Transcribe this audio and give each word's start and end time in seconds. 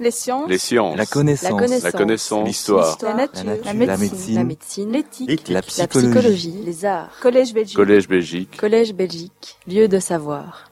Les 0.00 0.10
sciences. 0.10 0.48
Les 0.48 0.56
sciences. 0.56 0.96
La 0.96 1.04
connaissance. 1.04 1.82
La 1.82 1.92
connaissance. 1.92 2.40
La. 2.40 2.46
L'histoire. 2.46 2.98
La 3.02 3.14
nature. 3.14 3.44
La 3.44 3.54
nature. 3.54 3.66
La 3.66 3.72
La 3.84 3.96
médecine. 3.98 4.90
La. 4.90 4.96
L'éthique. 4.98 5.48
La 5.48 5.54
La 5.56 5.62
psychologie. 5.62 6.08
psychologie. 6.08 6.62
Les 6.64 6.84
arts. 6.86 7.10
Collège 7.20 7.52
Belgique. 7.52 7.76
Collège 7.76 8.08
Belgique. 8.08 8.56
Collège 8.56 8.94
Belgique. 8.94 9.58
Lieu 9.68 9.88
de 9.88 9.98
savoir. 9.98 10.70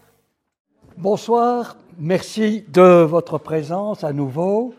Bonsoir, 0.96 1.76
merci 1.98 2.64
de 2.72 3.02
votre 3.02 3.36
présence 3.36 4.02
à 4.02 4.14
nouveau. 4.14 4.74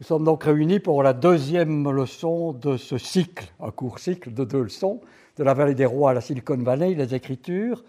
Nous 0.00 0.06
sommes 0.06 0.24
donc 0.24 0.44
réunis 0.44 0.78
pour 0.78 1.02
la 1.02 1.12
deuxième 1.12 1.90
leçon 1.90 2.52
de 2.52 2.76
ce 2.76 2.96
cycle, 2.96 3.52
un 3.60 3.72
court 3.72 3.98
cycle 3.98 4.32
de 4.32 4.44
deux 4.44 4.62
leçons, 4.62 5.00
de 5.36 5.42
la 5.42 5.52
vallée 5.52 5.74
des 5.74 5.84
rois 5.84 6.12
à 6.12 6.14
la 6.14 6.20
Silicon 6.20 6.56
Valley, 6.58 6.94
les 6.94 7.12
Écritures. 7.14 7.82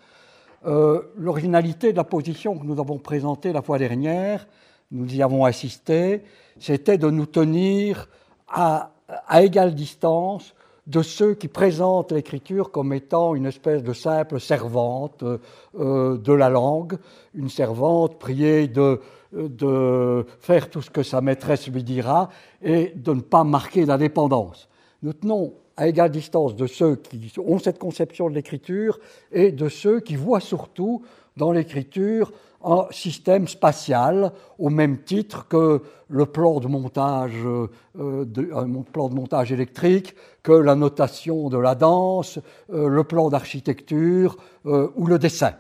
Euh, 0.66 1.02
L'originalité 1.16 1.92
de 1.92 1.98
la 1.98 2.04
position 2.04 2.58
que 2.58 2.66
nous 2.66 2.80
avons 2.80 2.98
présentée 2.98 3.54
la 3.54 3.62
fois 3.62 3.78
dernière, 3.78 4.48
nous 4.92 5.14
y 5.14 5.22
avons 5.22 5.46
assisté, 5.46 6.24
c'était 6.60 6.98
de 6.98 7.10
nous 7.10 7.26
tenir 7.26 8.08
à, 8.48 8.92
égale 9.34 9.74
distance 9.74 10.54
de 10.88 11.02
ceux 11.02 11.36
qui 11.36 11.48
présentent 11.48 12.12
l'écriture 12.12 12.72
comme 12.72 12.92
étant 12.92 13.36
une 13.36 13.46
espèce 13.46 13.84
de 13.84 13.94
simple 13.94 14.40
servante 14.40 15.24
euh, 15.24 16.18
de 16.18 16.34
la 16.34 16.50
langue, 16.50 16.98
une 17.34 17.50
servante 17.50 18.20
priée 18.20 18.68
de, 18.68 19.00
de 19.34 20.26
faire 20.40 20.70
tout 20.70 20.82
ce 20.82 20.90
que 20.90 21.04
sa 21.04 21.22
maîtresse 21.22 21.68
lui 21.68 21.84
dira 21.84 22.30
et 22.62 22.94
de 22.96 23.14
ne 23.14 23.22
pas 23.22 23.44
marquer 23.44 23.86
la 23.86 23.98
dépendance. 23.98 24.70
Nous 25.04 25.14
tenons 25.14 25.54
à 25.78 25.88
égale 25.88 26.12
distance 26.12 26.56
de 26.56 26.68
ceux 26.68 26.96
qui 26.96 27.32
ont 27.40 27.60
cette 27.60 27.80
conception 27.80 28.30
de 28.30 28.36
l'écriture 28.36 29.00
et 29.32 29.52
de 29.52 29.70
ceux 29.70 30.00
qui 30.00 30.16
voient 30.16 30.40
surtout 30.40 31.02
dans 31.38 31.52
l'écriture 31.52 32.32
un 32.64 32.88
système 32.92 33.48
spatial 33.48 34.32
au 34.60 34.70
même 34.70 35.04
titre 35.04 35.48
que 35.48 35.82
le 36.10 36.26
plan 36.26 36.60
de 36.60 36.68
montage, 36.68 37.34
euh, 37.46 38.26
de, 38.26 38.52
un 38.54 38.82
plan 38.84 39.10
de 39.10 39.16
montage 39.16 39.52
électrique, 39.52 40.16
que 40.44 40.52
la 40.52 40.76
notation 40.76 41.50
de 41.50 41.58
la 41.58 41.76
danse, 41.76 42.40
euh, 42.72 42.88
le 42.88 43.04
plan 43.04 43.30
d'architecture 43.30 44.38
euh, 44.66 44.90
ou 44.96 45.08
le 45.08 45.20
dessin. 45.20 45.54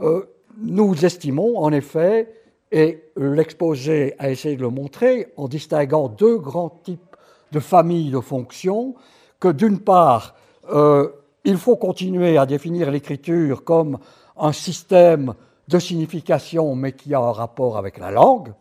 Euh, 0.00 0.24
nous 0.58 1.04
estimons 1.04 1.58
en 1.58 1.72
effet, 1.72 2.34
et 2.72 3.02
l'exposé 3.16 4.14
a 4.18 4.30
essayé 4.30 4.56
de 4.56 4.62
le 4.62 4.70
montrer, 4.70 5.32
en 5.36 5.48
distinguant 5.48 6.08
deux 6.08 6.38
grands 6.38 6.80
types 6.84 7.16
de 7.52 7.60
familles 7.60 8.10
de 8.10 8.20
fonctions, 8.20 8.94
que 9.40 9.48
d'une 9.48 9.80
part, 9.80 10.34
euh, 10.72 11.08
il 11.44 11.56
faut 11.56 11.76
continuer 11.76 12.36
à 12.38 12.46
définir 12.46 12.90
l'écriture 12.90 13.64
comme 13.64 13.98
un 14.36 14.52
système 14.52 15.34
de 15.70 15.78
signification, 15.78 16.74
mais 16.74 16.92
qui 16.92 17.14
a 17.14 17.20
un 17.20 17.32
rapport 17.32 17.78
avec 17.78 17.98
la 17.98 18.10
langue, 18.10 18.52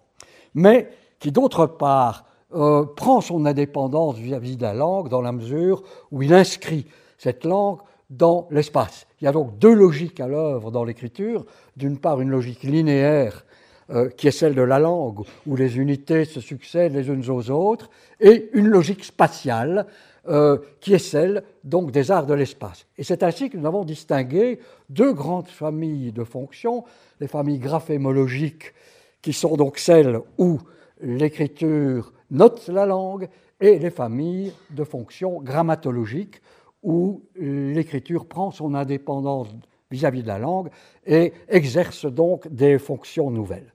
mais 0.54 0.90
qui 1.20 1.32
d'autre 1.32 1.66
part 1.66 2.26
euh, 2.56 2.86
prend 2.86 3.22
son 3.22 3.46
indépendance 3.46 4.18
vis-à-vis 4.18 4.58
de 4.58 4.64
la 4.64 4.74
langue 4.74 5.10
dans 5.10 5.22
la 5.22 5.32
mesure 5.32 5.84
où 6.12 6.22
il 6.24 6.34
inscrit 6.34 6.86
cette 7.18 7.46
langue 7.46 7.80
dans 8.10 8.48
l'espace. 8.50 9.06
Il 9.22 9.26
y 9.26 9.28
a 9.28 9.32
donc 9.32 9.58
deux 9.60 9.74
logiques 9.74 10.20
à 10.20 10.28
l'œuvre 10.28 10.72
dans 10.72 10.84
l'écriture. 10.84 11.46
D'une 11.78 12.00
part, 12.00 12.22
une 12.22 12.30
logique 12.30 12.64
linéaire 12.64 13.46
euh, 13.92 14.10
qui 14.10 14.28
est 14.28 14.32
celle 14.32 14.56
de 14.56 14.62
la 14.62 14.80
langue, 14.80 15.26
où 15.48 15.56
les 15.56 15.78
unités 15.78 16.26
se 16.26 16.42
succèdent 16.42 16.94
les 16.94 17.08
unes 17.08 17.28
aux 17.30 17.50
autres, 17.50 17.90
et 18.20 18.50
une 18.54 18.68
logique 18.68 19.04
spatiale 19.04 19.88
euh, 20.28 20.58
qui 20.82 20.94
est 20.94 21.00
celle 21.00 21.44
donc 21.64 21.92
des 21.92 22.12
arts 22.12 22.26
de 22.26 22.34
l'espace. 22.34 22.86
Et 22.98 23.04
c'est 23.04 23.24
ainsi 23.24 23.50
que 23.50 23.58
nous 23.58 23.66
avons 23.66 23.86
distingué 23.86 24.60
deux 24.90 25.14
grandes 25.14 25.48
familles 25.48 26.12
de 26.12 26.24
fonctions, 26.24 26.84
les 27.20 27.28
familles 27.28 27.60
graphémologiques, 27.60 28.74
qui 29.22 29.34
sont 29.34 29.56
donc 29.56 29.78
celles 29.78 30.20
où 30.38 30.60
l'écriture 31.02 32.14
note 32.32 32.68
la 32.68 32.86
langue, 32.86 33.30
et 33.62 33.78
les 33.78 33.90
familles 33.90 34.54
de 34.70 34.84
fonctions 34.84 35.42
grammatologiques, 35.42 36.42
où 36.82 37.24
l'écriture 37.36 38.26
prend 38.26 38.52
son 38.52 38.74
indépendance 38.74 39.50
vis-à-vis 39.92 40.20
-vis 40.20 40.24
de 40.24 40.28
la 40.28 40.40
langue 40.40 40.70
et 41.06 41.34
exerce 41.50 42.06
donc 42.06 42.48
des 42.48 42.80
fonctions 42.80 43.32
nouvelles. 43.32 43.74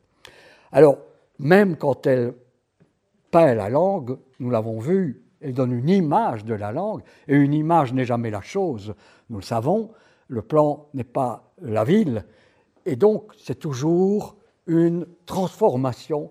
Alors, 0.73 0.99
même 1.39 1.77
quand 1.77 2.07
elle 2.07 2.35
peint 3.31 3.55
la 3.55 3.69
langue, 3.69 4.17
nous 4.39 4.51
l'avons 4.51 4.79
vu, 4.79 5.24
elle 5.45 5.53
donne 5.53 5.73
une 5.73 5.91
image 5.91 6.45
de 6.47 6.55
la 6.55 6.73
langue, 6.73 7.03
et 7.29 7.37
une 7.37 7.53
image 7.53 7.93
n'est 7.93 8.07
jamais 8.07 8.31
la 8.31 8.41
chose, 8.41 8.95
nous 9.29 9.37
le 9.37 9.45
savons, 9.45 9.91
le 10.29 10.41
plan 10.41 10.87
n'est 10.95 11.05
pas 11.05 11.53
la 11.61 11.85
ville, 11.85 12.25
et 12.87 12.97
donc 12.97 13.33
c'est 13.37 13.59
toujours 13.59 14.37
une 14.67 15.07
transformation 15.27 16.31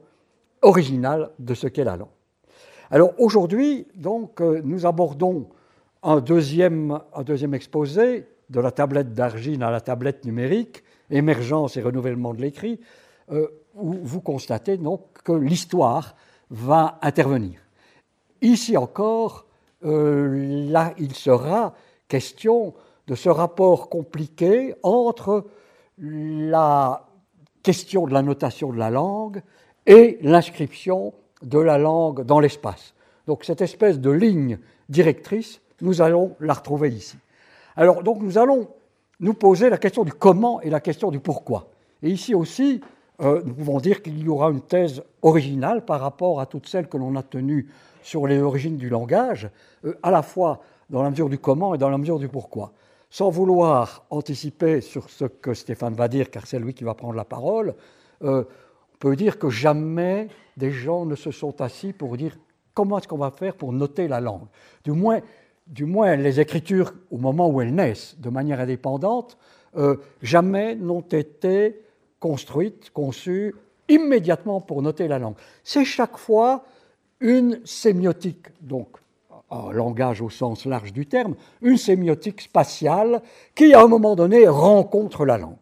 originale 0.63 1.29
de 1.37 1.53
ce 1.53 1.67
qu'est 1.67 1.83
la 1.83 1.95
langue. 1.95 2.07
Alors 2.89 3.13
aujourd'hui, 3.19 3.87
donc, 3.95 4.41
euh, 4.41 4.61
nous 4.63 4.85
abordons 4.85 5.47
un 6.01 6.19
deuxième, 6.19 6.99
un 7.13 7.23
deuxième 7.23 7.53
exposé 7.53 8.25
de 8.49 8.59
la 8.59 8.71
tablette 8.71 9.13
d'argile 9.13 9.63
à 9.63 9.69
la 9.69 9.81
tablette 9.81 10.25
numérique, 10.25 10.83
émergence 11.11 11.77
et 11.77 11.81
renouvellement 11.81 12.33
de 12.33 12.41
l'écrit, 12.41 12.79
euh, 13.31 13.47
où 13.75 13.93
vous 14.01 14.21
constatez 14.21 14.77
donc 14.77 15.01
que 15.23 15.31
l'histoire 15.31 16.15
va 16.49 16.97
intervenir. 17.01 17.62
Ici 18.43 18.75
encore, 18.75 19.45
euh, 19.85 20.69
là, 20.69 20.93
il 20.99 21.15
sera 21.15 21.73
question 22.09 22.73
de 23.07 23.15
ce 23.15 23.29
rapport 23.29 23.89
compliqué 23.89 24.75
entre 24.83 25.45
la 25.97 27.07
question 27.63 28.05
de 28.05 28.13
la 28.13 28.21
notation 28.21 28.73
de 28.73 28.77
la 28.77 28.89
langue 28.89 29.41
et 29.85 30.19
l'inscription 30.21 31.13
de 31.41 31.57
la 31.57 31.77
langue 31.77 32.25
dans 32.25 32.41
l'espace. 32.41 32.93
Donc 33.27 33.45
cette 33.45 33.61
espèce 33.61 34.01
de 34.01 34.11
ligne 34.11 34.59
directrice, 34.89 35.61
nous 35.79 36.01
allons 36.01 36.35
la 36.41 36.53
retrouver 36.53 36.89
ici. 36.89 37.15
Alors 37.77 38.03
donc 38.03 38.21
nous 38.21 38.37
allons 38.37 38.67
nous 39.21 39.33
poser 39.33 39.69
la 39.69 39.77
question 39.77 40.03
du 40.03 40.11
comment 40.11 40.59
et 40.59 40.69
la 40.69 40.81
question 40.81 41.11
du 41.11 41.21
pourquoi. 41.21 41.69
Et 42.01 42.09
ici 42.09 42.35
aussi, 42.35 42.81
euh, 43.21 43.41
nous 43.45 43.53
pouvons 43.53 43.79
dire 43.79 44.01
qu'il 44.01 44.21
y 44.21 44.27
aura 44.27 44.49
une 44.49 44.61
thèse 44.61 45.01
originale 45.21 45.85
par 45.85 46.01
rapport 46.01 46.41
à 46.41 46.45
toutes 46.45 46.67
celles 46.67 46.89
que 46.89 46.97
l'on 46.97 47.15
a 47.15 47.23
tenues 47.23 47.69
sur 48.03 48.27
les 48.27 48.39
origines 48.39 48.77
du 48.77 48.89
langage, 48.89 49.49
euh, 49.85 49.97
à 50.03 50.11
la 50.11 50.21
fois 50.21 50.61
dans 50.89 51.01
la 51.01 51.09
mesure 51.09 51.29
du 51.29 51.39
comment 51.39 51.73
et 51.73 51.77
dans 51.77 51.89
la 51.89 51.97
mesure 51.97 52.19
du 52.19 52.27
pourquoi. 52.27 52.73
Sans 53.09 53.29
vouloir 53.29 54.05
anticiper 54.09 54.81
sur 54.81 55.09
ce 55.09 55.25
que 55.25 55.53
Stéphane 55.53 55.93
va 55.93 56.07
dire, 56.07 56.29
car 56.29 56.45
c'est 56.47 56.59
lui 56.59 56.73
qui 56.73 56.83
va 56.83 56.93
prendre 56.93 57.15
la 57.15 57.25
parole, 57.25 57.75
euh, 58.23 58.43
on 58.93 58.97
peut 58.97 59.15
dire 59.15 59.39
que 59.39 59.49
jamais 59.49 60.27
des 60.57 60.71
gens 60.71 61.05
ne 61.05 61.15
se 61.15 61.31
sont 61.31 61.61
assis 61.61 61.93
pour 61.93 62.15
dire 62.17 62.37
comment 62.73 62.97
est-ce 62.97 63.07
qu'on 63.07 63.17
va 63.17 63.31
faire 63.31 63.55
pour 63.55 63.73
noter 63.73 64.07
la 64.07 64.19
langue. 64.19 64.47
Du 64.83 64.91
moins, 64.91 65.19
du 65.67 65.85
moins, 65.85 66.15
les 66.15 66.39
écritures, 66.39 66.93
au 67.11 67.17
moment 67.17 67.49
où 67.49 67.61
elles 67.61 67.73
naissent 67.73 68.15
de 68.19 68.29
manière 68.29 68.59
indépendante, 68.59 69.37
euh, 69.77 69.97
jamais 70.21 70.75
n'ont 70.75 71.01
été 71.01 71.81
construites, 72.19 72.91
conçues 72.91 73.55
immédiatement 73.89 74.61
pour 74.61 74.81
noter 74.81 75.07
la 75.07 75.19
langue. 75.19 75.35
C'est 75.63 75.85
chaque 75.85 76.17
fois 76.17 76.63
une 77.23 77.65
sémiotique, 77.65 78.47
donc 78.61 78.89
un 79.49 79.71
langage 79.71 80.21
au 80.21 80.29
sens 80.29 80.65
large 80.65 80.93
du 80.93 81.05
terme, 81.05 81.35
une 81.61 81.77
sémiotique 81.77 82.41
spatiale 82.41 83.21
qui, 83.55 83.73
à 83.73 83.81
un 83.81 83.87
moment 83.87 84.15
donné, 84.15 84.47
rencontre 84.47 85.25
la 85.25 85.37
langue. 85.37 85.55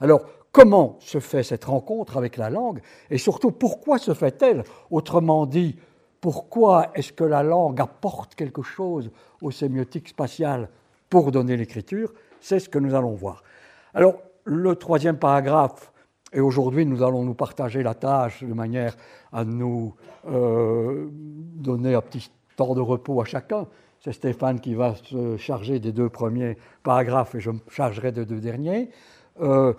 Alors, 0.00 0.22
comment 0.52 0.96
se 1.00 1.18
fait 1.18 1.42
cette 1.42 1.64
rencontre 1.64 2.16
avec 2.18 2.36
la 2.36 2.50
langue 2.50 2.80
et 3.10 3.18
surtout 3.18 3.52
pourquoi 3.52 3.98
se 3.98 4.12
fait-elle? 4.12 4.64
Autrement 4.90 5.46
dit, 5.46 5.76
pourquoi 6.20 6.90
est-ce 6.94 7.12
que 7.12 7.24
la 7.24 7.42
langue 7.42 7.80
apporte 7.80 8.34
quelque 8.34 8.62
chose 8.62 9.10
aux 9.40 9.50
sémiotiques 9.50 10.08
spatiales 10.08 10.68
pour 11.08 11.32
donner 11.32 11.56
l'écriture? 11.56 12.12
C'est 12.40 12.58
ce 12.58 12.68
que 12.68 12.78
nous 12.78 12.94
allons 12.94 13.14
voir. 13.14 13.42
Alors, 13.94 14.16
le 14.44 14.74
troisième 14.76 15.16
paragraphe, 15.16 15.91
et 16.32 16.40
aujourd'hui 16.40 16.86
nous 16.86 17.02
allons 17.02 17.24
nous 17.24 17.34
partager 17.34 17.82
la 17.82 17.94
tâche 17.94 18.42
de 18.42 18.52
manière 18.52 18.96
à 19.32 19.44
nous 19.44 19.94
euh, 20.26 21.08
donner 21.10 21.94
un 21.94 22.00
petit 22.00 22.30
temps 22.56 22.74
de 22.74 22.80
repos 22.80 23.20
à 23.20 23.24
chacun. 23.24 23.66
C'est 24.00 24.12
Stéphane 24.12 24.60
qui 24.60 24.74
va 24.74 24.96
se 24.96 25.36
charger 25.36 25.78
des 25.78 25.92
deux 25.92 26.08
premiers 26.08 26.56
paragraphes 26.82 27.34
et 27.34 27.40
je 27.40 27.50
me 27.50 27.60
chargerai 27.68 28.12
des 28.12 28.24
deux 28.24 28.40
derniers. 28.40 28.90
Euh, 29.40 29.74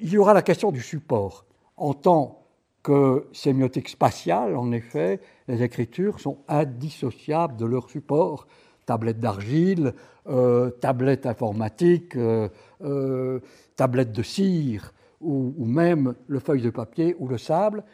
il 0.00 0.08
y 0.08 0.18
aura 0.18 0.32
la 0.34 0.42
question 0.42 0.70
du 0.70 0.80
support. 0.80 1.44
En 1.76 1.92
tant 1.92 2.42
que 2.82 3.26
sémiotique 3.32 3.88
spatiale, 3.88 4.56
en 4.56 4.72
effet, 4.72 5.20
les 5.48 5.62
écritures 5.62 6.20
sont 6.20 6.38
indissociables 6.48 7.56
de 7.56 7.66
leur 7.66 7.90
support. 7.90 8.46
Tablette 8.86 9.20
d'argile, 9.20 9.92
euh, 10.28 10.70
tablette 10.70 11.26
informatique, 11.26 12.16
tablette 13.76 14.12
de 14.12 14.22
cire, 14.22 14.92
ou, 15.20 15.54
ou, 15.56 15.64
même 15.64 16.14
le 16.26 16.38
feuille 16.38 16.62
de 16.62 16.70
papier 16.70 17.16
ou 17.18 17.28
le 17.28 17.38
sable. 17.38 17.84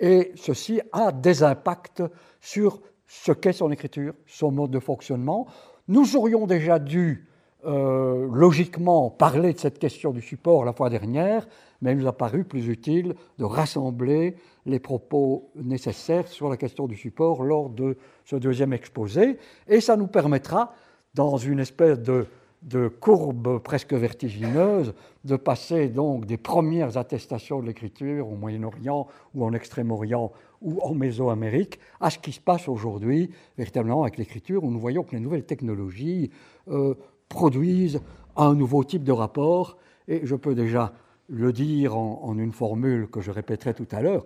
Et 0.00 0.32
ceci 0.34 0.80
a 0.92 1.12
des 1.12 1.42
impacts 1.42 2.02
sur 2.40 2.80
ce 3.06 3.32
qu'est 3.32 3.52
son 3.52 3.70
écriture, 3.70 4.14
son 4.26 4.50
mode 4.50 4.70
de 4.70 4.80
fonctionnement. 4.80 5.46
Nous 5.88 6.16
aurions 6.16 6.46
déjà 6.46 6.78
dû 6.78 7.28
euh, 7.66 8.28
logiquement 8.30 9.08
parlé 9.08 9.54
de 9.54 9.58
cette 9.58 9.78
question 9.78 10.12
du 10.12 10.20
support 10.20 10.66
la 10.66 10.74
fois 10.74 10.90
dernière, 10.90 11.46
mais 11.80 11.92
il 11.92 11.98
nous 11.98 12.06
a 12.06 12.12
paru 12.12 12.44
plus 12.44 12.68
utile 12.68 13.14
de 13.38 13.44
rassembler 13.44 14.36
les 14.66 14.78
propos 14.78 15.50
nécessaires 15.54 16.28
sur 16.28 16.50
la 16.50 16.58
question 16.58 16.86
du 16.86 16.96
support 16.96 17.42
lors 17.42 17.70
de 17.70 17.96
ce 18.26 18.36
deuxième 18.36 18.74
exposé, 18.74 19.38
et 19.66 19.80
ça 19.80 19.96
nous 19.96 20.08
permettra, 20.08 20.74
dans 21.14 21.38
une 21.38 21.58
espèce 21.58 22.00
de, 22.00 22.26
de 22.64 22.88
courbe 22.88 23.58
presque 23.58 23.92
vertigineuse, 23.92 24.94
de 25.24 25.36
passer 25.36 25.88
donc 25.88 26.24
des 26.24 26.38
premières 26.38 26.96
attestations 26.96 27.60
de 27.60 27.66
l'écriture 27.66 28.28
au 28.28 28.36
Moyen-Orient 28.36 29.06
ou 29.34 29.44
en 29.44 29.52
Extrême-Orient 29.52 30.32
ou 30.62 30.80
en 30.80 30.94
Mésoamérique 30.94 31.78
à 32.00 32.08
ce 32.08 32.18
qui 32.18 32.32
se 32.32 32.40
passe 32.40 32.68
aujourd'hui 32.68 33.30
véritablement 33.58 34.02
avec 34.02 34.16
l'écriture, 34.16 34.64
où 34.64 34.70
nous 34.70 34.80
voyons 34.80 35.02
que 35.02 35.12
les 35.12 35.20
nouvelles 35.20 35.44
technologies 35.44 36.30
euh, 36.68 36.94
produisent 37.28 38.00
un 38.36 38.54
nouveau 38.54 38.82
type 38.82 39.04
de 39.04 39.12
rapport, 39.12 39.76
et 40.08 40.20
je 40.24 40.34
peux 40.34 40.54
déjà 40.54 40.94
le 41.28 41.52
dire 41.52 41.96
en, 41.96 42.36
une 42.38 42.52
formule 42.52 43.08
que 43.08 43.20
je 43.20 43.30
répéterai 43.30 43.74
tout 43.74 43.88
à 43.92 44.00
l'heure, 44.00 44.24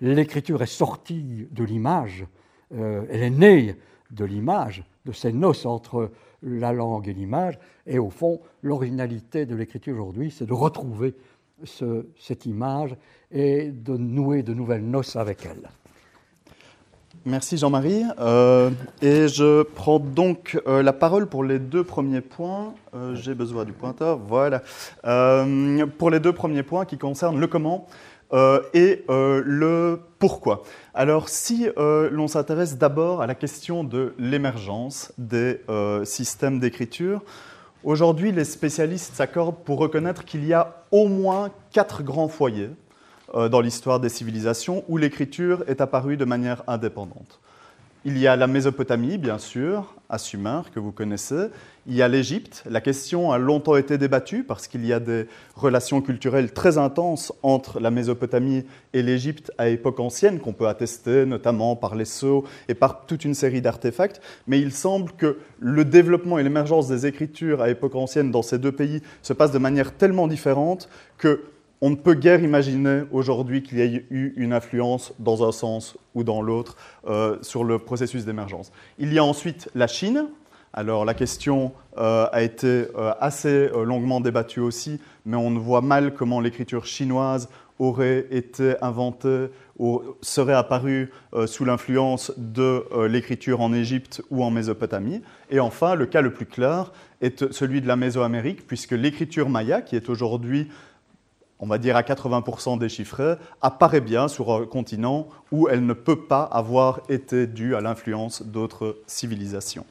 l'écriture 0.00 0.62
est 0.62 0.66
sortie 0.66 1.48
de 1.50 1.64
l'image, 1.64 2.24
euh, 2.74 3.04
elle 3.10 3.22
est 3.22 3.30
née 3.30 3.76
de 4.10 4.24
l'image, 4.24 4.84
de 5.06 5.12
ces 5.12 5.32
noces 5.32 5.66
entre 5.66 6.10
la 6.42 6.72
langue 6.72 7.08
et 7.08 7.12
l'image, 7.12 7.58
et 7.86 7.98
au 7.98 8.10
fond, 8.10 8.40
l'originalité 8.62 9.46
de 9.46 9.54
l'écriture 9.54 9.94
aujourd'hui, 9.94 10.30
c'est 10.30 10.46
de 10.46 10.52
retrouver 10.52 11.14
cette 11.64 12.46
image 12.46 12.96
et 13.30 13.70
de 13.70 13.96
nouer 13.96 14.42
de 14.42 14.54
nouvelles 14.54 14.84
noces 14.84 15.16
avec 15.16 15.44
elle. 15.44 15.68
Merci 17.26 17.58
Jean-Marie. 17.58 18.02
Euh, 18.18 18.70
et 19.02 19.28
je 19.28 19.62
prends 19.62 19.98
donc 19.98 20.58
euh, 20.66 20.82
la 20.82 20.94
parole 20.94 21.26
pour 21.26 21.44
les 21.44 21.58
deux 21.58 21.84
premiers 21.84 22.22
points. 22.22 22.72
Euh, 22.94 23.14
j'ai 23.14 23.34
besoin 23.34 23.66
du 23.66 23.72
pointeur, 23.72 24.18
voilà. 24.18 24.62
pour 25.98 26.10
les 26.10 26.18
deux 26.18 26.32
premiers 26.32 26.62
points 26.62 26.86
qui 26.86 26.96
concernent 26.96 27.38
le 27.38 27.46
comment 27.46 27.86
et 28.32 29.04
le 29.08 30.00
pourquoi. 30.18 30.62
Alors 30.94 31.28
si 31.28 31.68
l'on 31.76 32.28
s'intéresse 32.28 32.78
d'abord 32.78 33.22
à 33.22 33.26
la 33.26 33.34
question 33.34 33.84
de 33.84 34.14
l'émergence 34.18 35.12
des 35.18 35.60
systèmes 36.04 36.60
d'écriture, 36.60 37.22
aujourd'hui 37.84 38.32
les 38.32 38.44
spécialistes 38.44 39.14
s'accordent 39.14 39.64
pour 39.64 39.78
reconnaître 39.78 40.24
qu'il 40.24 40.44
y 40.44 40.52
a 40.52 40.84
au 40.90 41.08
moins 41.08 41.50
quatre 41.72 42.02
grands 42.02 42.28
foyers 42.28 42.70
euh, 43.34 43.48
dans 43.48 43.60
l'histoire 43.60 44.00
des 44.00 44.08
civilisations 44.08 44.82
où 44.88 44.96
l'écriture 44.96 45.62
est 45.68 45.80
apparue 45.80 46.16
de 46.16 46.24
manière 46.24 46.64
indépendante. 46.66 47.38
Il 48.06 48.16
y 48.16 48.26
a 48.26 48.34
la 48.34 48.46
Mésopotamie, 48.46 49.18
bien 49.18 49.36
sûr, 49.36 49.94
à 50.08 50.16
Sumer, 50.16 50.62
que 50.74 50.80
vous 50.80 50.90
connaissez. 50.90 51.48
Il 51.86 51.94
y 51.94 52.00
a 52.00 52.08
l'Égypte. 52.08 52.64
La 52.66 52.80
question 52.80 53.30
a 53.30 53.36
longtemps 53.36 53.76
été 53.76 53.98
débattue 53.98 54.42
parce 54.42 54.68
qu'il 54.68 54.86
y 54.86 54.94
a 54.94 55.00
des 55.00 55.26
relations 55.54 56.00
culturelles 56.00 56.54
très 56.54 56.78
intenses 56.78 57.30
entre 57.42 57.78
la 57.78 57.90
Mésopotamie 57.90 58.64
et 58.94 59.02
l'Égypte 59.02 59.52
à 59.58 59.68
époque 59.68 60.00
ancienne, 60.00 60.40
qu'on 60.40 60.54
peut 60.54 60.66
attester 60.66 61.26
notamment 61.26 61.76
par 61.76 61.94
les 61.94 62.06
sceaux 62.06 62.44
et 62.68 62.74
par 62.74 63.04
toute 63.04 63.26
une 63.26 63.34
série 63.34 63.60
d'artefacts. 63.60 64.22
Mais 64.46 64.58
il 64.58 64.72
semble 64.72 65.12
que 65.12 65.36
le 65.58 65.84
développement 65.84 66.38
et 66.38 66.42
l'émergence 66.42 66.88
des 66.88 67.04
écritures 67.04 67.60
à 67.60 67.68
époque 67.68 67.96
ancienne 67.96 68.30
dans 68.30 68.42
ces 68.42 68.58
deux 68.58 68.72
pays 68.72 69.02
se 69.20 69.34
passent 69.34 69.52
de 69.52 69.58
manière 69.58 69.92
tellement 69.92 70.26
différente 70.26 70.88
que 71.18 71.42
on 71.80 71.90
ne 71.90 71.96
peut 71.96 72.14
guère 72.14 72.42
imaginer 72.42 73.02
aujourd'hui 73.10 73.62
qu'il 73.62 73.78
y 73.78 73.82
ait 73.82 74.06
eu 74.10 74.32
une 74.36 74.52
influence 74.52 75.14
dans 75.18 75.46
un 75.46 75.52
sens 75.52 75.96
ou 76.14 76.24
dans 76.24 76.42
l'autre 76.42 76.76
euh, 77.08 77.38
sur 77.42 77.64
le 77.64 77.78
processus 77.78 78.24
d'émergence. 78.24 78.70
Il 78.98 79.12
y 79.12 79.18
a 79.18 79.24
ensuite 79.24 79.70
la 79.74 79.86
Chine. 79.86 80.26
Alors 80.72 81.04
la 81.04 81.14
question 81.14 81.72
euh, 81.96 82.26
a 82.30 82.42
été 82.42 82.86
euh, 82.96 83.12
assez 83.18 83.68
longuement 83.68 84.20
débattue 84.20 84.60
aussi, 84.60 85.00
mais 85.24 85.36
on 85.36 85.50
voit 85.58 85.80
mal 85.80 86.14
comment 86.14 86.40
l'écriture 86.40 86.84
chinoise 86.84 87.48
aurait 87.78 88.26
été 88.30 88.74
inventée 88.82 89.46
ou 89.78 90.02
serait 90.20 90.52
apparue 90.52 91.10
sous 91.46 91.64
l'influence 91.64 92.30
de 92.36 92.84
l'écriture 93.06 93.62
en 93.62 93.72
Égypte 93.72 94.20
ou 94.28 94.44
en 94.44 94.50
Mésopotamie. 94.50 95.22
Et 95.48 95.60
enfin, 95.60 95.94
le 95.94 96.04
cas 96.04 96.20
le 96.20 96.30
plus 96.30 96.44
clair 96.44 96.92
est 97.22 97.50
celui 97.50 97.80
de 97.80 97.88
la 97.88 97.96
Mésoamérique, 97.96 98.66
puisque 98.66 98.92
l'écriture 98.92 99.48
maya, 99.48 99.80
qui 99.80 99.96
est 99.96 100.10
aujourd'hui 100.10 100.68
on 101.60 101.66
va 101.66 101.78
dire 101.78 101.96
à 101.96 102.02
80% 102.02 102.78
déchiffrée, 102.78 103.34
apparaît 103.60 104.00
bien 104.00 104.28
sur 104.28 104.52
un 104.52 104.66
continent 104.66 105.28
où 105.52 105.68
elle 105.68 105.84
ne 105.84 105.92
peut 105.92 106.24
pas 106.24 106.42
avoir 106.42 107.00
été 107.08 107.46
due 107.46 107.74
à 107.74 107.80
l'influence 107.80 108.42
d'autres 108.42 108.98
civilisations. 109.06 109.84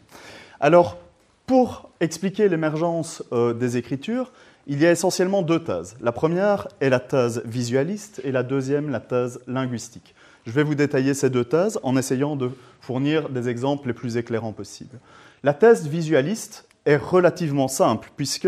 Alors, 0.60 0.98
pour 1.46 1.90
expliquer 2.00 2.50
l'émergence 2.50 3.24
euh, 3.32 3.54
des 3.54 3.78
écritures, 3.78 4.32
il 4.68 4.80
y 4.80 4.86
a 4.86 4.92
essentiellement 4.92 5.42
deux 5.42 5.64
thèses. 5.64 5.96
La 6.00 6.12
première 6.12 6.68
est 6.80 6.90
la 6.90 7.00
thèse 7.00 7.42
visualiste 7.46 8.22
et 8.24 8.32
la 8.32 8.44
deuxième 8.44 8.90
la 8.90 9.00
thèse 9.00 9.40
linguistique. 9.48 10.14
Je 10.46 10.52
vais 10.52 10.64
vous 10.64 10.76
détailler 10.76 11.14
ces 11.14 11.30
deux 11.30 11.46
thèses 11.46 11.80
en 11.84 11.98
essayant 11.98 12.36
de 12.36 12.52
fournir 12.82 13.30
des 13.30 13.50
exemples 13.50 13.88
les 13.88 13.94
plus 13.94 14.18
éclairants 14.18 14.54
possibles. 14.54 15.00
La 15.44 15.54
thèse 15.54 15.88
visualiste 15.88 16.68
est 16.86 16.98
relativement 16.98 17.68
simple 17.68 18.12
puisque 18.16 18.48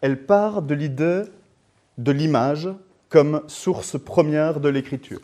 elle 0.00 0.24
part 0.24 0.62
de 0.62 0.74
l'idée 0.74 1.22
de 1.98 2.12
l'image 2.12 2.68
comme 3.08 3.42
source 3.46 3.98
première 4.02 4.60
de 4.60 4.68
l'écriture. 4.68 5.20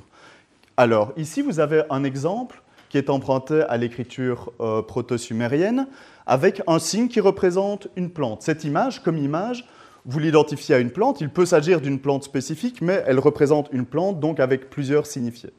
Alors, 0.77 1.13
ici, 1.17 1.43
vous 1.43 1.61
avez 1.61 1.83
un 1.91 2.05
exemple 2.05 2.63
qui 2.89 2.99
est 2.99 3.11
emprunté 3.11 3.63
à 3.63 3.77
l'écriture 3.77 4.53
euh, 4.61 4.83
proto-sumérienne 4.83 5.87
avec 6.27 6.63
un 6.67 6.79
signe 6.79 7.09
qui 7.09 7.21
représente 7.21 7.89
une 7.97 8.11
plante. 8.11 8.43
Cette 8.43 8.65
image, 8.65 9.03
comme 9.03 9.19
image, 9.19 9.67
vous 10.05 10.19
l'identifiez 10.19 10.75
à 10.75 10.79
une 10.79 10.91
plante. 10.91 11.21
Il 11.21 11.31
peut 11.31 11.47
s'agir 11.47 11.81
d'une 11.81 11.99
plante 11.99 12.25
spécifique, 12.25 12.81
mais 12.81 13.03
elle 13.07 13.19
représente 13.19 13.69
une 13.73 13.85
plante, 13.85 14.21
donc 14.21 14.41
avec 14.41 14.71
plusieurs 14.71 15.07
signifiés. 15.07 15.53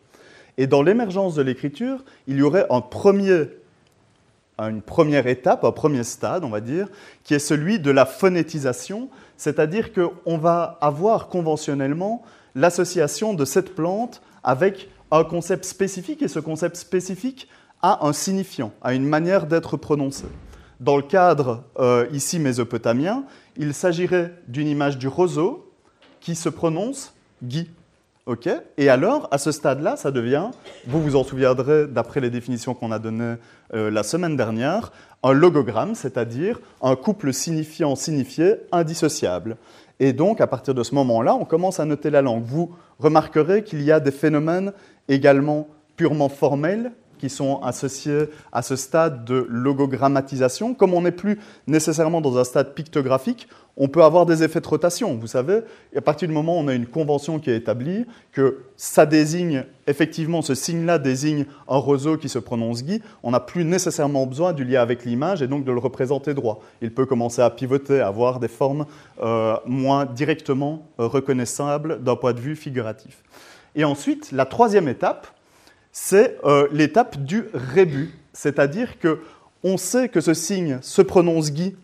Et 0.58 0.68
dans 0.68 0.82
l'émergence 0.82 1.36
de 1.36 1.42
l'écriture, 1.42 2.04
il 2.28 2.38
y 2.38 2.42
aurait 2.42 2.66
un 2.70 2.82
premier, 2.82 3.46
une 4.58 4.82
première 4.82 5.28
étape, 5.28 5.64
un 5.64 5.72
premier 5.72 6.04
stade, 6.04 6.44
on 6.44 6.50
va 6.50 6.62
dire, 6.62 6.88
qui 7.24 7.34
est 7.34 7.40
celui 7.40 7.80
de 7.80 7.92
la 7.92 8.06
phonétisation, 8.06 9.10
c'est-à-dire 9.40 9.92
qu'on 9.94 10.38
va 10.38 10.78
avoir 10.82 11.30
conventionnellement 11.30 12.24
l'association 12.56 13.34
de 13.34 13.46
cette 13.46 13.74
plante 13.74 14.22
avec 14.44 14.90
un 15.12 15.24
concept 15.24 15.64
spécifique, 15.64 16.22
et 16.22 16.28
ce 16.28 16.40
concept 16.40 16.76
spécifique 16.76 17.48
a 17.82 18.06
un 18.06 18.12
signifiant, 18.12 18.74
a 18.82 18.94
une 18.94 19.08
manière 19.08 19.48
d'être 19.48 19.78
prononcé. 19.78 20.26
Dans 20.82 20.98
le 20.98 21.04
cadre 21.04 21.64
euh, 21.80 22.06
ici 22.12 22.38
mésopotamien, 22.38 23.24
il 23.56 23.74
s'agirait 23.74 24.34
d'une 24.50 24.68
image 24.68 24.98
du 24.98 25.08
roseau 25.08 25.72
qui 26.20 26.36
se 26.36 26.50
prononce 26.50 27.14
Guy. 27.42 27.70
et 28.78 28.90
alors, 28.90 29.30
à 29.32 29.38
ce 29.38 29.54
stade-là, 29.54 29.96
ça 29.96 30.12
devient, 30.12 30.50
vous 30.86 31.02
vous 31.02 31.16
en 31.16 31.24
souviendrez 31.24 31.88
d'après 31.88 32.20
les 32.20 32.30
définitions 32.30 32.74
qu'on 32.74 32.92
a 32.92 33.00
données 33.00 33.36
euh, 33.74 33.90
la 33.90 34.04
semaine 34.04 34.36
dernière, 34.36 34.92
un 35.24 35.34
logogramme, 35.34 35.96
c'est-à-dire 35.96 36.60
un 36.82 36.96
couple 36.96 37.34
signifiant-signifié 37.34 38.56
indissociable. 38.72 39.58
Et 40.00 40.14
donc, 40.14 40.40
à 40.40 40.48
partir 40.48 40.74
de 40.74 40.84
ce 40.84 40.96
moment-là, 40.96 41.36
on 41.36 41.46
commence 41.46 41.80
à 41.80 41.86
noter 41.86 42.10
la 42.10 42.22
langue. 42.22 42.44
Vous 42.46 42.72
remarquerez 43.00 43.64
qu'il 43.64 43.82
y 43.82 43.92
a 43.92 44.00
des 44.00 44.12
phénomènes 44.12 44.72
également 45.10 45.68
purement 45.98 46.30
formels 46.30 46.92
qui 47.20 47.30
sont 47.30 47.62
associés 47.62 48.30
à 48.52 48.62
ce 48.62 48.76
stade 48.76 49.26
de 49.26 49.46
logogrammatisation. 49.50 50.74
Comme 50.74 50.94
on 50.94 51.02
n'est 51.02 51.12
plus 51.12 51.40
nécessairement 51.68 52.22
dans 52.22 52.38
un 52.38 52.44
stade 52.44 52.74
pictographique, 52.74 53.48
on 53.78 53.88
peut 53.88 54.04
avoir 54.04 54.26
des 54.26 54.44
effets 54.44 54.60
de 54.60 54.68
rotation. 54.68 55.16
Vous 55.16 55.28
savez, 55.28 55.62
à 55.96 56.02
partir 56.02 56.28
du 56.28 56.34
moment 56.34 56.58
où 56.58 56.60
on 56.60 56.68
a 56.68 56.74
une 56.74 56.86
convention 56.86 57.40
qui 57.40 57.50
est 57.50 57.56
établie, 57.56 58.06
que 58.34 58.64
ça 58.76 59.06
désigne, 59.06 59.64
effectivement, 59.88 60.42
ce 60.42 60.54
signe-là 60.54 61.00
désigne 61.00 61.46
un 61.68 61.78
roseau 61.78 62.18
qui 62.18 62.28
se 62.28 62.40
prononce 62.40 62.84
Guy, 62.84 63.02
on 63.24 63.32
n'a 63.32 63.40
plus 63.40 63.64
nécessairement 63.64 64.26
besoin 64.26 64.52
du 64.52 64.66
lien 64.66 64.82
avec 64.82 65.06
l'image 65.06 65.42
et 65.42 65.48
donc 65.48 65.64
de 65.64 65.72
le 65.72 65.80
représenter 65.80 66.34
droit. 66.34 66.62
Il 66.82 66.94
peut 66.94 67.06
commencer 67.06 67.42
à 67.42 67.50
pivoter, 67.50 68.02
à 68.02 68.08
avoir 68.08 68.40
des 68.40 68.50
formes 68.50 68.86
euh, 69.22 69.56
moins 69.66 70.06
directement 70.06 70.84
reconnaissables 70.98 72.04
d'un 72.04 72.16
point 72.16 72.34
de 72.34 72.40
vue 72.40 72.56
figuratif. 72.58 73.24
Et 73.76 73.86
ensuite, 73.86 74.32
la 74.32 74.46
troisième 74.46 74.88
étape, 74.88 75.28
c'est 75.92 76.38
euh, 76.44 76.68
l'étape 76.72 77.24
du 77.24 77.46
rébut, 77.54 78.12
c'est-à-dire 78.34 79.00
que 79.00 79.20
on 79.64 79.78
sait 79.78 80.10
que 80.10 80.22
ce 80.22 80.34
signe 80.34 80.80
se 80.82 81.02
prononce 81.02 81.52
Guy 81.52 81.76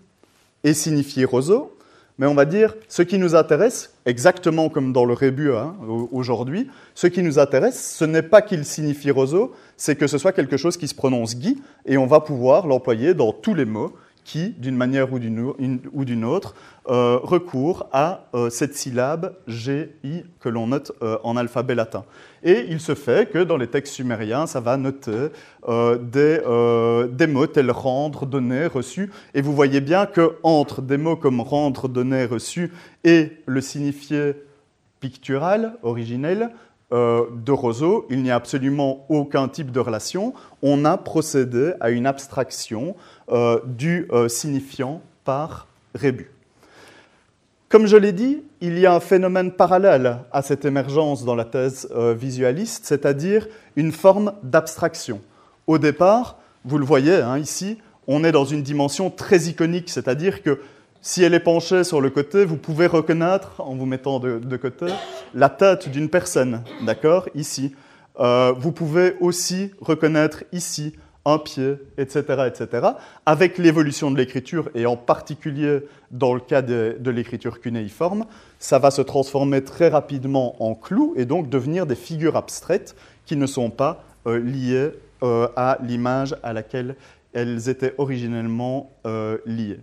et 0.63 0.73
signifie 0.73 1.25
roseau, 1.25 1.75
mais 2.17 2.27
on 2.27 2.33
va 2.33 2.45
dire 2.45 2.75
ce 2.87 3.01
qui 3.01 3.17
nous 3.17 3.35
intéresse, 3.35 3.93
exactement 4.05 4.69
comme 4.69 4.93
dans 4.93 5.03
le 5.03 5.13
rébut 5.13 5.51
hein, 5.51 5.75
aujourd'hui, 6.11 6.69
ce 6.93 7.07
qui 7.07 7.21
nous 7.21 7.39
intéresse, 7.39 7.95
ce 7.97 8.05
n'est 8.05 8.21
pas 8.21 8.41
qu'il 8.41 8.63
signifie 8.63 9.11
roseau, 9.11 9.53
c'est 9.75 9.97
que 9.97 10.07
ce 10.07 10.17
soit 10.17 10.31
quelque 10.31 10.55
chose 10.55 10.77
qui 10.77 10.87
se 10.87 10.95
prononce 10.95 11.35
Guy, 11.35 11.61
et 11.85 11.97
on 11.97 12.07
va 12.07 12.21
pouvoir 12.21 12.67
l'employer 12.67 13.13
dans 13.13 13.33
tous 13.33 13.53
les 13.53 13.65
mots 13.65 13.93
qui, 14.25 14.49
d'une 14.57 14.75
manière 14.75 15.13
ou 15.13 15.19
d'une 15.19 16.25
autre, 16.25 16.55
euh, 16.89 17.17
recourt 17.21 17.87
à 17.93 18.25
euh, 18.33 18.49
cette 18.49 18.75
syllabe 18.75 19.35
GI 19.47 20.25
que 20.39 20.49
l'on 20.49 20.67
note 20.67 20.91
euh, 21.01 21.17
en 21.23 21.37
alphabet 21.37 21.75
latin. 21.75 22.03
Et 22.43 22.65
il 22.69 22.79
se 22.79 22.95
fait 22.95 23.31
que 23.31 23.43
dans 23.43 23.55
les 23.55 23.67
textes 23.67 23.93
sumériens, 23.93 24.47
ça 24.47 24.59
va 24.59 24.77
noter 24.77 25.29
des, 25.67 26.39
des, 27.11 27.27
mots 27.27 27.47
tels 27.47 27.71
rendre, 27.71 28.25
donner, 28.25 28.67
reçu. 28.67 29.11
Et 29.33 29.41
vous 29.41 29.55
voyez 29.55 29.81
bien 29.81 30.05
que 30.05 30.35
entre 30.43 30.81
des 30.81 30.97
mots 30.97 31.15
comme 31.15 31.41
rendre, 31.41 31.87
donner, 31.87 32.25
reçu 32.25 32.71
et 33.03 33.31
le 33.47 33.61
signifié 33.61 34.33
pictural, 34.99 35.73
originel, 35.81 36.51
de 36.91 37.51
Roseau, 37.51 38.05
il 38.11 38.21
n'y 38.21 38.29
a 38.29 38.35
absolument 38.35 39.07
aucun 39.09 39.47
type 39.47 39.71
de 39.71 39.79
relation. 39.79 40.35
On 40.61 40.85
a 40.85 40.97
procédé 40.97 41.73
à 41.79 41.89
une 41.89 42.05
abstraction 42.05 42.95
euh, 43.31 43.59
du 43.65 44.07
euh, 44.11 44.27
signifiant 44.27 45.01
par 45.23 45.65
rébut. 45.95 46.29
Comme 47.69 47.87
je 47.87 47.97
l'ai 47.97 48.11
dit, 48.11 48.43
il 48.61 48.77
y 48.77 48.85
a 48.85 48.93
un 48.93 48.99
phénomène 48.99 49.51
parallèle 49.51 50.19
à 50.31 50.43
cette 50.43 50.63
émergence 50.63 51.25
dans 51.25 51.33
la 51.33 51.43
thèse 51.43 51.89
euh, 51.95 52.13
visualiste, 52.13 52.85
c'est-à-dire 52.85 53.47
une 53.75 53.91
forme 53.91 54.33
d'abstraction. 54.43 55.21
Au 55.65 55.79
départ, 55.79 56.37
vous 56.65 56.77
le 56.77 56.85
voyez 56.85 57.15
hein, 57.15 57.39
ici, 57.39 57.79
on 58.05 58.23
est 58.23 58.31
dans 58.31 58.45
une 58.45 58.61
dimension 58.61 59.09
très 59.09 59.45
iconique, 59.45 59.89
c'est-à-dire 59.89 60.43
que 60.43 60.61
si 61.01 61.23
elle 61.23 61.33
est 61.33 61.39
penchée 61.39 61.83
sur 61.83 62.01
le 62.01 62.11
côté, 62.11 62.45
vous 62.45 62.57
pouvez 62.57 62.85
reconnaître, 62.85 63.59
en 63.59 63.73
vous 63.73 63.87
mettant 63.87 64.19
de, 64.19 64.57
côté, 64.57 64.85
la 65.33 65.49
tête 65.49 65.89
d'une 65.89 66.09
personne, 66.09 66.61
d'accord, 66.83 67.27
ici. 67.33 67.73
vous 68.17 68.71
pouvez 68.71 69.15
aussi 69.19 69.71
reconnaître 69.81 70.43
ici 70.51 70.93
un 71.25 71.39
pied, 71.39 71.75
etc., 71.97 72.47
etc., 72.47 72.87
avec 73.25 73.57
l'évolution 73.57 74.11
de 74.11 74.17
l'écriture, 74.17 74.69
et 74.75 74.85
en 74.85 74.95
particulier 74.95 75.79
dans 76.11 76.33
le 76.33 76.39
cas 76.39 76.61
de, 76.61 76.97
l'écriture 77.09 77.59
cunéiforme, 77.59 78.25
ça 78.59 78.79
va 78.79 78.91
se 78.91 79.01
transformer 79.01 79.63
très 79.63 79.89
rapidement 79.89 80.61
en 80.63 80.75
clous 80.75 81.13
et 81.17 81.25
donc 81.25 81.49
devenir 81.49 81.85
des 81.85 81.95
figures 81.95 82.35
abstraites 82.35 82.95
qui 83.25 83.35
ne 83.35 83.47
sont 83.47 83.71
pas 83.71 84.03
euh, 84.27 84.39
liées 84.39 84.91
euh, 85.23 85.47
à 85.55 85.79
l'image 85.81 86.35
à 86.43 86.53
laquelle 86.53 86.95
elles 87.33 87.69
étaient 87.69 87.95
originellement 87.97 88.91
euh, 89.05 89.37
liées. 89.45 89.79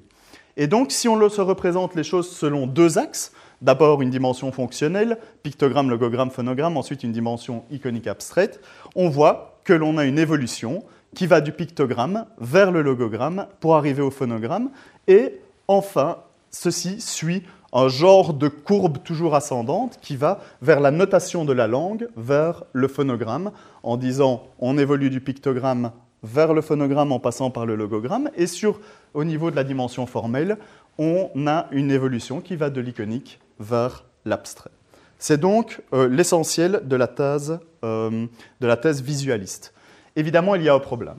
Et 0.57 0.67
donc, 0.67 0.93
si 0.93 1.09
on 1.09 1.29
se 1.29 1.41
représente 1.41 1.95
les 1.95 2.05
choses 2.05 2.31
selon 2.31 2.67
deux 2.67 2.99
axes, 2.99 3.33
d'abord 3.63 4.03
une 4.03 4.11
dimension 4.11 4.53
fonctionnelle, 4.53 5.19
pictogramme, 5.43 5.89
logogramme, 5.89 6.31
phonogramme, 6.31 6.77
ensuite 6.77 7.03
une 7.05 7.13
dimension 7.13 7.65
iconique 7.71 8.07
abstraite, 8.07 8.61
on 8.95 9.09
voit 9.09 9.61
que 9.65 9.73
l'on 9.73 9.97
a 9.99 10.05
une 10.05 10.19
évolution 10.19 10.83
qui 11.15 11.27
va 11.27 11.41
du 11.41 11.53
pictogramme 11.53 12.27
vers 12.39 12.71
le 12.71 12.83
logogramme 12.83 13.47
pour 13.61 13.77
arriver 13.77 14.03
au 14.03 14.11
phonogramme. 14.11 14.71
Et 15.09 15.41
enfin, 15.69 16.19
ceci 16.51 17.01
suit 17.01 17.43
un 17.73 17.89
genre 17.89 18.35
de 18.35 18.49
courbe 18.49 18.99
toujours 19.03 19.35
ascendante 19.35 19.99
qui 20.03 20.17
va 20.17 20.41
vers 20.61 20.81
la 20.81 20.91
notation 20.91 21.45
de 21.45 21.53
la 21.53 21.67
langue, 21.67 22.09
vers 22.17 22.65
le 22.73 22.89
phonogramme, 22.89 23.53
en 23.83 23.97
disant 23.97 24.45
on 24.59 24.77
évolue 24.79 25.11
du 25.11 25.21
pictogramme 25.21 25.93
vers 26.23 26.55
le 26.55 26.61
phonogramme 26.61 27.13
en 27.13 27.19
passant 27.19 27.51
par 27.51 27.67
le 27.67 27.75
logogramme. 27.75 28.31
Et 28.37 28.47
sur, 28.47 28.81
au 29.15 29.25
niveau 29.25 29.51
de 29.51 29.57
la 29.57 29.65
dimension 29.65 30.07
formelle, 30.07 30.59
on 30.99 31.31
a 31.47 31.67
une 31.73 31.91
évolution 31.91 32.41
qui 32.41 32.57
va 32.57 32.71
de 32.71 32.81
l'iconique 32.81 33.41
vers 33.59 34.05
l'abstrait. 34.25 34.71
C'est 35.19 35.41
donc 35.41 35.81
euh, 35.93 36.09
l'essentiel 36.09 36.83
de, 36.85 36.97
la 36.97 37.07
thèse, 37.07 37.59
euh, 37.85 38.27
de 38.61 38.67
la 38.67 38.77
thèse 38.77 39.03
visualiste. 39.03 39.73
Évidemment, 40.17 40.55
il 40.55 40.63
y 40.63 40.69
a 40.69 40.75
un 40.75 40.79
problème. 40.81 41.19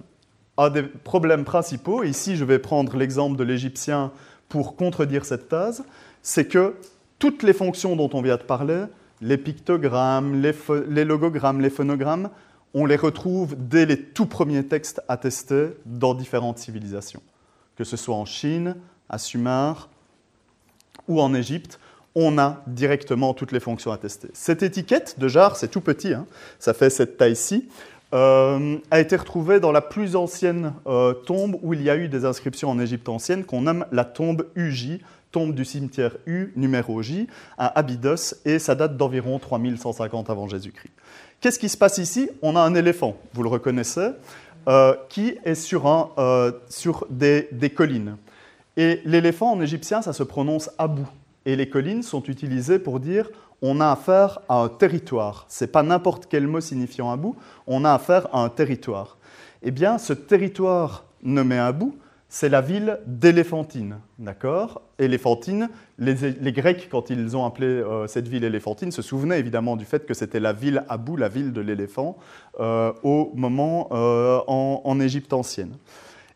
Un 0.57 0.69
des 0.69 0.83
problèmes 0.83 1.45
principaux, 1.45 2.03
ici 2.03 2.35
je 2.35 2.45
vais 2.45 2.59
prendre 2.59 2.95
l'exemple 2.95 3.37
de 3.37 3.43
l'Égyptien 3.43 4.11
pour 4.49 4.75
contredire 4.75 5.25
cette 5.25 5.49
thèse, 5.49 5.83
c'est 6.21 6.47
que 6.47 6.75
toutes 7.17 7.41
les 7.41 7.53
fonctions 7.53 7.95
dont 7.95 8.09
on 8.13 8.21
vient 8.21 8.37
de 8.37 8.43
parler, 8.43 8.85
les 9.21 9.37
pictogrammes, 9.37 10.41
les, 10.41 11.05
logogrammes, 11.05 11.61
les 11.61 11.69
phonogrammes, 11.69 12.29
on 12.73 12.85
les 12.85 12.95
retrouve 12.95 13.55
dès 13.57 13.85
les 13.85 13.99
tout 13.99 14.25
premiers 14.25 14.65
textes 14.65 15.01
attestés 15.07 15.69
dans 15.85 16.13
différentes 16.13 16.57
civilisations. 16.57 17.21
Que 17.75 17.83
ce 17.83 17.97
soit 17.97 18.15
en 18.15 18.25
Chine, 18.25 18.75
à 19.09 19.17
Sumer 19.17 19.73
ou 21.07 21.21
en 21.21 21.33
Égypte, 21.33 21.79
on 22.15 22.37
a 22.37 22.61
directement 22.67 23.33
toutes 23.33 23.51
les 23.51 23.59
fonctions 23.59 23.91
attestées. 23.91 24.29
Cette 24.33 24.61
étiquette 24.61 25.19
de 25.19 25.27
jarre, 25.27 25.55
c'est 25.55 25.69
tout 25.69 25.81
petit, 25.81 26.13
hein, 26.13 26.27
ça 26.59 26.73
fait 26.73 26.89
cette 26.89 27.17
taille-ci, 27.17 27.69
euh, 28.13 28.77
a 28.91 28.99
été 28.99 29.15
retrouvé 29.15 29.59
dans 29.59 29.71
la 29.71 29.81
plus 29.81 30.15
ancienne 30.15 30.73
euh, 30.85 31.13
tombe 31.13 31.57
où 31.63 31.73
il 31.73 31.81
y 31.81 31.89
a 31.89 31.95
eu 31.95 32.09
des 32.09 32.25
inscriptions 32.25 32.69
en 32.69 32.79
Égypte 32.79 33.09
ancienne 33.09 33.43
qu'on 33.43 33.61
nomme 33.61 33.85
la 33.91 34.05
tombe 34.05 34.45
UJ, 34.55 34.99
tombe 35.31 35.55
du 35.55 35.65
cimetière 35.65 36.15
U, 36.27 36.53
numéro 36.55 37.01
J, 37.01 37.27
à 37.57 37.79
Abydos, 37.79 38.35
et 38.45 38.59
ça 38.59 38.75
date 38.75 38.97
d'environ 38.97 39.39
3150 39.39 40.29
avant 40.29 40.47
Jésus-Christ. 40.47 40.93
Qu'est-ce 41.41 41.57
qui 41.57 41.69
se 41.69 41.77
passe 41.77 41.97
ici? 41.97 42.29
On 42.43 42.55
a 42.55 42.61
un 42.61 42.75
éléphant, 42.75 43.17
vous 43.33 43.41
le 43.41 43.49
reconnaissez, 43.49 44.09
euh, 44.67 44.95
qui 45.09 45.35
est 45.43 45.55
sur, 45.55 45.87
un, 45.87 46.53
sur 46.69 47.07
des, 47.09 47.49
des, 47.51 47.71
collines. 47.71 48.17
Et 48.77 49.01
l'éléphant 49.05 49.51
en 49.51 49.59
égyptien, 49.59 50.03
ça 50.03 50.13
se 50.13 50.23
prononce 50.23 50.69
Abou. 50.77 51.07
Et 51.45 51.55
les 51.55 51.67
collines 51.67 52.03
sont 52.03 52.23
utilisées 52.23 52.79
pour 52.79 52.99
dire 52.99 53.27
on 53.65 53.79
a 53.79 53.91
affaire 53.91 54.39
à 54.49 54.55
un 54.55 54.67
territoire. 54.67 55.45
Ce 55.47 55.63
n'est 55.63 55.71
pas 55.71 55.83
n'importe 55.83 56.27
quel 56.29 56.45
mot 56.47 56.59
signifiant 56.59 57.11
à 57.11 57.15
bout, 57.15 57.37
on 57.65 57.85
a 57.85 57.93
affaire 57.93 58.27
à 58.35 58.41
un 58.41 58.49
territoire. 58.49 59.17
Eh 59.63 59.71
bien, 59.71 59.97
ce 59.97 60.11
territoire 60.11 61.05
nommé 61.23 61.71
bout, 61.73 61.97
c'est 62.27 62.49
la 62.49 62.59
ville 62.59 62.99
d'Éléphantine. 63.05 63.99
D'accord? 64.19 64.81
Éléphantine, 64.99 65.69
les, 65.97 66.51
Grecs, 66.51 66.89
quand 66.91 67.09
ils 67.09 67.37
ont 67.37 67.45
appelé 67.45 67.67
euh, 67.67 68.05
cette 68.07 68.27
ville 68.27 68.43
Éléphantine, 68.43 68.91
se 68.91 69.01
souvenaient 69.01 69.39
évidemment 69.39 69.77
du 69.77 69.85
fait 69.85 70.05
que 70.05 70.13
c'était 70.13 70.41
la 70.41 70.51
ville 70.51 70.83
à 70.89 70.99
la 71.17 71.29
ville 71.29 71.53
de 71.53 71.61
l'éléphant, 71.61 72.17
euh, 72.59 72.91
au 73.03 73.31
moment 73.33 73.87
euh, 73.93 74.41
en, 74.47 74.99
Égypte 74.99 75.31
ancienne. 75.31 75.77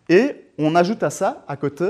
Et 0.08 0.46
on 0.58 0.76
ajoute 0.76 1.04
à 1.04 1.10
ça, 1.10 1.44
à 1.50 1.58
côté, 1.58 1.90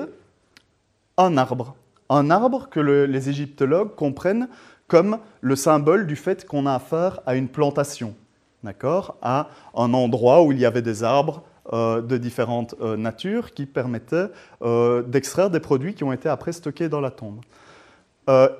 un 1.17 1.38
arbre. 1.38 1.75
Un 2.10 2.32
arbre 2.32 2.70
que 2.70 2.79
les 2.79 3.29
égyptologues 3.29 3.94
comprennent 3.94 4.48
comme 4.88 5.20
le 5.41 5.56
symbole 5.56 6.08
du 6.08 6.15
fait 6.15 6.46
qu'on 6.46 6.65
a 6.65 6.75
affaire 6.75 7.20
à 7.25 7.36
une 7.36 7.50
plantation, 7.50 8.15
d'accord 8.63 9.17
À 9.22 9.50
un 9.75 9.94
endroit 9.94 10.44
où 10.44 10.51
il 10.51 10.60
y 10.60 10.65
avait 10.65 10.82
des 10.82 11.03
arbres 11.03 11.44
euh, 11.74 12.01
de 12.01 12.17
différentes 12.17 12.75
euh, 12.82 12.96
natures 12.96 13.53
qui 13.53 13.65
permettaient 13.65 14.27
euh, 14.62 15.01
d'extraire 15.03 15.50
des 15.50 15.60
produits 15.60 15.96
qui 15.96 16.06
ont 16.06 16.13
été 16.13 16.29
après 16.29 16.53
stockés 16.53 16.88
dans 16.88 17.01
la 17.01 17.12
tombe. 17.12 17.41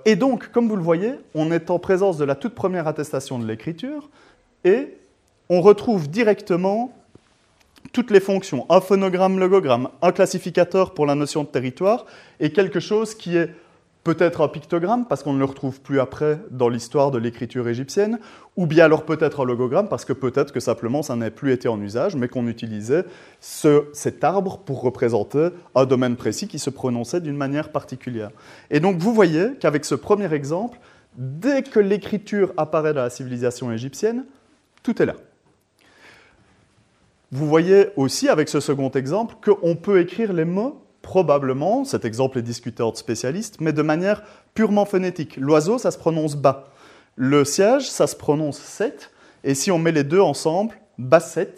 et 0.06 0.16
donc, 0.16 0.50
comme 0.52 0.70
vous 0.70 0.78
le 0.78 0.84
voyez, 0.84 1.14
on 1.34 1.52
est 1.52 1.70
en 1.70 1.80
présence 1.80 2.18
de 2.18 2.24
la 2.24 2.36
toute 2.36 2.56
première 2.56 2.88
attestation 2.88 3.38
de 3.38 3.46
l'écriture 3.46 4.10
et 4.64 4.98
on 5.50 5.62
retrouve 5.62 6.10
directement 6.10 6.94
toutes 7.92 8.12
les 8.12 8.20
fonctions, 8.22 8.66
un 8.70 8.82
phonogramme, 8.82 9.40
logogramme, 9.40 9.90
un 10.02 10.12
classificateur 10.12 10.94
pour 10.94 11.06
la 11.06 11.16
notion 11.16 11.44
de 11.44 11.50
territoire 11.50 12.06
et 12.40 12.52
quelque 12.52 12.80
chose 12.80 13.14
qui 13.14 13.38
est 13.38 13.52
peut-être 14.08 14.40
un 14.40 14.48
pictogramme, 14.48 15.06
parce 15.06 15.22
qu'on 15.22 15.34
ne 15.34 15.40
le 15.40 15.44
retrouve 15.44 15.82
plus 15.82 16.00
après 16.00 16.40
dans 16.50 16.70
l'histoire 16.70 17.12
de 17.12 17.18
l'écriture 17.18 17.68
égyptienne, 17.68 18.20
ou 18.56 18.66
bien 18.66 18.86
alors 18.86 19.04
peut-être 19.04 19.42
un 19.42 19.46
logogramme, 19.46 19.90
parce 19.90 20.06
que 20.06 20.14
peut-être 20.14 20.54
que 20.54 20.62
simplement 20.62 21.04
ça 21.04 21.18
n'a 21.18 21.30
plus 21.30 21.52
été 21.52 21.68
en 21.68 21.82
usage, 21.82 22.16
mais 22.16 22.30
qu'on 22.30 22.48
utilisait 22.48 23.04
cet 23.42 24.24
arbre 24.24 24.60
pour 24.60 24.80
représenter 24.82 25.50
un 25.76 25.86
domaine 25.86 26.16
précis 26.16 26.48
qui 26.48 26.58
se 26.58 26.70
prononçait 26.70 27.20
d'une 27.20 27.36
manière 27.36 27.70
particulière. 27.74 28.30
Et 28.72 28.80
donc 28.80 28.96
vous 28.98 29.14
voyez 29.14 29.56
qu'avec 29.60 29.84
ce 29.84 29.96
premier 29.96 30.34
exemple, 30.34 30.80
dès 31.18 31.62
que 31.62 31.82
l'écriture 31.82 32.54
apparaît 32.56 32.94
dans 32.94 33.02
la 33.02 33.10
civilisation 33.10 33.74
égyptienne, 33.74 34.24
tout 34.84 35.02
est 35.02 35.06
là. 35.06 35.16
Vous 37.34 37.46
voyez 37.46 37.88
aussi 37.98 38.30
avec 38.30 38.48
ce 38.48 38.62
second 38.62 38.92
exemple 38.92 39.36
qu'on 39.44 39.76
peut 39.76 40.00
écrire 40.00 40.32
les 40.32 40.46
mots 40.46 40.82
probablement, 41.08 41.86
cet 41.86 42.04
exemple 42.04 42.38
est 42.38 42.42
discuté 42.42 42.84
entre 42.84 42.98
spécialistes, 42.98 43.62
mais 43.62 43.72
de 43.72 43.82
manière 43.82 44.24
purement 44.54 44.84
phonétique. 44.84 45.38
L'oiseau, 45.38 45.78
ça 45.78 45.90
se 45.90 45.98
prononce 45.98 46.36
bas. 46.36 46.66
Le 47.16 47.46
siège, 47.46 47.90
ça 47.90 48.08
se 48.08 48.16
prononce 48.18 48.58
set. 48.58 49.10
Et 49.46 49.56
si 49.56 49.72
on 49.72 49.80
met 49.80 49.94
les 49.94 50.04
deux 50.04 50.20
ensemble, 50.20 50.76
Basset, 50.98 51.56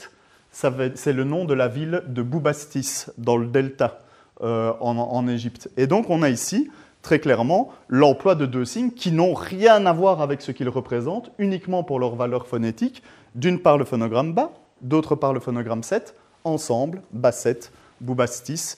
c'est 0.52 1.14
le 1.14 1.24
nom 1.24 1.46
de 1.46 1.56
la 1.56 1.68
ville 1.68 2.04
de 2.06 2.22
Boubastis, 2.22 3.10
dans 3.18 3.38
le 3.38 3.48
delta 3.48 4.02
euh, 4.44 4.72
en, 4.82 5.28
Égypte. 5.28 5.68
Et 5.78 5.88
donc 5.88 6.12
on 6.12 6.22
a 6.22 6.30
ici, 6.30 6.70
très 7.02 7.18
clairement, 7.18 7.72
l'emploi 7.88 8.36
de 8.36 8.46
deux 8.46 8.66
signes 8.66 8.92
qui 8.92 9.12
n'ont 9.12 9.34
rien 9.34 9.84
à 9.88 9.94
voir 9.94 10.22
avec 10.22 10.44
ce 10.44 10.52
qu'ils 10.52 10.70
représentent, 10.70 11.32
uniquement 11.40 11.84
pour 11.84 12.00
leur 12.00 12.16
valeur 12.16 12.46
phonétique. 12.46 13.02
D'une 13.34 13.60
part 13.60 13.80
le 13.80 13.86
phonogramme 13.86 14.32
bas, 14.36 14.52
d'autre 14.82 15.16
part 15.16 15.34
le 15.34 15.40
phonogramme 15.40 15.82
set, 15.82 16.14
ensemble, 16.44 17.02
Basset, 17.14 17.72
Boubastis, 18.00 18.76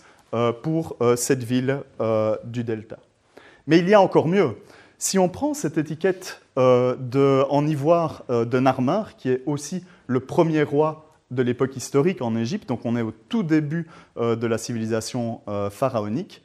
pour 0.64 0.96
euh, 1.02 1.16
cette 1.16 1.44
ville 1.44 1.80
euh, 2.00 2.38
du 2.44 2.64
delta. 2.64 2.98
Mais 3.68 3.80
il 3.80 3.90
y 3.90 3.94
a 3.94 4.02
encore 4.02 4.28
mieux. 4.28 4.58
Si 4.98 5.20
on 5.20 5.30
prend 5.30 5.54
cette 5.54 5.78
étiquette 5.78 6.42
en 6.58 7.66
ivoire 7.66 8.24
de 8.30 8.60
Narmer, 8.60 9.04
qui 9.18 9.30
est 9.30 9.42
aussi 9.46 9.84
le 10.06 10.20
premier 10.20 10.64
roi 10.64 11.12
de 11.32 11.42
l'époque 11.42 11.76
historique 11.76 12.22
en 12.22 12.36
Égypte, 12.36 12.68
donc 12.68 12.86
on 12.86 12.96
est 12.96 13.02
au 13.02 13.12
tout 13.12 13.44
début 13.44 13.88
euh, 14.18 14.36
de 14.36 14.48
la 14.48 14.58
civilisation 14.58 15.42
euh, 15.48 15.70
pharaonique, 15.70 16.44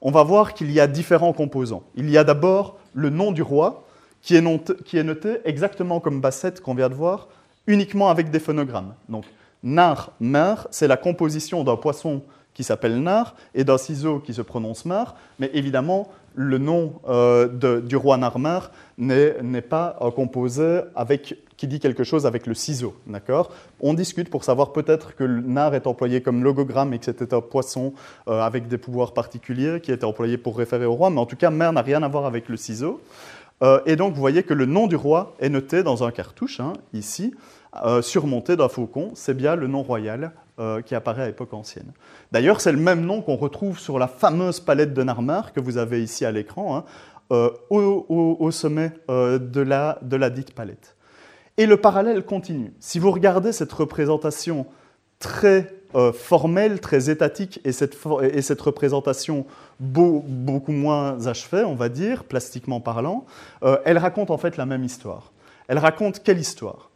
on 0.00 0.12
va 0.12 0.22
voir 0.22 0.54
qu'il 0.54 0.70
y 0.70 0.78
a 0.78 0.86
différents 0.86 1.32
composants. 1.32 1.82
Il 1.96 2.08
y 2.08 2.16
a 2.16 2.24
d'abord 2.24 2.78
le 2.94 3.10
nom 3.10 3.32
du 3.32 3.42
roi, 3.42 3.84
qui 4.22 4.36
est, 4.36 4.40
noté, 4.40 5.38
exactement 5.44 6.00
comme 6.00 6.20
Bassett 6.20 6.60
qu'on 6.60 6.74
vient 6.74 6.88
de 6.88 6.94
voir, 6.94 7.28
uniquement 7.66 8.08
avec 8.08 8.30
des 8.30 8.38
phonogrammes. 8.38 8.94
Donc, 9.08 9.24
nar, 9.62 10.12
mer, 10.20 10.68
c'est 10.70 10.86
la 10.86 10.96
composition 10.96 11.64
d'un 11.64 11.76
poisson 11.76 12.22
qui 12.58 12.64
s'appelle 12.64 13.00
nar 13.00 13.36
et 13.54 13.62
d'un 13.62 13.78
ciseau 13.78 14.18
qui 14.18 14.34
se 14.34 14.42
prononce 14.42 14.84
mar, 14.84 15.14
mais 15.38 15.48
évidemment, 15.54 16.08
le 16.34 16.58
nom 16.58 16.94
euh, 17.08 17.46
du 17.82 17.94
roi 17.94 18.16
Narmer 18.16 18.58
n'est 18.98 19.60
pas 19.60 19.96
euh, 20.00 20.10
composé 20.10 20.80
avec 20.96 21.36
qui 21.56 21.68
dit 21.68 21.78
quelque 21.78 22.02
chose 22.02 22.26
avec 22.26 22.48
le 22.48 22.54
ciseau, 22.54 22.96
d'accord? 23.06 23.52
On 23.78 23.94
discute 23.94 24.28
pour 24.28 24.42
savoir 24.42 24.72
peut-être 24.72 25.14
que 25.14 25.22
le 25.22 25.40
nar 25.40 25.76
est 25.76 25.86
employé 25.86 26.20
comme 26.20 26.42
logogramme 26.42 26.92
et 26.94 26.98
que 26.98 27.04
c'était 27.04 27.32
un 27.32 27.40
poisson 27.40 27.92
euh, 28.26 28.40
avec 28.40 28.66
des 28.66 28.76
pouvoirs 28.76 29.14
particuliers 29.14 29.78
qui 29.80 29.92
était 29.92 30.04
employé 30.04 30.36
pour 30.36 30.58
référer 30.58 30.84
au 30.84 30.94
roi, 30.94 31.10
mais 31.10 31.20
en 31.20 31.26
tout 31.26 31.36
cas, 31.36 31.50
mer 31.50 31.72
n'a 31.72 31.82
rien 31.82 32.02
à 32.02 32.08
voir 32.08 32.26
avec 32.26 32.48
le 32.48 32.56
ciseau. 32.56 33.00
et 33.86 33.94
donc, 33.94 34.14
vous 34.14 34.20
voyez 34.20 34.42
que 34.42 34.54
le 34.54 34.66
nom 34.66 34.88
du 34.88 34.96
roi 34.96 35.36
est 35.38 35.48
noté 35.48 35.84
dans 35.84 36.02
un 36.02 36.10
cartouche, 36.10 36.58
hein, 36.58 36.72
ici, 36.92 37.34
surmonté 38.02 38.56
d'un 38.56 38.68
faucon. 38.68 39.10
C'est 39.14 39.34
bien 39.34 39.54
le 39.54 39.66
nom 39.68 39.82
royal 39.82 40.32
euh, 40.60 40.82
qui 40.82 40.96
apparaît 40.96 41.22
à 41.22 41.26
l'époque 41.26 41.54
ancienne. 41.54 41.92
D'ailleurs, 42.32 42.60
c'est 42.60 42.72
le 42.72 42.78
même 42.78 43.02
nom 43.02 43.22
qu'on 43.22 43.36
retrouve 43.36 43.78
sur 43.78 43.96
la 43.98 44.08
fameuse 44.08 44.58
palette 44.58 44.92
de 44.92 45.04
Narmer 45.04 45.42
que 45.54 45.60
vous 45.60 45.78
avez 45.78 46.02
ici 46.02 46.24
à 46.24 46.32
l'écran, 46.32 46.78
hein, 46.78 46.84
euh, 47.30 47.50
au, 47.70 48.50
sommet 48.50 48.90
euh, 49.08 49.38
de, 49.38 49.60
la, 49.60 50.30
dite 50.30 50.54
palette. 50.54 50.96
Et 51.58 51.66
le 51.66 51.76
parallèle 51.76 52.24
continue. 52.24 52.72
Si 52.80 52.98
vous 52.98 53.12
regardez 53.12 53.52
cette 53.52 53.72
représentation 53.72 54.66
très 55.20 55.74
formelle, 56.12 56.80
très 56.80 57.08
étatique, 57.08 57.60
et 57.64 57.72
cette 57.72 58.60
représentation 58.60 59.46
beaucoup 59.78 60.72
moins 60.72 61.26
achevée, 61.26 61.64
on 61.64 61.76
va 61.76 61.88
dire, 61.88 62.24
plastiquement 62.24 62.80
parlant, 62.80 63.24
elle 63.84 63.96
raconte 63.96 64.30
en 64.30 64.36
fait 64.38 64.56
la 64.58 64.66
même 64.66 64.84
histoire. 64.84 65.32
Elle 65.68 65.78
raconte 65.78 66.22
quelle 66.22 66.38
histoire? 66.38 66.90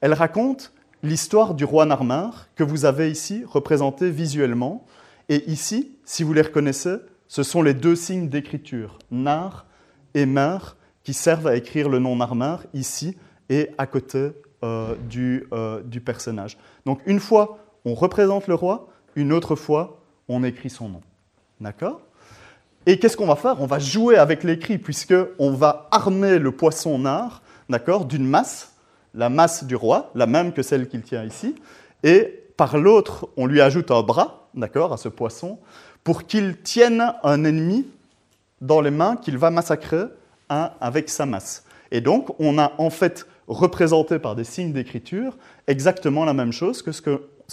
Elle 0.00 0.14
raconte 0.14 0.72
l'histoire 1.02 1.54
du 1.54 1.64
roi 1.64 1.86
Narmar 1.86 2.48
que 2.54 2.64
vous 2.64 2.84
avez 2.84 3.10
ici 3.10 3.44
représenté 3.46 4.10
visuellement. 4.10 4.84
Et 5.28 5.48
ici, 5.50 5.96
si 6.04 6.22
vous 6.22 6.32
les 6.32 6.42
reconnaissez, 6.42 6.96
ce 7.28 7.42
sont 7.42 7.62
les 7.62 7.74
deux 7.74 7.96
signes 7.96 8.28
d'écriture, 8.28 8.98
Nar 9.10 9.66
et 10.14 10.26
Mer, 10.26 10.76
qui 11.04 11.12
servent 11.14 11.46
à 11.46 11.56
écrire 11.56 11.88
le 11.88 11.98
nom 11.98 12.16
Narmar 12.16 12.64
ici 12.72 13.16
et 13.50 13.70
à 13.78 13.86
côté 13.86 14.30
euh, 14.64 14.94
du, 15.08 15.46
euh, 15.52 15.82
du 15.82 16.00
personnage. 16.00 16.58
Donc 16.86 17.00
une 17.06 17.20
fois, 17.20 17.58
on 17.84 17.94
représente 17.94 18.46
le 18.46 18.54
roi, 18.54 18.88
une 19.14 19.32
autre 19.32 19.56
fois, 19.56 20.00
on 20.28 20.42
écrit 20.44 20.70
son 20.70 20.88
nom. 20.88 21.00
D'accord? 21.60 22.00
Et 22.86 22.98
qu'est-ce 22.98 23.16
qu'on 23.16 23.26
va 23.26 23.36
faire? 23.36 23.60
On 23.60 23.66
va 23.66 23.78
jouer 23.78 24.16
avec 24.16 24.44
l'écrit, 24.44 24.78
puisqu'on 24.78 25.52
va 25.52 25.88
armer 25.90 26.38
le 26.38 26.52
poisson 26.52 26.98
Nar, 26.98 27.42
d'accord, 27.68 28.06
d'une 28.06 28.26
masse 28.26 28.72
la 29.14 29.28
masse 29.28 29.64
du 29.64 29.76
roi, 29.76 30.10
la 30.14 30.26
même 30.26 30.52
que 30.52 30.62
celle 30.62 30.88
qu'il 30.88 31.02
tient 31.02 31.24
ici, 31.24 31.54
et 32.02 32.44
par 32.56 32.76
l'autre, 32.78 33.28
on 33.36 33.46
lui 33.46 33.60
ajoute 33.60 33.90
un 33.90 34.02
bras, 34.02 34.48
d'accord, 34.54 34.92
à 34.92 34.96
ce 34.96 35.08
poisson, 35.08 35.58
pour 36.04 36.26
qu'il 36.26 36.56
tienne 36.62 37.14
un 37.22 37.44
ennemi 37.44 37.86
dans 38.60 38.80
les 38.80 38.90
mains 38.90 39.16
qu'il 39.16 39.38
va 39.38 39.50
massacrer 39.50 40.04
avec 40.48 41.08
sa 41.08 41.26
masse. 41.26 41.64
Et 41.90 42.00
donc, 42.00 42.34
on 42.40 42.58
a 42.58 42.72
en 42.78 42.90
fait 42.90 43.26
représenté 43.46 44.18
par 44.18 44.34
des 44.34 44.44
signes 44.44 44.72
d'écriture 44.72 45.36
exactement 45.66 46.24
la 46.24 46.34
même 46.34 46.52
chose 46.52 46.82
que 46.82 46.92
ce 46.92 47.00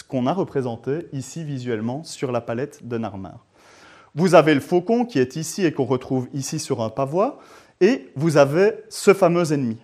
qu'on 0.07 0.27
a 0.27 0.33
représenté 0.33 1.07
ici 1.13 1.43
visuellement 1.43 2.03
sur 2.03 2.31
la 2.31 2.41
palette 2.41 2.87
de 2.87 2.97
Narmer. 2.97 3.37
Vous 4.13 4.33
avez 4.33 4.53
le 4.53 4.61
faucon 4.61 5.05
qui 5.05 5.19
est 5.19 5.35
ici 5.35 5.65
et 5.65 5.71
qu'on 5.71 5.85
retrouve 5.85 6.27
ici 6.33 6.59
sur 6.59 6.81
un 6.81 6.89
pavois, 6.89 7.39
et 7.81 8.09
vous 8.15 8.37
avez 8.37 8.73
ce 8.89 9.13
fameux 9.13 9.51
ennemi. 9.51 9.77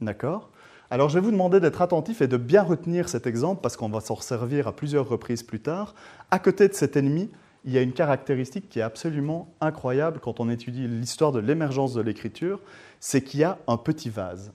D'accord? 0.00 0.50
Alors 0.90 1.08
je 1.08 1.18
vais 1.18 1.24
vous 1.24 1.32
demander 1.32 1.58
d'être 1.60 1.82
attentif 1.82 2.22
et 2.22 2.28
de 2.28 2.36
bien 2.36 2.62
retenir 2.62 3.08
cet 3.08 3.26
exemple 3.26 3.60
parce 3.62 3.76
qu'on 3.76 3.88
va 3.88 4.00
s'en 4.00 4.16
servir 4.16 4.68
à 4.68 4.72
plusieurs 4.72 5.08
reprises 5.08 5.42
plus 5.42 5.60
tard. 5.60 5.94
À 6.30 6.38
côté 6.38 6.68
de 6.68 6.74
cet 6.74 6.96
ennemi, 6.96 7.30
il 7.64 7.72
y 7.72 7.78
a 7.78 7.82
une 7.82 7.92
caractéristique 7.92 8.68
qui 8.68 8.78
est 8.78 8.82
absolument 8.82 9.52
incroyable 9.60 10.20
quand 10.22 10.38
on 10.38 10.48
étudie 10.48 10.86
l'histoire 10.86 11.32
de 11.32 11.40
l'émergence 11.40 11.94
de 11.94 12.00
l'écriture, 12.00 12.60
c'est 13.00 13.22
qu'il 13.22 13.40
y 13.40 13.44
a 13.44 13.58
un 13.66 13.76
petit 13.76 14.08
vase. 14.08 14.52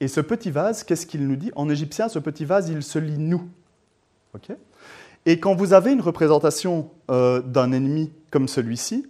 Et 0.00 0.06
ce 0.06 0.20
petit 0.20 0.52
vase, 0.52 0.84
qu'est-ce 0.84 1.06
qu'il 1.06 1.26
nous 1.26 1.34
dit? 1.34 1.50
En 1.56 1.68
égyptien, 1.68 2.08
ce 2.08 2.20
petit 2.20 2.44
vase, 2.44 2.68
il 2.68 2.84
se 2.84 3.00
lit 3.00 3.18
nous. 3.18 3.48
et 5.26 5.40
quand 5.40 5.56
vous 5.56 5.72
avez 5.72 5.92
une 5.92 6.00
représentation 6.00 6.90
euh, 7.10 7.42
d'un 7.42 7.72
ennemi 7.72 8.12
comme 8.30 8.46
celui-ci, 8.46 9.06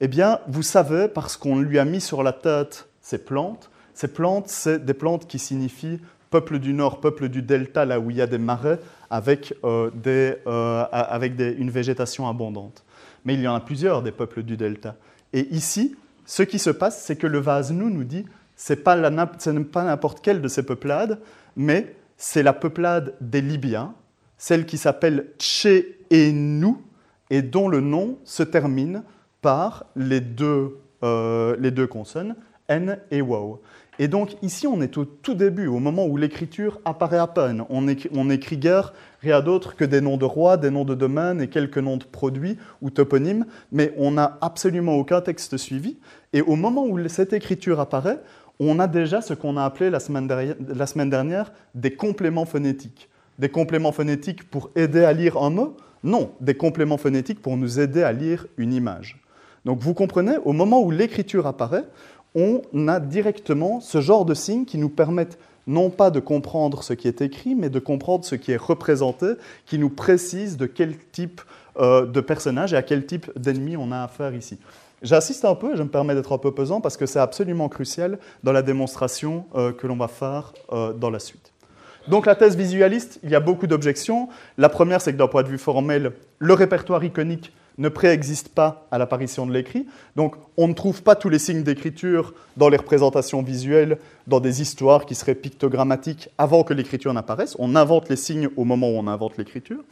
eh 0.00 0.08
bien, 0.08 0.40
vous 0.48 0.62
savez, 0.62 1.06
parce 1.06 1.36
qu'on 1.36 1.60
lui 1.60 1.78
a 1.78 1.84
mis 1.84 2.00
sur 2.00 2.24
la 2.24 2.32
tête 2.32 2.88
ces 3.00 3.18
plantes, 3.18 3.70
ces 3.96 4.08
plantes, 4.08 4.48
c'est 4.48 4.84
des 4.84 4.92
plantes 4.92 5.26
qui 5.26 5.38
signifient 5.38 6.00
peuple 6.28 6.58
du 6.58 6.74
nord, 6.74 7.00
peuple 7.00 7.30
du 7.30 7.40
delta, 7.40 7.86
là 7.86 7.98
où 7.98 8.10
il 8.10 8.18
y 8.18 8.20
a 8.20 8.26
des 8.26 8.36
marais, 8.36 8.78
avec, 9.08 9.54
euh, 9.64 9.90
euh, 10.06 11.54
une 11.56 11.70
végétation 11.70 12.28
abondante. 12.28 12.84
Mais 13.24 13.32
il 13.32 13.40
y 13.40 13.48
en 13.48 13.54
a 13.54 13.60
plusieurs 13.60 14.02
des 14.02 14.12
peuples 14.12 14.42
du 14.42 14.58
delta. 14.58 14.96
Et 15.32 15.48
ici, 15.54 15.96
ce 16.26 16.42
qui 16.42 16.58
se 16.58 16.68
passe, 16.68 17.02
c'est 17.04 17.16
que 17.16 17.26
le 17.26 17.38
vase 17.38 17.72
nous 17.72 17.88
nous 17.88 18.04
dit, 18.04 18.26
ce 18.54 18.74
n'est 18.74 19.64
pas 19.64 19.84
n'importe 19.84 20.20
quelle 20.20 20.42
de 20.42 20.48
ces 20.48 20.64
peuplades, 20.64 21.18
mais 21.56 21.96
c'est 22.18 22.42
la 22.42 22.52
peuplade 22.52 23.14
des 23.22 23.40
Libyens, 23.40 23.94
celle 24.36 24.66
qui 24.66 24.76
s'appelle 24.76 25.28
Tché-et-Nou, 25.38 26.82
et 27.30 27.40
dont 27.40 27.68
le 27.68 27.80
nom 27.80 28.18
se 28.24 28.42
termine 28.42 29.04
par 29.40 29.86
les 29.96 30.20
deux, 30.20 30.76
euh, 31.02 31.56
les 31.58 31.70
deux 31.70 31.86
consonnes, 31.86 32.36
N 32.68 32.98
et 33.10 33.20
Wow. 33.20 33.60
Et 33.98 34.08
donc 34.08 34.36
ici, 34.42 34.66
on 34.66 34.82
est 34.82 34.98
au 34.98 35.04
tout 35.04 35.34
début, 35.34 35.66
au 35.68 35.78
moment 35.78 36.06
où 36.06 36.16
l'écriture 36.16 36.80
apparaît 36.84 37.18
à 37.18 37.26
peine. 37.26 37.64
On 37.70 37.88
écrit, 38.30 38.58
guère 38.58 38.92
rien 39.20 39.40
d'autre 39.40 39.74
que 39.74 39.84
des 39.84 40.02
noms 40.02 40.18
de 40.18 40.26
rois, 40.26 40.58
des 40.58 40.70
noms 40.70 40.84
de 40.84 40.94
domaines 40.94 41.40
et 41.40 41.48
quelques 41.48 41.78
noms 41.78 41.96
de 41.96 42.04
produits 42.04 42.58
ou 42.82 42.90
toponymes, 42.90 43.46
mais 43.72 43.94
on 43.96 44.10
n'a 44.10 44.36
absolument 44.42 44.96
aucun 44.96 45.22
texte 45.22 45.56
suivi. 45.56 45.96
Et 46.34 46.42
au 46.42 46.56
moment 46.56 46.84
où 46.84 47.08
cette 47.08 47.32
écriture 47.32 47.80
apparaît, 47.80 48.20
on 48.60 48.78
a 48.78 48.86
déjà 48.86 49.22
ce 49.22 49.34
qu'on 49.34 49.56
a 49.56 49.64
appelé 49.64 49.88
la 49.90 50.00
semaine, 50.00 50.28
la 50.68 50.86
semaine 50.86 51.10
dernière 51.10 51.52
des 51.74 51.94
compléments 51.94 52.46
phonétiques. 52.46 53.08
Des 53.38 53.48
compléments 53.48 53.92
phonétiques 53.92 54.48
pour 54.50 54.70
aider 54.76 55.04
à 55.04 55.12
lire 55.12 55.36
un 55.38 55.50
mot? 55.50 55.76
Non, 56.04 56.30
des 56.40 56.54
compléments 56.54 56.98
phonétiques 56.98 57.40
pour 57.40 57.56
nous 57.56 57.80
aider 57.80 58.02
à 58.02 58.12
lire 58.12 58.46
une 58.58 58.72
image. 58.72 59.22
Donc 59.64 59.80
vous 59.80 59.94
comprenez, 59.94 60.36
au 60.44 60.52
moment 60.52 60.80
où 60.80 60.90
l'écriture 60.92 61.46
apparaît, 61.46 61.84
on 62.36 62.60
a 62.86 63.00
directement 63.00 63.80
ce 63.80 64.00
genre 64.00 64.26
de 64.26 64.34
signes 64.34 64.66
qui 64.66 64.78
nous 64.78 64.90
permettent 64.90 65.38
non 65.66 65.90
pas 65.90 66.10
de 66.10 66.20
comprendre 66.20 66.84
ce 66.84 66.92
qui 66.92 67.08
est 67.08 67.22
écrit, 67.22 67.54
mais 67.56 67.70
de 67.70 67.80
comprendre 67.80 68.24
ce 68.24 68.36
qui 68.36 68.52
est 68.52 68.56
représenté, 68.56 69.32
qui 69.64 69.78
nous 69.78 69.90
précise 69.90 70.56
de 70.56 70.66
quel 70.66 70.96
type 70.96 71.40
euh, 71.78 72.06
de 72.06 72.20
personnage 72.20 72.72
et 72.72 72.76
à 72.76 72.82
quel 72.82 73.04
type 73.04 73.30
d'ennemi 73.36 73.76
on 73.76 73.90
a 73.90 74.04
affaire 74.04 74.34
ici. 74.34 74.58
J'insiste 75.02 75.44
un 75.44 75.54
peu, 75.54 75.76
je 75.76 75.82
me 75.82 75.88
permets 75.88 76.14
d'être 76.14 76.32
un 76.32 76.38
peu 76.38 76.52
pesant 76.52 76.80
parce 76.80 76.96
que 76.96 77.06
c'est 77.06 77.18
absolument 77.18 77.68
crucial 77.68 78.18
dans 78.44 78.52
la 78.52 78.62
démonstration 78.62 79.46
euh, 79.54 79.72
que 79.72 79.86
l'on 79.86 79.96
va 79.96 80.08
faire 80.08 80.52
euh, 80.72 80.92
dans 80.92 81.10
la 81.10 81.18
suite. 81.18 81.52
Donc 82.08 82.26
la 82.26 82.36
thèse 82.36 82.56
visualiste, 82.56 83.18
il 83.24 83.30
y 83.30 83.34
a 83.34 83.40
beaucoup 83.40 83.66
d'objections. 83.66 84.28
La 84.58 84.68
première, 84.68 85.00
c'est 85.00 85.12
que 85.12 85.18
d'un 85.18 85.26
point 85.26 85.42
de 85.42 85.48
vue 85.48 85.58
formel, 85.58 86.12
le 86.38 86.54
répertoire 86.54 87.02
iconique 87.02 87.52
ne 87.78 87.88
préexiste 87.88 88.48
pas 88.48 88.86
à 88.90 88.98
l'apparition 88.98 89.46
de 89.46 89.52
l'écrit. 89.52 89.86
Donc 90.16 90.36
on 90.56 90.68
ne 90.68 90.72
trouve 90.72 91.02
pas 91.02 91.14
tous 91.14 91.28
les 91.28 91.38
signes 91.38 91.62
d'écriture 91.62 92.34
dans 92.56 92.68
les 92.68 92.76
représentations 92.76 93.42
visuelles, 93.42 93.98
dans 94.26 94.40
des 94.40 94.62
histoires 94.62 95.06
qui 95.06 95.14
seraient 95.14 95.34
pictogrammatiques 95.34 96.30
avant 96.38 96.64
que 96.64 96.74
l'écriture 96.74 97.12
n'apparaisse. 97.12 97.56
On 97.58 97.76
invente 97.76 98.08
les 98.08 98.16
signes 98.16 98.48
au 98.56 98.64
moment 98.64 98.88
où 98.88 98.94
on 98.94 99.06
invente 99.06 99.36
l'écriture. 99.36 99.82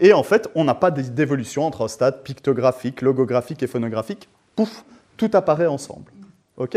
Et 0.00 0.12
en 0.12 0.22
fait, 0.22 0.48
on 0.54 0.64
n'a 0.64 0.74
pas 0.74 0.90
d'évolution 0.90 1.64
entre 1.64 1.84
un 1.84 1.88
stade 1.88 2.22
pictographique, 2.22 3.02
logographique 3.02 3.62
et 3.62 3.66
phonographique. 3.66 4.28
Pouf, 4.56 4.84
tout 5.16 5.30
apparaît 5.34 5.66
ensemble. 5.66 6.10
OK? 6.56 6.76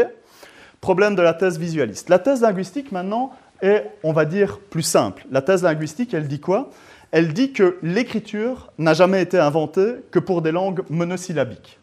Problème 0.81 1.15
de 1.15 1.21
la 1.21 1.33
thèse 1.33 1.57
visualiste. 1.57 2.09
La 2.09 2.19
thèse 2.19 2.41
linguistique, 2.41 2.91
maintenant, 2.91 3.31
est, 3.61 3.89
on 4.03 4.13
va 4.13 4.25
dire, 4.25 4.59
plus 4.59 4.83
simple. 4.83 5.25
La 5.31 5.41
thèse 5.41 5.63
linguistique, 5.63 6.13
elle 6.13 6.27
dit 6.27 6.39
quoi? 6.39 6.69
Elle 7.11 7.33
dit 7.33 7.53
que 7.53 7.77
l'écriture 7.81 8.71
n'a 8.77 8.93
jamais 8.93 9.21
été 9.21 9.39
inventée 9.39 9.95
que 10.11 10.19
pour 10.19 10.41
des 10.41 10.51
langues 10.51 10.83
monosyllabiques. 10.89 11.79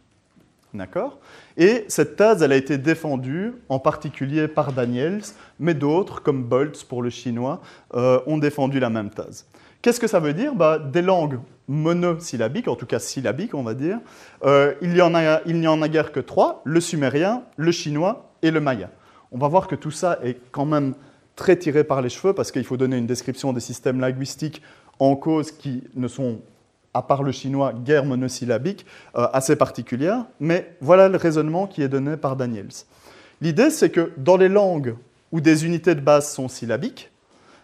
D'accord? 0.74 1.18
Et 1.56 1.84
cette 1.86 2.16
thèse, 2.16 2.42
elle 2.42 2.50
a 2.50 2.56
été 2.56 2.78
défendue 2.78 3.54
en 3.68 3.78
particulier 3.78 4.48
par 4.48 4.72
Daniels, 4.72 5.22
mais 5.60 5.74
d'autres, 5.74 6.20
comme 6.20 6.42
Boltz 6.42 6.82
pour 6.82 7.00
le 7.00 7.10
chinois, 7.10 7.60
euh, 7.94 8.20
ont 8.26 8.38
défendu 8.38 8.80
la 8.80 8.90
même 8.90 9.10
thèse. 9.10 9.46
Qu'est-ce 9.82 10.00
que 10.00 10.08
ça 10.08 10.18
veut 10.18 10.34
dire? 10.34 10.54
Bah, 10.54 10.78
Des 10.78 11.02
langues 11.02 11.38
monosyllabiques, 11.68 12.68
en 12.68 12.74
tout 12.74 12.86
cas 12.86 12.98
syllabiques, 12.98 13.54
on 13.54 13.62
va 13.62 13.74
dire, 13.74 13.98
euh, 14.44 14.74
il 14.82 14.90
n'y 14.90 15.00
en, 15.00 15.14
en, 15.14 15.82
a 15.82 15.88
guère 15.88 16.10
que 16.10 16.20
trois, 16.20 16.60
le 16.64 16.80
sumérien, 16.80 17.42
le 17.56 17.70
chinois 17.70 18.32
et 18.42 18.50
le 18.50 18.60
maya. 18.60 18.90
On 19.30 19.38
va 19.38 19.48
voir 19.48 19.68
que 19.68 19.74
tout 19.74 19.90
ça 19.90 20.18
est 20.22 20.38
quand 20.50 20.66
même 20.66 20.94
très 21.36 21.56
tiré 21.56 21.84
par 21.84 22.02
les 22.02 22.08
cheveux 22.08 22.32
parce 22.32 22.52
qu'il 22.52 22.64
faut 22.64 22.76
donner 22.76 22.96
une 22.96 23.06
description 23.06 23.52
des 23.52 23.60
systèmes 23.60 24.00
linguistiques 24.00 24.62
en 24.98 25.16
cause 25.16 25.50
qui 25.50 25.82
ne 25.94 26.08
sont, 26.08 26.40
à 26.92 27.02
part 27.02 27.22
le 27.22 27.32
chinois, 27.32 27.72
guère 27.72 28.04
monosyllabiques, 28.04 28.86
euh, 29.16 29.26
assez 29.32 29.56
particulières, 29.56 30.24
mais 30.40 30.76
voilà 30.80 31.08
le 31.08 31.16
raisonnement 31.16 31.66
qui 31.66 31.82
est 31.82 31.88
donné 31.88 32.16
par 32.16 32.36
Daniels. 32.36 32.68
L'idée, 33.40 33.70
c'est 33.70 33.90
que 33.90 34.12
dans 34.16 34.36
les 34.36 34.48
langues 34.48 34.94
où 35.32 35.40
des 35.40 35.66
unités 35.66 35.94
de 35.94 36.00
base 36.00 36.32
sont 36.32 36.48
syllabiques, 36.48 37.10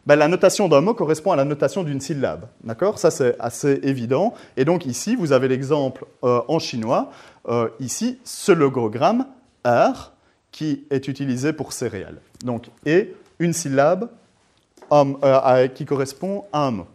ben, 0.06 0.16
la 0.16 0.28
notation 0.28 0.68
d'un 0.68 0.80
mot 0.80 0.94
correspond 0.94 1.30
à 1.30 1.36
la 1.36 1.44
notation 1.44 1.84
d'une 1.84 2.00
syllabe. 2.00 2.46
D'accord? 2.64 2.98
Ça, 2.98 3.10
c'est 3.10 3.36
assez 3.38 3.80
évident. 3.82 4.34
Et 4.56 4.64
donc 4.64 4.86
ici, 4.86 5.14
vous 5.14 5.32
avez 5.32 5.46
l'exemple 5.46 6.06
euh, 6.24 6.40
en 6.48 6.58
chinois. 6.58 7.10
Euh, 7.48 7.68
ici, 7.80 8.18
ce 8.24 8.50
logogramme 8.50 9.26
R 9.64 10.12
qui 10.50 10.84
est 10.90 11.06
utilisé 11.06 11.52
pour 11.52 11.72
céréales. 11.72 12.20
Donc, 12.44 12.70
et 12.84 13.14
une 13.38 13.52
syllabe 13.52 14.08
qui 15.74 15.84
correspond 15.84 16.44
à 16.52 16.66
un 16.66 16.70
mot. 16.72 16.86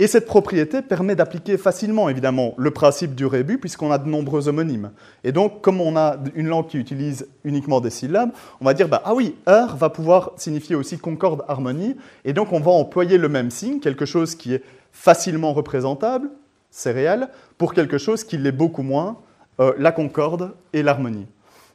Et 0.00 0.06
cette 0.06 0.24
propriété 0.24 0.80
permet 0.80 1.14
d'appliquer 1.14 1.58
facilement, 1.58 2.08
évidemment, 2.08 2.54
le 2.56 2.70
principe 2.70 3.14
du 3.14 3.26
rébut, 3.26 3.58
puisqu'on 3.58 3.92
a 3.92 3.98
de 3.98 4.08
nombreux 4.08 4.48
homonymes. 4.48 4.92
Et 5.24 5.30
donc, 5.30 5.60
comme 5.60 5.78
on 5.78 5.94
a 5.94 6.16
une 6.34 6.48
langue 6.48 6.68
qui 6.68 6.78
utilise 6.78 7.28
uniquement 7.44 7.82
des 7.82 7.90
syllabes, 7.90 8.30
on 8.62 8.64
va 8.64 8.72
dire, 8.72 8.88
bah, 8.88 9.02
ah 9.04 9.14
oui, 9.14 9.36
heure 9.46 9.76
va 9.76 9.90
pouvoir 9.90 10.32
signifier 10.38 10.74
aussi 10.74 10.96
concorde, 10.96 11.44
harmonie, 11.48 11.96
et 12.24 12.32
donc 12.32 12.54
on 12.54 12.60
va 12.60 12.70
employer 12.70 13.18
le 13.18 13.28
même 13.28 13.50
signe, 13.50 13.78
quelque 13.78 14.06
chose 14.06 14.36
qui 14.36 14.54
est 14.54 14.62
facilement 14.90 15.52
représentable, 15.52 16.30
céréales, 16.70 17.28
pour 17.58 17.74
quelque 17.74 17.98
chose 17.98 18.24
qui 18.24 18.38
l'est 18.38 18.52
beaucoup 18.52 18.82
moins, 18.82 19.18
euh, 19.60 19.74
la 19.76 19.92
concorde 19.92 20.54
et 20.72 20.82
l'harmonie. 20.82 21.26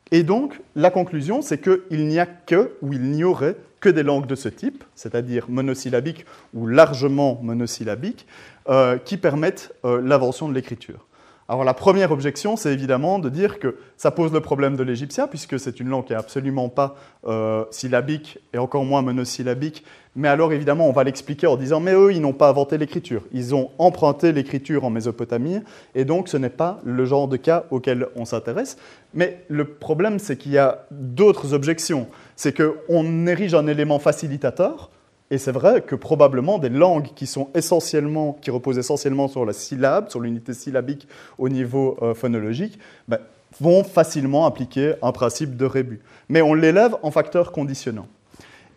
Et 0.09 0.23
donc, 0.23 0.59
la 0.75 0.89
conclusion, 0.89 1.43
c'est 1.43 1.61
qu'il 1.61 2.07
n'y 2.07 2.17
a 2.17 2.25
que, 2.25 2.71
ou 2.81 2.91
il 2.91 3.03
n'y 3.03 3.23
aurait 3.23 3.55
des 3.89 4.03
langues 4.03 4.27
de 4.27 4.35
ce 4.35 4.49
type, 4.49 4.83
c'est-à-dire 4.95 5.49
monosyllabiques 5.49 6.25
ou 6.53 6.67
largement 6.67 7.39
monosyllabiques, 7.41 8.25
euh, 8.69 8.97
qui 8.97 9.17
permettent 9.17 9.73
euh, 9.85 10.01
l'invention 10.01 10.49
de 10.49 10.53
l'écriture. 10.53 11.05
Alors 11.47 11.63
la 11.63 11.75
première 11.75 12.11
objection, 12.11 12.55
c'est 12.55 12.73
évidemment 12.73 13.19
de 13.19 13.29
dire 13.29 13.59
que 13.59 13.77
ça 13.97 14.09
pose 14.09 14.33
le 14.33 14.41
problème 14.41 14.75
de 14.75 14.81
l'égyptien, 14.81 15.27
puisque 15.27 15.59
c'est 15.59 15.79
une 15.79 15.89
langue 15.89 16.05
qui 16.05 16.13
n'est 16.13 16.19
absolument 16.19 16.69
pas 16.69 16.95
euh, 17.27 17.65
syllabique 17.69 18.39
et 18.51 18.57
encore 18.57 18.83
moins 18.83 19.03
monosyllabique. 19.03 19.83
Mais 20.15 20.27
alors 20.27 20.53
évidemment, 20.53 20.89
on 20.89 20.91
va 20.91 21.03
l'expliquer 21.03 21.45
en 21.45 21.55
disant, 21.55 21.79
mais 21.79 21.93
eux, 21.93 22.11
ils 22.11 22.21
n'ont 22.21 22.33
pas 22.33 22.49
inventé 22.49 22.79
l'écriture. 22.79 23.21
Ils 23.31 23.53
ont 23.53 23.69
emprunté 23.77 24.31
l'écriture 24.31 24.85
en 24.85 24.89
Mésopotamie, 24.89 25.59
et 25.93 26.03
donc 26.03 26.29
ce 26.29 26.37
n'est 26.37 26.49
pas 26.49 26.79
le 26.83 27.05
genre 27.05 27.27
de 27.27 27.37
cas 27.37 27.65
auquel 27.69 28.07
on 28.15 28.25
s'intéresse. 28.25 28.77
Mais 29.13 29.43
le 29.47 29.65
problème, 29.65 30.17
c'est 30.17 30.37
qu'il 30.37 30.53
y 30.53 30.57
a 30.57 30.87
d'autres 30.89 31.53
objections. 31.53 32.07
C'est 32.35 32.57
qu'on 32.57 33.27
érige 33.27 33.53
un 33.53 33.67
élément 33.67 33.99
facilitateur, 33.99 34.89
et 35.31 35.37
c'est 35.37 35.51
vrai 35.51 35.81
que 35.81 35.95
probablement 35.95 36.59
des 36.59 36.69
langues 36.69 37.09
qui, 37.15 37.25
sont 37.25 37.49
essentiellement, 37.55 38.37
qui 38.41 38.51
reposent 38.51 38.77
essentiellement 38.77 39.27
sur 39.27 39.45
la 39.45 39.53
syllabe, 39.53 40.09
sur 40.09 40.19
l'unité 40.19 40.53
syllabique 40.53 41.07
au 41.37 41.49
niveau 41.49 41.97
euh, 42.01 42.13
phonologique, 42.13 42.77
ben, 43.07 43.17
vont 43.59 43.83
facilement 43.83 44.45
appliquer 44.45 44.93
un 45.01 45.11
principe 45.11 45.55
de 45.55 45.65
rébut. 45.65 46.01
Mais 46.29 46.41
on 46.41 46.53
l'élève 46.53 46.95
en 47.01 47.09
facteur 47.09 47.51
conditionnant. 47.51 48.07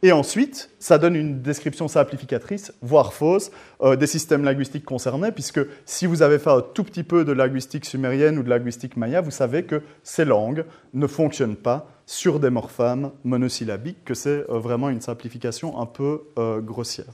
Et 0.02 0.12
ensuite, 0.12 0.70
ça 0.78 0.96
donne 0.96 1.16
une 1.16 1.42
description 1.42 1.88
simplificatrice, 1.88 2.72
voire 2.82 3.12
fausse, 3.12 3.50
euh, 3.82 3.96
des 3.96 4.06
systèmes 4.06 4.44
linguistiques 4.44 4.84
concernés, 4.84 5.32
puisque 5.32 5.61
si 5.84 6.06
vous 6.06 6.22
avez 6.22 6.38
fait 6.38 6.50
un 6.50 6.61
tout 6.61 6.84
petit 6.84 7.02
peu 7.02 7.24
de 7.24 7.32
linguistique 7.32 7.84
sumérienne 7.84 8.38
ou 8.38 8.44
de 8.44 8.48
linguistique 8.48 8.96
maya, 8.96 9.20
vous 9.20 9.32
savez 9.32 9.64
que 9.64 9.82
ces 10.04 10.24
langues 10.24 10.64
ne 10.94 11.06
fonctionnent 11.08 11.56
pas 11.56 11.88
sur 12.09 12.40
des 12.40 12.49
morphemes 12.49 13.11
monosyllabiques, 13.23 14.03
que 14.05 14.14
c'est 14.14 14.49
euh, 14.51 14.59
vraiment 14.59 14.88
une 14.88 15.03
simplification 15.03 15.79
un 15.79 15.87
peu 15.87 16.23
euh, 16.38 16.61
grossière. 16.61 17.12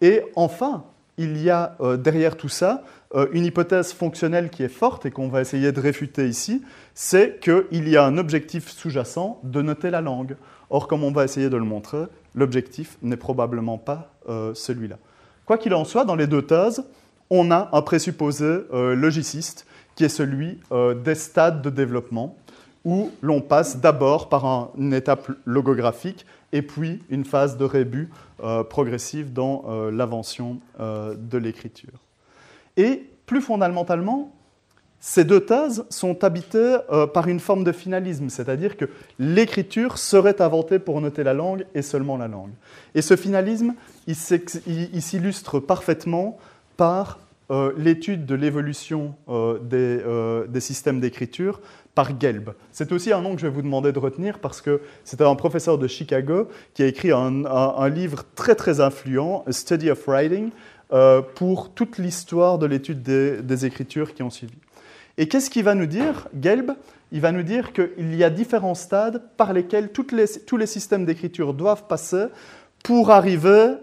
Et 0.00 0.22
enfin, 0.34 0.84
il 1.18 1.40
y 1.42 1.48
a 1.48 1.78
derrière 1.96 2.36
tout 2.36 2.50
ça 2.50 2.84
une 3.32 3.46
hypothèse 3.46 3.94
fonctionnelle 3.94 4.50
qui 4.50 4.62
est 4.62 4.68
forte 4.68 5.06
et 5.06 5.10
qu'on 5.10 5.28
va 5.28 5.40
essayer 5.40 5.72
de 5.72 5.80
réfuter 5.80 6.28
ici, 6.28 6.60
c'est 6.92 7.40
qu'il 7.40 7.88
y 7.88 7.96
a 7.96 8.04
un 8.04 8.18
objectif 8.18 8.68
sous-jacent 8.68 9.40
de 9.42 9.62
noter 9.62 9.88
la 9.88 10.02
langue. 10.02 10.36
Or, 10.68 10.88
comme 10.88 11.04
on 11.04 11.12
va 11.12 11.24
essayer 11.24 11.48
de 11.48 11.56
le 11.56 11.64
montrer, 11.64 12.04
l'objectif 12.36 12.98
n'est 13.02 13.16
probablement 13.16 13.78
pas 13.78 14.12
euh, 14.28 14.54
celui-là. 14.54 14.98
Quoi 15.46 15.58
qu'il 15.58 15.74
en 15.74 15.84
soit, 15.84 16.04
dans 16.04 16.14
les 16.14 16.26
deux 16.26 16.42
thèses, 16.42 16.84
on 17.30 17.50
a 17.50 17.70
un 17.72 17.82
présupposé 17.82 18.44
euh, 18.44 18.94
logiciste 18.94 19.66
qui 19.94 20.04
est 20.04 20.08
celui 20.08 20.60
euh, 20.70 20.94
des 20.94 21.14
stades 21.14 21.62
de 21.62 21.70
développement, 21.70 22.36
où 22.86 23.10
l'on 23.20 23.42
passe 23.42 23.80
d'abord 23.80 24.30
par 24.30 24.70
une 24.78 24.94
étape 24.94 25.30
logographique 25.44 26.24
et 26.52 26.62
puis 26.62 27.02
une 27.10 27.26
phase 27.26 27.58
de 27.58 27.64
rébut 27.64 28.08
progressive 28.70 29.32
dans 29.32 29.64
l'invention 29.90 30.60
de 30.78 31.36
l'écriture. 31.36 31.92
Et 32.76 33.10
plus 33.26 33.42
fondamentalement, 33.42 34.32
ces 35.08 35.24
deux 35.24 35.40
thèses 35.40 35.84
sont 35.90 36.24
habitées 36.24 36.78
euh, 36.90 37.06
par 37.06 37.28
une 37.28 37.38
forme 37.38 37.64
de 37.64 37.72
finalisme, 37.72 38.28
c'est-à-dire 38.28 38.76
que 38.76 38.86
l'écriture 39.18 39.98
serait 39.98 40.40
inventée 40.40 40.78
pour 40.78 41.00
noter 41.00 41.22
la 41.22 41.34
langue 41.34 41.66
et 41.74 41.82
seulement 41.82 42.16
la 42.16 42.28
langue. 42.28 42.50
Et 42.94 43.02
ce 43.02 43.14
finalisme, 43.14 43.74
il 44.06 44.16
s'illustre 45.02 45.60
parfaitement 45.60 46.38
par 46.76 47.20
euh, 47.52 47.72
l'étude 47.76 48.26
de 48.26 48.34
l'évolution 48.34 49.14
euh, 49.28 50.46
des, 50.48 50.60
systèmes 50.60 50.98
d'écriture 50.98 51.60
par 51.96 52.20
Gelb. 52.20 52.50
C'est 52.70 52.92
aussi 52.92 53.12
un 53.12 53.22
nom 53.22 53.34
que 53.34 53.40
je 53.40 53.48
vais 53.48 53.52
vous 53.52 53.62
demander 53.62 53.90
de 53.90 53.98
retenir 53.98 54.38
parce 54.38 54.60
que 54.60 54.80
c'était 55.02 55.24
un 55.24 55.34
professeur 55.34 55.78
de 55.78 55.88
Chicago 55.88 56.46
qui 56.74 56.84
a 56.84 56.86
écrit 56.86 57.10
un, 57.10 57.88
livre 57.88 58.22
très 58.36 58.54
très 58.54 58.80
influent, 58.80 59.42
A 59.48 59.52
Study 59.52 59.90
of 59.90 60.06
Writing, 60.06 60.50
pour 61.34 61.70
toute 61.70 61.96
l'histoire 61.96 62.58
de 62.58 62.66
l'étude 62.66 63.02
des 63.02 63.66
écritures 63.66 64.14
qui 64.14 64.22
ont 64.22 64.30
suivi. 64.30 64.54
Et 65.18 65.26
qu'est-ce 65.26 65.48
qu'il 65.48 65.64
va 65.64 65.74
nous 65.74 65.86
dire, 65.86 66.28
Gelb? 66.38 66.72
Il 67.12 67.22
va 67.22 67.32
nous 67.32 67.42
dire 67.42 67.72
qu'il 67.72 68.14
y 68.14 68.22
a 68.22 68.30
différents 68.30 68.74
stades 68.74 69.22
par 69.38 69.54
lesquels 69.54 69.90
tous 69.90 70.56
les 70.56 70.66
systèmes 70.66 71.06
d'écriture 71.06 71.54
doivent 71.54 71.86
passer 71.86 72.26
pour 72.84 73.10
arriver 73.10 73.74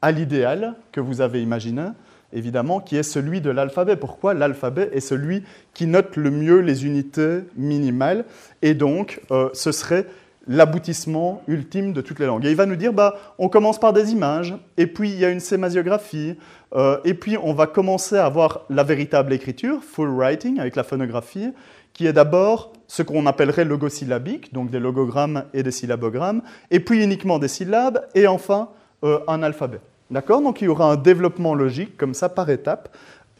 à 0.00 0.10
l'idéal 0.10 0.74
que 0.90 1.00
vous 1.00 1.20
avez 1.20 1.42
imaginé, 1.42 1.88
évidemment, 2.32 2.80
qui 2.80 2.96
est 2.96 3.02
celui 3.02 3.40
de 3.40 3.50
l'alphabet. 3.50 3.96
Pourquoi 3.96 4.34
L'alphabet 4.34 4.90
est 4.92 5.00
celui 5.00 5.42
qui 5.74 5.86
note 5.86 6.16
le 6.16 6.30
mieux 6.30 6.60
les 6.60 6.86
unités 6.86 7.40
minimales, 7.56 8.24
et 8.62 8.74
donc 8.74 9.20
euh, 9.30 9.48
ce 9.52 9.72
serait 9.72 10.06
l'aboutissement 10.48 11.42
ultime 11.46 11.92
de 11.92 12.00
toutes 12.00 12.18
les 12.18 12.26
langues. 12.26 12.46
Et 12.46 12.50
il 12.50 12.56
va 12.56 12.66
nous 12.66 12.76
dire, 12.76 12.92
bah, 12.92 13.16
on 13.38 13.48
commence 13.48 13.78
par 13.78 13.92
des 13.92 14.12
images, 14.12 14.56
et 14.76 14.86
puis 14.86 15.10
il 15.10 15.18
y 15.18 15.24
a 15.24 15.28
une 15.28 15.40
sémasiographie, 15.40 16.36
euh, 16.74 16.98
et 17.04 17.14
puis 17.14 17.36
on 17.36 17.52
va 17.52 17.66
commencer 17.66 18.16
à 18.16 18.24
avoir 18.24 18.64
la 18.70 18.82
véritable 18.82 19.32
écriture, 19.32 19.82
full 19.84 20.08
writing, 20.08 20.58
avec 20.58 20.74
la 20.74 20.84
phonographie, 20.84 21.52
qui 21.92 22.06
est 22.06 22.12
d'abord 22.12 22.72
ce 22.86 23.02
qu'on 23.02 23.26
appellerait 23.26 23.64
logosyllabique, 23.64 24.52
donc 24.54 24.70
des 24.70 24.78
logogrammes 24.78 25.44
et 25.52 25.62
des 25.62 25.70
syllabogrammes, 25.70 26.42
et 26.70 26.80
puis 26.80 27.02
uniquement 27.04 27.38
des 27.38 27.48
syllabes, 27.48 28.06
et 28.14 28.26
enfin 28.26 28.70
euh, 29.04 29.18
un 29.28 29.42
alphabet. 29.42 29.80
D'accord 30.10 30.40
Donc 30.40 30.60
il 30.60 30.66
y 30.66 30.68
aura 30.68 30.92
un 30.92 30.96
développement 30.96 31.54
logique, 31.54 31.96
comme 31.96 32.14
ça, 32.14 32.28
par 32.28 32.48
étapes, 32.50 32.94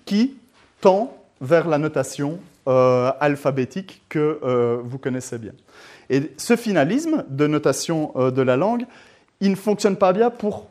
qui 0.04 0.36
tend 0.80 1.16
vers 1.40 1.68
la 1.68 1.78
notation 1.78 2.38
euh, 2.66 3.10
alphabétique 3.20 4.02
que 4.08 4.80
vous 4.84 4.98
connaissez 4.98 5.38
bien. 5.38 5.52
Et 6.10 6.32
ce 6.36 6.56
finalisme 6.56 7.24
de 7.28 7.46
notation 7.46 8.12
euh, 8.16 8.30
de 8.30 8.42
la 8.42 8.56
langue, 8.56 8.86
il 9.40 9.50
ne 9.50 9.56
fonctionne 9.56 9.96
pas 9.96 10.12
bien 10.12 10.30
pour, 10.30 10.66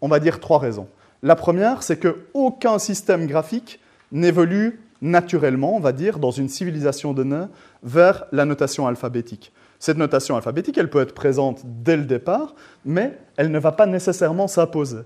on 0.00 0.08
va 0.08 0.20
dire, 0.20 0.40
trois 0.40 0.58
raisons. 0.58 0.88
La 1.22 1.36
première, 1.36 1.82
c'est 1.82 1.98
qu'aucun 1.98 2.78
système 2.78 3.26
graphique 3.26 3.80
n'évolue 4.12 4.80
naturellement, 5.00 5.74
on 5.76 5.80
va 5.80 5.92
dire, 5.92 6.18
dans 6.18 6.30
une 6.30 6.48
civilisation 6.48 7.12
donnée, 7.12 7.46
vers 7.82 8.24
la 8.32 8.44
notation 8.44 8.86
alphabétique. 8.86 9.52
Cette 9.78 9.98
notation 9.98 10.36
alphabétique, 10.36 10.78
elle 10.78 10.88
peut 10.88 11.00
être 11.00 11.14
présente 11.14 11.62
dès 11.64 11.96
le 11.96 12.04
départ, 12.04 12.54
mais 12.84 13.18
elle 13.36 13.50
ne 13.50 13.58
va 13.58 13.72
pas 13.72 13.86
nécessairement 13.86 14.48
s'imposer. 14.48 15.00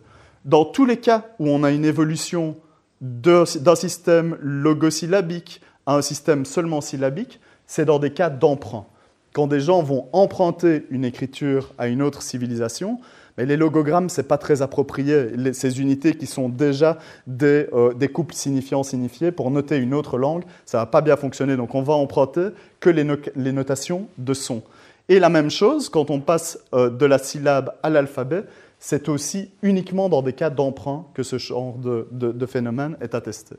Dans 0.49 0.65
tous 0.65 0.87
les 0.87 0.97
cas 0.97 1.27
où 1.39 1.49
on 1.49 1.63
a 1.63 1.71
une 1.71 1.85
évolution 1.85 2.57
d'un 3.01 3.45
système 3.45 4.37
logosyllabique 4.41 5.61
à 5.87 5.95
un 5.95 6.03
système 6.03 6.45
seulement 6.45 6.81
syllabique, 6.81 7.39
c'est 7.67 7.85
dans 7.85 7.99
des 7.99 8.13
cas 8.13 8.31
d'emprunt 8.31 8.87
quand 9.35 9.47
des 9.47 9.61
gens 9.61 9.83
vont 9.83 10.09
emprunter 10.13 10.87
une 10.91 11.05
écriture 11.05 11.73
à 11.79 11.87
une 11.87 12.03
autre 12.03 12.23
civilisation, 12.23 12.99
mais 13.37 13.47
les 13.47 13.57
logogrammes, 13.57 14.09
ce 14.09 14.21
n'est 14.21 14.27
pas 14.27 14.39
très 14.39 14.63
approprié. 14.63 15.53
ces 15.53 15.81
unités 15.81 16.15
qui 16.15 16.27
sont 16.27 16.49
déjà 16.49 16.99
des, 17.27 17.69
euh, 17.73 17.95
des 17.95 18.09
couples 18.09 18.35
signifiants 18.35 18.83
signifiés, 18.83 19.31
pour 19.31 19.51
noter 19.51 19.77
une 19.77 19.95
autre 19.95 20.19
langue, 20.19 20.45
ça 20.65 20.79
ne 20.79 20.83
va 20.83 20.87
pas 20.87 21.03
bien 21.03 21.17
fonctionner. 21.17 21.57
Donc 21.57 21.75
on 21.75 21.83
va 21.83 21.95
emprunter 21.95 22.49
que 22.81 22.91
les, 22.91 23.07
les 23.37 23.53
notations 23.53 24.09
de 24.17 24.35
son. 24.35 24.63
Et 25.09 25.21
la 25.21 25.29
même 25.29 25.51
chose, 25.51 25.89
quand 25.89 26.11
on 26.11 26.21
passe 26.21 26.59
euh, 26.75 26.91
de 26.91 27.07
la 27.07 27.19
syllabe 27.19 27.75
à 27.83 27.91
l'alphabet, 27.91 28.45
c'est 28.79 29.09
aussi 29.09 29.51
uniquement 29.63 30.09
dans 30.09 30.23
des 30.23 30.33
cas 30.33 30.51
d'emprunt 30.51 31.07
que 31.15 31.23
ce 31.23 31.39
genre 31.39 31.77
de, 31.77 32.47
phénomène 32.47 32.97
est 33.01 33.15
attesté. 33.15 33.57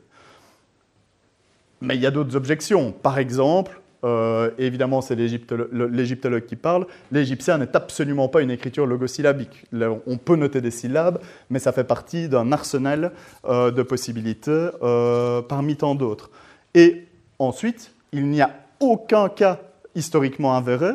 Mais 1.80 1.96
il 1.96 2.02
y 2.02 2.06
a 2.06 2.10
d'autres 2.10 2.36
objections. 2.36 2.92
Par 2.92 3.18
exemple, 3.18 3.80
euh, 4.02 4.50
évidemment 4.58 5.02
c'est 5.02 5.14
l'égyptologue 5.14 6.46
qui 6.46 6.56
parle, 6.56 6.86
l'égyptien 7.12 7.58
n'est 7.58 7.76
absolument 7.76 8.28
pas 8.28 8.40
une 8.40 8.50
écriture 8.50 8.86
logosyllabique. 8.86 9.66
On 10.06 10.16
peut 10.16 10.36
noter 10.36 10.62
des 10.62 10.70
syllabes, 10.70 11.20
mais 11.50 11.58
ça 11.58 11.72
fait 11.72 11.84
partie 11.84 12.28
d'un 12.28 12.50
arsenal 12.52 13.12
euh, 13.44 13.70
de 13.70 13.82
possibilités 13.82 14.68
euh, 14.82 15.42
parmi 15.42 15.76
tant 15.76 15.94
d'autres. 15.94 16.30
Et 16.74 17.06
ensuite, 17.38 17.92
il 18.12 18.28
n'y 18.28 18.40
a 18.40 18.50
aucun 18.80 19.28
cas 19.28 19.60
historiquement 19.94 20.56
avéré 20.56 20.92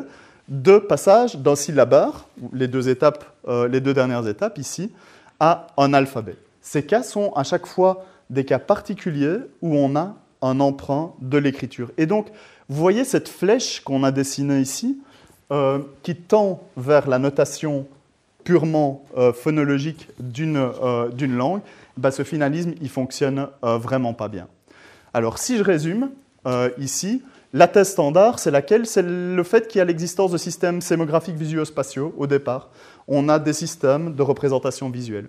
de 0.48 0.78
passage 0.78 1.36
d'un 1.36 1.56
syllabaire, 1.56 2.26
les 2.52 2.68
deux, 2.68 2.88
étapes, 2.88 3.24
les 3.48 3.80
deux 3.80 3.94
dernières 3.94 4.26
étapes 4.28 4.58
ici, 4.58 4.92
à 5.40 5.66
un 5.76 5.92
alphabet. 5.92 6.36
Ces 6.62 6.84
cas 6.84 7.02
sont 7.02 7.32
à 7.34 7.44
chaque 7.44 7.66
fois 7.66 8.04
des 8.30 8.44
cas 8.44 8.58
particuliers 8.58 9.38
où 9.62 9.76
on 9.76 9.96
a 9.96 10.16
un 10.42 10.60
emprunt 10.60 11.14
de 11.20 11.38
l'écriture. 11.38 11.90
Et 11.96 12.06
donc, 12.06 12.28
vous 12.68 12.80
voyez 12.80 13.04
cette 13.04 13.28
flèche 13.28 13.80
qu'on 13.80 14.02
a 14.02 14.10
dessinée 14.10 14.60
ici, 14.60 14.98
euh, 15.52 15.78
qui 16.02 16.16
tend 16.16 16.62
vers 16.76 17.08
la 17.08 17.20
notation 17.20 17.86
purement 18.42 19.04
euh, 19.16 19.32
phonologique 19.32 20.08
euh, 20.20 21.08
d'une 21.10 21.36
langue, 21.36 21.60
bah, 21.96 22.10
ce 22.10 22.24
finalisme, 22.24 22.74
il 22.80 22.88
fonctionne 22.88 23.48
vraiment 23.62 24.12
pas 24.12 24.28
bien. 24.28 24.48
Alors, 25.14 25.38
si 25.38 25.56
je 25.56 25.62
résume, 25.62 26.10
ici, 26.78 27.22
la 27.52 27.68
thèse 27.68 27.90
standard, 27.90 28.38
c'est 28.38 28.50
laquelle? 28.50 28.86
C'est 28.86 29.02
le 29.02 29.42
fait 29.42 29.68
qu'il 29.68 29.78
y 29.78 29.82
a 29.82 29.84
l'existence 29.84 30.30
de 30.32 30.38
systèmes 30.38 30.80
sémographiques 30.80 31.36
visuospatiaux 31.36 32.14
au 32.16 32.26
départ. 32.26 32.70
On 33.08 33.28
a 33.28 33.38
des 33.38 33.52
systèmes 33.52 34.14
de 34.14 34.22
représentation 34.22 34.90
visuelle. 34.90 35.28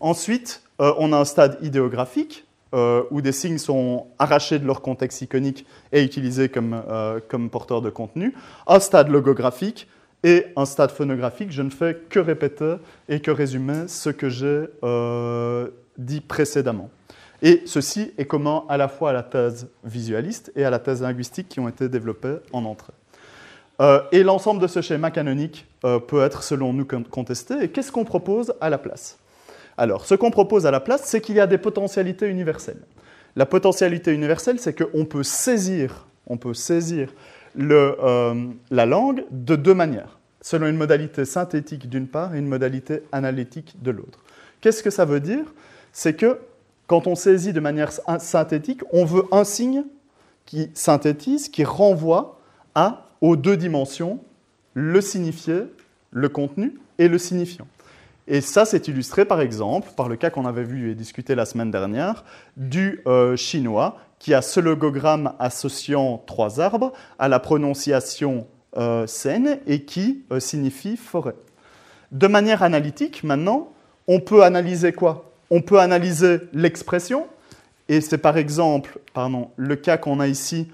Ensuite, 0.00 0.62
on 0.78 1.12
a 1.12 1.18
un 1.18 1.24
stade 1.24 1.58
idéographique, 1.62 2.46
euh, 2.74 3.04
où 3.12 3.20
des 3.20 3.30
signes 3.30 3.58
sont 3.58 4.08
arrachés 4.18 4.58
de 4.58 4.66
leur 4.66 4.82
contexte 4.82 5.22
iconique 5.22 5.64
et 5.92 6.02
utilisés 6.02 6.48
comme, 6.48 6.82
euh, 6.90 7.20
comme 7.28 7.48
porteurs 7.48 7.80
de 7.80 7.90
contenu, 7.90 8.34
un 8.66 8.80
stade 8.80 9.08
logographique 9.08 9.88
et 10.24 10.46
un 10.56 10.64
stade 10.64 10.90
phonographique. 10.90 11.52
Je 11.52 11.62
ne 11.62 11.70
fais 11.70 11.96
que 12.10 12.18
répéter 12.18 12.74
et 13.08 13.20
que 13.20 13.30
résumer 13.30 13.86
ce 13.86 14.10
que 14.10 14.28
j'ai 14.28 14.64
euh, 14.82 15.68
dit 15.96 16.20
précédemment. 16.20 16.90
Et 17.42 17.62
ceci 17.66 18.12
est 18.18 18.24
commun 18.24 18.64
à 18.68 18.76
la 18.76 18.88
fois 18.88 19.10
à 19.10 19.12
la 19.12 19.22
thèse 19.22 19.68
visualiste 19.84 20.52
et 20.56 20.64
à 20.64 20.70
la 20.70 20.78
thèse 20.78 21.02
linguistique 21.02 21.48
qui 21.48 21.60
ont 21.60 21.68
été 21.68 21.88
développées 21.88 22.36
en 22.52 22.64
entrée. 22.64 22.92
et 24.10 24.22
l'ensemble 24.22 24.62
de 24.62 24.66
ce 24.66 24.80
schéma 24.80 25.10
canonique 25.10 25.66
peut 25.82 26.22
être, 26.22 26.42
selon 26.42 26.72
nous, 26.72 26.86
contesté. 27.10 27.54
Et 27.62 27.68
qu'est-ce 27.68 27.92
qu'on 27.92 28.04
propose 28.04 28.54
à 28.60 28.70
la 28.70 28.78
place? 28.78 29.18
Alors, 29.76 30.06
ce 30.06 30.14
qu'on 30.14 30.30
propose 30.30 30.66
à 30.66 30.70
la 30.70 30.80
place, 30.80 31.02
c'est 31.04 31.20
qu'il 31.20 31.36
y 31.36 31.40
a 31.40 31.46
des 31.46 31.58
potentialités 31.58 32.26
universelles. 32.28 32.80
La 33.36 33.44
potentialité 33.44 34.12
universelle, 34.12 34.58
c'est 34.58 34.74
qu'on 34.74 35.04
peut 35.04 35.22
saisir, 35.22 36.06
on 36.26 36.38
peut 36.38 36.54
saisir 36.54 37.12
euh, 37.58 38.46
la 38.70 38.86
langue 38.86 39.24
de 39.30 39.56
deux 39.56 39.74
manières, 39.74 40.18
selon 40.40 40.66
une 40.66 40.76
modalité 40.76 41.26
synthétique 41.26 41.88
d'une 41.88 42.08
part 42.08 42.34
et 42.34 42.38
une 42.38 42.48
modalité 42.48 43.02
analytique 43.12 43.76
de 43.82 43.90
l'autre. 43.90 44.24
Qu'est-ce 44.62 44.82
que 44.82 44.90
ça 44.90 45.04
veut 45.04 45.20
dire? 45.20 45.44
C'est 45.92 46.14
que 46.14 46.38
quand 46.86 47.06
on 47.06 47.14
saisit 47.14 47.52
de 47.52 47.60
manière 47.60 47.90
synthétique, 48.18 48.82
on 48.92 49.04
veut 49.04 49.24
un 49.32 49.44
signe 49.44 49.84
qui 50.44 50.70
synthétise, 50.74 51.48
qui 51.48 51.64
renvoie 51.64 52.38
à, 52.74 53.06
aux 53.20 53.36
deux 53.36 53.56
dimensions, 53.56 54.20
le 54.74 55.00
signifié, 55.00 55.64
le 56.10 56.28
contenu 56.28 56.78
et 56.98 57.08
le 57.08 57.18
signifiant. 57.18 57.66
Et 58.28 58.40
ça, 58.40 58.64
c'est 58.64 58.88
illustré 58.88 59.24
par 59.24 59.40
exemple 59.40 59.90
par 59.96 60.08
le 60.08 60.16
cas 60.16 60.30
qu'on 60.30 60.46
avait 60.46 60.64
vu 60.64 60.90
et 60.90 60.94
discuté 60.94 61.34
la 61.34 61.46
semaine 61.46 61.70
dernière 61.70 62.24
du 62.56 63.00
euh, 63.06 63.36
chinois 63.36 63.98
qui 64.18 64.34
a 64.34 64.42
ce 64.42 64.60
logogramme 64.60 65.34
associant 65.38 66.22
trois 66.26 66.60
arbres 66.60 66.92
à 67.18 67.28
la 67.28 67.38
prononciation 67.38 68.46
euh, 68.76 69.06
saine 69.06 69.60
et 69.66 69.84
qui 69.84 70.24
euh, 70.32 70.40
signifie 70.40 70.96
forêt. 70.96 71.36
De 72.12 72.26
manière 72.26 72.62
analytique, 72.62 73.24
maintenant, 73.24 73.72
on 74.08 74.20
peut 74.20 74.42
analyser 74.42 74.92
quoi? 74.92 75.32
On 75.50 75.60
peut 75.60 75.78
analyser 75.78 76.38
l'expression, 76.52 77.26
et 77.88 78.00
c'est 78.00 78.18
par 78.18 78.36
exemple 78.36 78.98
pardon, 79.14 79.50
le 79.56 79.76
cas 79.76 79.96
qu'on 79.96 80.20
a 80.20 80.26
ici 80.26 80.68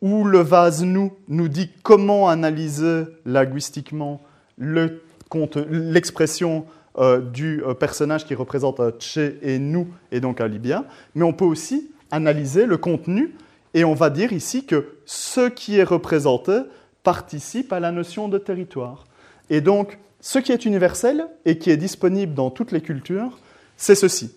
où 0.00 0.24
le 0.24 0.40
vase 0.40 0.82
nous 0.82 1.12
nous 1.28 1.48
dit 1.48 1.70
comment 1.82 2.28
analyser 2.28 3.04
linguistiquement 3.24 4.20
l'expression 4.58 6.66
euh, 6.98 7.20
du 7.20 7.62
euh, 7.64 7.74
personnage 7.74 8.26
qui 8.26 8.34
représente 8.34 8.80
Tché 8.98 9.38
et 9.42 9.58
nous, 9.58 9.88
et 10.10 10.20
donc 10.20 10.40
un 10.40 10.48
Libyen, 10.48 10.84
mais 11.14 11.24
on 11.24 11.32
peut 11.32 11.44
aussi 11.44 11.90
analyser 12.10 12.66
le 12.66 12.76
contenu, 12.76 13.34
et 13.72 13.84
on 13.84 13.94
va 13.94 14.10
dire 14.10 14.32
ici 14.32 14.66
que 14.66 14.96
ce 15.06 15.48
qui 15.48 15.78
est 15.78 15.84
représenté 15.84 16.58
participe 17.02 17.72
à 17.72 17.80
la 17.80 17.92
notion 17.92 18.28
de 18.28 18.36
territoire. 18.36 19.06
Et 19.48 19.60
donc, 19.60 19.98
ce 20.20 20.38
qui 20.38 20.52
est 20.52 20.66
universel 20.66 21.26
et 21.46 21.58
qui 21.58 21.70
est 21.70 21.76
disponible 21.76 22.34
dans 22.34 22.50
toutes 22.50 22.70
les 22.70 22.82
cultures, 22.82 23.38
c'est 23.82 23.96
ceci. 23.96 24.32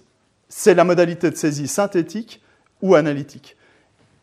C'est 0.50 0.74
la 0.74 0.84
modalité 0.84 1.30
de 1.30 1.36
saisie 1.36 1.68
synthétique 1.68 2.42
ou 2.82 2.96
analytique. 2.96 3.56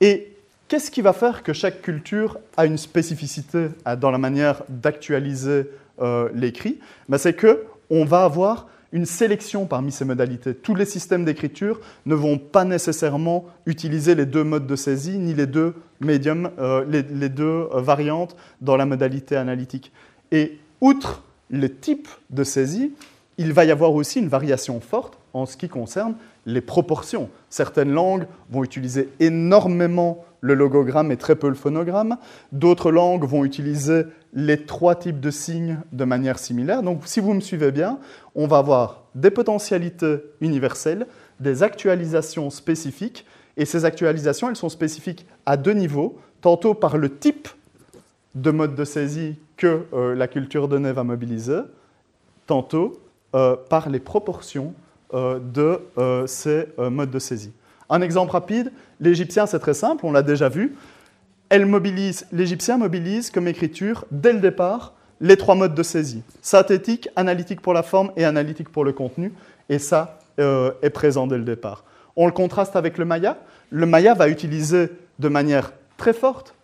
Et 0.01 0.35
qu'est-ce 0.67 0.91
qui 0.91 1.01
va 1.01 1.13
faire 1.13 1.45
que 1.45 1.53
chaque 1.53 1.81
culture 1.81 2.41
a 2.57 2.67
une 2.67 2.77
spécificité 2.77 3.69
dans 4.01 4.11
la 4.11 4.19
manière 4.19 4.65
d'actualiser 4.69 5.71
euh, 6.01 6.29
l'écrit? 6.35 6.81
Ben, 7.09 7.19
C'est 7.19 7.35
que 7.35 7.63
on 7.89 8.05
va 8.05 8.25
avoir 8.25 8.67
une 8.91 9.07
sélection 9.07 9.67
parmi 9.67 9.93
ces 9.93 10.05
modalités. 10.05 10.57
Tous 10.57 10.75
les 10.75 10.87
systèmes 10.87 11.25
d'écriture 11.25 11.81
ne 12.05 12.17
vont 12.17 12.37
pas 12.37 12.65
nécessairement 12.65 13.47
utiliser 13.65 14.17
les 14.17 14.27
deux 14.27 14.43
modes 14.43 14.67
de 14.67 14.75
saisie 14.75 15.19
ni 15.19 15.35
les 15.35 15.47
deux 15.47 15.77
médiums, 16.01 16.51
euh, 16.59 16.85
les, 16.85 17.29
deux 17.29 17.45
euh, 17.45 17.81
variantes 17.81 18.35
dans 18.61 18.77
la 18.77 18.87
modalité 18.87 19.37
analytique. 19.37 19.93
Et 20.33 20.59
outre 20.81 21.23
les 21.49 21.73
types 21.73 22.09
de 22.31 22.43
saisie, 22.43 22.93
il 23.43 23.53
va 23.53 23.65
y 23.65 23.71
avoir 23.73 23.93
aussi 23.93 24.21
une 24.21 24.29
variation 24.29 24.81
forte 24.81 25.19
en 25.35 25.47
ce 25.47 25.57
qui 25.57 25.69
concerne 25.69 26.15
les 26.47 26.61
proportions. 26.61 27.29
Certaines 27.51 27.91
langues 27.91 28.27
vont 28.51 28.63
utiliser 28.63 29.09
énormément 29.19 30.25
le 30.41 30.55
logogramme 30.55 31.11
et 31.11 31.17
très 31.17 31.35
peu 31.35 31.49
le 31.49 31.55
phonogramme. 31.55 32.17
D'autres 32.53 32.93
langues 32.93 33.25
vont 33.25 33.45
utiliser 33.45 34.05
les 34.33 34.65
trois 34.65 34.95
types 34.95 35.21
de 35.21 35.31
signes 35.31 35.79
de 35.93 36.05
manière 36.05 36.39
similaire. 36.39 36.83
Donc 36.83 37.03
si 37.05 37.19
vous 37.19 37.35
me 37.35 37.41
suivez 37.41 37.73
bien, 37.73 37.99
on 38.37 38.47
va 38.47 38.59
avoir 38.59 39.03
des 39.17 39.31
potentialités 39.31 40.19
universelles, 40.41 41.07
des 41.41 41.65
actualisations 41.65 42.49
spécifiques, 42.51 43.27
et 43.57 43.65
ces 43.65 43.85
actualisations, 43.85 44.49
elles 44.49 44.57
sont 44.57 44.71
spécifiques 44.71 45.27
à 45.47 45.57
deux 45.57 45.75
niveaux, 45.75 46.19
tantôt 46.41 46.75
par 46.75 46.97
le 46.97 47.15
type 47.15 47.49
de 48.35 48.51
mode 48.51 48.75
de 48.75 48.85
saisie 48.85 49.37
que 49.57 49.83
euh, 49.93 50.15
la 50.15 50.27
culture 50.27 50.69
donnée 50.69 50.93
va 50.93 51.05
mobiliser, 51.05 51.61
tantôt 52.47 53.02
par 53.33 53.89
les 53.89 54.01
proportions 54.01 54.75
euh, 55.15 55.39
de 55.41 55.81
ces 56.27 56.69
modes 56.79 57.11
de 57.11 57.19
saisie. 57.19 57.53
Un 57.91 58.01
exemple 58.01 58.33
rapide, 58.33 58.73
l'égyptien 59.01 59.47
c'est 59.47 59.59
très 59.59 59.75
simple, 59.75 60.07
on 60.07 60.13
l'a 60.13 60.23
déjà 60.23 60.49
vu. 60.49 60.77
L'Égyptien 62.33 62.79
mobilise 62.79 63.31
comme 63.31 63.47
écriture, 63.47 64.07
dès 64.11 64.33
le 64.33 64.41
départ, 64.41 64.95
les 65.21 65.37
trois 65.37 65.55
modes 65.55 65.75
de 65.75 65.83
saisie. 65.83 66.23
Synthétique, 66.41 67.09
analytique 67.15 67.61
pour 67.61 67.75
la 67.75 67.83
forme 67.83 68.11
et 68.17 68.25
analytique 68.25 68.71
pour 68.71 68.85
le 68.85 68.93
contenu. 68.93 69.33
Et 69.69 69.79
ça 69.79 70.19
euh, 70.41 70.73
est 70.83 70.91
présent 70.91 71.27
dès 71.27 71.37
le 71.37 71.45
départ. 71.45 71.85
On 72.17 72.27
le 72.27 72.33
contraste 72.33 72.75
avec 72.75 72.97
le 72.97 73.05
Maya. 73.05 73.39
Le 73.71 73.87
Maya 73.87 74.15
va 74.15 74.29
utiliser 74.29 74.91
de 75.19 75.29
manière 75.29 75.73
très 75.97 76.15
forte 76.15 76.55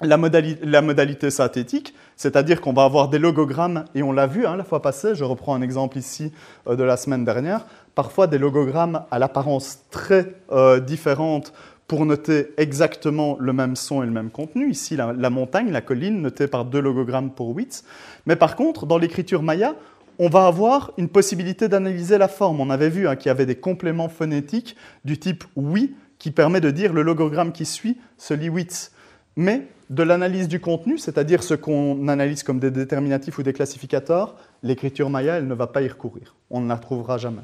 la, 0.00 0.16
modalité, 0.16 1.30
synthétique, 1.30 1.94
c'est-à-dire 2.16 2.60
qu'on 2.60 2.72
va 2.72 2.84
avoir 2.84 3.08
des 3.08 3.18
logogrammes, 3.18 3.84
et 3.94 4.02
on 4.02 4.12
l'a 4.12 4.26
vu 4.26 4.46
hein, 4.46 4.56
la 4.56 4.64
fois 4.64 4.82
passée, 4.82 5.14
je 5.14 5.24
reprends 5.24 5.54
un 5.54 5.62
exemple 5.62 5.98
ici 5.98 6.32
euh, 6.66 6.76
de 6.76 6.84
la 6.84 6.96
semaine 6.96 7.24
dernière, 7.24 7.66
parfois 7.94 8.26
des 8.26 8.38
logogrammes 8.38 9.04
à 9.10 9.18
l'apparence 9.18 9.80
très 9.90 10.34
euh, 10.52 10.80
différente 10.80 11.52
pour 11.88 12.04
noter 12.04 12.48
exactement 12.58 13.36
le 13.40 13.52
même 13.52 13.74
son 13.74 14.02
et 14.02 14.06
le 14.06 14.12
même 14.12 14.30
contenu. 14.30 14.70
Ici, 14.70 14.94
la, 14.94 15.30
montagne, 15.30 15.70
la 15.70 15.80
colline, 15.80 16.20
notée 16.20 16.46
par 16.46 16.66
deux 16.66 16.80
logogrammes 16.80 17.30
pour 17.30 17.56
Witz. 17.56 17.82
Mais 18.26 18.36
par 18.36 18.56
contre, 18.56 18.84
dans 18.84 18.98
l'écriture 18.98 19.42
maya, 19.42 19.74
on 20.18 20.28
va 20.28 20.46
avoir 20.46 20.92
une 20.98 21.08
possibilité 21.08 21.66
d'analyser 21.66 22.18
la 22.18 22.28
forme. 22.28 22.60
On 22.60 22.68
avait 22.68 22.90
vu 22.90 23.08
hein, 23.08 23.16
qu'il 23.16 23.28
y 23.28 23.30
avait 23.30 23.46
des 23.46 23.54
compléments 23.56 24.10
phonétiques 24.10 24.76
du 25.06 25.18
type 25.18 25.44
oui, 25.56 25.94
qui 26.18 26.30
permet 26.30 26.60
de 26.60 26.70
dire 26.70 26.92
le 26.92 27.02
logogramme 27.02 27.52
qui 27.52 27.64
suit 27.64 27.96
se 28.18 28.34
lit 28.34 28.50
Witz. 28.50 28.92
Mais 29.38 29.68
de 29.88 30.02
l'analyse 30.02 30.48
du 30.48 30.58
contenu, 30.58 30.98
c'est-à-dire 30.98 31.44
ce 31.44 31.54
qu'on 31.54 32.08
analyse 32.08 32.42
comme 32.42 32.58
des 32.58 32.72
déterminatifs 32.72 33.38
ou 33.38 33.44
des 33.44 33.52
classificateurs, 33.52 34.34
l'écriture 34.64 35.10
maya, 35.10 35.36
elle 35.36 35.46
ne 35.46 35.54
va 35.54 35.68
pas 35.68 35.80
y 35.80 35.86
recourir. 35.86 36.34
On 36.50 36.60
ne 36.60 36.68
la 36.68 36.74
retrouvera 36.74 37.18
jamais. 37.18 37.42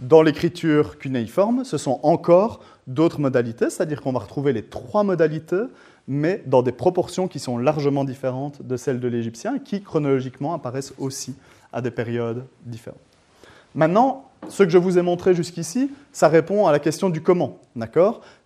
Dans 0.00 0.22
l'écriture 0.22 0.98
cunéiforme, 0.98 1.62
ce 1.62 1.78
sont 1.78 2.00
encore 2.02 2.64
d'autres 2.88 3.20
modalités, 3.20 3.70
c'est-à-dire 3.70 4.00
qu'on 4.00 4.10
va 4.10 4.18
retrouver 4.18 4.52
les 4.52 4.64
trois 4.64 5.04
modalités, 5.04 5.62
mais 6.08 6.42
dans 6.46 6.62
des 6.62 6.72
proportions 6.72 7.28
qui 7.28 7.38
sont 7.38 7.58
largement 7.58 8.02
différentes 8.02 8.66
de 8.66 8.76
celles 8.76 8.98
de 8.98 9.06
l'égyptien 9.06 9.60
qui 9.60 9.82
chronologiquement 9.82 10.52
apparaissent 10.52 10.94
aussi 10.98 11.36
à 11.72 11.80
des 11.80 11.92
périodes 11.92 12.44
différentes. 12.66 12.98
Maintenant, 13.76 14.28
ce 14.48 14.64
que 14.64 14.70
je 14.70 14.78
vous 14.78 14.98
ai 14.98 15.02
montré 15.02 15.36
jusqu'ici, 15.36 15.92
ça 16.10 16.26
répond 16.26 16.66
à 16.66 16.72
la 16.72 16.80
question 16.80 17.08
du 17.08 17.22
comment, 17.22 17.60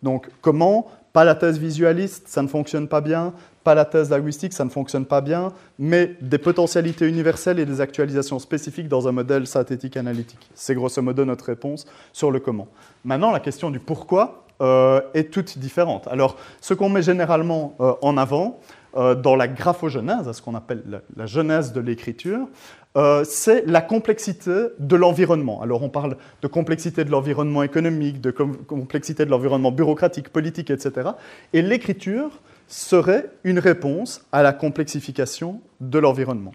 Donc, 0.03 0.29
comment 0.43 0.91
Pas 1.15 1.23
la 1.23 1.37
thèse 1.37 1.61
visualiste, 1.61 2.27
ça 2.27 2.43
ne 2.43 2.49
fonctionne 2.49 2.89
pas 2.89 3.01
bien. 3.01 3.33
Pas 3.63 3.77
la 3.77 3.85
thèse 3.85 4.11
linguistique, 4.11 4.53
ça 4.53 4.65
ne 4.65 4.69
fonctionne 4.69 5.07
pas 5.07 5.21
bien. 5.21 5.53
Mais 5.79 6.17
des 6.21 6.39
potentialités 6.39 7.09
universelles 7.09 7.61
et 7.61 7.67
des 7.67 7.81
actualisations 7.81 8.41
spécifiques 8.41 8.89
dans 8.89 9.07
un 9.07 9.13
modèle 9.13 9.47
synthétique 9.47 9.97
analytique. 9.97 10.51
C'est 10.55 10.75
grosso 10.75 11.01
modo 11.01 11.25
notre 11.25 11.45
réponse 11.45 11.87
sur 12.13 12.33
le 12.33 12.41
comment. 12.41 12.67
Maintenant, 13.05 13.31
la 13.31 13.39
question 13.39 13.71
du 13.71 13.79
pourquoi 13.79 14.45
euh, 14.61 15.01
est 15.15 15.33
toute 15.33 15.57
différente. 15.57 16.09
Alors, 16.09 16.37
ce 16.61 16.75
qu'on 16.75 16.89
met 16.89 17.03
généralement 17.03 17.77
euh, 17.79 17.95
en 18.03 18.17
avant, 18.17 18.59
euh, 18.97 19.15
dans 19.15 19.37
la 19.37 19.47
graphogenèse, 19.47 20.31
ce 20.33 20.43
qu'on 20.43 20.57
appelle 20.57 21.03
la, 21.17 21.27
genèse 21.27 21.73
de 21.73 21.81
l'écriture, 21.81 22.49
euh, 22.97 23.25
c'est 23.25 23.67
la 23.67 23.81
complexité 23.81 24.69
de 24.79 24.97
l'environnement. 24.97 25.63
Alors 25.63 25.83
on 25.83 25.89
parle 25.89 26.17
de 26.43 26.49
complexité 26.49 27.05
de 27.05 27.11
l'environnement 27.11 27.63
économique, 27.63 28.21
de 28.21 28.31
complexité 28.31 29.25
de 29.25 29.31
l'environnement 29.31 29.73
bureaucratique, 29.73 30.29
politique, 30.29 30.71
etc. 30.71 31.11
Et 31.53 31.63
l'écriture 31.63 32.41
serait 32.69 33.31
une 33.43 33.59
réponse 33.59 34.25
à 34.33 34.43
la 34.43 34.53
complexification 34.53 35.61
de 35.81 35.99
l'environnement. 35.99 36.53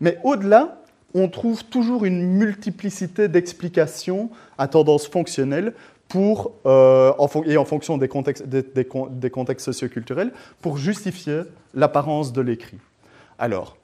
Mais 0.00 0.18
au-delà, 0.22 0.82
on 1.14 1.28
trouve 1.28 1.64
toujours 1.64 2.04
une 2.04 2.22
multiplicité 2.22 3.28
d'explications 3.28 4.30
à 4.58 4.68
tendance 4.68 5.06
fonctionnelle 5.08 5.72
pour, 6.08 6.52
euh, 6.66 7.12
et 7.44 7.56
en 7.56 7.64
fonction 7.64 7.98
des 7.98 8.08
contextes, 8.08 8.46
des, 8.46 9.30
contextes 9.30 9.66
socioculturels 9.66 10.32
pour 10.60 10.78
justifier 10.78 11.42
l'apparence 11.74 12.32
de 12.32 12.40
l'écrit. 12.40 12.78
Alors, 13.38 13.76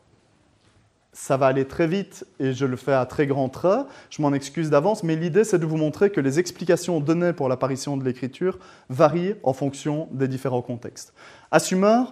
ça 1.15 1.37
va 1.37 1.47
aller 1.47 1.65
très 1.65 1.87
vite 1.87 2.27
et 2.41 2.53
je 2.53 2.67
le 2.67 2.77
fais 2.77 2.93
à 2.93 3.07
très 3.07 3.27
grands 3.27 3.49
traits, 3.49 3.87
je 4.11 4.21
m'en 4.21 4.35
excuse 4.35 4.69
d'avance, 4.69 5.03
mais 5.03 5.17
l'idée 5.17 5.45
c'est 5.45 5.59
de 5.59 5.65
vous 5.65 5.77
montrer 5.77 6.11
que 6.11 6.21
les 6.21 6.39
explications 6.39 7.01
données 7.01 7.33
pour 7.33 7.49
l'apparition 7.49 7.97
de 7.97 8.05
l'écriture 8.05 8.59
varient 8.91 9.37
en 9.45 9.53
fonction 9.53 10.09
des 10.11 10.29
différents 10.29 10.63
contextes. 10.63 11.15
À 11.51 11.61
Sumer, 11.61 12.03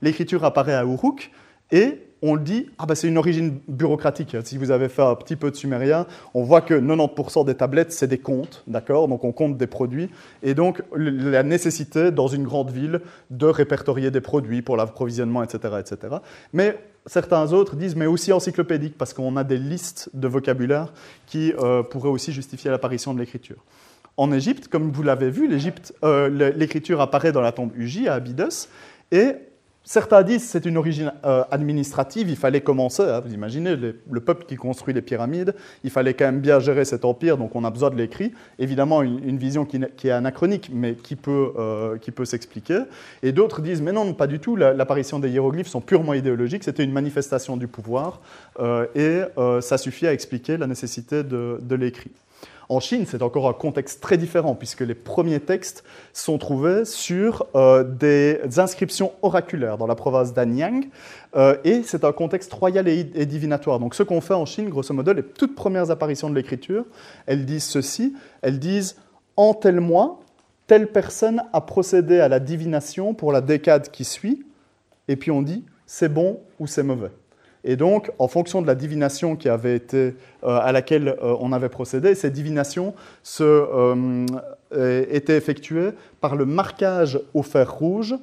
l'écriture 0.00 0.44
apparaît 0.44 0.74
à 0.74 0.84
Uruk 0.84 1.32
et 1.72 2.11
on 2.22 2.34
le 2.34 2.40
dit, 2.40 2.70
ah 2.78 2.86
bah 2.86 2.94
c'est 2.94 3.08
une 3.08 3.18
origine 3.18 3.58
bureaucratique. 3.66 4.36
Si 4.44 4.56
vous 4.56 4.70
avez 4.70 4.88
fait 4.88 5.02
un 5.02 5.14
petit 5.16 5.34
peu 5.34 5.50
de 5.50 5.56
sumérien, 5.56 6.06
on 6.34 6.44
voit 6.44 6.60
que 6.60 6.74
90% 6.74 7.44
des 7.44 7.56
tablettes, 7.56 7.92
c'est 7.92 8.06
des 8.06 8.18
comptes, 8.18 8.62
d'accord? 8.68 9.08
Donc 9.08 9.24
on 9.24 9.32
compte 9.32 9.56
des 9.56 9.66
produits. 9.66 10.08
Et 10.42 10.54
donc 10.54 10.82
la 10.94 11.42
nécessité, 11.42 12.12
dans 12.12 12.28
une 12.28 12.44
grande 12.44 12.70
ville, 12.70 13.00
de 13.30 13.46
répertorier 13.46 14.12
des 14.12 14.20
produits 14.20 14.62
pour 14.62 14.76
l'approvisionnement, 14.76 15.42
etc., 15.42 15.74
etc. 15.80 16.16
Mais 16.52 16.78
certains 17.06 17.52
autres 17.52 17.74
disent, 17.74 17.96
mais 17.96 18.06
aussi 18.06 18.32
encyclopédique, 18.32 18.96
parce 18.96 19.12
qu'on 19.12 19.36
a 19.36 19.42
des 19.42 19.58
listes 19.58 20.08
de 20.14 20.28
vocabulaire 20.28 20.92
qui 21.26 21.52
euh, 21.58 21.82
pourraient 21.82 22.08
aussi 22.08 22.32
justifier 22.32 22.70
l'apparition 22.70 23.14
de 23.14 23.18
l'écriture. 23.18 23.64
En 24.16 24.30
Égypte, 24.30 24.68
comme 24.68 24.92
vous 24.92 25.02
l'avez 25.02 25.30
vu, 25.30 25.50
euh, 26.04 26.52
l'écriture 26.54 27.00
apparaît 27.00 27.32
dans 27.32 27.40
la 27.40 27.50
tombe 27.50 27.72
Uji 27.74 28.08
à 28.08 28.14
Abydos, 28.14 28.68
et 29.10 29.34
Certains 29.84 30.22
disent 30.22 30.42
que 30.42 30.48
c'est 30.48 30.64
une 30.64 30.76
origine 30.76 31.12
euh, 31.24 31.42
administrative, 31.50 32.30
il 32.30 32.36
fallait 32.36 32.60
commencer, 32.60 33.02
hein, 33.02 33.20
vous 33.20 33.34
imaginez, 33.34 33.74
le 33.74 34.20
peuple 34.20 34.44
qui 34.46 34.54
construit 34.54 34.94
les 34.94 35.02
pyramides, 35.02 35.56
il 35.82 35.90
fallait 35.90 36.14
quand 36.14 36.26
même 36.26 36.40
bien 36.40 36.60
gérer 36.60 36.84
cet 36.84 37.04
empire, 37.04 37.36
donc 37.36 37.56
on 37.56 37.64
a 37.64 37.70
besoin 37.70 37.90
de 37.90 37.96
l'écrit. 37.96 38.32
Évidemment, 38.60 39.02
une, 39.02 39.36
vision 39.38 39.64
qui, 39.64 40.08
est 40.08 40.10
anachronique, 40.10 40.70
mais 40.72 40.94
qui 40.94 41.16
peut, 41.16 41.52
euh, 41.58 41.98
peut 42.14 42.24
s'expliquer. 42.24 42.82
Et 43.24 43.32
d'autres 43.32 43.60
disent, 43.60 43.82
mais 43.82 43.90
non, 43.90 44.14
pas 44.14 44.28
du 44.28 44.38
tout, 44.38 44.54
l'apparition 44.54 45.18
des 45.18 45.30
hiéroglyphes 45.30 45.68
sont 45.68 45.80
purement 45.80 46.14
idéologiques, 46.14 46.62
c'était 46.62 46.84
une 46.84 46.92
manifestation 46.92 47.56
du 47.56 47.66
pouvoir, 47.66 48.20
euh, 48.60 48.86
et 48.94 49.22
ça 49.60 49.78
suffit 49.78 50.06
à 50.06 50.12
expliquer 50.12 50.56
la 50.58 50.68
nécessité 50.68 51.24
de 51.24 51.74
l'écrit. 51.74 52.12
En 52.72 52.80
Chine, 52.80 53.04
c'est 53.06 53.20
encore 53.20 53.50
un 53.50 53.52
contexte 53.52 54.00
très 54.00 54.16
différent, 54.16 54.54
puisque 54.54 54.80
les 54.80 54.94
premiers 54.94 55.40
textes 55.40 55.84
sont 56.14 56.38
trouvés 56.38 56.86
sur 56.86 57.46
euh, 57.54 57.84
des 57.84 58.40
inscriptions 58.56 59.12
oraculaires 59.20 59.76
dans 59.76 59.86
la 59.86 59.94
province 59.94 60.32
d'Anyang, 60.32 60.88
euh, 61.36 61.54
et 61.64 61.82
c'est 61.82 62.02
un 62.02 62.12
contexte 62.12 62.50
royal 62.50 62.88
et, 62.88 63.04
divinatoire. 63.26 63.78
Donc 63.78 63.94
ce 63.94 64.02
qu'on 64.02 64.22
fait 64.22 64.32
en 64.32 64.46
Chine, 64.46 64.70
grosso 64.70 64.94
modo, 64.94 65.12
les 65.12 65.22
toutes 65.22 65.54
premières 65.54 65.90
apparitions 65.90 66.30
de 66.30 66.34
l'écriture, 66.34 66.86
elles 67.26 67.44
disent 67.44 67.66
ceci, 67.66 68.14
elles 68.40 68.58
disent 68.58 68.96
«en 69.36 69.52
tel 69.52 69.80
mois, 69.80 70.20
telle 70.66 70.86
personne 70.86 71.42
a 71.52 71.60
procédé 71.60 72.20
à 72.20 72.28
la 72.28 72.40
divination 72.40 73.12
pour 73.12 73.32
la 73.32 73.42
décade 73.42 73.90
qui 73.90 74.04
suit», 74.04 74.46
et 75.08 75.16
puis 75.16 75.30
on 75.30 75.42
dit 75.42 75.62
«c'est 75.86 76.08
bon 76.08 76.40
ou 76.58 76.66
c'est 76.66 76.82
mauvais». 76.82 77.10
Et 77.64 77.76
donc, 77.76 78.10
en 78.18 78.28
fonction 78.28 78.60
de 78.60 78.66
la 78.66 78.74
divination 78.74 79.38
euh, 79.46 80.12
à 80.42 80.72
laquelle 80.72 81.08
euh, 81.08 81.36
on 81.40 81.52
avait 81.52 81.68
procédé, 81.68 82.14
ces 82.14 82.30
divinations 82.30 82.94
euh, 83.40 84.26
étaient 85.10 85.36
effectuées 85.36 85.90
par 86.20 86.34
le 86.34 86.44
marquage 86.44 87.20
au 87.34 87.42
fer 87.42 87.72
rouge 87.72 88.14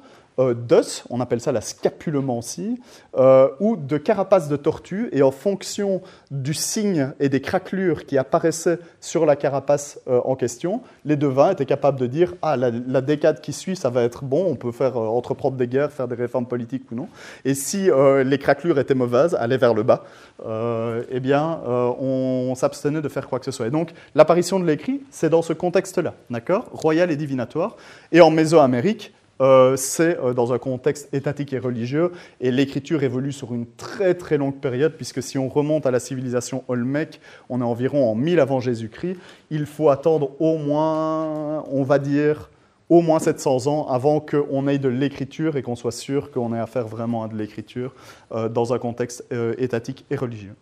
d'os, 0.54 1.04
on 1.10 1.20
appelle 1.20 1.40
ça 1.40 1.52
la 1.52 1.60
scapulomancie, 1.60 2.80
euh, 3.16 3.48
ou 3.60 3.76
de 3.76 3.96
carapace 3.98 4.48
de 4.48 4.56
tortue, 4.56 5.08
et 5.12 5.22
en 5.22 5.30
fonction 5.30 6.00
du 6.30 6.54
signe 6.54 7.12
et 7.20 7.28
des 7.28 7.40
craquelures 7.40 8.06
qui 8.06 8.18
apparaissaient 8.18 8.78
sur 9.00 9.26
la 9.26 9.36
carapace 9.36 10.00
euh, 10.08 10.20
en 10.24 10.36
question, 10.36 10.82
les 11.04 11.16
devins 11.16 11.50
étaient 11.50 11.66
capables 11.66 11.98
de 11.98 12.06
dire 12.06 12.34
Ah, 12.42 12.56
la, 12.56 13.00
décade 13.00 13.40
qui 13.40 13.52
suit, 13.52 13.76
ça 13.76 13.90
va 13.90 14.02
être 14.02 14.24
bon, 14.24 14.46
on 14.48 14.56
peut 14.56 14.72
faire 14.72 14.96
entreprendre 14.96 15.56
des 15.56 15.66
guerres, 15.66 15.90
faire 15.90 16.08
des 16.08 16.14
réformes 16.14 16.46
politiques 16.46 16.90
ou 16.92 16.94
non. 16.94 17.08
Et 17.44 17.54
si 17.54 17.90
les 18.24 18.38
craquelures 18.38 18.78
étaient 18.78 18.94
mauvaises, 18.94 19.34
allaient 19.34 19.56
vers 19.56 19.74
le 19.74 19.82
bas, 19.82 20.04
eh 20.44 21.20
bien, 21.20 21.60
on, 21.66 22.54
s'abstenait 22.54 23.00
de 23.00 23.08
faire 23.08 23.28
quoi 23.28 23.38
que 23.38 23.44
ce 23.46 23.50
soit. 23.50 23.66
Et 23.66 23.70
donc, 23.70 23.90
l'apparition 24.14 24.60
de 24.60 24.66
l'écrit, 24.66 25.00
c'est 25.10 25.30
dans 25.30 25.42
ce 25.42 25.52
contexte-là, 25.52 26.14
d'accord? 26.28 26.66
Royal 26.72 27.10
et 27.10 27.16
divinatoire. 27.16 27.76
Et 28.12 28.20
en 28.20 28.30
Mésoamérique, 28.30 29.12
euh, 29.40 29.76
c'est 29.76 30.18
euh, 30.18 30.34
dans 30.34 30.52
un 30.52 30.58
contexte 30.58 31.12
étatique 31.14 31.52
et 31.52 31.58
religieux, 31.58 32.12
et 32.40 32.50
l'écriture 32.50 33.02
évolue 33.02 33.32
sur 33.32 33.54
une 33.54 33.66
très 33.66 34.14
très 34.14 34.36
longue 34.36 34.60
période, 34.60 34.94
puisque 34.96 35.22
si 35.22 35.38
on 35.38 35.48
remonte 35.48 35.86
à 35.86 35.90
la 35.90 36.00
civilisation 36.00 36.64
Olmec, 36.68 37.20
on 37.48 37.60
est 37.60 37.64
environ 37.64 38.10
en 38.10 38.14
1000 38.14 38.40
avant 38.40 38.60
Jésus-Christ, 38.60 39.16
il 39.50 39.66
faut 39.66 39.88
attendre 39.88 40.32
au 40.40 40.58
moins, 40.58 41.64
on 41.70 41.82
va 41.82 41.98
dire, 41.98 42.50
au 42.88 43.00
moins 43.00 43.18
700 43.18 43.66
ans 43.66 43.86
avant 43.88 44.20
qu'on 44.20 44.68
ait 44.68 44.78
de 44.78 44.88
l'écriture 44.88 45.56
et 45.56 45.62
qu'on 45.62 45.76
soit 45.76 45.92
sûr 45.92 46.30
qu'on 46.30 46.54
ait 46.54 46.58
affaire 46.58 46.88
vraiment 46.88 47.22
à 47.22 47.28
de 47.28 47.36
l'écriture 47.36 47.94
euh, 48.32 48.48
dans 48.48 48.74
un 48.74 48.78
contexte 48.78 49.24
étatique 49.58 50.04
et 50.10 50.16
religieux. 50.16 50.54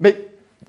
Mais 0.00 0.28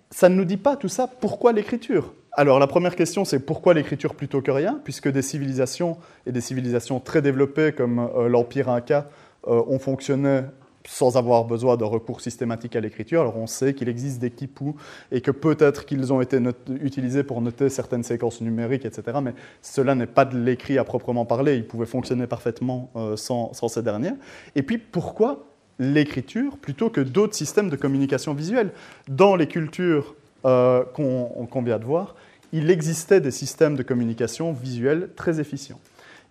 ça 0.09 0.29
ne 0.29 0.35
nous 0.35 0.45
dit 0.45 0.57
pas 0.57 0.75
tout 0.75 0.87
ça, 0.87 1.07
pourquoi 1.07 1.51
l'écriture? 1.51 2.13
Alors 2.39 2.57
la 2.57 2.67
première 2.67 2.95
question, 2.95 3.25
c'est 3.25 3.39
pourquoi 3.39 3.73
l'écriture 3.73 4.15
plutôt 4.15 4.41
que 4.41 4.49
rien, 4.49 4.79
puisque 4.85 5.09
des 5.09 5.21
civilisations, 5.21 5.97
et 6.25 6.31
des 6.31 6.39
civilisations 6.39 7.01
très 7.01 7.21
développées 7.21 7.73
comme 7.73 7.99
euh, 7.99 8.29
l'Empire 8.29 8.69
Inca, 8.69 9.09
euh, 9.49 9.61
ont 9.67 9.77
fonctionné 9.77 10.43
sans 10.87 11.17
avoir 11.17 11.43
besoin 11.43 11.75
de 11.75 11.83
recours 11.83 12.21
systématique 12.21 12.77
à 12.77 12.79
l'écriture. 12.79 13.19
Alors 13.19 13.35
on 13.35 13.45
sait 13.45 13.73
qu'il 13.73 13.89
existe 13.89 14.21
des 14.21 14.31
quipous 14.31 14.77
et 15.11 15.19
que 15.19 15.31
peut-être 15.31 15.85
qu'ils 15.85 16.13
ont 16.13 16.21
été 16.21 16.39
utilisés 16.81 17.23
pour 17.23 17.41
noter 17.41 17.67
certaines 17.67 18.03
séquences 18.03 18.39
numériques, 18.39 18.85
etc. 18.85 19.17
Mais 19.21 19.33
cela 19.61 19.93
n'est 19.93 20.07
pas 20.07 20.23
de 20.23 20.39
l'écrit 20.39 20.77
à 20.77 20.85
proprement 20.85 21.25
parler. 21.25 21.57
Ils 21.57 21.67
pouvaient 21.67 21.85
fonctionner 21.85 22.25
parfaitement 22.25 22.89
euh, 22.95 23.17
sans, 23.17 23.51
ces 23.51 23.83
derniers. 23.83 24.13
Et 24.55 24.63
puis 24.63 24.77
pourquoi 24.77 25.45
l'écriture 25.77 26.57
plutôt 26.57 26.89
que 26.89 27.01
d'autres 27.01 27.35
systèmes 27.35 27.69
de 27.69 27.75
communication 27.75 28.33
visuelle? 28.33 28.71
Dans 29.09 29.35
les 29.35 29.47
cultures 29.47 30.15
qu'on 30.41 31.61
vient 31.65 31.79
de 31.79 31.83
voir, 31.83 32.15
il 32.51 32.69
existait 32.71 33.21
des 33.21 33.31
systèmes 33.31 33.75
de 33.75 33.83
communication 33.83 34.53
visuels 34.53 35.09
très 35.15 35.39
efficients. 35.39 35.79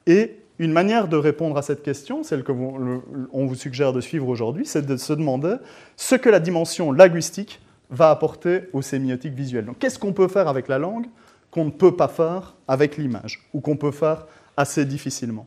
Et 0.07 0.37
une 0.59 0.72
manière 0.72 1.09
de 1.09 1.16
répondre 1.16 1.57
à 1.57 1.62
cette 1.62 1.83
question, 1.83 2.22
celle 2.24 2.42
que 2.42 2.52
on 2.52 3.46
vous 3.46 3.54
suggère 3.54 3.92
de 3.92 4.00
suivre 4.00 4.28
aujourd'hui, 4.28 4.66
c'est 4.66 4.85
de 4.85 4.96
se 4.96 5.12
demander 5.12 5.57
ce 5.96 6.16
que 6.16 6.28
la 6.28 6.40
dimension 6.40 6.90
linguistique 6.90 7.61
va 7.90 8.11
apporter 8.11 8.62
aux 8.72 8.83
sémiotiques 8.83 9.35
visuelles. 9.35 9.66
Donc, 9.66 9.78
qu'est-ce 9.78 9.98
qu'on 9.98 10.12
peut 10.12 10.28
faire 10.28 10.48
avec 10.48 10.68
la 10.68 10.78
langue 10.78 11.07
qu'on 11.50 11.66
ne 11.66 11.70
peut 11.70 11.96
pas 11.96 12.09
faire 12.09 12.57
avec 12.66 12.96
l'image, 12.96 13.48
ou 13.54 13.61
qu'on 13.61 13.76
peut 13.76 13.92
faire 13.92 14.26
assez 14.57 14.85
difficilement? 14.85 15.46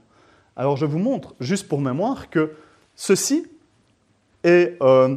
Alors, 0.55 0.77
je 0.77 0.86
vous 0.86 0.99
montre, 0.99 1.36
juste 1.39 1.67
pour 1.67 1.81
mémoire, 1.81 2.29
que 2.29 2.53
ceci 2.95 3.45
est 4.43 4.77
euh, 4.81 5.15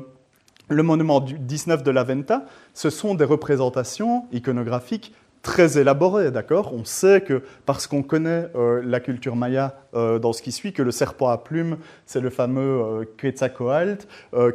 le 0.69 0.83
monument 0.83 1.21
du 1.21 1.39
19 1.39 1.83
de 1.83 1.91
la 1.91 2.05
Venta. 2.05 2.45
Ce 2.75 2.91
sont 2.91 3.15
des 3.15 3.25
représentations 3.25 4.27
iconographiques 4.33 5.15
très 5.45 5.79
élaboré, 5.79 6.33
d'accord? 6.33 6.73
On 6.75 6.85
sait 6.85 7.21
que, 7.21 7.43
parce 7.67 7.87
qu'on 7.87 8.03
connaît 8.03 8.49
euh, 8.57 8.83
la 8.85 8.99
culture 8.99 9.37
maya 9.37 9.77
euh, 9.95 10.19
dans 10.19 10.33
ce 10.33 10.43
qui 10.43 10.51
suit, 10.51 10.73
que 10.73 10.83
le 10.83 10.91
serpent 10.91 11.29
à 11.29 11.39
plumes, 11.39 11.77
c'est 12.07 12.21
le 12.21 12.31
fameux 12.31 12.63
euh, 12.83 13.05
Quetzalcoatl, 13.19 14.07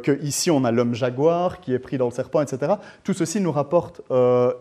qu'ici 0.02 0.50
on 0.50 0.64
a 0.64 0.72
l'homme 0.72 0.94
jaguar 0.94 1.60
qui 1.60 1.72
est 1.72 1.78
pris 1.78 1.96
dans 1.96 2.06
le 2.06 2.10
serpent, 2.10 2.42
etc. 2.42 2.74
Tout 3.04 3.14
ceci 3.14 3.40
nous 3.40 3.52
rapporte 3.52 4.02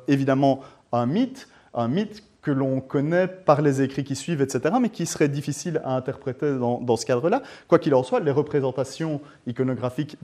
évidemment 0.08 0.62
un 0.94 1.08
mythe, 1.08 1.48
un 1.74 1.88
mythe 1.88 2.24
que 2.42 2.52
l'on 2.52 2.80
connaît 2.80 3.28
par 3.28 3.62
les 3.62 3.82
écrits 3.82 4.04
qui 4.04 4.16
suivent, 4.16 4.42
etc., 4.42 4.76
mais 4.82 4.90
qui 4.90 5.06
seraient 5.06 5.28
difficiles 5.28 5.82
à 5.84 5.96
interpréter 5.96 6.58
dans, 6.58 6.96
ce 6.96 7.06
cadre-là. 7.06 7.42
Quoi 7.68 7.80
qu'il 7.80 7.94
en 7.94 8.04
soit, 8.04 8.22
les 8.22 8.32
représentations 8.32 9.20
iconographiques 9.46 10.18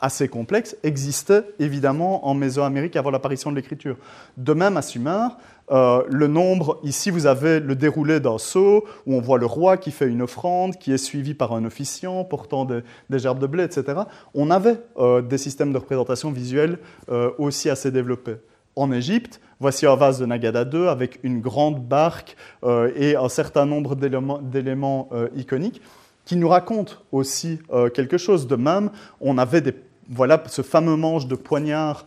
assez 0.00 0.28
complexes 0.28 0.76
existaient 0.82 1.44
évidemment 1.58 2.26
en 2.26 2.34
Mésoamérique 2.34 2.96
avant 2.96 3.10
l'apparition 3.10 3.50
de 3.50 3.56
l'écriture. 3.56 3.96
De 4.36 4.52
même, 4.52 4.76
à 4.76 4.82
Sumer, 4.82 5.28
euh, 5.70 6.02
le 6.08 6.26
nombre, 6.26 6.78
ici 6.82 7.10
vous 7.10 7.26
avez 7.26 7.60
le 7.60 7.74
déroulé 7.74 8.20
d'un 8.20 8.38
sceau 8.38 8.84
où 9.06 9.14
on 9.14 9.20
voit 9.20 9.38
le 9.38 9.46
roi 9.46 9.76
qui 9.76 9.90
fait 9.90 10.06
une 10.06 10.22
offrande, 10.22 10.76
qui 10.76 10.92
est 10.92 10.98
suivi 10.98 11.34
par 11.34 11.52
un 11.52 11.64
officiant 11.64 12.24
portant 12.24 12.64
des, 12.64 12.82
gerbes 13.18 13.38
de 13.38 13.46
blé, 13.46 13.64
etc. 13.64 14.02
On 14.34 14.50
avait 14.50 14.80
euh, 14.98 15.22
des 15.22 15.38
systèmes 15.38 15.72
de 15.72 15.78
représentation 15.78 16.30
visuelle 16.30 16.78
euh, 17.10 17.30
aussi 17.38 17.70
assez 17.70 17.90
développés. 17.90 18.36
En 18.74 18.90
Égypte, 18.90 19.40
voici 19.60 19.86
un 19.86 19.94
vase 19.96 20.18
de 20.18 20.26
Nagada 20.26 20.64
II 20.70 20.88
avec 20.88 21.20
une 21.22 21.40
grande 21.40 21.86
barque 21.86 22.36
et 22.96 23.16
un 23.16 23.28
certain 23.28 23.66
nombre 23.66 23.94
d'éléments 23.94 25.10
iconiques 25.36 25.82
qui 26.24 26.36
nous 26.36 26.48
racontent 26.48 26.94
aussi 27.12 27.58
quelque 27.92 28.16
chose. 28.16 28.46
De 28.46 28.56
même, 28.56 28.88
on 29.20 29.36
avait 29.36 29.62
voilà, 30.08 30.42
ce 30.46 30.62
fameux 30.62 30.96
manche 30.96 31.26
de 31.26 31.34
poignard 31.34 32.06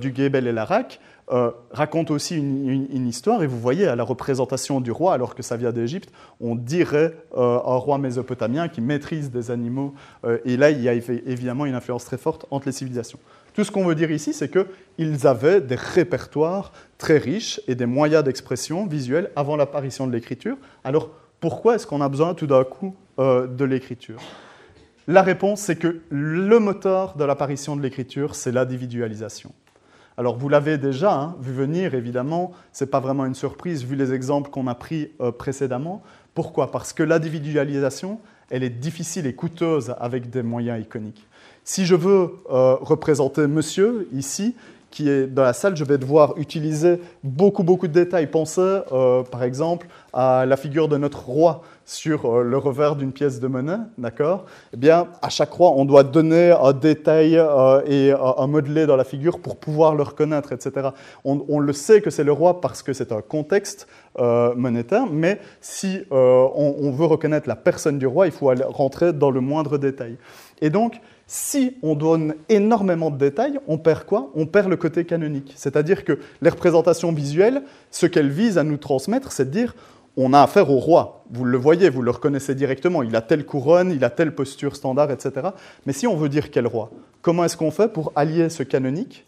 du 0.00 0.14
Gebel 0.16 0.46
et 0.46 0.52
l'Arak 0.52 1.00
euh, 1.32 1.50
raconte 1.72 2.12
aussi 2.12 2.36
une, 2.36 3.06
histoire, 3.08 3.42
et 3.42 3.48
vous 3.48 3.58
voyez 3.58 3.88
à 3.88 3.96
la 3.96 4.04
représentation 4.04 4.80
du 4.80 4.92
roi, 4.92 5.12
alors 5.12 5.34
que 5.34 5.42
ça 5.42 5.56
vient 5.56 5.72
d'Égypte, 5.72 6.12
on 6.40 6.54
dirait 6.54 7.16
euh, 7.36 7.56
un 7.56 7.76
roi 7.76 7.98
mésopotamien 7.98 8.68
qui 8.68 8.80
maîtrise 8.80 9.32
des 9.32 9.50
animaux, 9.50 9.92
euh, 10.24 10.38
et 10.44 10.56
là 10.56 10.70
il 10.70 10.80
y 10.80 10.88
a 10.88 10.92
évidemment 10.92 11.66
une 11.66 11.74
influence 11.74 12.04
très 12.04 12.16
forte 12.16 12.46
entre 12.52 12.66
les 12.66 12.72
civilisations. 12.72 13.18
Tout 13.54 13.64
ce 13.64 13.72
qu'on 13.72 13.84
veut 13.84 13.96
dire 13.96 14.12
ici, 14.12 14.34
c'est 14.34 14.48
qu'ils 14.48 15.26
avaient 15.26 15.60
des 15.60 15.74
répertoires 15.74 16.70
très 16.96 17.18
riches 17.18 17.60
et 17.66 17.74
des 17.74 17.86
moyens 17.86 18.22
d'expression 18.22 18.86
visuelle 18.86 19.32
avant 19.34 19.56
l'apparition 19.56 20.06
de 20.06 20.12
l'écriture. 20.12 20.56
Alors 20.84 21.10
pourquoi 21.40 21.74
est-ce 21.74 21.88
qu'on 21.88 22.02
a 22.02 22.08
besoin 22.08 22.34
tout 22.34 22.46
d'un 22.46 22.64
coup 22.64 22.94
de 23.18 23.64
l'écriture? 23.64 24.20
La 25.08 25.22
réponse, 25.22 25.60
c'est 25.60 25.76
que 25.76 26.02
le 26.10 26.58
moteur 26.58 27.16
de 27.16 27.24
l'apparition 27.24 27.76
de 27.76 27.82
l'écriture, 27.82 28.34
c'est 28.34 28.52
l'individualisation. 28.52 29.52
Alors 30.18 30.36
vous 30.36 30.48
l'avez 30.48 30.78
déjà 30.78 31.12
hein, 31.12 31.36
vu 31.40 31.52
venir, 31.52 31.94
évidemment, 31.94 32.52
ce 32.72 32.84
n'est 32.84 32.90
pas 32.90 33.00
vraiment 33.00 33.26
une 33.26 33.34
surprise 33.34 33.84
vu 33.84 33.96
les 33.96 34.14
exemples 34.14 34.50
qu'on 34.50 34.66
a 34.66 34.74
pris 34.74 35.10
euh, 35.20 35.30
précédemment. 35.30 36.02
Pourquoi? 36.34 36.70
Parce 36.70 36.92
que 36.92 37.02
l'individualisation, 37.02 38.18
elle 38.50 38.62
est 38.62 38.70
difficile 38.70 39.26
et 39.26 39.34
coûteuse 39.34 39.94
avec 40.00 40.30
des 40.30 40.42
moyens 40.42 40.80
iconiques. 40.80 41.26
Si 41.64 41.84
je 41.84 41.94
veux 41.94 42.30
euh, 42.50 42.76
représenter 42.80 43.46
monsieur 43.46 44.08
ici, 44.12 44.54
qui 44.90 45.10
est 45.10 45.26
dans 45.26 45.42
la 45.42 45.52
salle, 45.52 45.76
je 45.76 45.84
vais 45.84 45.98
devoir 45.98 46.38
utiliser 46.38 47.00
beaucoup, 47.22 47.62
beaucoup 47.62 47.88
de 47.88 47.92
détails. 47.92 48.28
Pensez, 48.28 48.80
euh, 48.92 49.22
par 49.24 49.42
exemple, 49.42 49.88
à 50.18 50.46
la 50.46 50.56
figure 50.56 50.88
de 50.88 50.96
notre 50.96 51.26
roi 51.26 51.60
sur 51.84 52.24
euh, 52.24 52.42
le 52.42 52.56
revers 52.56 52.96
d'une 52.96 53.12
pièce 53.12 53.38
de 53.38 53.48
monnaie, 53.48 53.76
d'accord? 53.98 54.46
Eh 54.72 54.78
bien, 54.78 55.08
à 55.20 55.28
chaque 55.28 55.52
roi, 55.52 55.72
on 55.76 55.84
doit 55.84 56.04
donner 56.04 56.52
un 56.58 56.72
détail 56.72 57.36
euh, 57.36 57.82
et 57.86 58.12
un 58.12 58.46
modelé 58.46 58.86
dans 58.86 58.96
la 58.96 59.04
figure 59.04 59.40
pour 59.40 59.56
pouvoir 59.56 59.94
le 59.94 60.02
reconnaître, 60.02 60.52
etc. 60.52 60.88
On, 61.24 61.58
le 61.58 61.72
sait 61.74 62.00
que 62.00 62.08
c'est 62.08 62.24
le 62.24 62.32
roi 62.32 62.62
parce 62.62 62.82
que 62.82 62.94
c'est 62.94 63.12
un 63.12 63.20
contexte 63.20 63.86
monétaire, 64.18 65.04
mais 65.12 65.38
si 65.60 66.00
on, 66.10 66.90
veut 66.90 67.04
reconnaître 67.04 67.46
la 67.46 67.56
personne 67.56 67.98
du 67.98 68.06
roi, 68.06 68.26
il 68.26 68.32
faut 68.32 68.50
rentrer 68.70 69.12
dans 69.12 69.30
le 69.30 69.40
moindre 69.40 69.76
détail. 69.76 70.16
Et 70.62 70.70
donc, 70.70 71.00
si 71.26 71.76
on 71.82 71.94
donne 71.94 72.34
énormément 72.48 73.10
de 73.10 73.18
détails, 73.18 73.58
on 73.66 73.78
perd 73.78 74.04
quoi? 74.04 74.30
On 74.34 74.46
perd 74.46 74.68
le 74.68 74.76
côté 74.76 75.04
canonique. 75.04 75.52
C'est-à-dire 75.56 76.04
que 76.04 76.20
les 76.40 76.50
représentations 76.50 77.12
visuelles, 77.12 77.62
ce 77.90 78.06
qu'elles 78.06 78.30
visent 78.30 78.58
à 78.58 78.64
nous 78.64 78.76
transmettre, 78.76 79.32
c'est 79.32 79.46
de 79.46 79.50
dire 79.50 79.74
on 80.16 80.32
a 80.32 80.42
affaire 80.42 80.70
au 80.70 80.78
roi. 80.78 81.24
Vous 81.30 81.44
le 81.44 81.58
voyez, 81.58 81.90
vous 81.90 82.02
le 82.02 82.10
reconnaissez 82.10 82.54
directement. 82.54 83.02
Il 83.02 83.14
a 83.16 83.20
telle 83.20 83.44
couronne, 83.44 83.90
il 83.90 84.04
a 84.04 84.10
telle 84.10 84.34
posture 84.34 84.76
standard, 84.76 85.10
etc. 85.10 85.48
Mais 85.84 85.92
si 85.92 86.06
on 86.06 86.16
veut 86.16 86.28
dire 86.28 86.50
quel 86.50 86.66
roi, 86.66 86.90
comment 87.22 87.44
est-ce 87.44 87.56
qu'on 87.56 87.70
fait 87.70 87.92
pour 87.92 88.12
allier 88.16 88.48
ce 88.48 88.62
canonique 88.62 89.26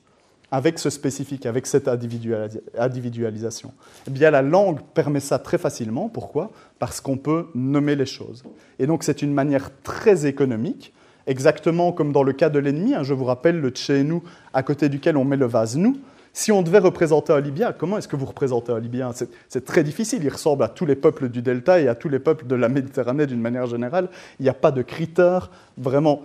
avec 0.51 0.78
ce 0.78 0.89
spécifique, 0.89 1.45
avec 1.45 1.66
cette 1.66 1.89
individualisation? 1.89 3.72
Eh 4.07 4.11
bien, 4.11 4.30
la 4.30 4.43
langue 4.43 4.80
permet 4.95 5.20
ça 5.20 5.39
très 5.39 5.59
facilement. 5.59 6.09
Pourquoi? 6.09 6.51
Parce 6.78 7.01
qu'on 7.01 7.18
peut 7.18 7.49
nommer 7.55 7.97
les 7.97 8.07
choses. 8.07 8.43
Et 8.78 8.86
donc, 8.86 9.03
c'est 9.03 9.20
une 9.20 9.34
manière 9.34 9.70
très 9.82 10.26
économique 10.26 10.95
exactement 11.26 11.93
comme 11.93 12.12
dans 12.12 12.22
le 12.22 12.32
cas 12.32 12.49
de 12.49 12.59
l'ennemi. 12.59 12.95
Hein, 12.95 13.03
je 13.03 13.12
vous 13.12 13.24
rappelle 13.24 13.61
le 13.61 13.68
Tchénou 13.68 14.22
à 14.55 14.62
côté 14.62 14.89
duquel 14.89 15.16
on 15.16 15.24
met 15.24 15.36
le 15.36 15.47
vase 15.47 15.76
nous. 15.76 15.99
Si 16.32 16.52
on 16.52 16.62
devait 16.62 16.78
représenter 16.78 17.32
un 17.32 17.40
Libyen, 17.40 17.72
comment 17.72 17.98
est-ce 17.98 18.08
que 18.08 18.16
vous 18.16 18.26
représentez 18.26 18.72
un 18.72 18.78
Libyen? 18.78 19.12
C'est 19.48 19.64
très 19.64 19.82
difficile. 19.82 20.22
Il 20.22 20.28
ressemble 20.28 20.62
à 20.62 20.68
tous 20.68 20.86
les 20.86 20.94
peuples 20.94 21.28
du 21.28 21.42
Delta 21.42 21.80
et 21.80 21.88
à 21.88 21.94
tous 21.94 22.08
les 22.08 22.18
peuples 22.18 22.46
de 22.46 22.54
la 22.54 22.68
Méditerranée 22.68 23.26
d'une 23.26 23.40
manière 23.40 23.66
générale. 23.66 24.08
Il 24.38 24.44
n'y 24.44 24.48
a 24.48 24.54
pas 24.54 24.70
de 24.70 24.82
critères 24.82 25.50
vraiment 25.76 26.22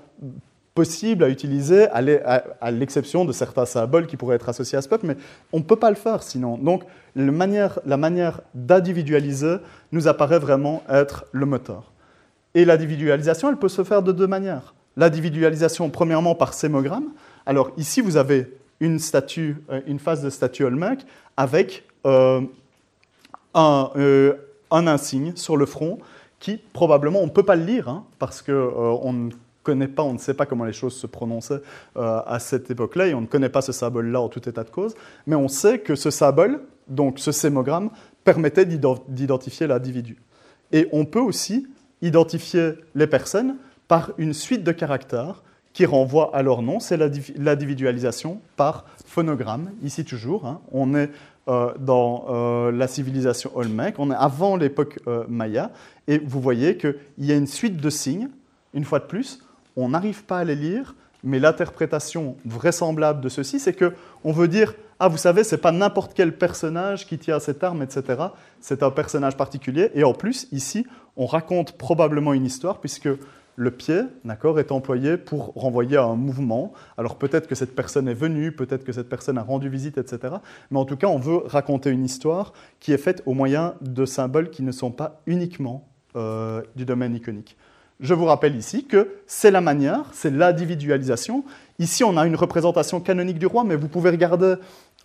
possibles 0.75 1.23
à 1.23 1.29
utiliser, 1.29 1.87
à 1.89 2.71
l'exception 2.71 3.25
de 3.25 3.31
certains 3.31 3.65
symboles 3.65 4.07
qui 4.07 4.17
pourraient 4.17 4.35
être 4.35 4.49
associés 4.49 4.77
à 4.77 4.81
ce 4.81 4.89
peuple, 4.89 5.05
mais 5.05 5.17
on 5.51 5.59
ne 5.59 5.63
peut 5.63 5.75
pas 5.75 5.89
le 5.89 5.95
faire 5.95 6.23
sinon. 6.23 6.57
Donc 6.57 6.83
la 7.15 7.31
manière, 7.31 7.79
la 7.85 7.97
manière 7.97 8.41
d'individualiser 8.55 9.57
nous 9.91 10.07
apparaît 10.07 10.39
vraiment 10.39 10.83
être 10.89 11.25
le 11.31 11.45
moteur. 11.45 11.91
Et 12.55 12.65
l'individualisation, 12.65 13.49
elle 13.49 13.57
peut 13.57 13.69
se 13.69 13.83
faire 13.83 14.01
de 14.01 14.11
deux 14.11 14.27
manières 14.27 14.73
l'individualisation 14.95 15.89
premièrement 15.89 16.35
par 16.35 16.53
sémogramme. 16.53 17.09
Alors 17.45 17.71
ici, 17.77 18.01
vous 18.01 18.17
avez 18.17 18.53
une, 18.83 18.99
statue, 18.99 19.63
euh, 19.69 19.81
une 19.87 19.97
phase 19.97 20.21
de 20.21 20.29
statue 20.29 20.65
Olmec 20.65 21.05
avec 21.37 21.85
euh, 22.05 22.41
un, 23.53 23.89
euh, 23.95 24.33
un, 24.71 24.87
insigne 24.87 25.35
sur 25.35 25.55
le 25.55 25.65
front 25.65 25.99
qui 26.39 26.57
probablement, 26.73 27.21
on 27.21 27.27
ne 27.27 27.31
peut 27.31 27.43
pas 27.43 27.55
le 27.55 27.63
lire 27.63 27.87
hein, 27.87 28.05
parce 28.19 28.41
qu'on 28.41 29.13
ne 29.13 29.31
connaît 29.63 29.87
pas, 29.87 30.03
on 30.03 30.13
ne 30.13 30.17
sait 30.17 30.33
pas 30.33 30.45
comment 30.45 30.65
les 30.65 30.73
choses 30.73 30.95
se 30.95 31.07
prononçaient 31.07 31.61
à 31.95 32.37
cette 32.39 32.69
époque-là 32.69 33.07
et 33.07 33.13
on 33.13 33.21
ne 33.21 33.27
connaît 33.27 33.47
pas 33.47 33.61
ce 33.61 33.71
symbole-là 33.71 34.19
en 34.19 34.27
tout 34.27 34.49
état 34.49 34.65
de 34.65 34.69
cause, 34.69 34.93
mais 35.25 35.37
on 35.37 35.47
sait 35.47 35.79
que 35.79 35.95
ce 35.95 36.11
symbole, 36.11 36.59
donc 36.89 37.17
ce 37.19 37.31
sémogramme, 37.31 37.89
permettait 38.25 38.65
d'identifier 38.65 39.67
l'individu. 39.67 40.17
Et 40.73 40.89
on 40.91 41.05
peut 41.05 41.21
aussi 41.21 41.65
identifier 42.01 42.73
les 42.93 43.07
personnes 43.07 43.55
par 43.87 44.11
une 44.17 44.33
suite 44.33 44.65
de 44.65 44.73
caractères 44.73 45.43
qui 45.73 45.85
renvoient 45.85 46.35
à 46.35 46.41
leur 46.41 46.61
nom. 46.61 46.79
C'est 46.79 46.97
l'individualisation 46.97 48.39
par 48.55 48.85
phonogramme. 49.05 49.71
Ici 49.83 50.05
toujours, 50.05 50.45
hein. 50.45 50.61
on 50.71 50.95
est 50.95 51.09
euh, 51.49 51.73
dans 51.77 52.25
euh, 52.29 52.71
la 52.71 52.87
civilisation 52.87 53.51
Olmec, 53.55 53.95
on 53.97 54.11
est 54.11 54.15
avant 54.15 54.55
l'époque 54.55 54.99
euh, 55.07 55.25
Maya, 55.27 55.71
et 56.07 56.17
vous 56.19 56.39
voyez 56.39 56.77
qu'il 56.77 56.95
y 57.17 57.33
a 57.33 57.35
une 57.35 57.47
suite 57.47 57.77
de 57.77 57.89
signes, 57.89 58.29
une 58.73 58.85
fois 58.85 58.99
de 58.99 59.05
plus, 59.05 59.39
on 59.75 59.89
n'arrive 59.89 60.23
pas 60.23 60.39
à 60.39 60.43
les 60.45 60.55
lire, 60.55 60.95
mais 61.21 61.39
l'interprétation 61.39 62.37
vraisemblable 62.45 63.19
de 63.19 63.27
ceci, 63.27 63.59
c'est 63.59 63.73
que 63.73 63.93
on 64.23 64.31
veut 64.31 64.47
dire 64.47 64.73
ah 64.99 65.09
vous 65.09 65.17
savez 65.17 65.43
c'est 65.43 65.57
pas 65.57 65.73
n'importe 65.73 66.13
quel 66.13 66.37
personnage 66.37 67.05
qui 67.07 67.17
tient 67.17 67.39
cette 67.39 67.61
arme 67.61 67.81
etc. 67.81 68.23
C'est 68.61 68.83
un 68.83 68.91
personnage 68.91 69.35
particulier 69.35 69.89
et 69.95 70.05
en 70.05 70.13
plus 70.13 70.47
ici 70.53 70.85
on 71.17 71.25
raconte 71.25 71.77
probablement 71.77 72.33
une 72.33 72.45
histoire 72.45 72.79
puisque 72.79 73.09
le 73.55 73.71
pied, 73.71 74.01
d'accord, 74.25 74.59
est 74.59 74.71
employé 74.71 75.17
pour 75.17 75.53
renvoyer 75.55 75.97
à 75.97 76.03
un 76.03 76.15
mouvement. 76.15 76.73
Alors 76.97 77.17
peut-être 77.17 77.47
que 77.47 77.55
cette 77.55 77.75
personne 77.75 78.07
est 78.07 78.13
venue, 78.13 78.51
peut-être 78.51 78.83
que 78.83 78.91
cette 78.91 79.09
personne 79.09 79.37
a 79.37 79.43
rendu 79.43 79.69
visite, 79.69 79.97
etc. 79.97 80.35
Mais 80.71 80.79
en 80.79 80.85
tout 80.85 80.97
cas, 80.97 81.07
on 81.07 81.19
veut 81.19 81.37
raconter 81.45 81.89
une 81.89 82.05
histoire 82.05 82.53
qui 82.79 82.93
est 82.93 82.97
faite 82.97 83.21
au 83.25 83.33
moyen 83.33 83.75
de 83.81 84.05
symboles 84.05 84.49
qui 84.49 84.63
ne 84.63 84.71
sont 84.71 84.91
pas 84.91 85.21
uniquement 85.27 85.87
euh, 86.15 86.61
du 86.75 86.85
domaine 86.85 87.15
iconique. 87.15 87.57
Je 87.99 88.13
vous 88.13 88.25
rappelle 88.25 88.55
ici 88.55 88.85
que 88.85 89.15
c'est 89.27 89.51
la 89.51 89.61
manière, 89.61 90.05
c'est 90.11 90.31
l'individualisation. 90.31 91.45
Ici, 91.79 92.03
on 92.03 92.17
a 92.17 92.25
une 92.25 92.35
représentation 92.35 92.99
canonique 92.99 93.39
du 93.39 93.45
roi, 93.45 93.63
mais 93.63 93.75
vous 93.75 93.87
pouvez 93.87 94.09
regarder 94.09 94.55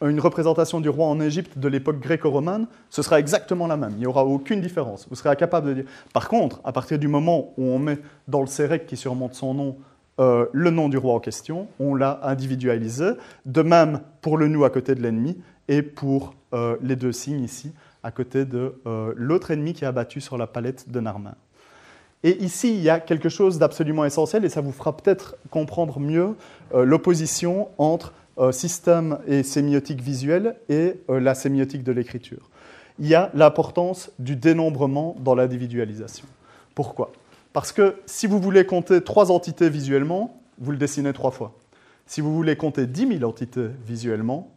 une 0.01 0.20
représentation 0.20 0.80
du 0.80 0.88
roi 0.88 1.07
en 1.07 1.20
Égypte 1.20 1.59
de 1.59 1.68
l'époque 1.68 1.99
gréco-romaine, 1.99 2.66
ce 2.88 3.03
sera 3.03 3.18
exactement 3.18 3.66
la 3.66 3.76
même. 3.76 3.92
Il 3.92 4.01
n'y 4.01 4.07
aura 4.07 4.24
aucune 4.24 4.61
différence. 4.61 5.07
Vous 5.09 5.16
serez 5.16 5.30
incapable 5.30 5.68
de 5.68 5.74
dire. 5.74 5.84
Par 6.12 6.28
contre, 6.28 6.61
à 6.64 6.72
partir 6.72 6.99
du 6.99 7.09
moment 7.09 7.53
où 7.57 7.64
on 7.64 7.78
met 7.78 7.99
dans 8.28 8.40
le 8.40 8.46
sérec 8.46 8.86
qui 8.86 8.96
surmonte 8.96 9.34
son 9.34 9.55
nom 9.55 9.76
euh, 10.20 10.46
le 10.53 10.70
nom 10.70 10.88
du 10.88 10.99
roi 10.99 11.14
en 11.14 11.20
question, 11.20 11.68
on 11.78 11.94
l'a 11.94 12.20
individualisé. 12.22 13.11
De 13.46 13.62
même 13.62 14.01
pour 14.20 14.36
le 14.36 14.49
nous 14.49 14.64
à 14.64 14.70
côté 14.70 14.94
de 14.94 15.03
l'ennemi 15.03 15.38
et 15.68 15.82
pour 15.82 16.34
euh, 16.55 16.76
les 16.82 16.96
deux 16.96 17.12
signes 17.12 17.42
ici 17.42 17.72
à 18.03 18.11
côté 18.11 18.44
de 18.44 18.74
euh, 18.86 19.12
l'autre 19.16 19.51
ennemi 19.51 19.74
qui 19.74 19.84
est 19.84 19.88
abattu 19.88 20.20
sur 20.20 20.38
la 20.38 20.46
palette 20.46 20.88
de 20.88 21.01
Narmin. 21.01 21.34
Et 22.24 22.42
ici, 22.42 22.74
il 22.74 22.80
y 22.80 22.90
a 22.90 23.01
quelque 23.01 23.28
chose 23.28 23.59
d'absolument 23.59 24.05
essentiel 24.05 24.44
et 24.44 24.49
ça 24.49 24.61
vous 24.61 24.72
fera 24.72 24.96
peut-être 24.96 25.36
comprendre 25.51 26.01
mieux 26.01 26.34
l'opposition 26.74 27.68
entre 27.78 28.12
système 28.53 29.18
et 29.26 29.43
sémiotique 29.43 30.01
visuelle 30.01 30.57
et 30.68 30.95
euh, 31.11 31.20
la 31.20 31.34
sémiotique 31.34 31.82
de 31.82 31.93
l'écriture. 31.93 32.51
Il 32.99 33.07
y 33.07 33.14
a 33.14 33.30
l'importance 33.34 34.11
du 34.18 34.36
dénombrement 34.36 35.16
dans 35.20 35.34
l'individualisation. 35.34 36.26
Pourquoi? 36.74 37.12
Parce 37.53 37.72
que 37.72 37.97
si 38.07 38.26
vous 38.26 38.41
voulez 38.41 38.64
compter 38.66 39.03
trois 39.03 39.30
entités 39.30 39.70
visuellement, 39.70 40.41
vous 40.59 40.72
le 40.72 40.76
dessinez 40.76 41.12
trois 41.12 41.30
fois. 41.30 41.55
Si 42.07 42.20
vous 42.20 42.34
voulez 42.34 42.57
compter 42.57 42.86
10 42.86 43.18
000 43.18 43.30
entités 43.30 43.68
visuellement, 43.86 44.51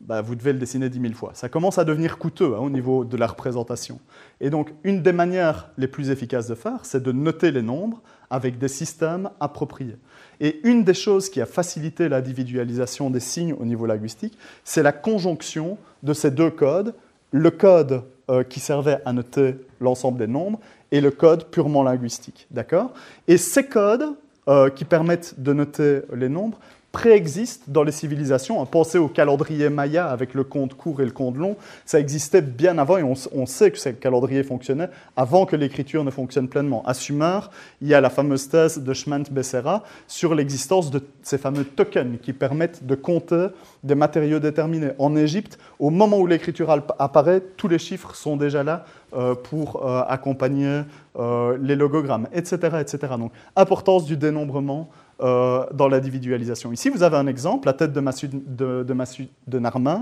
bah, 0.00 0.20
vous 0.20 0.34
devez 0.34 0.52
le 0.52 0.58
dessiner 0.58 0.88
10 0.88 1.00
000 1.00 1.14
fois. 1.14 1.30
Ça 1.34 1.48
commence 1.48 1.78
à 1.78 1.84
devenir 1.84 2.18
coûteux 2.18 2.54
hein, 2.54 2.60
au 2.60 2.70
niveau 2.70 3.04
de 3.04 3.16
la 3.16 3.26
représentation. 3.26 4.00
Et 4.40 4.50
donc, 4.50 4.72
une 4.84 5.02
des 5.02 5.12
manières 5.12 5.70
les 5.78 5.88
plus 5.88 6.10
efficaces 6.10 6.46
de 6.46 6.54
faire, 6.54 6.84
c'est 6.84 7.02
de 7.02 7.12
noter 7.12 7.50
les 7.50 7.62
nombres 7.62 8.02
avec 8.30 8.58
des 8.58 8.68
systèmes 8.68 9.30
appropriés. 9.40 9.96
Et 10.40 10.60
une 10.64 10.84
des 10.84 10.94
choses 10.94 11.28
qui 11.28 11.40
a 11.40 11.46
facilité 11.46 12.08
l'individualisation 12.08 13.10
des 13.10 13.20
signes 13.20 13.54
au 13.58 13.64
niveau 13.64 13.86
linguistique, 13.86 14.36
c'est 14.64 14.82
la 14.82 14.92
conjonction 14.92 15.78
de 16.02 16.12
ces 16.12 16.30
deux 16.30 16.50
codes, 16.50 16.94
le 17.30 17.50
code 17.50 18.02
euh, 18.30 18.42
qui 18.42 18.60
servait 18.60 19.00
à 19.04 19.12
noter 19.12 19.56
l'ensemble 19.80 20.18
des 20.18 20.26
nombres 20.26 20.60
et 20.92 21.00
le 21.00 21.10
code 21.10 21.46
purement 21.46 21.82
linguistique. 21.82 22.46
D'accord? 22.50 22.92
Et 23.28 23.36
ces 23.36 23.66
codes 23.66 24.14
euh, 24.48 24.70
qui 24.70 24.84
permettent 24.84 25.34
de 25.38 25.52
noter 25.52 26.02
les 26.14 26.28
nombres 26.28 26.58
préexiste 26.94 27.64
dans 27.66 27.82
les 27.82 27.90
civilisations. 27.90 28.64
Pensez 28.66 28.98
au 28.98 29.08
calendrier 29.08 29.68
maya 29.68 30.06
avec 30.06 30.32
le 30.32 30.44
compte 30.44 30.74
court 30.74 31.00
et 31.00 31.04
le 31.04 31.10
compte 31.10 31.36
long. 31.36 31.56
Ça 31.84 31.98
existait 31.98 32.40
bien 32.40 32.78
avant 32.78 32.98
et 32.98 33.02
on, 33.02 33.46
sait 33.46 33.72
que 33.72 33.78
ce 33.78 33.88
calendrier 33.88 34.44
fonctionnait 34.44 34.88
avant 35.16 35.44
que 35.44 35.56
l'écriture 35.56 36.04
ne 36.04 36.10
fonctionne 36.12 36.48
pleinement. 36.48 36.84
À 36.86 36.94
Sumer, 36.94 37.40
il 37.82 37.88
y 37.88 37.94
a 37.94 38.00
la 38.00 38.10
fameuse 38.10 38.48
thèse 38.48 38.78
de 38.78 38.92
Schmant-Becerra 38.94 39.82
sur 40.06 40.36
l'existence 40.36 40.92
de 40.92 41.02
ces 41.22 41.36
fameux 41.36 41.64
tokens 41.64 42.20
qui 42.22 42.32
permettent 42.32 42.86
de 42.86 42.94
compter 42.94 43.48
des 43.82 43.96
matériaux 43.96 44.38
déterminés. 44.38 44.92
En 44.98 45.16
Égypte, 45.16 45.58
au 45.80 45.90
moment 45.90 46.20
où 46.20 46.28
l'écriture 46.28 46.70
apparaît, 47.00 47.40
tous 47.56 47.66
les 47.66 47.80
chiffres 47.80 48.14
sont 48.14 48.36
déjà 48.36 48.62
là 48.62 48.84
euh, 49.16 49.34
pour 49.34 49.84
euh, 49.84 50.02
accompagner 50.08 50.82
euh, 51.18 51.58
les 51.60 51.74
logogrammes, 51.74 52.28
etc., 52.32 52.78
etc. 52.80 53.14
Donc, 53.18 53.32
importance 53.56 54.04
du 54.04 54.16
dénombrement 54.16 54.90
euh, 55.20 55.64
dans 55.72 55.86
l'individualisation. 55.86 56.72
Ici, 56.72 56.88
vous 56.88 57.04
avez 57.04 57.16
un 57.16 57.28
exemple, 57.28 57.66
la 57.66 57.72
tête 57.72 57.92
de, 57.92 58.00
Massu, 58.00 59.28
Narmer, 59.46 59.98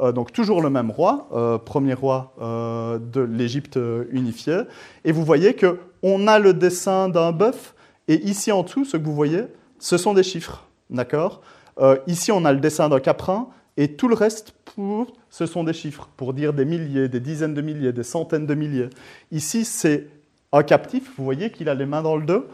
euh, 0.00 0.10
donc 0.10 0.32
toujours 0.32 0.60
le 0.60 0.68
même 0.68 0.90
roi, 0.90 1.28
euh, 1.32 1.58
premier 1.58 1.94
roi 1.94 2.32
de 2.40 3.20
l'Égypte 3.20 3.78
unifiée. 4.10 4.62
Et 5.04 5.12
vous 5.12 5.24
voyez 5.24 5.54
qu'on 5.54 6.26
a 6.26 6.40
le 6.40 6.54
dessin 6.54 7.08
d'un 7.08 7.30
bœuf, 7.30 7.76
et 8.08 8.16
ici 8.26 8.50
en 8.50 8.64
dessous, 8.64 8.84
ce 8.84 8.96
que 8.96 9.04
vous 9.04 9.14
voyez, 9.14 9.44
ce 9.78 9.96
sont 9.96 10.12
des 10.12 10.24
chiffres. 10.24 10.64
D'accord? 10.90 11.40
Ici, 12.08 12.32
on 12.32 12.44
a 12.44 12.52
le 12.52 12.58
dessin 12.58 12.88
d'un 12.88 13.00
caprin, 13.00 13.48
et 13.76 13.92
tout 13.92 14.08
le 14.08 14.16
reste, 14.16 14.54
ce 15.30 15.46
sont 15.46 15.62
des 15.62 15.72
chiffres, 15.72 16.08
pour 16.16 16.32
dire 16.34 16.52
des 16.52 16.64
milliers, 16.64 17.08
des 17.08 17.20
dizaines 17.20 17.54
de 17.54 17.60
milliers, 17.60 17.92
des 17.92 18.02
centaines 18.02 18.46
de 18.46 18.54
milliers. 18.54 18.90
Ici, 19.30 19.64
c'est 19.64 20.08
un 20.52 20.64
captif, 20.64 21.12
vous 21.16 21.24
voyez 21.24 21.52
qu'il 21.52 21.68
a 21.68 21.74
les 21.74 21.86
mains 21.86 22.02
dans 22.02 22.16
le 22.16 22.26
dos, 22.26 22.44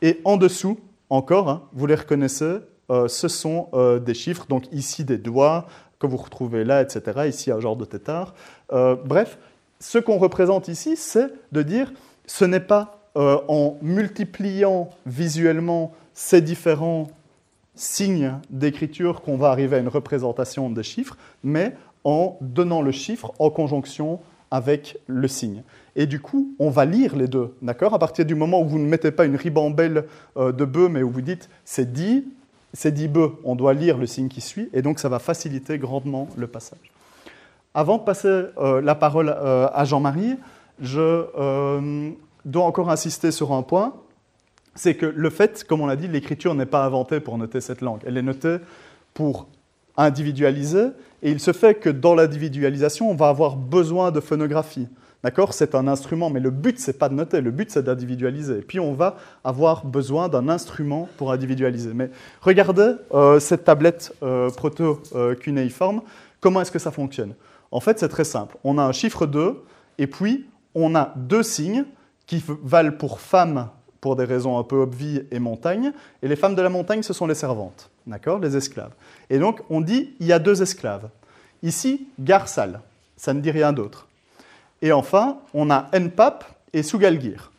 et 0.00 0.20
en 0.24 0.38
dessous, 0.38 0.78
encore, 1.10 1.48
hein, 1.48 1.62
vous 1.72 1.86
les 1.86 1.96
reconnaissez, 1.96 2.58
euh, 2.90 3.08
ce 3.08 3.28
sont 3.28 3.68
euh, 3.74 3.98
des 3.98 4.14
chiffres, 4.14 4.46
donc 4.48 4.64
ici 4.72 5.04
des 5.04 5.18
doigts 5.18 5.66
que 5.98 6.06
vous 6.06 6.16
retrouvez 6.16 6.64
là, 6.64 6.80
etc. 6.80 7.28
Ici 7.28 7.50
un 7.50 7.60
genre 7.60 7.76
de 7.76 7.84
tétard. 7.84 8.34
Euh, 8.72 8.96
bref, 8.96 9.38
ce 9.80 9.98
qu'on 9.98 10.18
représente 10.18 10.68
ici, 10.68 10.96
c'est 10.96 11.28
de 11.52 11.62
dire, 11.62 11.92
ce 12.26 12.44
n'est 12.44 12.60
pas 12.60 12.96
en 13.16 13.76
multipliant 13.82 14.88
visuellement 15.04 15.92
ces 16.14 16.40
différents 16.40 17.08
signes 17.74 18.34
d'écriture 18.50 19.20
qu'on 19.20 19.36
va 19.36 19.50
arriver 19.50 19.76
à 19.76 19.78
une 19.80 19.88
représentation 19.88 20.70
des 20.70 20.84
chiffres, 20.84 21.16
mais 21.42 21.74
en 22.04 22.38
donnant 22.40 22.82
le 22.82 22.92
chiffre 22.92 23.32
en 23.40 23.50
conjonction 23.50 24.20
avec 24.50 24.98
le 25.06 25.28
signe. 25.28 25.62
Et 25.96 26.06
du 26.06 26.20
coup, 26.20 26.54
on 26.58 26.70
va 26.70 26.84
lire 26.84 27.16
les 27.16 27.28
deux, 27.28 27.54
d'accord? 27.62 27.94
À 27.94 27.98
partir 27.98 28.24
du 28.24 28.34
moment 28.34 28.60
où 28.60 28.68
vous 28.68 28.78
ne 28.78 28.86
mettez 28.86 29.10
pas 29.10 29.24
une 29.24 29.36
ribambelle 29.36 30.04
euh, 30.36 30.52
de 30.52 30.64
bœufs, 30.64 30.88
mais 30.88 31.02
où 31.02 31.10
vous 31.10 31.20
dites 31.20 31.48
c'est 31.64 31.92
dit, 31.92 32.24
c'est 32.72 32.92
dit 32.92 33.08
bœuf, 33.08 33.32
on 33.44 33.56
doit 33.56 33.74
lire 33.74 33.98
le 33.98 34.06
signe 34.06 34.28
qui 34.28 34.40
suit, 34.40 34.68
et 34.72 34.82
donc 34.82 34.98
ça 34.98 35.08
va 35.08 35.18
faciliter 35.18 35.78
grandement 35.78 36.28
le 36.36 36.46
passage. 36.46 36.92
Avant 37.74 37.98
de 37.98 38.02
passer 38.02 38.28
euh, 38.58 38.80
la 38.80 38.94
parole 38.94 39.28
euh, 39.28 39.68
à 39.72 39.84
Jean-Marie, 39.84 40.36
je 40.80 41.26
dois 42.46 42.64
encore 42.64 42.90
insister 42.90 43.30
sur 43.32 43.52
un 43.52 43.62
point, 43.62 43.94
c'est 44.74 44.94
que 44.94 45.06
le 45.06 45.30
fait, 45.30 45.64
comme 45.64 45.82
on 45.82 45.86
l'a 45.86 45.96
dit, 45.96 46.08
l'écriture 46.08 46.54
n'est 46.54 46.66
pas 46.66 46.84
inventée 46.84 47.20
pour 47.20 47.36
noter 47.36 47.60
cette 47.60 47.82
langue, 47.82 48.00
elle 48.06 48.16
est 48.16 48.22
notée 48.22 48.56
pour 49.12 49.46
individualiser, 49.96 50.86
et 51.22 51.30
il 51.30 51.40
se 51.40 51.52
fait 51.52 51.74
que 51.74 51.90
dans 51.90 52.14
l'individualisation, 52.14 53.10
on 53.10 53.14
va 53.14 53.28
avoir 53.28 53.56
besoin 53.56 54.10
de 54.10 54.20
phonographie. 54.20 54.88
D'accord? 55.22 55.52
C'est 55.52 55.74
un 55.74 55.86
instrument, 55.86 56.30
mais 56.30 56.40
le 56.40 56.50
but, 56.50 56.78
c'est 56.78 56.98
pas 56.98 57.10
de 57.10 57.14
noter, 57.14 57.42
le 57.42 57.50
but, 57.50 57.70
c'est 57.70 57.82
d'individualiser. 57.82 58.58
Et 58.58 58.62
puis, 58.62 58.80
on 58.80 58.94
va 58.94 59.16
avoir 59.44 59.84
besoin 59.84 60.28
d'un 60.28 60.48
instrument 60.48 61.08
pour 61.18 61.30
individualiser. 61.30 61.92
Mais 61.92 62.10
regardez 62.40 62.94
euh, 63.12 63.38
cette 63.38 63.64
tablette 63.64 64.14
euh, 64.22 64.48
proto-cunéiforme, 64.48 66.00
comment 66.40 66.62
est-ce 66.62 66.70
que 66.70 66.78
ça 66.78 66.90
fonctionne? 66.90 67.34
En 67.70 67.80
fait, 67.80 67.98
c'est 67.98 68.08
très 68.08 68.24
simple. 68.24 68.56
On 68.64 68.78
a 68.78 68.82
un 68.82 68.92
chiffre 68.92 69.26
2, 69.26 69.62
et 69.98 70.06
puis 70.06 70.46
on 70.74 70.94
a 70.94 71.12
deux 71.16 71.42
signes 71.42 71.84
qui 72.26 72.42
valent 72.62 72.92
pour 72.92 73.20
femme 73.20 73.68
pour 74.00 74.16
des 74.16 74.24
raisons 74.24 74.58
un 74.58 74.62
peu 74.62 74.76
obvies 74.76 75.22
et 75.30 75.38
montagne. 75.38 75.92
Et 76.22 76.28
les 76.28 76.36
femmes 76.36 76.54
de 76.54 76.62
la 76.62 76.70
montagne, 76.70 77.02
ce 77.02 77.12
sont 77.12 77.26
les 77.26 77.34
servantes, 77.34 77.90
d'accord? 78.06 78.38
Les 78.38 78.56
esclaves. 78.56 78.92
Et 79.30 79.38
donc, 79.38 79.60
on 79.70 79.80
dit, 79.80 80.10
il 80.18 80.26
y 80.26 80.32
a 80.32 80.38
deux 80.38 80.60
esclaves. 80.60 81.08
Ici, 81.62 82.08
Garsal, 82.18 82.80
ça 83.16 83.32
ne 83.32 83.40
dit 83.40 83.50
rien 83.50 83.72
d'autre. 83.72 84.08
Et 84.82 84.92
enfin, 84.92 85.38
on 85.54 85.70
a 85.70 85.88
Npap 85.92 86.44
et 86.72 86.82
Sugalgir. 86.82 87.52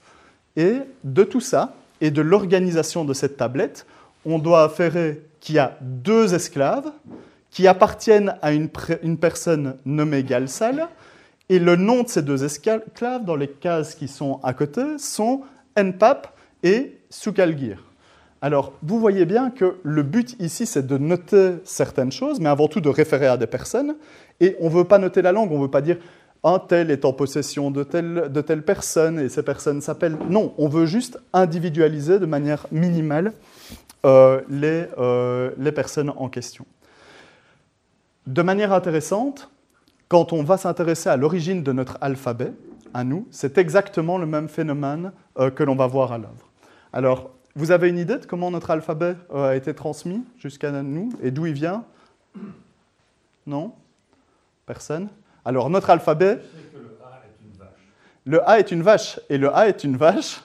Et 0.58 0.80
de 1.04 1.24
tout 1.24 1.40
ça, 1.40 1.74
et 2.02 2.12
de 2.12 2.22
l'organisation 2.22 3.06
de 3.06 3.14
cette 3.14 3.38
tablette, 3.38 3.86
on 4.26 4.38
doit 4.38 4.64
affairer 4.64 5.22
qu'il 5.40 5.56
y 5.56 5.60
a 5.60 5.78
deux 5.82 6.34
esclaves 6.34 6.92
qui 7.52 7.68
appartiennent 7.68 8.36
à 8.42 8.54
une, 8.54 8.70
personne 9.18 9.78
nommée 9.86 10.24
Galsal, 10.24 10.88
et 11.50 11.60
le 11.60 11.76
nom 11.76 12.04
de 12.04 12.08
ces 12.08 12.22
deux 12.22 12.44
esclaves, 12.46 13.26
dans 13.26 13.36
les 13.36 13.50
cases 13.50 13.94
qui 13.94 14.08
sont 14.08 14.40
à 14.42 14.54
côté, 14.54 14.98
sont 14.98 15.42
Npap 15.78 16.34
et 16.64 16.98
Sugalgir. 17.10 17.91
Alors, 18.42 18.74
vous 18.82 19.00
voyez 19.00 19.26
bien 19.26 19.52
que 19.52 19.78
le 19.84 20.02
but 20.02 20.36
ici, 20.40 20.66
c'est 20.66 20.86
de 20.86 20.98
noter 20.98 21.58
certaines 21.64 22.12
choses, 22.12 22.40
mais 22.40 22.50
avant 22.50 22.68
tout 22.68 22.82
de 22.82 22.90
référer 22.90 23.28
à 23.28 23.38
des 23.38 23.46
personnes. 23.46 23.96
Et 24.40 24.56
on 24.60 24.66
ne 24.66 24.74
veut 24.74 24.84
pas 24.84 24.98
noter 24.98 25.22
la 25.22 25.32
langue, 25.32 25.52
on 25.52 25.58
ne 25.58 25.64
veut 25.64 25.72
pas 25.72 25.82
dire 25.82 25.98
un 26.44 26.58
tel 26.58 26.90
est 26.90 27.06
en 27.06 27.14
possession 27.14 27.70
de 27.70 27.84
telle, 27.84 28.64
personne 28.66 29.20
et 29.20 29.30
ces 29.30 29.44
personnes 29.44 29.80
s'appellent. 29.80 30.18
Non, 30.28 30.54
on 30.58 30.68
veut 30.68 30.88
juste 30.88 31.20
individualiser 31.34 32.18
de 32.18 32.26
manière 32.26 32.66
minimale 32.72 33.34
euh, 34.06 34.42
les, 34.50 34.86
euh, 34.98 35.52
les 35.60 35.72
personnes 35.72 36.12
en 36.16 36.30
question. 36.30 36.66
De 38.26 38.42
manière 38.42 38.74
intéressante, 38.74 39.52
quand 40.08 40.34
on 40.34 40.44
va 40.44 40.58
s'intéresser 40.58 41.10
à 41.10 41.18
l'origine 41.18 41.62
de 41.62 41.72
notre 41.74 42.00
alphabet, 42.02 42.54
à 42.94 43.04
nous, 43.04 43.28
c'est 43.30 43.60
exactement 43.60 44.18
le 44.18 44.26
même 44.26 44.50
phénomène 44.50 45.12
euh, 45.40 45.52
que 45.52 45.64
l'on 45.64 45.76
va 45.76 45.86
voir 45.86 46.12
à 46.12 46.18
l'œuvre. 46.18 46.50
Alors, 46.92 47.32
vous 47.56 47.72
avez 47.72 47.90
une 47.90 47.98
idée 47.98 48.18
de 48.18 48.26
comment 48.26 48.52
notre 48.52 48.72
alphabet 48.72 49.16
a 49.34 49.56
été 49.56 49.74
transmis 49.74 50.24
jusqu'à 50.38 50.72
nous 50.72 51.10
et 51.22 51.32
d'où 51.32 51.46
il 51.46 51.54
vient? 51.54 51.84
Non? 53.46 53.74
Personne? 54.66 55.10
Alors 55.46 55.70
notre 55.70 55.90
alphabet... 55.90 56.40
Le 58.24 58.48
A 58.48 58.60
est 58.60 58.70
une 58.70 58.84
vache. 58.84 59.20
Et 59.30 59.40
le 59.40 59.54
A 59.56 59.68
est 59.68 59.84
une 59.84 59.98
vache 59.98 60.42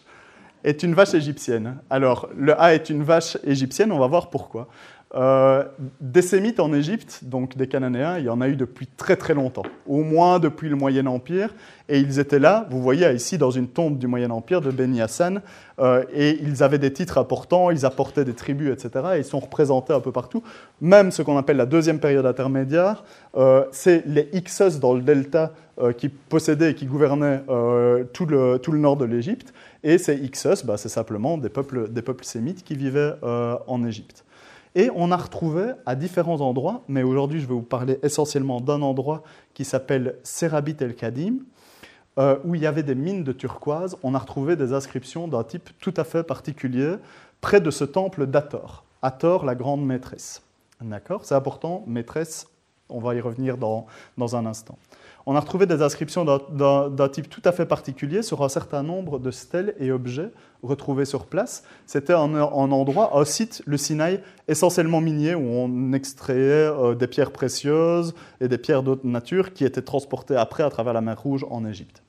est 0.66 0.82
une 0.82 0.94
vache 0.94 1.14
égyptienne. 1.14 1.78
Alors, 1.88 2.28
le 2.36 2.61
A 2.61 2.74
est 2.74 2.90
une 2.90 3.04
vache 3.04 3.38
égyptienne, 3.44 3.92
on 3.92 4.00
va 4.00 4.09
voir 4.09 4.30
pourquoi. 4.30 4.66
Euh, 5.14 5.64
des 6.00 6.20
Sémites 6.20 6.59
en 6.59 6.72
Égypte, 6.72 7.20
donc 7.22 7.57
des 7.57 7.68
Cananéens, 7.68 8.18
il 8.18 8.24
y 8.24 8.28
en 8.28 8.40
a 8.40 8.48
eu 8.48 8.57
depuis 8.57 8.88
très 8.88 9.14
très 9.14 9.34
longtemps, 9.34 9.62
au 9.86 10.02
moins 10.02 10.40
depuis 10.40 10.68
le 10.68 10.74
Moyen 10.74 11.07
Empire, 11.07 11.54
et 11.88 12.00
ils 12.00 12.18
étaient 12.18 12.40
là, 12.40 12.66
vous 12.70 12.82
voyez 12.82 13.09
ici 13.12 13.38
dans 13.38 13.52
une 13.52 13.68
tombe 13.68 13.98
du 13.98 14.09
Moyen 14.09 14.30
Empire 14.30 14.61
de 14.61 14.72
Beni 14.72 15.00
Hassan, 15.00 15.42
euh, 15.78 16.04
et 16.12 16.38
ils 16.42 16.64
avaient 16.64 16.80
des 16.80 16.92
titres 16.92 17.18
importants, 17.18 17.70
ils 17.70 17.86
apportaient 17.86 18.24
des 18.24 18.34
tribus, 18.34 18.72
etc., 18.72 19.04
et 19.14 19.18
ils 19.18 19.24
sont 19.24 19.38
représentés 19.38 19.92
un 19.92 20.00
peu 20.00 20.11
partout. 20.11 20.42
Même 20.80 21.12
ce 21.12 21.22
qu'on 21.22 21.36
appelle 21.36 21.57
la 21.57 21.66
deuxième 21.66 22.00
période 22.00 22.26
intermédiaire, 22.26 23.04
euh, 23.36 23.64
c'est 23.70 24.04
les 24.07 24.28
Hyksos 24.32 24.80
dans 24.80 24.94
le 24.94 25.02
delta 25.02 25.52
qui 25.98 26.09
possédaient 26.09 26.70
et 26.70 26.74
qui 26.74 26.86
gouvernaient 26.86 27.42
tout 28.14 28.24
le, 28.24 28.57
tout, 28.57 28.72
le, 28.72 28.78
nord 28.78 28.96
de 28.96 29.04
l'Égypte, 29.04 29.52
et 29.84 29.98
ces 29.98 30.16
Hyksos, 30.16 30.64
bah, 30.64 30.78
c'est 30.78 30.88
simplement 30.88 31.36
des 31.36 31.50
peuples, 31.50 31.90
des 31.90 32.00
peuples 32.00 32.24
sémites 32.24 32.64
qui 32.64 32.74
vivaient 32.74 33.12
en 33.22 33.84
Égypte. 33.84 34.25
Et 34.78 34.90
on 34.94 35.10
a 35.10 35.16
retrouvé 35.16 35.72
à 35.86 35.94
différents 35.94 36.42
endroits, 36.42 36.82
mais 36.86 37.02
aujourd'hui 37.02 37.40
je 37.40 37.46
vais 37.46 37.54
vous 37.54 37.62
parler 37.62 37.98
essentiellement 38.02 38.60
d'un 38.60 38.82
endroit 38.82 39.22
qui 39.54 39.64
s'appelle 39.64 40.16
Serabit 40.22 40.76
el-Kadim, 40.80 41.38
euh, 42.18 42.36
où 42.44 42.54
il 42.54 42.60
y 42.60 42.66
avait 42.66 42.82
des 42.82 42.94
mines 42.94 43.24
de 43.24 43.32
turquoise. 43.32 43.96
On 44.02 44.14
a 44.14 44.18
retrouvé 44.18 44.54
des 44.54 44.74
inscriptions 44.74 45.28
d'un 45.28 45.44
type 45.44 45.70
tout 45.80 45.94
à 45.96 46.04
fait 46.04 46.22
particulier 46.22 46.96
près 47.40 47.62
de 47.62 47.70
ce 47.70 47.84
temple 47.84 48.26
d'Ator. 48.26 48.84
Ator, 49.00 49.46
la 49.46 49.54
grande 49.54 49.84
maîtresse. 49.84 50.42
D'accord? 50.82 51.24
C'est 51.24 51.34
important, 51.34 51.82
maîtresse 51.86 52.46
On 52.90 53.00
va 53.00 53.14
y 53.14 53.20
revenir 53.22 53.56
dans, 53.56 53.86
dans 54.18 54.36
un 54.36 54.44
instant. 54.44 54.76
On 55.28 55.34
a 55.34 55.40
retrouvé 55.40 55.66
des 55.66 55.82
inscriptions 55.82 56.24
d'un 56.24 57.08
type 57.08 57.28
tout 57.28 57.42
à 57.44 57.50
fait 57.50 57.66
particulier 57.66 58.22
sur 58.22 58.44
un 58.44 58.48
certain 58.48 58.84
nombre 58.84 59.18
de 59.18 59.32
stèles 59.32 59.74
et 59.80 59.90
objets 59.90 60.30
retrouvés 60.62 61.04
sur 61.04 61.26
place. 61.26 61.64
C'était 61.84 62.12
un, 62.12 62.32
endroit, 62.36 63.18
un 63.18 63.24
site, 63.24 63.60
le 63.66 63.76
Sinaï, 63.76 64.20
essentiellement 64.46 65.00
minier, 65.00 65.34
où 65.34 65.42
on 65.42 65.92
extrayait 65.92 66.70
euh, 66.70 66.94
des 66.94 67.08
pierres 67.08 67.32
précieuses 67.32 68.14
et 68.40 68.46
des 68.46 68.56
pierres 68.56 68.84
d'autre 68.84 69.04
nature 69.04 69.52
qui 69.52 69.64
étaient 69.64 69.82
transportées 69.82 70.36
après 70.36 70.62
à 70.62 70.70
travers 70.70 70.92
la 70.92 71.00
mer 71.00 71.20
Rouge 71.20 71.44
en 71.50 71.66
Égypte. 71.66 72.04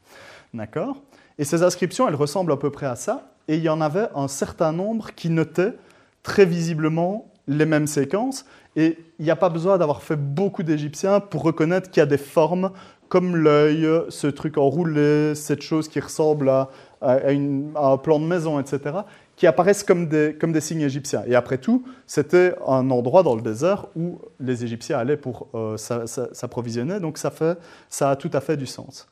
D'accord? 0.53 1.01
Et 1.39 1.43
ces 1.43 1.63
inscriptions, 1.63 2.07
elles 2.07 2.15
ressemblent 2.15 2.51
à 2.51 2.57
peu 2.57 2.70
près 2.70 2.86
à 2.86 2.95
ça. 2.95 3.32
Et 3.47 3.55
il 3.57 3.63
y 3.63 3.70
en 3.70 3.82
avait 3.82 4.09
un 4.13 4.28
certain 4.28 4.72
nombre 4.72 5.15
qui 5.15 5.32
notaient 5.32 5.74
très 6.22 6.45
visiblement 6.45 7.32
les 7.47 7.65
mêmes 7.65 7.88
séquences. 7.88 8.45
Et 8.76 8.97
il 9.18 9.26
n'y 9.26 9.32
a 9.32 9.36
pas 9.36 9.49
besoin 9.49 9.78
d'avoir 9.78 10.03
fait 10.03 10.15
beaucoup 10.15 10.61
d'Égyptiens 10.61 11.20
pour 11.20 11.41
reconnaître 11.41 11.89
qu'il 11.89 12.01
y 12.01 12.03
a 12.03 12.07
des 12.07 12.18
formes 12.18 12.72
comme 13.10 13.36
l'œil, 13.36 13.88
ce 14.10 14.28
truc 14.28 14.58
enroulé, 14.58 15.34
cette 15.36 15.62
chose 15.62 15.88
qui 15.88 15.99
ressemble 15.99 16.49
à, 16.49 16.70
un 17.01 17.97
plan 17.97 18.20
de 18.20 18.26
maison, 18.26 18.60
etc., 18.60 18.97
qui 19.36 19.45
apparaissent 19.45 19.84
comme 19.84 20.08
des, 20.08 20.62
signes 20.62 20.82
égyptiens. 20.82 21.24
Et 21.28 21.36
après 21.36 21.60
tout, 21.60 21.84
c'était 22.08 22.55
un 22.68 22.89
endroit 22.89 23.24
dans 23.24 23.36
le 23.36 23.41
désert 23.41 23.86
où 23.95 24.20
les 24.39 24.64
Égyptiens 24.64 24.97
allaient 24.97 25.16
pour 25.16 25.47
euh, 25.53 25.78
s'approvisionner, 25.78 26.99
donc 26.99 27.20
ça, 27.20 27.32
a 28.01 28.16
tout 28.16 28.32
à 28.34 28.41
fait 28.41 28.58
du 28.58 28.66
sens. 28.66 29.08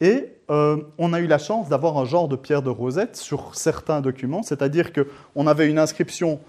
Et 0.00 0.32
euh, 0.50 0.78
on 0.98 1.12
a 1.12 1.20
eu 1.20 1.26
la 1.26 1.38
chance 1.38 1.68
d'avoir 1.68 1.98
un 1.98 2.04
genre 2.04 2.26
de 2.26 2.34
pierre 2.34 2.62
de 2.62 2.70
rosette 2.70 3.16
sur 3.16 3.54
certains 3.54 4.00
documents, 4.00 4.42
c'est-à-dire 4.42 4.92
qu'on 4.92 5.46
avait 5.46 5.68
une 5.68 5.78
inscription 5.78 6.40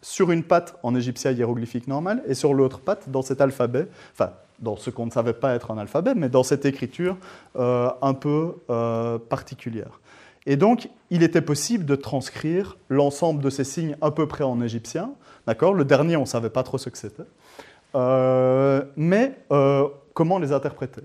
sur 0.00 0.30
une 0.30 0.42
patte 0.42 0.76
en 0.82 0.94
égyptien 0.94 1.30
hiéroglyphique 1.30 1.86
normal 1.88 2.22
et 2.26 2.34
sur 2.34 2.54
l'autre 2.54 2.80
patte 2.80 3.08
dans 3.08 3.22
cet 3.22 3.40
alphabet, 3.40 3.86
dans 4.62 4.76
ce 4.76 4.90
qu'on 4.90 5.06
ne 5.06 5.10
savait 5.10 5.32
pas 5.34 5.54
être 5.54 5.70
un 5.70 5.78
alphabet, 5.78 6.14
mais 6.14 6.28
dans 6.28 6.44
cette 6.44 6.64
écriture 6.64 7.16
euh, 7.56 7.90
un 8.00 8.14
peu 8.14 8.54
euh, 8.70 9.18
particulière. 9.18 10.00
Et 10.46 10.56
donc, 10.56 10.88
il 11.10 11.22
était 11.22 11.42
possible 11.42 11.84
de 11.84 11.94
transcrire 11.94 12.78
l'ensemble 12.88 13.42
de 13.42 13.50
ces 13.50 13.64
signes 13.64 13.96
à 14.00 14.10
peu 14.10 14.26
près 14.26 14.44
en 14.44 14.60
égyptien. 14.60 15.12
D'accord? 15.46 15.74
Le 15.74 15.84
dernier, 15.84 16.16
on 16.16 16.22
ne 16.22 16.26
savait 16.26 16.50
pas 16.50 16.62
trop 16.62 16.78
ce 16.78 16.88
que 16.88 16.98
c'était. 16.98 17.22
Euh, 17.94 18.82
mais 18.96 19.36
comment 20.14 20.38
les 20.38 20.52
interpréter? 20.52 21.02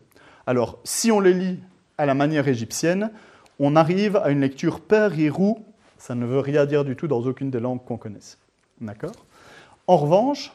Alors, 0.48 0.80
si 0.84 1.12
on 1.12 1.20
les 1.20 1.34
lit 1.34 1.60
à 1.98 2.06
la 2.06 2.14
manière 2.14 2.48
égyptienne, 2.48 3.12
on 3.60 3.76
arrive 3.76 4.16
à 4.18 4.30
une 4.30 4.42
lecture 4.42 4.80
père-irou. 4.80 5.66
Ça 5.98 6.16
ne 6.16 6.26
veut 6.26 6.40
rien 6.40 6.66
dire 6.66 6.86
du 6.86 6.96
tout 6.96 7.08
dans 7.08 7.22
aucune 7.22 7.52
des 7.52 7.60
langues 7.60 7.84
qu'on 7.84 7.98
connaisse. 7.98 8.40
D'accord? 8.82 9.26
En 9.88 9.98
revanche, 9.98 10.52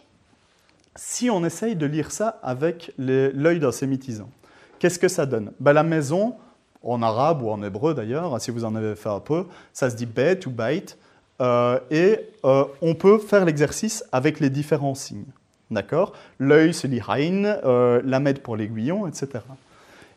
si 0.97 1.31
on 1.31 1.45
essaye 1.45 1.77
de 1.77 1.87
lire 1.87 2.11
ça 2.11 2.39
avec 2.43 2.93
l'œil 2.99 3.59
d'un 3.59 3.73
sémitisant, 3.73 4.31
qu'est-ce 4.79 4.99
que 4.99 5.09
ça 5.09 5.27
donne? 5.27 5.53
Ben, 5.61 5.73
La 5.73 5.83
maison, 5.83 6.37
en 6.83 7.03
arabe 7.03 7.43
ou 7.43 7.51
en 7.51 7.63
hébreu 7.63 7.95
d'ailleurs, 7.95 8.41
si 8.41 8.51
vous 8.51 8.65
en 8.65 8.75
avez 8.75 8.95
fait 8.97 9.09
un 9.09 9.21
peu, 9.21 9.47
ça 9.73 9.91
se 9.91 9.97
dit 9.97 10.07
bête 10.07 10.47
ou 10.47 10.51
bait, 10.51 10.85
euh, 11.41 11.79
et 11.91 12.21
euh, 12.45 12.65
on 12.81 12.95
peut 12.95 13.19
faire 13.19 13.45
l'exercice 13.45 14.05
avec 14.13 14.41
les 14.41 14.51
différents 14.51 14.95
signes. 14.95 15.25
D'accord? 15.71 16.13
L'œil 16.39 16.75
se 16.75 16.87
lit 16.87 17.01
haïn, 17.09 17.45
euh, 17.65 18.03
la 18.05 18.21
med 18.21 18.41
pour 18.41 18.57
l'aiguillon, 18.57 19.07
etc. 19.07 19.41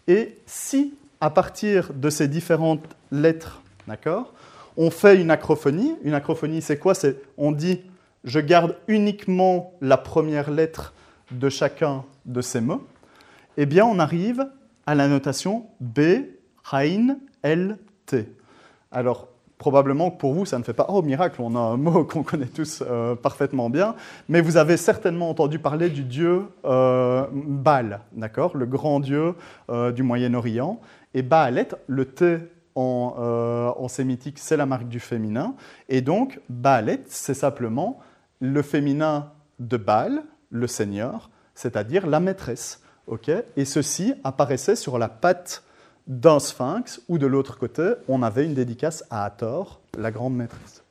Et 0.08 0.38
si, 0.46 0.94
à 1.22 1.30
partir 1.30 1.94
de 1.94 2.10
ces 2.10 2.28
différentes 2.28 2.84
lettres, 3.12 3.62
d'accord, 3.88 4.34
on 4.76 4.92
fait 4.92 5.16
une 5.16 5.32
acrophonie, 5.32 5.96
une 6.04 6.14
acrophonie 6.14 6.62
c'est 6.62 6.78
quoi? 6.78 6.94
C'est 6.94 7.18
on 7.38 7.54
dit 7.54 7.82
je 8.26 8.40
garde 8.40 8.76
uniquement 8.88 9.74
la 9.82 9.98
première 9.98 10.52
lettre 10.52 10.94
de 11.32 11.48
chacun 11.50 12.04
de 12.26 12.42
ces 12.42 12.60
mots, 12.60 12.86
eh 13.58 13.66
bien 13.66 13.86
on 13.86 14.00
arrive 14.00 14.46
à 14.86 14.96
la 14.96 15.08
notation 15.08 15.68
B, 15.80 16.00
Hain, 16.72 17.18
L, 17.44 17.78
T. 18.06 18.28
Alors, 18.92 19.28
probablement 19.58 20.12
que 20.12 20.18
pour 20.18 20.34
vous, 20.34 20.46
ça 20.46 20.58
ne 20.58 20.64
fait 20.64 20.74
pas 20.74 20.88
Oh, 20.90 21.02
miracle, 21.02 21.42
on 21.42 21.56
a 21.56 21.60
un 21.60 21.78
mot 21.78 22.04
qu'on 22.12 22.24
connaît 22.24 22.46
tous 22.48 22.84
euh, 22.86 23.16
parfaitement 23.16 23.70
bien, 23.70 23.96
mais 24.28 24.42
vous 24.42 24.58
avez 24.58 24.78
certainement 24.78 25.30
entendu 25.30 25.60
parler 25.60 25.90
du 25.90 26.04
dieu 26.04 26.44
euh, 26.66 27.26
Baal, 27.32 28.02
d'accord? 28.14 28.58
Le 28.58 28.66
grand 28.66 29.00
dieu 29.00 29.36
euh, 29.70 29.92
du 29.92 30.04
Moyen-Orient. 30.04 30.80
Et 31.14 31.22
Baalet, 31.22 31.70
le 31.88 32.06
T 32.06 32.40
en, 32.76 33.74
en 33.78 33.88
sémitique, 33.88 34.38
c'est 34.38 34.58
la 34.58 34.66
marque 34.66 34.90
du 34.90 35.00
féminin. 35.00 35.56
Et 35.88 36.02
donc, 36.02 36.42
Baalet, 36.50 37.00
c'est 37.08 37.34
simplement 37.34 38.02
le 38.54 38.62
féminin 38.62 39.32
de 39.60 39.78
Baal, 39.78 40.24
le 40.50 40.68
Seigneur, 40.68 41.30
c'est-à-dire 41.54 42.08
la 42.08 42.20
maîtresse. 42.20 42.82
et 43.56 43.66
ceci 43.66 44.14
apparaissait 44.24 44.76
sur 44.76 44.98
la 44.98 45.10
patte 45.10 45.64
d'un 46.08 46.40
sphinx, 46.40 47.02
ou 47.08 47.18
de 47.18 47.26
l'autre 47.26 47.58
côté, 47.58 47.94
on 48.08 48.22
avait 48.22 48.46
une 48.46 48.54
dédicace 48.54 49.04
à 49.10 49.26
Hathor, 49.26 49.82
la 49.98 50.12
grande 50.12 50.36
maîtresse. 50.36 50.85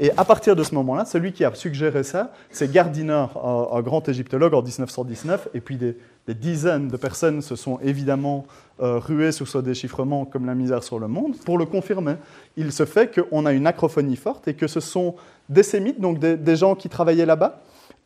Et 0.00 0.10
à 0.16 0.24
partir 0.24 0.56
de 0.56 0.64
ce 0.64 0.74
moment-là, 0.74 1.04
celui 1.04 1.32
qui 1.32 1.44
a 1.44 1.54
suggéré 1.54 2.02
ça, 2.02 2.32
c'est 2.50 2.70
Gardiner, 2.70 3.26
un, 3.42 3.80
grand 3.80 4.08
égyptologue 4.08 4.54
en 4.54 4.62
1919, 4.62 5.48
et 5.54 5.60
puis 5.60 5.76
des, 5.76 5.96
dizaines 6.26 6.88
de 6.88 6.96
personnes 6.96 7.40
se 7.42 7.54
sont 7.54 7.78
évidemment 7.80 8.46
euh, 8.80 8.98
ruées 8.98 9.30
sur 9.30 9.46
ce 9.46 9.58
déchiffrement 9.58 10.24
comme 10.24 10.46
la 10.46 10.54
misère 10.54 10.82
sur 10.82 10.98
le 10.98 11.06
monde 11.06 11.36
pour 11.44 11.58
le 11.58 11.66
confirmer. 11.66 12.14
Il 12.56 12.72
se 12.72 12.86
fait 12.86 13.14
qu'on 13.14 13.46
a 13.46 13.52
une 13.52 13.66
acrophonie 13.66 14.16
forte 14.16 14.48
et 14.48 14.54
que 14.54 14.66
ce 14.66 14.80
sont 14.80 15.14
des 15.48 15.62
sémites, 15.62 16.00
donc 16.00 16.18
des, 16.18 16.56
gens 16.56 16.74
qui 16.74 16.88
travaillaient 16.88 17.26
là-bas, 17.26 17.62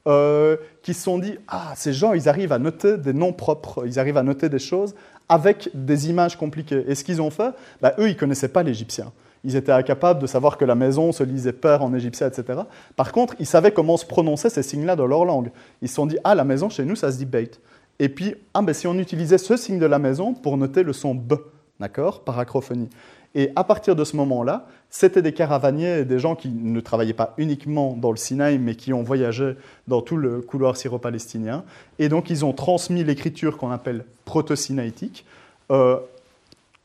euh, 0.09 0.57
qui 0.83 0.95
se 0.95 1.05
sont 1.05 1.19
dit 1.19 1.39
Ah, 1.49 1.73
ces 1.75 1.93
gens, 1.93 2.13
ils 2.13 2.29
arrivent 2.29 2.53
à 2.53 2.59
noter 2.59 2.99
des 2.99 3.15
noms 3.15 3.33
propres, 3.33 3.87
ils 3.87 3.99
arrivent 3.99 4.19
à 4.19 4.23
noter 4.23 4.49
des 4.49 4.59
choses 4.59 4.95
avec 5.29 5.71
des 5.73 6.11
images 6.11 6.37
compliquées. 6.37 6.85
Et 6.87 6.95
ce 6.95 7.05
qu'ils 7.05 7.23
ont 7.23 7.31
fait, 7.31 7.53
bah, 7.81 7.95
eux, 7.99 8.09
ils 8.09 8.15
ne 8.15 8.19
connaissaient 8.19 8.49
pas 8.49 8.63
l'égyptien. 8.63 9.13
Ils 9.45 9.57
étaient 9.57 9.73
incapables 9.73 10.21
de 10.21 10.27
savoir 10.27 10.57
que 10.57 10.65
la 10.65 10.75
maison 10.75 11.13
se 11.13 11.23
lisait 11.23 11.53
père 11.53 11.83
en 11.83 11.95
égyptien, 11.95 12.29
etc. 12.29 12.61
Par 12.97 13.13
contre, 13.13 13.35
ils 13.39 13.47
savaient 13.47 13.73
comment 13.73 13.97
se 13.97 14.07
prononcer 14.07 14.51
ces 14.51 14.63
signes-là 14.63 14.97
dans 14.97 15.07
leur 15.07 15.25
langue. 15.25 15.51
Ils 15.83 15.89
se 15.89 15.95
sont 15.95 16.07
dit 16.07 16.19
Ah, 16.25 16.35
la 16.35 16.45
maison, 16.45 16.69
chez 16.69 16.85
nous, 16.85 16.97
ça 16.97 17.13
se 17.13 17.19
dit 17.19 17.27
bait. 17.27 17.51
Et 17.99 18.09
puis, 18.09 18.35
ah, 18.55 18.63
ben, 18.63 18.73
si 18.73 18.87
on 18.87 18.95
utilisait 18.95 19.39
ce 19.39 19.57
signe 19.57 19.79
de 19.79 19.87
la 19.87 19.99
maison 19.99 20.35
pour 20.35 20.57
noter 20.57 20.83
le 20.83 20.93
son 20.93 21.15
B, 21.15 21.35
d'accord, 21.81 22.21
par 22.21 22.39
acrophonie. 22.39 22.89
Et 23.35 23.51
à 23.57 23.65
partir 23.65 23.95
de 23.95 24.05
ce 24.05 24.17
moment-là, 24.17 24.67
c'était 24.91 25.23
des 25.23 25.33
caravaniers, 25.33 26.05
des 26.05 26.19
gens 26.19 26.35
qui 26.35 26.49
ne 26.49 26.81
travaillaient 26.81 27.13
pas 27.13 27.35
uniquement 27.37 27.95
dans 27.95 28.11
le 28.11 28.17
Sinaï, 28.17 28.59
mais 28.59 28.75
qui 28.75 28.93
ont 28.93 29.03
voyagé 29.03 29.55
dans 29.87 30.01
tout 30.01 30.17
le 30.17 30.41
couloir 30.41 30.77
syro-palestinien. 30.77 31.65
Et 31.99 32.09
donc, 32.09 32.31
ils 32.31 32.45
ont 32.45 32.53
transmis 32.53 33.05
l'écriture 33.05 33.59
qu'on 33.59 33.71
appelle 33.71 34.05
proto-sinaïtique 34.25 35.27
euh, 35.71 35.99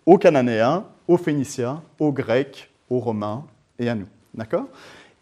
aux 0.06 0.18
Cananéens, 0.18 0.84
aux 1.08 1.18
Phéniciens, 1.18 1.82
aux 1.99 2.12
Grecs, 2.12 2.72
aux 2.89 2.99
Romains 2.99 3.45
et 3.80 3.89
à 3.89 3.95
nous. 3.95 4.08
D'accord? 4.34 4.66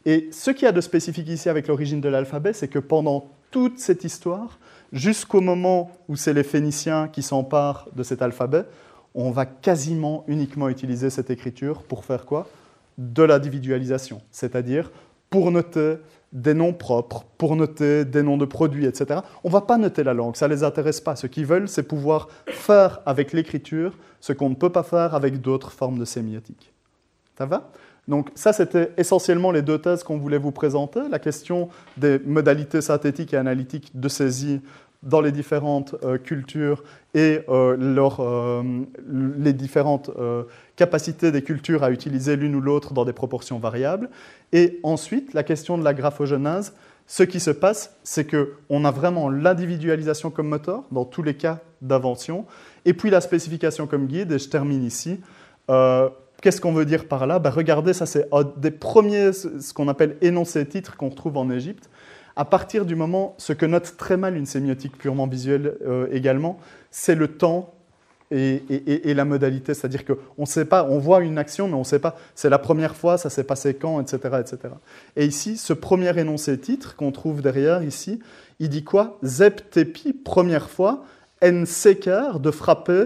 Et 0.05 0.29
ce 0.31 0.51
qui 0.51 0.65
a 0.65 0.71
de 0.71 0.81
spécifique 0.81 1.27
ici 1.27 1.49
avec 1.49 1.67
l'origine 1.67 2.01
de 2.01 2.09
l'alphabet, 2.09 2.53
c'est 2.53 2.67
que 2.67 2.79
pendant 2.79 3.27
toute 3.51 3.79
cette 3.79 4.03
histoire, 4.03 4.59
jusqu'au 4.93 5.41
moment 5.41 5.91
où 6.07 6.15
c'est 6.15 6.33
les 6.33 6.43
Phéniciens 6.43 7.07
qui 7.07 7.21
s'emparent 7.21 7.87
de 7.95 8.03
cet 8.03 8.21
alphabet, 8.21 8.65
on 9.13 9.31
va 9.31 9.45
quasiment 9.45 10.23
uniquement 10.27 10.69
utiliser 10.69 11.09
cette 11.09 11.29
écriture 11.29 11.83
pour 11.83 12.05
faire 12.05 12.25
quoi? 12.25 12.47
De 12.97 13.23
l'individualisation, 13.23 14.21
c'est-à-dire 14.31 14.91
pour 15.29 15.51
noter 15.51 15.95
des 16.33 16.53
noms 16.53 16.73
propres, 16.73 17.25
pour 17.37 17.55
noter 17.55 18.05
des 18.05 18.23
noms 18.23 18.37
de 18.37 18.45
produits, 18.45 18.85
etc. 18.85 19.19
On 19.43 19.49
ne 19.49 19.53
va 19.53 19.61
pas 19.61 19.77
noter 19.77 20.03
la 20.03 20.13
langue, 20.13 20.35
ça 20.35 20.47
ne 20.47 20.53
les 20.53 20.63
intéresse 20.63 21.01
pas. 21.01 21.15
Ce 21.15 21.27
qu'ils 21.27 21.45
veulent, 21.45 21.67
c'est 21.67 21.83
pouvoir 21.83 22.29
faire 22.47 23.01
avec 23.05 23.33
l'écriture 23.33 23.97
ce 24.21 24.33
qu'on 24.33 24.49
ne 24.49 24.55
peut 24.55 24.69
pas 24.69 24.83
faire 24.83 25.13
avec 25.15 25.41
d'autres 25.41 25.71
formes 25.71 25.99
de 25.99 26.05
sémiotique. 26.05 26.71
Ça 27.37 27.45
va? 27.45 27.71
Donc 28.07 28.29
ça, 28.35 28.53
c'était 28.53 28.91
essentiellement 28.97 29.51
les 29.51 29.61
deux 29.61 29.77
thèses 29.77 30.03
qu'on 30.03 30.17
voulait 30.17 30.37
vous 30.37 30.51
présenter, 30.51 31.01
la 31.09 31.19
question 31.19 31.69
des 31.97 32.19
modalités 32.19 32.81
synthétiques 32.81 33.33
et 33.33 33.37
analytiques 33.37 33.91
de 33.93 34.09
saisie 34.09 34.61
dans 35.03 35.21
les 35.21 35.31
différentes 35.31 35.95
euh, 36.03 36.17
cultures 36.17 36.83
et 37.13 37.41
euh, 37.49 37.75
euh, 38.19 38.83
les 39.37 39.53
différentes 39.53 40.11
capacités 40.75 41.31
des 41.31 41.41
cultures 41.41 41.83
à 41.83 41.91
utiliser 41.91 42.35
l'une 42.35 42.55
ou 42.55 42.61
l'autre 42.61 42.93
dans 42.93 43.05
des 43.05 43.13
proportions 43.13 43.59
variables. 43.59 44.09
Et 44.53 44.79
ensuite, 44.83 45.33
la 45.33 45.43
question 45.43 45.77
de 45.77 45.83
la 45.83 45.93
graphogenèse. 45.93 46.73
Ce 47.07 47.23
qui 47.23 47.41
se 47.41 47.51
passe, 47.51 47.97
c'est 48.03 48.25
qu'on 48.25 48.85
a 48.85 48.91
vraiment 48.91 49.29
l'individualisation 49.29 50.29
comme 50.29 50.47
moteur 50.47 50.83
dans 50.91 51.03
tous 51.03 51.23
les 51.23 51.33
cas 51.33 51.59
d'invention, 51.81 52.45
et 52.85 52.93
puis 52.93 53.09
la 53.09 53.19
spécification 53.19 53.85
comme 53.85 54.07
guide, 54.07 54.31
et 54.31 54.39
je 54.39 54.47
termine 54.47 54.83
ici. 54.83 55.19
Qu'est-ce 55.67 56.61
qu'on 56.61 56.71
veut 56.71 56.85
dire 56.85 57.09
par 57.09 57.27
là? 57.27 57.39
Ben, 57.39 57.49
Regardez, 57.49 57.93
ça 57.93 58.05
c'est 58.05 58.29
des 58.55 58.71
premiers, 58.71 59.33
ce 59.33 59.73
qu'on 59.73 59.89
appelle 59.89 60.15
énoncés 60.21 60.65
titres 60.65 60.95
qu'on 60.95 61.09
retrouve 61.09 61.35
en 61.35 61.49
Égypte 61.49 61.89
à 62.35 62.45
partir 62.45 62.85
du 62.85 62.95
moment, 62.95 63.35
ce 63.37 63.53
que 63.53 63.65
note 63.65 63.95
très 63.97 64.17
mal 64.17 64.37
une 64.37 64.45
sémiotique 64.45 64.97
purement 64.97 65.27
visuelle 65.27 65.77
euh, 65.85 66.07
également, 66.11 66.59
c'est 66.89 67.15
le 67.15 67.27
temps 67.27 67.73
et, 68.31 69.13
la 69.13 69.25
modalité. 69.25 69.73
C'est-à-dire 69.73 70.03
qu'on 70.05 70.45
sait 70.45 70.65
pas, 70.65 70.85
on 70.89 70.99
voit 70.99 71.21
une 71.21 71.37
action, 71.37 71.67
mais 71.67 71.73
on 71.73 71.79
ne 71.79 71.83
sait 71.83 71.99
pas, 71.99 72.15
c'est 72.35 72.49
la 72.49 72.59
première 72.59 72.95
fois, 72.95 73.17
ça 73.17 73.29
s'est 73.29 73.43
passé 73.43 73.73
quand, 73.73 73.99
etc., 74.01 74.37
etc. 74.39 74.73
Et 75.15 75.25
ici, 75.25 75.57
ce 75.57 75.73
premier 75.73 76.17
énoncé 76.17 76.57
titre 76.57 76.95
qu'on 76.95 77.11
trouve 77.11 77.41
derrière 77.41 77.83
ici, 77.83 78.21
il 78.59 78.69
dit 78.69 78.83
quoi? 78.83 79.17
Zep 79.23 79.69
tepi, 79.69 80.13
première 80.13 80.69
fois, 80.69 81.03
en 81.43 81.65
seker 81.65 82.39
de 82.39 82.51
frapper 82.51 83.05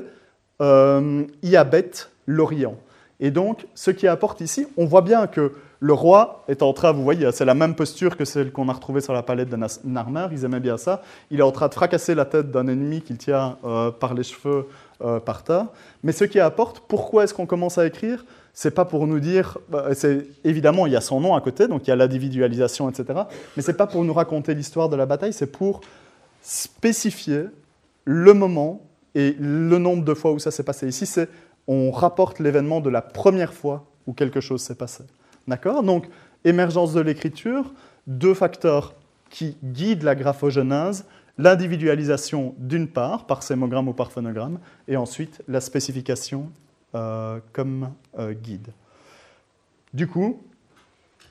euh, 0.62 1.24
Iabet, 1.42 1.92
l'Orient. 2.28 2.78
Et 3.20 3.32
donc, 3.32 3.66
ce 3.74 3.92
qui 3.92 4.08
apporte 4.08 4.42
ici, 4.42 4.68
on 4.78 4.86
voit 4.86 5.02
bien 5.02 5.28
que 5.28 5.54
le 5.86 5.94
roi 5.94 6.44
est 6.48 6.64
en 6.64 6.74
train, 6.74 6.94
vous 6.94 7.04
voyez, 7.04 7.32
c'est 7.32 7.46
la 7.46 7.54
même 7.54 7.76
posture 7.76 8.18
que 8.18 8.26
celle 8.26 8.52
qu'on 8.52 8.70
a 8.70 8.74
retrouvée 8.74 9.02
sur 9.02 9.14
la 9.14 9.22
palette 9.22 9.50
de 9.50 9.58
Narmer, 9.84 10.30
ils 10.32 10.44
aimaient 10.44 10.60
bien 10.60 10.78
ça. 10.78 11.04
Il 11.30 11.42
est 11.42 11.44
en 11.44 11.52
train 11.52 11.68
de 11.68 11.76
fracasser 11.76 12.16
la 12.16 12.26
tête 12.26 12.50
d'un 12.50 12.68
ennemi 12.68 13.04
qu'il 13.04 13.20
tient 13.20 13.60
euh, 13.64 13.92
par 13.92 14.16
les 14.16 14.24
cheveux 14.24 14.68
euh, 15.04 15.20
par 15.20 15.44
terre. 15.44 15.68
Mais 16.02 16.12
ce 16.12 16.24
qui 16.24 16.40
apporte, 16.40 16.80
pourquoi 16.88 17.24
est-ce 17.24 17.36
qu'on 17.36 17.46
commence 17.46 17.78
à 17.78 17.86
écrire 17.86 18.26
C'est 18.52 18.72
pas 18.72 18.84
pour 18.84 19.06
nous 19.06 19.20
dire, 19.20 19.60
bah, 19.70 19.90
c'est 19.94 20.26
évidemment 20.44 20.88
il 20.88 20.94
y 20.94 20.96
a 20.96 21.02
son 21.02 21.22
nom 21.22 21.36
à 21.36 21.42
côté, 21.42 21.68
donc 21.68 21.86
il 21.86 21.92
y 21.92 21.94
a 21.94 21.96
l'individualisation, 21.96 22.90
etc. 22.90 23.20
Mais 23.56 23.62
c'est 23.62 23.78
pas 23.78 23.86
pour 23.86 24.04
nous 24.04 24.14
raconter 24.14 24.56
l'histoire 24.56 24.90
de 24.90 24.96
la 24.96 25.06
bataille, 25.06 25.34
c'est 25.34 25.52
pour 25.52 25.82
spécifier 26.42 27.44
le 28.06 28.34
moment 28.34 28.82
et 29.14 29.36
le 29.40 29.78
nombre 29.78 30.04
de 30.04 30.16
fois 30.16 30.32
où 30.32 30.40
ça 30.40 30.50
s'est 30.50 30.64
passé. 30.64 30.88
Ici, 30.88 31.06
c'est 31.06 31.30
on 31.68 31.92
rapporte 31.92 32.40
l'événement 32.40 32.82
de 32.82 32.90
la 32.90 33.04
première 33.04 33.54
fois 33.54 33.86
où 34.08 34.14
quelque 34.14 34.42
chose 34.42 34.62
s'est 34.62 34.74
passé. 34.74 35.04
D'accord? 35.48 35.84
Donc, 35.84 36.08
émergence 36.44 36.94
de 36.94 37.02
l'écriture, 37.02 37.74
deux 38.08 38.34
facteurs 38.34 38.96
qui 39.30 39.58
guident 39.64 40.04
la 40.04 40.16
graphogenèse, 40.16 41.06
l'individualisation 41.38 42.56
d'une 42.58 42.88
part, 42.88 43.26
par 43.26 43.44
sémogramme 43.44 43.88
ou 43.90 43.94
par 43.94 44.12
phonogramme, 44.12 44.60
et 44.88 44.96
ensuite 44.96 45.42
la 45.48 45.62
spécification 45.62 46.50
euh, 46.96 47.40
comme 47.52 47.92
euh, 48.20 48.34
guide. 48.34 48.68
Du 49.94 50.08
coup, 50.08 50.42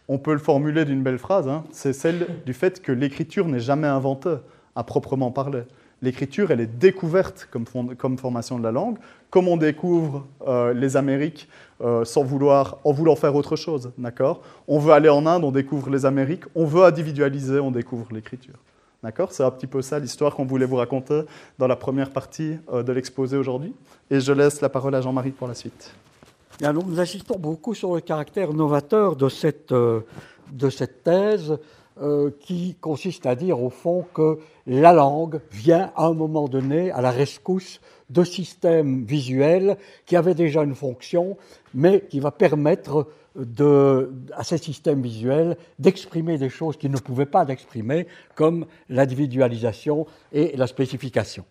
on 0.08 0.18
peut 0.18 0.32
le 0.32 0.38
formuler 0.38 0.84
d'une 0.84 1.02
belle 1.02 1.18
phrase, 1.18 1.48
hein, 1.48 1.64
c'est 1.70 1.94
celle 1.94 2.26
du 2.44 2.52
fait 2.52 2.82
que 2.82 2.92
l'écriture 2.92 3.48
n'est 3.48 3.60
jamais 3.60 3.86
inventée 3.86 4.36
à 4.76 4.84
proprement 4.84 5.30
parler. 5.30 5.62
L'écriture, 6.04 6.50
elle 6.50 6.60
est 6.60 6.66
découverte 6.66 7.48
comme, 7.50 8.18
formation 8.18 8.58
de 8.58 8.62
la 8.62 8.72
langue, 8.72 8.98
comme 9.30 9.48
on 9.48 9.56
découvre 9.56 10.26
euh, 10.46 10.74
les 10.74 10.98
Amériques 10.98 11.48
euh, 11.80 12.04
sans 12.04 12.22
vouloir, 12.22 12.76
en 12.84 12.92
voulant 12.92 13.16
faire 13.16 13.34
autre 13.34 13.56
chose, 13.56 13.90
d'accord? 13.96 14.42
On 14.68 14.78
veut 14.78 14.92
aller 14.92 15.08
en 15.08 15.24
Inde, 15.24 15.44
on 15.44 15.50
découvre 15.50 15.88
les 15.88 16.04
Amériques, 16.04 16.44
on 16.54 16.66
veut 16.66 16.84
individualiser, 16.84 17.58
on 17.58 17.70
découvre 17.70 18.12
l'écriture. 18.12 18.56
D'accord? 19.02 19.32
C'est 19.32 19.44
un 19.44 19.50
petit 19.50 19.66
peu 19.66 19.80
ça 19.80 19.98
l'histoire 19.98 20.34
qu'on 20.34 20.44
voulait 20.44 20.66
vous 20.66 20.76
raconter 20.76 21.22
dans 21.58 21.66
la 21.66 21.76
première 21.76 22.10
partie 22.10 22.58
euh, 22.70 22.82
de 22.82 22.92
l'exposé 22.92 23.38
aujourd'hui. 23.38 23.72
Et 24.10 24.20
je 24.20 24.32
laisse 24.34 24.60
la 24.60 24.68
parole 24.68 24.94
à 24.94 25.00
Jean-Marie 25.00 25.30
pour 25.30 25.48
la 25.48 25.54
suite. 25.54 25.90
nous 26.60 27.00
insistons 27.00 27.38
beaucoup 27.38 27.72
sur 27.72 27.94
le 27.94 28.02
caractère 28.02 28.52
novateur 28.52 29.16
de 29.16 29.30
cette 29.30 29.72
thèse 31.02 31.58
euh, 32.00 32.30
qui 32.40 32.76
consiste 32.80 33.24
à 33.26 33.36
dire 33.36 33.62
au 33.62 33.70
fond 33.70 34.04
que 34.14 34.38
la 34.66 34.92
langue 34.92 35.40
vient 35.52 35.92
à 35.94 36.06
un 36.06 36.14
moment 36.14 36.48
donné 36.48 36.90
à 36.90 37.00
la 37.00 37.10
rescousse 37.10 37.80
de 38.10 38.24
systèmes 38.24 39.04
visuels 39.04 39.76
qui 40.04 40.16
avaient 40.16 40.34
déjà 40.34 40.62
une 40.62 40.74
fonction, 40.74 41.36
mais 41.72 42.00
qui 42.00 42.20
va 42.20 42.30
permettre 42.30 43.06
à 44.32 44.44
ces 44.44 44.58
systèmes 44.58 45.02
visuels 45.02 45.56
d'exprimer 45.78 46.38
des 46.38 46.48
choses 46.48 46.76
qu'ils 46.76 46.90
ne 46.90 46.98
pouvaient 46.98 47.26
pas 47.26 47.46
exprimer, 47.48 48.06
comme 48.34 48.66
l'individualisation 48.88 50.06
et 50.32 50.56
la 50.56 50.66
spécification. 50.66 51.44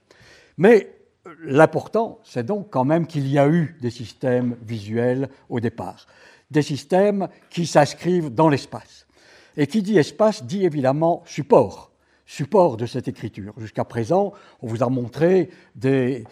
Mais 0.58 0.94
l'important, 1.44 2.20
c'est 2.24 2.46
donc 2.46 2.70
quand 2.70 2.86
même 2.86 3.08
qu'il 3.08 3.28
y 3.28 3.38
a 3.38 3.48
eu 3.48 3.78
des 3.82 3.90
systèmes 3.90 4.56
visuels 4.62 5.30
au 5.50 5.60
départ, 5.60 6.06
des 6.52 6.62
systèmes 6.62 7.28
qui 7.50 7.66
s'inscrivent 7.66 8.34
dans 8.34 8.50
l'espace. 8.50 9.08
Et 9.58 9.68
qui 9.68 9.82
dit 9.82 9.98
espace 9.98 10.44
dit 10.44 10.66
évidemment 10.66 11.24
support, 11.26 11.92
support 12.26 12.78
de 12.78 12.86
cette 12.86 13.08
écriture. 13.08 13.54
Jusqu'à 13.58 13.86
présent, 13.86 14.34
on 14.62 14.68
vous 14.68 14.84
a 14.84 14.90
montré 14.90 15.50
des, 15.76 16.24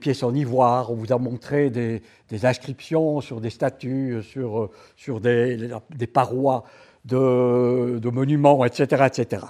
pièces 0.00 0.22
en 0.22 0.34
ivoire, 0.34 0.92
on 0.92 0.94
vous 0.94 1.12
a 1.12 1.18
montré 1.18 1.70
des, 1.70 2.02
inscriptions 2.44 3.20
sur 3.20 3.40
des 3.40 3.50
statues, 3.50 4.22
sur, 4.22 4.70
sur 4.96 5.20
des, 5.20 5.76
parois 6.12 6.64
de, 7.04 8.10
monuments, 8.10 8.64
etc., 8.64 9.06
etc. 9.06 9.46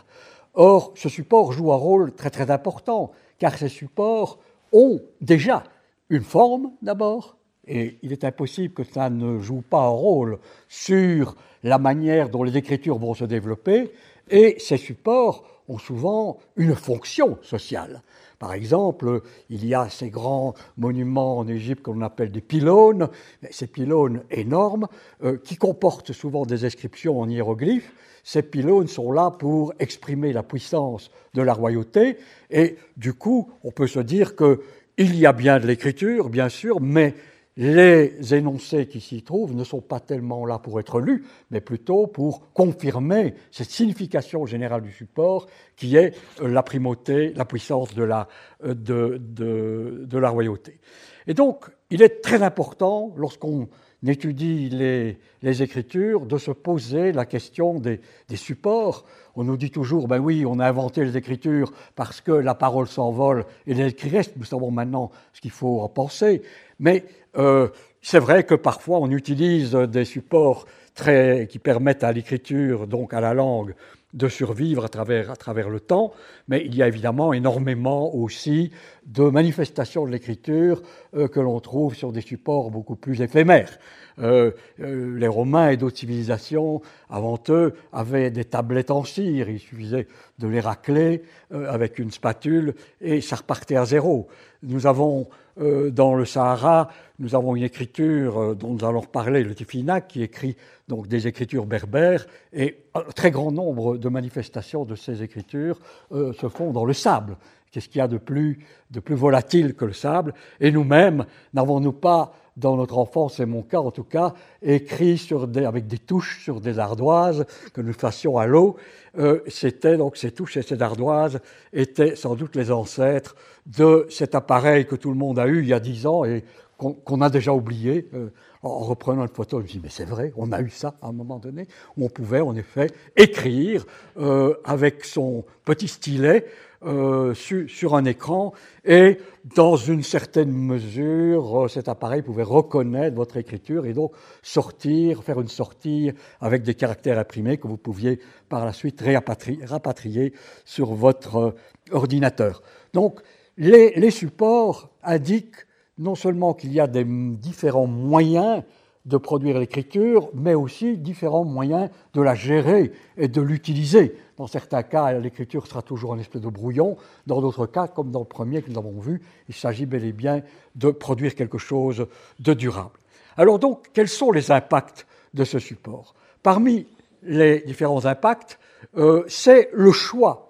Or, 0.54 0.92
ce 0.94 1.08
support 1.08 1.52
joue 1.52 1.72
un 1.72 1.76
rôle 1.76 2.12
très 2.12 2.30
très 2.30 2.50
important, 2.50 3.10
car 3.38 3.58
ces 3.58 3.68
supports 3.68 4.38
ont 4.72 5.00
déjà 5.20 5.64
une 6.10 6.22
forme 6.22 6.72
d'abord, 6.82 7.36
et 7.66 7.98
il 8.02 8.12
est 8.12 8.24
impossible 8.24 8.74
que 8.74 8.84
ça 8.84 9.10
ne 9.10 9.40
joue 9.40 9.62
pas 9.62 9.82
un 9.82 9.88
rôle 9.88 10.38
sur 10.68 11.36
la 11.62 11.78
manière 11.78 12.28
dont 12.28 12.42
les 12.42 12.56
écritures 12.56 12.98
vont 12.98 13.14
se 13.14 13.24
développer, 13.24 13.92
et 14.30 14.56
ces 14.58 14.76
supports 14.76 15.44
ont 15.68 15.78
souvent 15.78 16.38
une 16.56 16.74
fonction 16.74 17.38
sociale. 17.42 18.02
Par 18.38 18.52
exemple, 18.52 19.22
il 19.48 19.64
y 19.64 19.74
a 19.74 19.88
ces 19.88 20.10
grands 20.10 20.54
monuments 20.76 21.38
en 21.38 21.48
Égypte 21.48 21.82
qu'on 21.82 22.02
appelle 22.02 22.30
des 22.30 22.40
pylônes, 22.40 23.08
ces 23.50 23.66
pylônes 23.66 24.22
énormes 24.30 24.88
euh, 25.22 25.38
qui 25.42 25.56
comportent 25.56 26.12
souvent 26.12 26.44
des 26.44 26.64
inscriptions 26.64 27.20
en 27.20 27.28
hiéroglyphes. 27.28 27.92
Ces 28.22 28.42
pylônes 28.42 28.88
sont 28.88 29.12
là 29.12 29.30
pour 29.30 29.72
exprimer 29.78 30.32
la 30.32 30.42
puissance 30.42 31.10
de 31.34 31.42
la 31.42 31.54
royauté 31.54 32.18
et 32.50 32.76
du 32.96 33.14
coup, 33.14 33.50
on 33.62 33.70
peut 33.70 33.86
se 33.86 34.00
dire 34.00 34.34
qu'il 34.36 35.16
y 35.16 35.26
a 35.26 35.32
bien 35.32 35.58
de 35.58 35.66
l'écriture, 35.66 36.28
bien 36.28 36.48
sûr, 36.48 36.80
mais 36.80 37.14
les 37.56 38.34
énoncés 38.34 38.86
qui 38.86 39.00
s'y 39.00 39.22
trouvent 39.22 39.54
ne 39.54 39.62
sont 39.62 39.80
pas 39.80 40.00
tellement 40.00 40.44
là 40.44 40.58
pour 40.58 40.80
être 40.80 41.00
lus, 41.00 41.24
mais 41.50 41.60
plutôt 41.60 42.06
pour 42.06 42.52
confirmer 42.52 43.34
cette 43.52 43.70
signification 43.70 44.44
générale 44.44 44.82
du 44.82 44.90
support 44.90 45.46
qui 45.76 45.96
est 45.96 46.14
la 46.42 46.62
primauté, 46.62 47.32
la 47.34 47.44
puissance 47.44 47.94
de 47.94 48.02
la, 48.02 48.28
la 48.60 50.30
royauté. 50.30 50.80
Et 51.26 51.34
donc, 51.34 51.64
il 51.90 52.02
est 52.02 52.22
très 52.22 52.42
important, 52.42 53.12
lorsqu'on 53.16 53.68
étudie 54.06 54.68
les, 54.68 55.18
les, 55.42 55.62
Écritures, 55.62 56.26
de 56.26 56.36
se 56.36 56.50
poser 56.50 57.12
la 57.12 57.24
question 57.24 57.80
des, 57.80 58.00
supports. 58.34 59.04
On 59.36 59.44
nous 59.44 59.56
dit 59.56 59.70
toujours, 59.70 60.08
ben 60.08 60.18
oui, 60.18 60.44
on 60.46 60.58
a 60.58 60.66
inventé 60.66 61.04
les 61.04 61.16
Écritures 61.16 61.72
parce 61.94 62.20
que 62.20 62.32
la 62.32 62.54
parole 62.54 62.86
s'envole 62.86 63.46
et 63.66 63.74
l'écrit 63.74 64.10
reste. 64.10 64.36
Nous 64.36 64.44
savons 64.44 64.70
maintenant 64.70 65.10
ce 65.32 65.40
qu'il 65.40 65.50
faut 65.50 65.80
en 65.80 65.88
penser. 65.88 66.42
Mais 66.78 67.04
euh, 67.36 67.68
c'est 68.02 68.18
vrai 68.18 68.44
que 68.44 68.54
parfois 68.54 68.98
on 68.98 69.10
utilise 69.10 69.72
des 69.72 70.04
supports 70.04 70.66
très, 70.94 71.48
qui 71.50 71.58
permettent 71.58 72.04
à 72.04 72.12
l'écriture, 72.12 72.86
donc 72.86 73.14
à 73.14 73.20
la 73.20 73.34
langue, 73.34 73.74
de 74.14 74.28
survivre 74.28 74.84
à 74.84 74.88
travers, 74.88 75.68
le 75.68 75.80
temps, 75.80 76.12
mais 76.48 76.62
il 76.64 76.74
y 76.74 76.82
a 76.82 76.88
évidemment 76.88 77.32
énormément 77.32 78.14
aussi 78.14 78.70
de 79.06 79.24
manifestations 79.24 80.06
de 80.06 80.12
l'écriture 80.12 80.82
euh, 81.16 81.26
que 81.26 81.40
l'on 81.40 81.58
trouve 81.60 81.94
sur 81.94 82.12
des 82.12 82.20
supports 82.20 82.70
beaucoup 82.70 82.94
plus 82.94 83.20
éphémères. 83.20 83.76
Euh, 84.20 84.52
euh, 84.80 85.18
les 85.18 85.26
Romains 85.26 85.70
et 85.70 85.76
d'autres 85.76 85.98
civilisations 85.98 86.80
avant 87.10 87.38
eux 87.48 87.74
avaient 87.92 88.30
des 88.30 88.44
tablettes 88.44 88.92
en 88.92 89.02
cire, 89.02 89.48
il 89.50 89.58
suffisait 89.58 90.06
de 90.38 90.48
les 90.48 90.60
racler 90.60 91.22
avec 91.52 91.98
une 91.98 92.10
spatule 92.10 92.74
et 93.00 93.20
ça 93.20 93.36
repartait 93.36 93.76
à 93.76 93.84
zéro. 93.84 94.28
Nous 94.62 94.86
avons 94.86 95.28
dans 95.56 96.14
le 96.14 96.24
Sahara, 96.24 96.88
nous 97.18 97.34
avons 97.34 97.54
une 97.54 97.62
écriture 97.62 98.56
dont 98.56 98.74
nous 98.74 98.84
allons 98.84 99.02
parler, 99.02 99.44
le 99.44 99.54
Tifinak, 99.54 100.08
qui 100.08 100.22
écrit 100.22 100.56
donc 100.88 101.06
des 101.06 101.26
écritures 101.26 101.66
berbères, 101.66 102.26
et 102.52 102.78
un 102.94 103.02
très 103.14 103.30
grand 103.30 103.52
nombre 103.52 103.96
de 103.96 104.08
manifestations 104.08 104.84
de 104.84 104.96
ces 104.96 105.22
écritures 105.22 105.78
se 106.10 106.48
font 106.48 106.72
dans 106.72 106.84
le 106.84 106.92
sable. 106.92 107.36
Qu'est-ce 107.70 107.88
qu'il 107.88 107.98
y 107.98 108.02
a 108.02 108.08
de 108.08 108.18
plus, 108.18 108.64
de 108.90 109.00
plus 109.00 109.14
volatile 109.14 109.74
que 109.74 109.84
le 109.84 109.92
sable? 109.92 110.34
Et 110.60 110.70
nous-mêmes, 110.70 111.24
n'avons-nous 111.54 111.92
pas, 111.92 112.34
dans 112.56 112.76
notre 112.76 112.98
enfance, 112.98 113.36
c'est 113.36 113.46
mon 113.46 113.62
cas 113.62 113.80
en 113.80 113.90
tout 113.90 114.04
cas, 114.04 114.34
écrit 114.62 115.18
sur 115.18 115.48
des, 115.48 115.64
avec 115.64 115.86
des 115.86 115.98
touches 115.98 116.42
sur 116.42 116.60
des 116.60 116.78
ardoises 116.78 117.46
que 117.72 117.80
nous 117.80 117.92
fassions 117.92 118.38
à 118.38 118.46
l'eau 118.46 118.76
euh, 119.18 119.40
C'était 119.48 119.96
donc 119.96 120.16
ces 120.16 120.30
touches 120.30 120.56
et 120.56 120.62
ces 120.62 120.80
ardoises 120.80 121.40
étaient 121.72 122.16
sans 122.16 122.34
doute 122.34 122.56
les 122.56 122.70
ancêtres 122.70 123.34
de 123.66 124.06
cet 124.10 124.34
appareil 124.34 124.86
que 124.86 124.96
tout 124.96 125.10
le 125.10 125.16
monde 125.16 125.38
a 125.38 125.46
eu 125.46 125.62
il 125.62 125.68
y 125.68 125.72
a 125.72 125.80
dix 125.80 126.06
ans 126.06 126.24
et 126.24 126.44
qu'on 126.76 127.20
a 127.20 127.30
déjà 127.30 127.52
oublié. 127.52 128.08
Euh, 128.14 128.30
en 128.64 128.78
reprenant 128.78 129.22
une 129.22 129.28
photo, 129.28 129.58
je 129.60 129.64
me 129.64 129.68
dis, 129.68 129.80
mais 129.82 129.90
c'est 129.90 130.06
vrai, 130.06 130.32
on 130.36 130.50
a 130.50 130.60
eu 130.60 130.70
ça 130.70 130.94
à 131.02 131.08
un 131.08 131.12
moment 131.12 131.38
donné, 131.38 131.68
où 131.96 132.06
on 132.06 132.08
pouvait 132.08 132.40
en 132.40 132.56
effet 132.56 132.90
écrire 133.14 133.84
euh, 134.16 134.54
avec 134.64 135.04
son 135.04 135.44
petit 135.64 135.88
stylet 135.88 136.46
euh, 136.86 137.34
sur 137.34 137.94
un 137.94 138.04
écran 138.04 138.52
et 138.84 139.18
dans 139.56 139.76
une 139.76 140.02
certaine 140.02 140.52
mesure, 140.52 141.64
euh, 141.64 141.68
cet 141.68 141.88
appareil 141.88 142.22
pouvait 142.22 142.42
reconnaître 142.42 143.16
votre 143.16 143.36
écriture 143.36 143.86
et 143.86 143.92
donc 143.92 144.12
sortir, 144.42 145.22
faire 145.22 145.40
une 145.40 145.48
sortie 145.48 146.12
avec 146.40 146.62
des 146.62 146.74
caractères 146.74 147.18
imprimés 147.18 147.56
que 147.56 147.66
vous 147.66 147.76
pouviez 147.76 148.20
par 148.48 148.64
la 148.64 148.72
suite 148.72 149.02
rapatrier 149.02 150.34
sur 150.64 150.94
votre 150.94 151.36
euh, 151.36 151.50
ordinateur. 151.92 152.62
Donc 152.92 153.20
les, 153.56 153.94
les 153.96 154.10
supports 154.10 154.90
indiquent 155.02 155.66
non 155.98 156.14
seulement 156.14 156.54
qu'il 156.54 156.72
y 156.72 156.80
a 156.80 156.86
des 156.86 157.04
différents 157.04 157.86
moyens 157.86 158.62
de 159.04 159.16
produire 159.16 159.58
l'écriture, 159.58 160.30
mais 160.34 160.54
aussi 160.54 160.96
différents 160.96 161.44
moyens 161.44 161.90
de 162.14 162.22
la 162.22 162.34
gérer 162.34 162.92
et 163.16 163.28
de 163.28 163.40
l'utiliser. 163.40 164.16
Dans 164.36 164.46
certains 164.46 164.82
cas, 164.82 165.12
l'écriture 165.12 165.66
sera 165.66 165.82
toujours 165.82 166.14
un 166.14 166.18
espèce 166.18 166.42
de 166.42 166.48
brouillon. 166.48 166.96
Dans 167.26 167.40
d'autres 167.40 167.66
cas, 167.66 167.86
comme 167.86 168.10
dans 168.10 168.20
le 168.20 168.24
premier 168.24 168.62
que 168.62 168.70
nous 168.70 168.78
avons 168.78 168.98
vu, 169.00 169.22
il 169.48 169.54
s'agit 169.54 169.86
bel 169.86 170.04
et 170.04 170.12
bien 170.12 170.42
de 170.74 170.90
produire 170.90 171.34
quelque 171.34 171.58
chose 171.58 172.06
de 172.40 172.54
durable. 172.54 172.98
Alors 173.36 173.58
donc, 173.58 173.88
quels 173.92 174.08
sont 174.08 174.32
les 174.32 174.50
impacts 174.50 175.06
de 175.34 175.44
ce 175.44 175.58
support? 175.58 176.14
Parmi 176.42 176.86
les 177.22 177.60
différents 177.60 178.04
impacts, 178.06 178.58
euh, 178.96 179.24
c'est 179.28 179.70
le 179.72 179.92
choix 179.92 180.43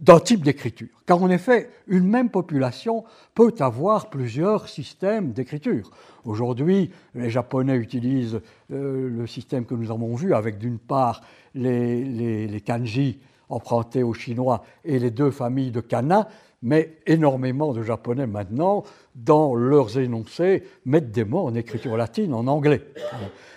d'un 0.00 0.20
type 0.20 0.42
d'écriture. 0.42 0.88
Car 1.06 1.22
en 1.22 1.30
effet, 1.30 1.70
une 1.86 2.06
même 2.06 2.28
population 2.28 3.04
peut 3.34 3.54
avoir 3.60 4.10
plusieurs 4.10 4.68
systèmes 4.68 5.32
d'écriture. 5.32 5.90
Aujourd'hui, 6.24 6.90
les 7.14 7.30
Japonais 7.30 7.76
utilisent 7.76 8.40
euh, 8.72 9.08
le 9.08 9.26
système 9.26 9.64
que 9.64 9.74
nous 9.74 9.90
avons 9.90 10.14
vu 10.14 10.34
avec 10.34 10.58
d'une 10.58 10.78
part 10.78 11.22
les, 11.54 12.62
kanji 12.64 13.18
empruntés 13.48 14.02
aux 14.02 14.12
Chinois 14.12 14.64
et 14.84 14.98
les 14.98 15.10
deux 15.10 15.30
familles 15.30 15.70
de 15.70 15.80
kana, 15.80 16.28
mais 16.62 16.96
énormément 17.06 17.72
de 17.72 17.82
Japonais 17.82 18.26
maintenant, 18.26 18.82
dans 19.14 19.54
leurs 19.54 19.98
énoncés, 19.98 20.64
mettent 20.84 21.12
des 21.12 21.24
mots 21.24 21.46
en 21.46 21.54
écriture 21.54 21.96
latine, 21.96 22.34
en 22.34 22.46
anglais. 22.48 22.82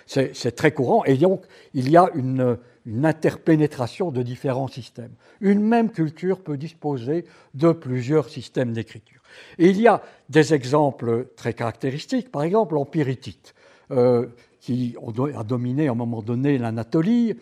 C'est 0.06 0.54
très 0.54 0.72
courant, 0.72 1.04
et 1.04 1.16
donc 1.16 1.42
il 1.74 1.90
y 1.90 1.96
a 1.96 2.08
une, 2.14 2.56
une 2.90 3.06
interpénétration 3.06 4.10
de 4.10 4.22
différents 4.22 4.66
systèmes. 4.66 5.12
Une 5.40 5.62
même 5.62 5.90
culture 5.90 6.40
peut 6.40 6.56
disposer 6.56 7.24
de 7.54 7.70
plusieurs 7.70 8.28
systèmes 8.28 8.72
d'écriture. 8.72 9.22
Il 9.58 9.80
y 9.80 9.86
a 9.86 10.02
des 10.28 10.54
exemples 10.54 11.28
très 11.36 11.54
caractéristiques, 11.54 12.32
par 12.32 12.42
exemple 12.42 12.74
l'Empire 12.74 13.08
hittite, 13.08 13.54
euh, 13.92 14.26
qui 14.60 14.96
a 15.36 15.44
dominé 15.44 15.86
à 15.86 15.92
un 15.92 15.94
moment 15.94 16.20
donné 16.20 16.58
l'Anatolie, 16.58 17.36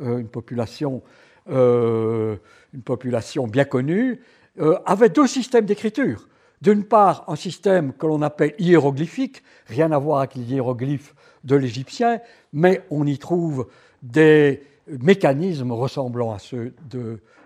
euh, 0.00 0.18
une, 0.18 0.28
population, 0.28 1.02
euh, 1.50 2.36
une 2.72 2.82
population 2.82 3.46
bien 3.46 3.64
connue, 3.64 4.20
avait 4.86 5.08
deux 5.08 5.26
systèmes 5.26 5.66
d'écriture. 5.66 6.28
D'une 6.62 6.84
part, 6.84 7.24
un 7.26 7.34
système 7.34 7.92
que 7.92 8.06
l'on 8.06 8.22
appelle 8.22 8.54
hiéroglyphique, 8.58 9.42
rien 9.66 9.90
à 9.90 9.98
voir 9.98 10.20
avec 10.20 10.36
les 10.36 10.44
hiéroglyphes 10.44 11.14
de 11.42 11.56
l'égyptien, 11.56 12.20
mais 12.52 12.82
on 12.88 13.04
y 13.04 13.18
trouve 13.18 13.66
des 14.00 14.62
mécanismes 14.86 15.72
ressemblant 15.72 16.32
à 16.32 16.38
ceux 16.38 16.74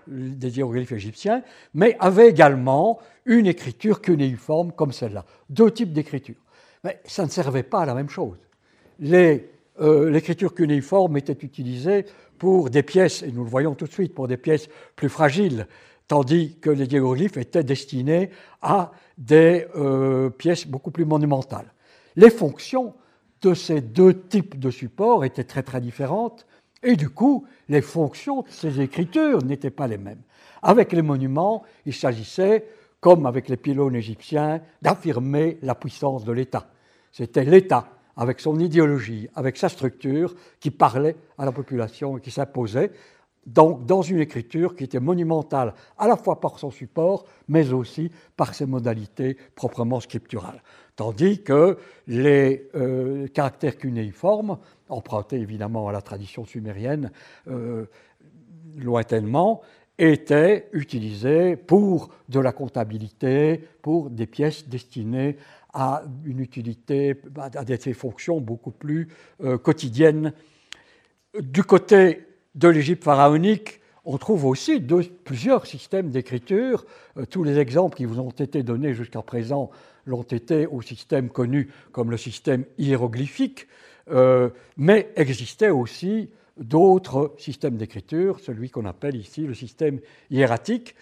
des 0.07 0.57
hiéroglyphes 0.57 0.93
égyptiens, 0.93 1.43
mais 1.75 1.97
avait 2.01 2.29
également 2.29 2.99
une 3.27 3.47
écriture 3.47 4.01
cunéiforme 4.01 4.73
comme 4.73 4.93
celle-là. 4.93 5.25
Deux 5.51 5.71
types 5.71 5.93
d'écriture. 5.93 6.37
Mais 6.85 7.01
ça 7.05 7.25
ne 7.25 7.31
servait 7.31 7.63
pas 7.63 7.81
à 7.83 7.87
la 7.87 7.95
même 7.95 8.09
chose. 8.09 8.39
Euh, 9.81 10.11
l'écriture 10.11 10.55
cunéiforme 10.55 11.17
était 11.17 11.45
utilisée 11.45 12.05
pour 12.39 12.71
des 12.71 12.83
pièces, 12.83 13.23
et 13.23 13.31
nous 13.31 13.45
le 13.45 13.51
voyons 13.51 13.75
tout 13.75 13.87
de 13.87 13.93
suite, 13.93 14.15
pour 14.15 14.29
des 14.29 14.37
pièces 14.37 14.69
plus 14.97 15.09
fragiles, 15.09 15.67
tandis 16.09 16.57
que 16.61 16.71
les 16.71 16.87
hiéroglyphes 16.87 17.37
étaient 17.37 17.63
destinés 17.63 18.31
à 18.63 18.93
des 19.19 19.67
euh, 19.77 20.31
pièces 20.31 20.67
beaucoup 20.67 20.91
plus 20.91 21.05
monumentales. 21.05 21.73
Les 22.17 22.31
fonctions 22.31 22.95
de 23.43 23.55
ces 23.55 23.81
deux 23.81 24.15
types 24.15 24.59
de 24.59 24.71
supports 24.71 25.25
étaient 25.25 25.45
très 25.45 25.63
très 25.63 25.81
différentes 25.81 26.47
et 26.83 26.97
du 26.97 27.09
coup, 27.09 27.47
les 27.69 27.83
fonctions 27.83 28.43
de 28.43 28.51
ces 28.51 28.81
écritures 28.81 29.43
n'étaient 29.43 29.71
pas 29.71 29.87
les 29.87 29.99
mêmes. 29.99 30.23
Avec 30.63 30.93
les 30.93 31.03
monuments, 31.03 31.63
il 31.87 31.95
s'agissait, 31.95 32.67
comme 33.01 33.27
avec 33.27 33.49
les 33.49 33.57
pylônes 33.57 33.97
égyptiens, 33.97 34.61
d'affirmer 34.83 35.59
la 35.63 35.75
puissance 35.75 36.25
de 36.25 36.33
l'État. 36.33 36.69
C'était 37.13 37.45
l'État, 37.45 37.89
avec 38.17 38.41
son 38.41 38.59
idéologie, 38.59 39.29
avec 39.35 39.57
sa 39.57 39.69
structure, 39.69 40.35
qui 40.61 40.71
parlait 40.71 41.17
à 41.37 41.45
la 41.45 41.53
population 41.53 42.19
et 42.19 42.21
qui 42.21 42.31
s'imposait 42.31 42.91
dans, 43.47 43.79
dans, 43.79 44.03
une 44.03 44.19
écriture 44.19 44.77
qui 44.77 44.85
était 44.85 45.01
monumentale 45.01 45.75
à 45.97 46.07
la 46.07 46.17
fois 46.17 46.39
par 46.39 46.59
son 46.59 46.71
support, 46.71 47.25
mais 47.49 47.73
aussi 47.73 48.11
par 48.37 48.55
ses 48.55 48.67
modalités 48.67 49.37
proprement 49.55 50.01
scripturales. 50.01 50.63
Tandis 50.99 51.43
que 51.45 51.79
les 52.09 52.69
euh, 52.75 53.29
caractères 53.29 53.79
cunéiformes, 53.79 54.59
empruntés 54.89 55.37
évidemment 55.37 55.87
à 55.87 55.93
la 55.93 56.03
tradition 56.03 56.45
sumérienne 56.45 57.13
euh, 57.47 57.85
lointainement, 58.77 59.63
étaient 59.97 60.69
utilisés 60.73 61.55
pour 61.55 62.09
de 62.29 62.41
la 62.41 62.51
comptabilité, 62.51 63.63
pour 63.81 64.11
des 64.11 64.27
pièces 64.27 64.69
destinées 64.69 65.37
à 65.73 66.03
une 66.25 66.41
utilité, 66.41 67.15
à 67.37 67.65
des 67.65 67.79
fonctions 67.95 68.41
beaucoup 68.41 68.73
plus 68.73 69.07
euh, 69.45 69.57
quotidiennes. 69.57 70.33
Du 71.41 71.63
côté 71.63 72.27
de 72.57 72.67
l'Égypte 72.67 73.05
pharaonique, 73.05 73.81
on 74.05 74.19
trouve 74.19 74.47
aussi 74.47 74.81
plusieurs 75.23 75.67
systèmes 75.67 76.11
d'écriture. 76.11 76.87
tous 77.31 77.45
les 77.45 77.59
exemples 77.59 77.97
qui 77.97 78.07
vous 78.07 78.19
ont 78.19 78.31
été 78.31 78.63
donnés 78.63 78.95
jusqu'à 78.95 79.21
présent 79.21 79.71
l'ont 80.09 80.23
été 80.23 80.67
au 80.67 80.83
système 80.83 81.29
connu 81.29 81.69
comme 81.93 82.11
le 82.11 82.17
système 82.17 82.65
hiéroglyphique, 82.79 83.69
euh, 84.11 84.51
mais 84.77 85.13
existaient 85.17 85.71
aussi 85.71 86.31
d'autres 86.57 87.35
systèmes 87.39 87.77
d'écriture, 87.77 88.41
celui 88.41 88.71
qu'on 88.71 88.85
appelle 88.85 89.17
ici 89.17 89.43
le 89.47 89.55
système 89.55 90.01
hiératique. 90.31 90.95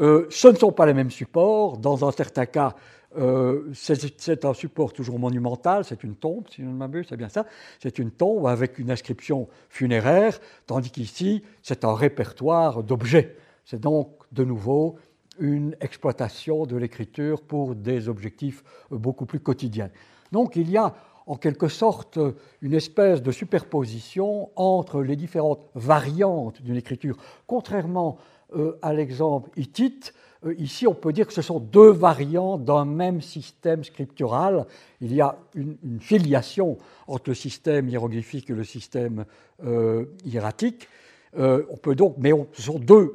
Euh, 0.00 0.26
ce 0.30 0.48
ne 0.48 0.56
sont 0.56 0.72
pas 0.72 0.86
les 0.86 0.94
mêmes 0.94 1.10
supports. 1.10 1.78
Dans 1.78 2.04
un 2.06 2.10
certain 2.10 2.46
cas, 2.46 2.74
euh, 3.16 3.70
c'est 3.74 4.44
un 4.44 4.54
support 4.54 4.92
toujours 4.92 5.20
monumental, 5.20 5.84
c'est 5.84 6.02
une 6.02 6.16
tombe, 6.16 6.44
si 6.50 6.62
je 6.62 6.66
ne 6.66 6.72
m'abuse, 6.72 7.06
c'est 7.08 7.16
bien 7.16 7.28
ça. 7.28 7.46
C'est 7.80 7.98
une 7.98 8.10
tombe 8.10 8.46
avec 8.46 8.78
une 8.78 8.90
inscription 8.90 9.48
funéraire, 9.68 10.40
tandis 10.66 10.90
qu'ici, 10.90 11.42
c'est 11.62 11.84
un 11.84 11.94
répertoire 11.94 12.82
d'objets. 12.82 13.36
C'est 13.64 13.80
donc 13.80 14.10
de 14.32 14.44
nouveau 14.44 14.96
une 15.38 15.76
exploitation 15.80 16.66
de 16.66 16.76
l'écriture 16.76 17.42
pour 17.42 17.74
des 17.74 18.08
objectifs 18.08 18.62
beaucoup 18.90 19.26
plus 19.26 19.40
quotidiens. 19.40 19.90
Donc 20.32 20.56
il 20.56 20.70
y 20.70 20.76
a 20.76 20.94
en 21.26 21.36
quelque 21.36 21.68
sorte 21.68 22.18
une 22.60 22.74
espèce 22.74 23.22
de 23.22 23.32
superposition 23.32 24.50
entre 24.56 25.02
les 25.02 25.16
différentes 25.16 25.66
variantes 25.74 26.60
d'une 26.62 26.76
écriture. 26.76 27.16
Contrairement 27.46 28.18
euh, 28.54 28.78
à 28.82 28.92
l'exemple 28.92 29.50
hittite, 29.56 30.12
euh, 30.44 30.54
ici 30.58 30.86
on 30.86 30.94
peut 30.94 31.12
dire 31.12 31.26
que 31.26 31.32
ce 31.32 31.42
sont 31.42 31.60
deux 31.60 31.90
variantes 31.90 32.64
d'un 32.64 32.84
même 32.84 33.22
système 33.22 33.84
scriptural. 33.84 34.66
Il 35.00 35.14
y 35.14 35.20
a 35.20 35.38
une, 35.54 35.98
filiation 36.00 36.76
entre 37.06 37.30
le 37.30 37.34
système 37.34 37.88
hiéroglyphique 37.88 38.50
et 38.50 38.54
le 38.54 38.64
système 38.64 39.24
euh, 39.64 40.04
hiératique. 40.24 40.88
on 41.36 41.76
peut 41.82 41.94
donc, 41.94 42.16
mais 42.18 42.32
ce 42.52 42.62
sont 42.62 42.78
deux 42.78 43.14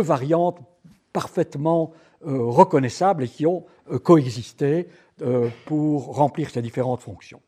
variantes 0.00 0.58
parfaitement 1.12 1.92
euh, 2.24 2.44
reconnaissables 2.44 3.24
et 3.24 3.28
qui 3.28 3.46
ont 3.46 3.64
euh, 3.90 3.98
coexisté 3.98 4.88
euh, 5.22 5.48
pour 5.66 6.14
remplir 6.14 6.50
ces 6.50 6.62
différentes 6.62 7.00
fonctions. 7.00 7.40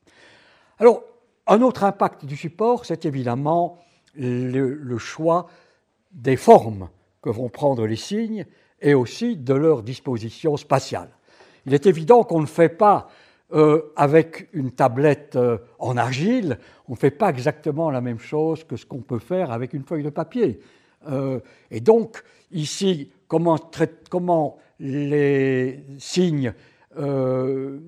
Alors, 0.79 1.05
un 1.47 1.62
autre 1.62 1.85
impact 1.85 2.25
du 2.25 2.37
support, 2.37 2.85
c'est 2.85 3.05
évidemment 3.05 3.79
le, 4.17 4.99
choix 4.99 5.47
des 6.11 6.37
formes 6.37 6.89
que 7.23 7.31
vont 7.31 7.49
prendre 7.49 7.87
les 7.87 7.97
signes 7.97 8.47
et 8.81 8.95
aussi 8.95 9.37
de 9.37 9.55
leur 9.55 9.83
disposition 9.83 10.57
spatiale. 10.57 11.11
Il 11.67 11.75
est 11.75 11.87
évident 11.87 12.25
qu'on 12.25 12.41
ne 12.41 12.47
fait 12.47 12.69
pas 12.69 13.09
avec 13.95 14.49
une 14.53 14.73
tablette 14.73 15.39
en 15.79 15.97
argile, 15.97 16.59
on 16.89 16.93
ne 16.93 16.97
fait 16.97 17.12
pas 17.12 17.29
exactement 17.29 17.91
la 17.91 18.01
même 18.01 18.19
chose 18.19 18.65
que 18.65 18.77
ce 18.77 18.85
qu'on 18.85 19.03
peut 19.03 19.21
faire 19.21 19.53
avec 19.53 19.75
une 19.75 19.85
feuille 19.85 20.03
de 20.03 20.11
papier. 20.11 20.61
et 21.71 21.81
donc, 21.81 22.23
ici, 22.51 23.11
comment, 23.29 24.59
les 24.81 25.85
signes 25.99 26.53
euh, 26.99 27.79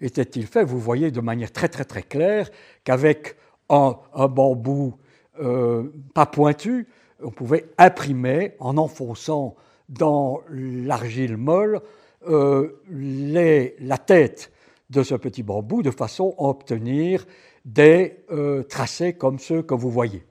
étaient-ils 0.00 0.46
faits? 0.46 0.66
Vous 0.66 0.78
voyez 0.78 1.10
de 1.10 1.20
manière 1.20 1.52
très 1.52 1.68
très 1.68 1.84
très 1.84 2.02
claire 2.02 2.50
qu'avec 2.84 3.36
un, 3.68 3.96
bambou 4.28 4.94
euh, 5.40 5.92
pas 6.14 6.26
pointu, 6.26 6.86
on 7.22 7.30
pouvait 7.30 7.66
imprimer 7.76 8.54
en 8.60 8.76
enfonçant 8.76 9.56
dans 9.88 10.40
l'argile 10.50 11.36
molle 11.36 11.80
euh, 12.28 12.80
la 12.90 13.98
tête 13.98 14.52
de 14.90 15.02
ce 15.02 15.14
petit 15.14 15.42
bambou 15.42 15.82
de 15.82 15.90
façon 15.90 16.34
à 16.38 16.44
obtenir 16.44 17.26
des 17.64 18.24
tracés 18.70 19.12
comme 19.12 19.38
ceux 19.38 19.62
que 19.62 19.74
vous 19.74 19.90
voyez. 19.90 20.24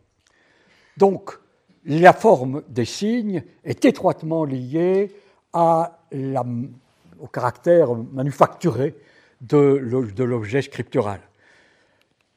Donc, 0.98 1.38
la 1.88 2.14
forme 2.14 2.64
des 2.68 2.86
signes 2.86 3.44
est 3.64 3.86
étroitement 3.86 4.44
liée 4.44 5.12
au 5.54 7.28
caractère 7.32 7.96
manufacturé 7.96 8.96
de 9.42 9.58
l'objet 10.24 10.62
scriptural. 10.62 11.22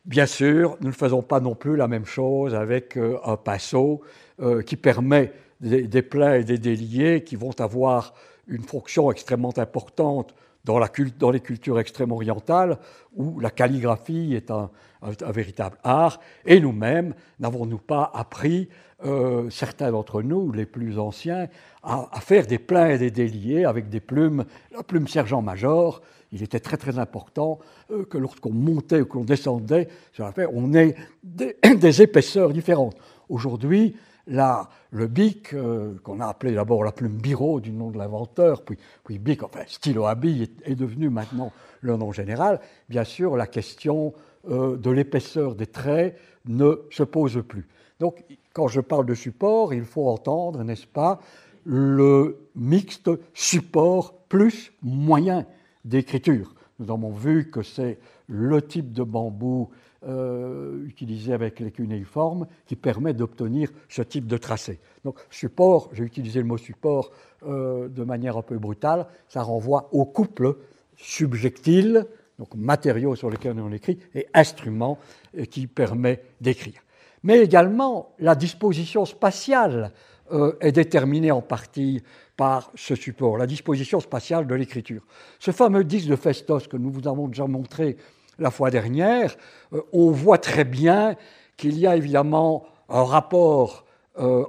Bien 0.05 0.27
sûr, 0.27 0.77
nous 0.81 0.89
ne 0.89 0.95
faisons 0.95 1.23
pas 1.23 1.41
non 1.41 1.55
plus 1.55 1.77
la 1.77 1.89
même 1.89 2.07
chose 2.07 2.55
avec 2.55 2.97
euh, 2.97 3.19
un 3.25 3.37
pinceau 3.37 4.01
euh, 4.41 4.63
qui 4.63 4.77
permet 4.77 5.33
des, 5.61 5.83
des 5.83 6.05
et 6.39 6.45
des 6.45 6.59
déliés 6.59 7.23
qui 7.23 7.37
vont 7.37 7.53
avoir 7.61 8.15
une 8.49 8.63
fonction 8.63 9.11
extrêmement 9.11 9.53
importante 9.59 10.35
dans, 10.65 10.81
dans 11.19 11.31
les 11.31 11.41
cultures 11.41 11.79
extrêmes 11.79 12.13
orientales, 12.13 12.79
où 13.15 13.41
la 13.41 13.51
calligraphie 13.51 14.35
est 14.35 14.51
un, 14.51 14.71
un, 15.03 15.33
véritable 15.33 15.79
art, 15.83 16.21
et 16.45 16.61
nous-mêmes, 16.61 17.15
n'avons-nous 17.39 17.79
pas 17.79 18.11
appris, 18.15 18.69
euh, 19.05 19.49
certains 19.51 19.91
d'entre 19.91 20.23
nous, 20.23 20.53
les 20.53 20.67
plus 20.67 20.99
anciens, 20.99 21.49
à, 21.83 22.09
faire 22.21 22.47
des 22.47 22.59
pleins 22.59 22.91
et 22.91 22.99
des 22.99 23.11
déliés 23.11 23.65
avec 23.65 23.89
des 23.89 24.01
plumes, 24.01 24.45
la 24.73 24.83
plume 24.83 25.09
sergent-major, 25.09 26.03
il 26.33 26.43
était 26.43 26.61
très 26.61 26.77
très 26.77 26.99
important 26.99 27.59
euh, 27.91 28.05
que 28.05 28.19
lorsqu'on 28.19 28.53
montait 28.53 29.01
ou 29.01 29.07
qu'on 29.07 29.25
descendait 29.25 29.89
sur 30.13 30.31
on 30.53 30.75
ait 30.75 30.95
des, 31.25 31.57
des 31.77 32.03
épaisseurs 32.03 32.53
différentes. 32.53 32.97
Aujourd'hui, 33.29 33.97
Là, 34.27 34.69
le 34.93 35.09
bic, 35.09 35.55
euh, 35.55 35.95
qu'on 36.05 36.21
a 36.21 36.27
appelé 36.27 36.55
d'abord 36.55 36.85
la 36.85 36.93
plume 36.93 37.17
biro 37.17 37.59
du 37.59 37.73
nom 37.73 37.91
de 37.91 37.99
l'inventeur, 37.99 38.63
puis, 38.63 38.79
puis 39.03 39.19
bic, 39.19 39.43
enfin 39.43 39.63
stylo 39.67 40.07
à 40.07 40.15
bille 40.15 40.45
est, 40.45 40.71
est, 40.71 40.75
devenu 40.77 41.09
maintenant 41.09 41.53
le 41.81 41.97
nom 41.97 42.13
général. 42.13 42.61
Bien 42.89 43.03
sûr, 43.03 43.37
la 43.37 43.49
question 43.49 44.13
euh, 44.49 44.77
de 44.77 44.91
l'épaisseur 44.91 45.55
des 45.55 45.67
traits 45.67 46.19
ne 46.47 46.81
se 46.91 47.03
pose 47.03 47.43
plus. 47.47 47.67
Donc, 47.99 48.25
quand 48.53 48.69
je 48.69 48.81
parle 48.81 49.07
de 49.07 49.15
support, 49.15 49.75
il 49.75 49.85
faut 49.85 50.09
entendre, 50.09 50.65
n'est-ce 50.65 50.87
pas, 50.87 51.21
le 51.65 52.39
mixte 52.55 53.11
support 53.35 54.15
plus 54.29 54.73
moyen 54.83 55.47
d'écriture. 55.85 56.55
Nous 56.79 56.91
avons 56.91 57.11
vu 57.11 57.51
que 57.51 57.63
c'est 57.63 57.99
le 58.29 58.63
type 58.63 58.93
de 58.93 59.03
bambou 59.03 59.69
euh, 60.07 60.87
utilisé 60.87 61.35
avec 61.35 61.61
les 61.61 61.71
cunéiformes 61.71 62.47
qui 62.65 62.75
permet 62.75 63.13
d'obtenir 63.13 63.71
ce 63.91 64.01
type 64.01 64.27
de 64.27 64.39
tracé. 64.39 64.81
Donc 65.05 65.19
support, 65.29 65.91
j'ai 65.93 66.05
utilisé 66.05 66.41
le 66.41 66.47
mot 66.47 66.57
support 66.57 67.11
euh, 67.43 67.89
de 67.89 68.03
manière 68.03 68.39
un 68.39 68.43
peu 68.43 68.59
brutale, 68.59 69.07
ça 69.29 69.43
renvoie 69.43 69.91
au 69.93 70.07
couple 70.07 70.57
subjectile, 70.97 72.07
donc 72.41 72.55
matériaux 72.55 73.15
sur 73.15 73.29
lesquels 73.29 73.61
on 73.61 73.71
écrit, 73.71 73.99
et 74.15 74.27
instrument 74.33 74.99
euh, 75.37 75.45
qui 75.45 75.67
permet 75.67 76.23
d'écrire. 76.41 76.81
Mais 77.23 77.39
également, 77.41 78.15
la 78.19 78.35
disposition 78.35 79.05
spatiale 79.05 79.93
euh, 80.33 80.57
est 80.63 80.73
déterminée 80.73 81.31
en 81.31 81.43
partie 81.43 82.03
par 82.39 82.73
ce 82.75 82.95
support, 82.95 83.37
la 83.37 83.47
disposition 83.47 84.01
spatiale 84.01 84.47
de 84.47 84.55
l'écriture. 84.55 85.03
Ce 85.39 85.51
fameux 85.51 85.85
disque 85.85 86.09
de 86.09 86.17
Festos 86.17 86.67
que 86.67 86.79
nous 86.79 86.91
vous 86.91 87.07
avons 87.07 87.29
déjà 87.29 87.47
montré 87.47 87.99
la 88.39 88.51
fois 88.51 88.71
dernière, 88.71 89.37
euh, 89.75 89.83
on 89.93 90.11
voit 90.11 90.39
très 90.39 90.65
bien 90.65 91.17
qu'il 91.59 91.79
y 91.79 91.87
a 91.87 91.95
évidemment 91.95 92.65
un 92.89 93.05
rapport 93.05 93.85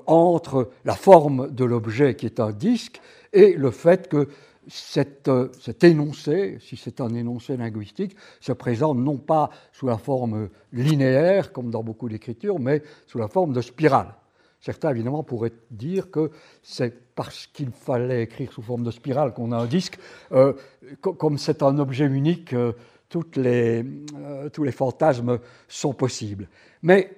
entre 0.08 0.72
la 0.84 0.96
forme 0.96 1.50
de 1.52 1.64
l'objet 1.64 2.16
qui 2.16 2.26
est 2.26 2.42
un 2.42 2.52
disque 2.52 3.00
et 3.32 3.54
le 3.54 3.72
fait 3.72 4.10
que 4.10 4.28
cet, 4.68 5.28
euh, 5.28 5.50
cet 5.60 5.84
énoncé, 5.84 6.58
si 6.60 6.78
c'est 6.78 7.02
un 7.02 7.14
énoncé 7.14 7.58
linguistique, 7.58 8.16
se 8.40 8.52
présente 8.52 8.98
non 8.98 9.18
pas 9.18 9.50
sous 9.72 9.88
la 9.88 9.98
forme 9.98 10.50
linéaire, 10.72 11.52
comme 11.52 11.72
dans 11.72 11.84
beaucoup 11.84 12.10
d'écritures, 12.10 12.60
mais 12.60 12.84
sous 13.08 13.18
la 13.18 13.28
forme 13.28 13.54
de 13.54 13.62
spirale. 13.62 14.14
Certains, 14.60 14.92
évidemment, 14.92 15.24
pourraient 15.24 15.54
dire 15.72 16.12
que 16.12 16.30
c'est 16.62 17.16
parce 17.16 17.48
qu'il 17.48 17.72
fallait 17.72 18.24
écrire 18.24 18.52
sous 18.52 18.62
forme 18.62 18.84
de 18.84 18.92
spirale 18.92 19.34
qu'on 19.34 19.52
a 19.52 19.58
un 19.58 19.66
disque. 19.66 19.98
Euh, 20.32 20.54
comme 21.02 21.40
c'est 21.40 21.64
un 21.64 21.80
objet 21.80 22.06
unique, 22.06 22.54
euh, 22.54 22.74
tous 23.10 23.32
les 23.36 24.72
fantasmes 24.72 25.40
sont 25.68 25.94
possibles. 25.94 26.48
Mais 26.84 27.12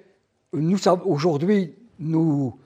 aujourd'hui, 1.04 1.74
nous 1.98 2.58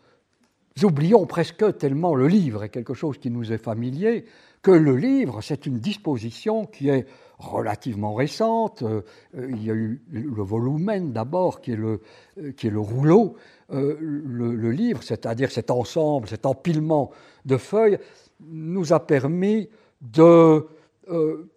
oublions 0.85 1.27
presque 1.27 1.79
tellement 1.79 2.15
le 2.15 2.29
livre 2.29 2.65
est 2.65 2.69
quelque 2.69 2.95
chose 2.95 3.19
qui 3.19 3.31
nous 3.31 3.53
est 3.53 3.59
familier, 3.59 4.25
que 4.63 4.71
le 4.71 4.97
livre, 4.97 5.41
c'est 5.41 5.67
une 5.67 5.79
disposition 5.79 6.67
qui 6.67 6.89
est 6.89 7.07
relativement 7.39 8.15
récente. 8.15 8.83
Euh, 8.83 9.03
il 9.35 9.65
y 9.65 9.71
a 9.71 9.75
eu 9.75 10.03
le 10.11 10.43
volumen 10.43 11.13
d'abord, 11.13 11.61
qui, 11.61 11.73
est 11.73 11.77
le, 11.77 12.01
euh, 12.39 12.53
qui 12.53 12.67
est 12.67 12.71
le 12.71 12.81
rouleau. 12.81 13.37
Euh, 13.71 13.97
le, 14.01 14.71
livre, 14.71 15.03
c'est-à-dire 15.03 15.51
cet 15.51 15.71
ensemble, 15.71 16.29
cet 16.29 16.47
empilement 16.47 17.11
de 17.45 17.57
feuilles, 17.57 17.99
nous 18.41 18.93
a 18.93 19.01
permis 19.01 19.69
de 20.01 20.67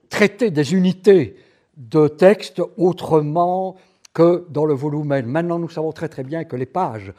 traiter 0.09 0.49
des 0.49 0.73
unités 0.73 1.35
de 1.77 2.07
texte 2.07 2.61
autrement 2.77 3.75
que 4.13 4.45
dans 4.49 4.65
le 4.65 4.73
volumen. 4.73 5.25
Maintenant, 5.25 5.59
nous 5.59 5.69
savons 5.69 5.91
très 5.91 6.09
très 6.09 6.23
bien 6.23 6.45
que 6.45 6.55
les 6.55 6.65
pages 6.65 7.13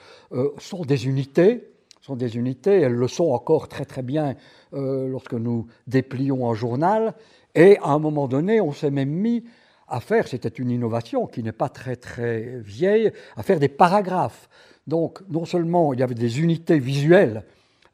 sont 0.58 0.84
des 0.84 1.06
unités, 1.06 1.71
sont 2.02 2.16
des 2.16 2.36
unités, 2.36 2.80
elles 2.80 2.94
le 2.94 3.08
sont 3.08 3.30
encore 3.30 3.68
très 3.68 3.84
très 3.84 4.02
bien 4.02 4.34
euh, 4.74 5.06
lorsque 5.06 5.34
nous 5.34 5.68
déplions 5.86 6.50
un 6.50 6.54
journal, 6.54 7.14
et 7.54 7.78
à 7.78 7.90
un 7.90 7.98
moment 8.00 8.26
donné, 8.26 8.60
on 8.60 8.72
s'est 8.72 8.90
même 8.90 9.10
mis 9.10 9.44
à 9.86 10.00
faire, 10.00 10.26
c'était 10.26 10.48
une 10.48 10.70
innovation 10.70 11.26
qui 11.26 11.42
n'est 11.42 11.52
pas 11.52 11.68
très 11.68 11.96
très 11.96 12.58
vieille, 12.60 13.12
à 13.36 13.42
faire 13.42 13.60
des 13.60 13.68
paragraphes. 13.68 14.48
Donc 14.86 15.22
non 15.28 15.44
seulement 15.44 15.92
il 15.92 16.00
y 16.00 16.02
avait 16.02 16.14
des 16.16 16.40
unités 16.40 16.78
visuelles 16.78 17.44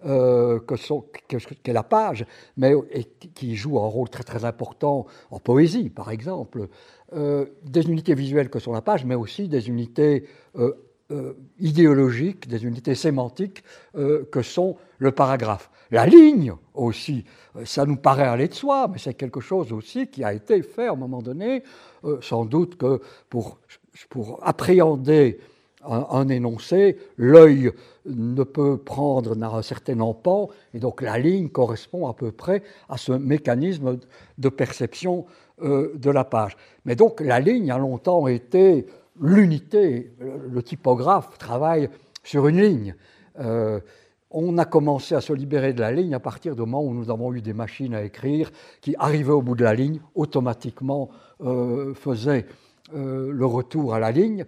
euh, 0.06 0.60
que, 0.60 0.76
sont, 0.76 1.04
que, 1.28 1.72
la 1.72 1.82
page, 1.82 2.24
mais 2.56 2.72
et 2.92 3.04
qui 3.04 3.56
joue 3.56 3.78
un 3.78 3.86
rôle 3.86 4.08
très 4.08 4.22
très 4.22 4.44
important 4.44 5.06
en 5.30 5.40
poésie, 5.40 5.90
par 5.90 6.10
exemple, 6.12 6.68
euh, 7.14 7.46
des 7.64 7.82
unités 7.82 8.14
visuelles 8.14 8.48
que 8.48 8.60
sont 8.60 8.72
la 8.72 8.80
page, 8.80 9.04
mais 9.04 9.16
aussi 9.16 9.48
des 9.48 9.68
unités 9.68 10.24
euh, 10.56 10.72
euh, 11.10 11.32
idéologiques, 11.58 12.48
des 12.48 12.66
unités 12.66 12.94
sémantiques 12.94 13.64
euh, 13.96 14.28
que 14.30 14.42
sont 14.42 14.76
le 14.98 15.10
paragraphe. 15.10 15.70
La 15.90 16.04
ligne 16.04 16.52
aussi, 16.74 17.24
euh, 17.56 17.64
ça 17.64 17.86
nous 17.86 17.96
paraît 17.96 18.26
aller 18.26 18.46
de 18.46 18.52
soi, 18.52 18.88
mais 18.92 18.98
c'est 18.98 19.14
quelque 19.14 19.40
chose 19.40 19.72
aussi 19.72 20.08
qui 20.08 20.22
a 20.22 20.34
été 20.34 20.60
fait 20.60 20.86
à 20.86 20.92
un 20.92 20.96
moment 20.96 21.22
donné, 21.22 21.62
sans 22.20 22.44
doute 22.44 22.76
que 22.76 23.00
pour, 23.30 23.58
appréhender 24.42 25.40
un, 25.82 26.28
énoncé, 26.28 26.98
l'œil 27.16 27.72
ne 28.04 28.42
peut 28.42 28.76
prendre 28.76 29.42
un 29.42 29.62
certain 29.62 30.00
empan, 30.00 30.50
et 30.74 30.78
donc 30.78 31.00
la 31.00 31.18
ligne 31.18 31.48
correspond 31.48 32.06
à 32.06 32.12
peu 32.12 32.32
près 32.32 32.62
à 32.90 32.98
ce 32.98 33.12
mécanisme 33.12 33.98
de 34.36 34.48
perception 34.50 35.24
de 35.62 36.10
la 36.10 36.24
page. 36.24 36.58
Mais 36.84 36.96
donc 36.96 37.22
la 37.22 37.40
ligne 37.40 37.70
a 37.70 37.78
longtemps 37.78 38.26
été 38.26 38.84
l'unité, 39.20 40.12
le 40.20 40.62
typographe 40.62 41.38
travaille 41.38 41.88
sur 42.22 42.46
une 42.48 42.60
ligne. 42.60 42.94
Euh, 43.40 43.80
on 44.30 44.58
a 44.58 44.66
commencé 44.66 45.14
à 45.14 45.22
se 45.22 45.32
libérer 45.32 45.72
de 45.72 45.80
la 45.80 45.90
ligne 45.90 46.14
à 46.14 46.20
partir 46.20 46.54
du 46.54 46.60
moment 46.60 46.82
où 46.82 46.92
nous 46.92 47.10
avons 47.10 47.32
eu 47.32 47.40
des 47.40 47.54
machines 47.54 47.94
à 47.94 48.02
écrire 48.02 48.50
qui, 48.82 48.94
arrivaient 48.98 49.32
au 49.32 49.40
bout 49.40 49.54
de 49.54 49.64
la 49.64 49.74
ligne, 49.74 50.00
automatiquement 50.14 51.08
euh, 51.40 51.94
faisaient 51.94 52.46
euh, 52.94 53.32
le 53.32 53.46
retour 53.46 53.94
à 53.94 53.98
la 53.98 54.10
ligne. 54.10 54.44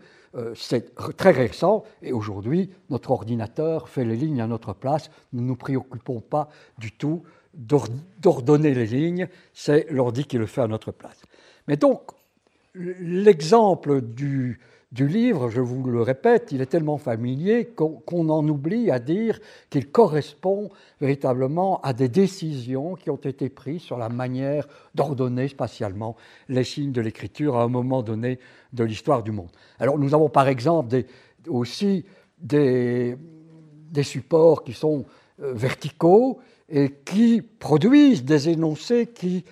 C'est 0.54 0.94
très 1.16 1.32
récent 1.32 1.82
et 2.02 2.12
aujourd'hui, 2.12 2.70
notre 2.88 3.10
ordinateur 3.10 3.88
fait 3.88 4.04
les 4.04 4.14
lignes 4.14 4.40
à 4.40 4.46
notre 4.46 4.74
place. 4.74 5.10
Nous 5.32 5.42
ne 5.42 5.48
nous 5.48 5.56
préoccupons 5.56 6.20
pas 6.20 6.48
du 6.78 6.92
tout 6.92 7.24
d'ordonner 7.52 8.72
les 8.72 8.86
lignes, 8.86 9.26
c'est 9.52 9.90
l'ordi 9.90 10.24
qui 10.24 10.38
le 10.38 10.46
fait 10.46 10.60
à 10.60 10.68
notre 10.68 10.92
place. 10.92 11.20
Mais 11.66 11.76
donc, 11.76 12.12
l'exemple 12.74 14.00
du, 14.00 14.58
livre, 14.92 15.50
je 15.50 15.60
vous 15.60 15.84
le 15.84 16.02
répète, 16.02 16.50
il 16.52 16.60
est 16.60 16.66
tellement 16.66 16.98
familier 16.98 17.66
qu'on 17.66 18.02
qu 18.06 18.14
en 18.14 18.46
oublie 18.48 18.90
à 18.90 18.98
dire 18.98 19.40
qu'il 19.70 19.90
correspond 19.90 20.70
véritablement 21.00 21.80
à 21.82 21.92
des 21.92 22.08
décisions 22.08 22.94
qui 22.94 23.10
ont 23.10 23.16
été 23.16 23.48
prises 23.48 23.82
sur 23.82 23.98
la 23.98 24.08
manière 24.08 24.66
d'ordonner 24.94 25.48
spatialement 25.48 26.16
les 26.48 26.64
signes 26.64 26.92
de 26.92 27.00
l'écriture 27.00 27.56
à 27.56 27.62
un 27.62 27.68
moment 27.68 28.02
donné 28.02 28.38
de 28.72 28.84
l'histoire 28.84 29.22
du 29.22 29.32
monde. 29.32 29.50
Alors 29.78 29.98
nous 29.98 30.14
avons 30.14 30.28
par 30.28 30.48
exemple 30.48 31.02
aussi 31.48 32.04
des, 32.38 33.16
des 33.90 34.02
supports 34.02 34.64
qui 34.64 34.72
sont 34.72 35.04
euh, 35.40 35.52
verticaux 35.54 36.40
et 36.68 36.90
qui 37.04 37.42
produisent 37.42 38.24
des 38.24 38.48
énoncés 38.48 39.08
qui 39.08 39.44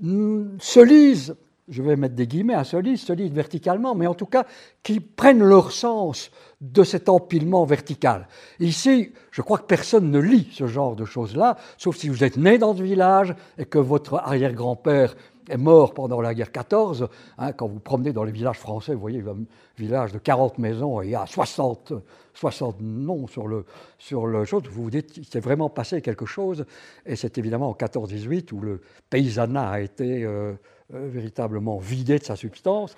se 0.00 0.80
lisent 0.82 1.36
je 1.72 1.82
vais 1.82 1.96
mettre 1.96 2.14
des 2.14 2.26
guillemets, 2.26 2.54
à 2.54 2.64
solide, 2.64 2.98
solide 2.98 3.32
verticalement, 3.32 3.94
mais 3.94 4.06
en 4.06 4.14
tout 4.14 4.26
cas 4.26 4.44
qui 4.82 5.00
prennent 5.00 5.42
leur 5.42 5.72
sens 5.72 6.30
de 6.60 6.84
cet 6.84 7.08
empilement 7.08 7.64
vertical. 7.64 8.28
Ici, 8.60 9.12
je 9.30 9.42
crois 9.42 9.58
que 9.58 9.64
personne 9.64 10.10
ne 10.10 10.18
lit 10.18 10.48
ce 10.52 10.66
genre 10.66 10.94
de 10.94 11.04
choses-là, 11.04 11.56
sauf 11.78 11.96
si 11.96 12.08
vous 12.08 12.24
êtes 12.24 12.36
né 12.36 12.58
dans 12.58 12.76
ce 12.76 12.82
village 12.82 13.34
et 13.58 13.64
que 13.64 13.78
votre 13.78 14.14
arrière-grand-père 14.14 15.16
est 15.48 15.56
mort 15.56 15.94
pendant 15.94 16.20
la 16.20 16.34
guerre 16.34 16.52
14. 16.52 17.08
Hein, 17.38 17.52
quand 17.52 17.66
vous 17.66 17.80
promenez 17.80 18.12
dans 18.12 18.24
les 18.24 18.32
villages 18.32 18.58
français, 18.58 18.94
vous 18.94 19.00
voyez 19.00 19.20
un 19.20 19.44
village 19.76 20.12
de 20.12 20.18
40 20.18 20.58
maisons 20.58 21.00
et 21.00 21.06
il 21.06 21.10
y 21.10 21.14
a 21.16 21.26
60, 21.26 21.94
60 22.34 22.76
noms 22.80 23.26
sur 23.26 23.48
le, 23.48 23.64
sur 23.98 24.26
le 24.26 24.44
chose. 24.44 24.62
Vous 24.70 24.84
vous 24.84 24.90
dites, 24.90 25.16
il 25.16 25.24
s'est 25.24 25.40
vraiment 25.40 25.70
passé 25.70 26.02
quelque 26.02 26.26
chose. 26.26 26.64
Et 27.06 27.16
c'est 27.16 27.38
évidemment 27.38 27.70
en 27.70 27.74
14-18 27.74 28.52
où 28.52 28.60
le 28.60 28.82
paysanat 29.10 29.68
a 29.70 29.80
été 29.80 30.24
euh, 30.24 30.52
véritablement 30.92 31.78
vidé 31.78 32.18
de 32.18 32.24
sa 32.24 32.36
substance. 32.36 32.94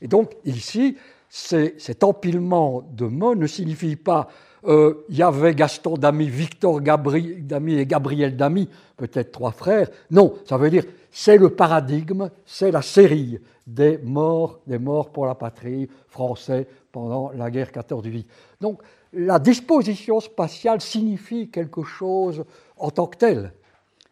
Et 0.00 0.08
donc 0.08 0.36
ici, 0.44 0.96
cet 1.28 2.04
empilement 2.04 2.82
de 2.92 3.06
mots 3.06 3.34
ne 3.34 3.46
signifie 3.46 3.96
pas 3.96 4.28
euh, 4.66 5.04
il 5.08 5.16
y 5.16 5.22
avait 5.22 5.54
Gaston 5.54 5.96
Damy, 5.96 6.28
Victor 6.28 6.80
Damy 6.80 7.78
et 7.78 7.86
Gabriel 7.86 8.36
Damy, 8.36 8.68
peut-être 8.96 9.30
trois 9.30 9.52
frères. 9.52 9.88
Non, 10.10 10.34
ça 10.44 10.56
veut 10.56 10.70
dire 10.70 10.84
c'est 11.10 11.38
le 11.38 11.50
paradigme, 11.50 12.30
c'est 12.44 12.70
la 12.70 12.82
série 12.82 13.38
des 13.66 13.98
morts, 13.98 14.60
des 14.66 14.78
morts 14.78 15.10
pour 15.10 15.26
la 15.26 15.34
patrie 15.34 15.88
français 16.08 16.66
pendant 16.90 17.30
la 17.32 17.50
guerre 17.50 17.70
14-18. 17.70 18.24
Donc 18.60 18.82
la 19.12 19.38
disposition 19.38 20.20
spatiale 20.20 20.80
signifie 20.80 21.48
quelque 21.48 21.82
chose 21.82 22.44
en 22.76 22.90
tant 22.90 23.06
que 23.06 23.16
tel. 23.16 23.52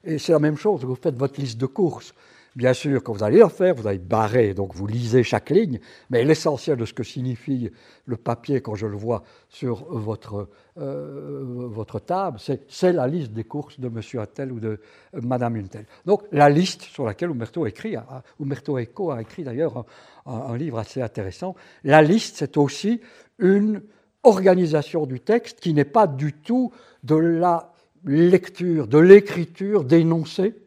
Et 0.04 0.18
c'est 0.18 0.32
la 0.32 0.38
même 0.38 0.56
chose, 0.56 0.84
vous 0.84 0.94
faites 0.94 1.16
votre 1.16 1.40
liste 1.40 1.58
de 1.58 1.66
courses. 1.66 2.14
Bien 2.56 2.72
sûr, 2.72 3.02
quand 3.02 3.12
vous 3.12 3.22
allez 3.22 3.38
la 3.38 3.50
faire, 3.50 3.74
vous 3.74 3.86
allez 3.86 3.98
barrer, 3.98 4.54
donc 4.54 4.74
vous 4.74 4.86
lisez 4.86 5.22
chaque 5.22 5.50
ligne, 5.50 5.78
mais 6.08 6.24
l'essentiel 6.24 6.78
de 6.78 6.86
ce 6.86 6.94
que 6.94 7.02
signifie 7.02 7.70
le 8.06 8.16
papier 8.16 8.62
quand 8.62 8.74
je 8.74 8.86
le 8.86 8.96
vois 8.96 9.24
sur 9.50 9.84
votre, 9.90 10.48
euh, 10.78 11.44
votre 11.44 11.98
table, 11.98 12.38
c'est 12.40 12.92
la 12.94 13.06
liste 13.08 13.32
des 13.32 13.44
courses 13.44 13.78
de 13.78 13.90
Monsieur 13.90 14.20
Attel 14.20 14.52
ou 14.52 14.58
de 14.58 14.80
euh, 15.14 15.20
Madame 15.20 15.56
Untel. 15.56 15.84
Donc 16.06 16.22
la 16.32 16.48
liste 16.48 16.80
sur 16.80 17.04
laquelle 17.04 17.28
Umberto, 17.28 17.66
écrit, 17.66 17.94
Eco 18.40 19.10
a 19.10 19.20
écrit 19.20 19.44
d'ailleurs 19.44 19.84
un, 20.24 20.56
livre 20.56 20.78
assez 20.78 21.02
intéressant. 21.02 21.56
La 21.84 22.00
liste, 22.00 22.36
c'est 22.38 22.56
aussi 22.56 23.02
une 23.38 23.82
organisation 24.22 25.04
du 25.04 25.20
texte 25.20 25.60
qui 25.60 25.74
n'est 25.74 25.84
pas 25.84 26.06
du 26.06 26.32
tout 26.32 26.72
de 27.04 27.16
la 27.16 27.74
lecture, 28.06 28.86
de 28.86 28.98
l'écriture 28.98 29.84
d'énoncés 29.84 30.54
euh, 30.54 30.65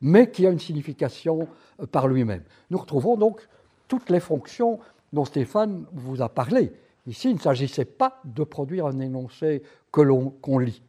mais 0.00 0.30
qui 0.30 0.46
a 0.46 0.50
une 0.50 0.58
signification 0.58 1.48
euh, 1.80 1.86
par 1.86 2.08
lui-même. 2.08 2.42
Nous 2.70 2.78
retrouvons 2.78 3.16
donc 3.16 3.40
toutes 3.86 4.10
les 4.10 4.20
fonctions 4.20 4.78
dont 5.12 5.24
Stéphane 5.24 5.86
vous 5.92 6.22
a 6.22 6.28
parlé. 6.28 6.72
Ici, 7.06 7.30
il 7.30 7.36
ne 7.36 7.40
s'agissait 7.40 7.86
pas 7.86 8.20
de 8.24 8.44
produire 8.44 8.86
un 8.86 9.00
énoncé 9.00 9.62
que 9.90 10.02
l'on 10.02 10.34
lit. 10.58 10.82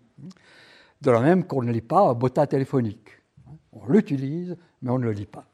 De 1.02 1.12
la 1.12 1.22
même 1.22 1.45
qu'on 1.45 1.64
ne 1.64 1.72
lit 1.72 1.82
pas 1.82 2.02
un 2.02 2.14
botta 2.14 2.45
téléphonique. 2.45 3.10
On 3.72 3.88
l'utilise, 3.88 4.58
mais 4.82 4.91
on 4.91 5.00
ne 5.00 5.06
le 5.06 5.12
lit 5.12 5.26
pas. 5.26 5.45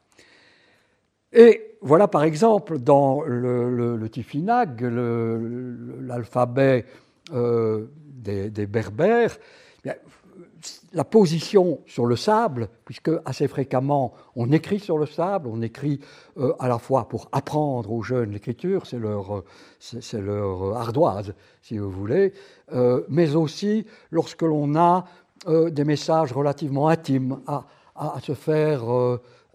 Et 1.32 1.76
voilà 1.82 2.08
par 2.08 2.24
exemple 2.24 2.78
dans 2.78 3.22
le, 3.22 3.96
le, 3.96 4.08
Tifinag, 4.08 4.82
l'alphabet 6.00 6.86
euh, 7.32 7.86
des, 7.94 8.50
des, 8.50 8.66
berbères, 8.66 9.36
la 10.92 11.04
position 11.04 11.80
sur 11.86 12.06
le 12.06 12.16
sable, 12.16 12.68
puisque 12.84 13.10
assez 13.24 13.48
fréquemment 13.48 14.14
on 14.34 14.50
écrit 14.52 14.78
sur 14.78 14.98
le 14.98 15.06
sable, 15.06 15.48
on 15.48 15.62
écrit 15.62 16.00
euh, 16.38 16.54
à 16.58 16.68
la 16.68 16.78
fois 16.78 17.08
pour 17.08 17.28
apprendre 17.32 17.92
aux 17.92 18.02
jeunes 18.02 18.30
l'écriture, 18.30 18.86
c'est 18.86 18.98
leur, 18.98 19.44
c'est, 19.78 20.20
leur 20.20 20.76
ardoise, 20.76 21.34
si 21.62 21.78
vous 21.78 21.90
voulez, 21.90 22.32
euh, 22.72 23.02
mais 23.08 23.34
aussi 23.34 23.86
lorsque 24.10 24.42
l'on 24.42 24.74
a 24.76 25.04
euh, 25.48 25.70
des 25.70 25.84
messages 25.84 26.32
relativement 26.32 26.88
intimes 26.88 27.40
à, 27.46 27.64
à 27.94 28.20
se 28.20 28.34
faire 28.34 28.84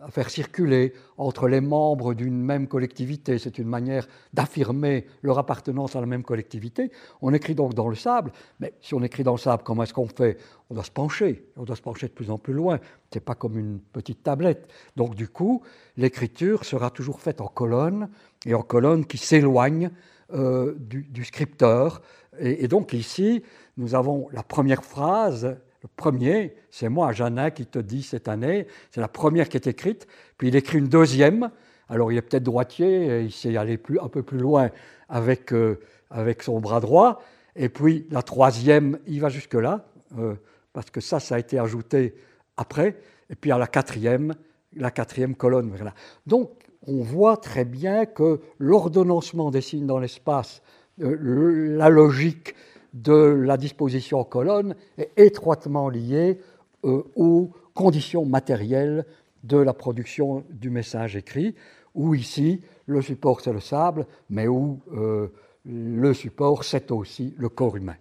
à 0.02 0.10
faire 0.10 0.30
circuler 0.30 0.93
entre 1.18 1.47
les 1.47 1.62
membres 1.62 2.14
d'une 2.14 2.41
même 2.41 2.68
collectivité. 2.68 3.38
C'est 3.38 3.60
une 3.60 3.68
manière 3.68 4.08
d'affirmer 4.34 5.06
leur 5.22 5.38
appartenance 5.38 5.95
à 5.95 5.99
la 5.99 6.08
même 6.08 6.24
collectivité. 6.24 6.91
On 7.22 7.34
écrit 7.34 7.56
donc 7.56 7.74
dans 7.74 7.88
le 7.88 7.95
sable, 7.95 8.32
mais 8.60 8.74
si 8.82 8.93
on 8.95 9.04
écrit 9.04 9.24
dans 9.24 9.34
le 9.34 9.38
sable, 9.38 9.64
comment 9.64 9.84
est-ce 9.84 9.93
qu'on 9.93 10.08
fait? 10.08 10.38
On 10.70 10.74
doit 10.74 10.84
se 10.84 10.91
pencher, 10.91 11.45
on 11.56 11.64
doit 11.64 11.76
se 11.76 11.82
pencher 11.82 12.08
de 12.08 12.14
plus 12.14 12.32
en 12.32 12.38
plus 12.38 12.54
loin. 12.54 12.80
Ce 13.12 13.18
n'est 13.18 13.24
pas 13.24 13.36
comme 13.36 13.58
une 13.58 13.80
petite 13.80 14.24
tablette. 14.24 14.68
Donc 14.95 15.16
du 15.16 15.28
coup, 15.28 15.62
l'écriture 15.97 16.66
sera 16.66 16.89
toujours 16.89 17.20
faite 17.20 17.39
en 17.39 17.47
colonnes, 17.47 18.10
et 18.45 18.56
en 18.56 18.64
colonnes 18.64 19.06
qui 19.06 19.18
s'éloignent 19.18 19.91
euh, 20.34 20.76
du, 20.80 21.24
scripteur. 21.26 22.02
et 22.39 22.68
donc 22.68 22.93
ici, 22.93 23.43
nous 23.78 23.93
avons 23.95 24.30
la 24.32 24.43
première 24.43 24.84
phrase 24.84 25.58
le 25.82 25.90
premier, 25.96 26.56
c'est 26.70 26.90
moi, 26.90 27.12
Jeannin, 27.12 27.50
qui 27.50 27.66
te 27.66 27.80
dit 27.80 28.04
cette 28.04 28.28
année, 28.28 28.68
c'est 28.92 29.02
la 29.02 29.08
première 29.08 29.50
qui 29.50 29.58
est 29.58 29.68
écrite, 29.68 30.08
puis 30.38 30.50
il 30.50 30.56
écrit 30.56 30.78
une 30.78 30.88
deuxième, 30.88 31.50
alors 31.90 32.12
il 32.12 32.18
est 32.18 32.22
peut-être 32.22 32.44
droitier, 32.44 33.22
il 33.22 33.32
sait 33.32 33.56
aller 33.58 33.78
plus, 33.78 34.00
un 34.00 34.08
peu 34.08 34.22
plus 34.22 34.38
loin 34.38 34.70
avec, 35.10 35.52
euh, 35.54 35.80
avec 36.10 36.44
son 36.44 36.60
bras 36.60 36.80
droit, 36.80 37.22
et 37.56 37.68
puis 37.68 38.06
la 38.12 38.22
troisième, 38.22 39.00
il 39.08 39.22
va 39.22 39.30
jusque-là, 39.30 39.86
euh, 40.20 40.36
parce 40.72 40.90
que 40.92 41.02
ça, 41.02 41.20
ça 41.20 41.36
a 41.36 41.40
été 41.40 41.58
ajouté 41.58 42.16
après, 42.58 42.98
et 43.30 43.36
puis 43.36 43.52
à 43.52 43.58
la 43.58 43.68
quatrième, 43.68 44.36
la 44.76 44.92
quatrième 44.92 45.36
colonne. 45.36 45.70
Voilà. 45.76 45.94
Donc 46.28 46.52
on 46.88 47.02
voit 47.02 47.38
très 47.38 47.66
bien 47.66 48.06
que 48.06 48.40
l'ordonnancement 48.58 49.52
des 49.52 49.62
signes 49.62 49.86
dans 49.86 50.00
l'espace, 50.00 50.62
euh, 51.02 51.76
la 51.78 51.90
logique 51.90 52.56
de 52.94 53.14
la 53.14 53.58
disposition 53.58 54.20
en 54.20 54.24
colonne 54.24 54.76
est 54.98 55.12
étroitement 55.18 55.89
liée 55.89 56.39
euh, 56.84 57.04
aux 57.16 57.52
conditions 57.74 58.26
matérielles 58.26 59.06
de 59.44 59.58
la 59.58 59.74
production 59.74 60.44
du 60.50 60.70
message 60.70 61.16
écrit, 61.16 61.56
où 61.96 62.14
ici, 62.16 62.62
le 62.86 63.02
support 63.02 63.42
c'est 63.42 63.54
le 63.54 63.60
sable, 63.60 64.06
mais 64.30 64.48
où 64.48 64.80
euh, 64.94 65.28
le 65.66 66.14
support 66.14 66.64
c'est 66.64 66.92
aussi 66.92 67.34
le 67.38 67.50
corps 67.50 67.78
humain. 67.78 67.96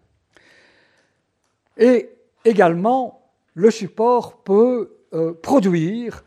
Et 1.77 2.11
également, 2.45 3.31
le 3.55 3.71
support 3.71 4.43
peut 4.43 4.97
euh, 5.15 5.33
produire 5.33 6.25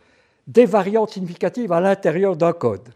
des 0.48 0.66
variantes 0.66 1.12
significatives 1.12 1.72
à 1.72 1.80
l'intérieur 1.80 2.36
d'un 2.36 2.54
code. 2.54 2.90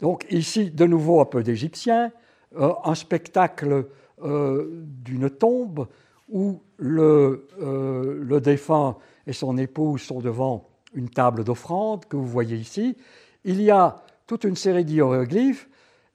Donc 0.00 0.26
ici, 0.30 0.70
de 0.70 0.84
nouveau, 0.84 1.20
un 1.20 1.26
peu 1.26 1.42
d'égyptien, 1.42 2.12
un 2.58 2.94
spectacle 2.94 3.86
d'une 4.22 5.30
tombe 5.30 5.86
où 6.32 6.62
le, 6.78 7.46
euh, 7.60 8.24
le, 8.24 8.40
défunt 8.40 8.96
et 9.26 9.32
son 9.32 9.58
épouse 9.58 10.00
sont 10.00 10.20
devant 10.20 10.68
une 10.94 11.08
table 11.08 11.44
d'offrande 11.44 12.06
que 12.06 12.16
vous 12.16 12.26
voyez 12.26 12.56
ici. 12.56 12.96
Il 13.44 13.60
y 13.60 13.70
a 13.70 14.02
toute 14.26 14.44
une 14.44 14.56
série 14.56 14.84
d'hiéroglyphes, 14.84 15.68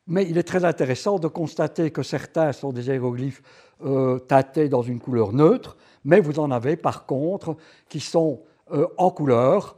mais 0.08 0.28
il 0.28 0.38
est 0.38 0.44
très 0.44 0.66
intéressant 0.66 1.20
de 1.20 1.28
constater 1.28 1.92
que 1.92 2.02
certains 2.02 2.52
sont 2.52 2.72
des 2.72 2.88
hiéroglyphes 2.88 3.44
euh, 3.86 4.18
tâtés 4.18 4.70
dans 4.70 4.82
une 4.82 5.00
couleur 5.00 5.34
neutre, 5.34 5.78
mais 6.04 6.20
vous 6.20 6.40
en 6.40 6.50
avez 6.50 6.78
par 6.78 7.06
contre 7.06 7.56
qui 7.88 8.00
sont 8.00 8.42
en 8.98 9.12
couleur. 9.12 9.78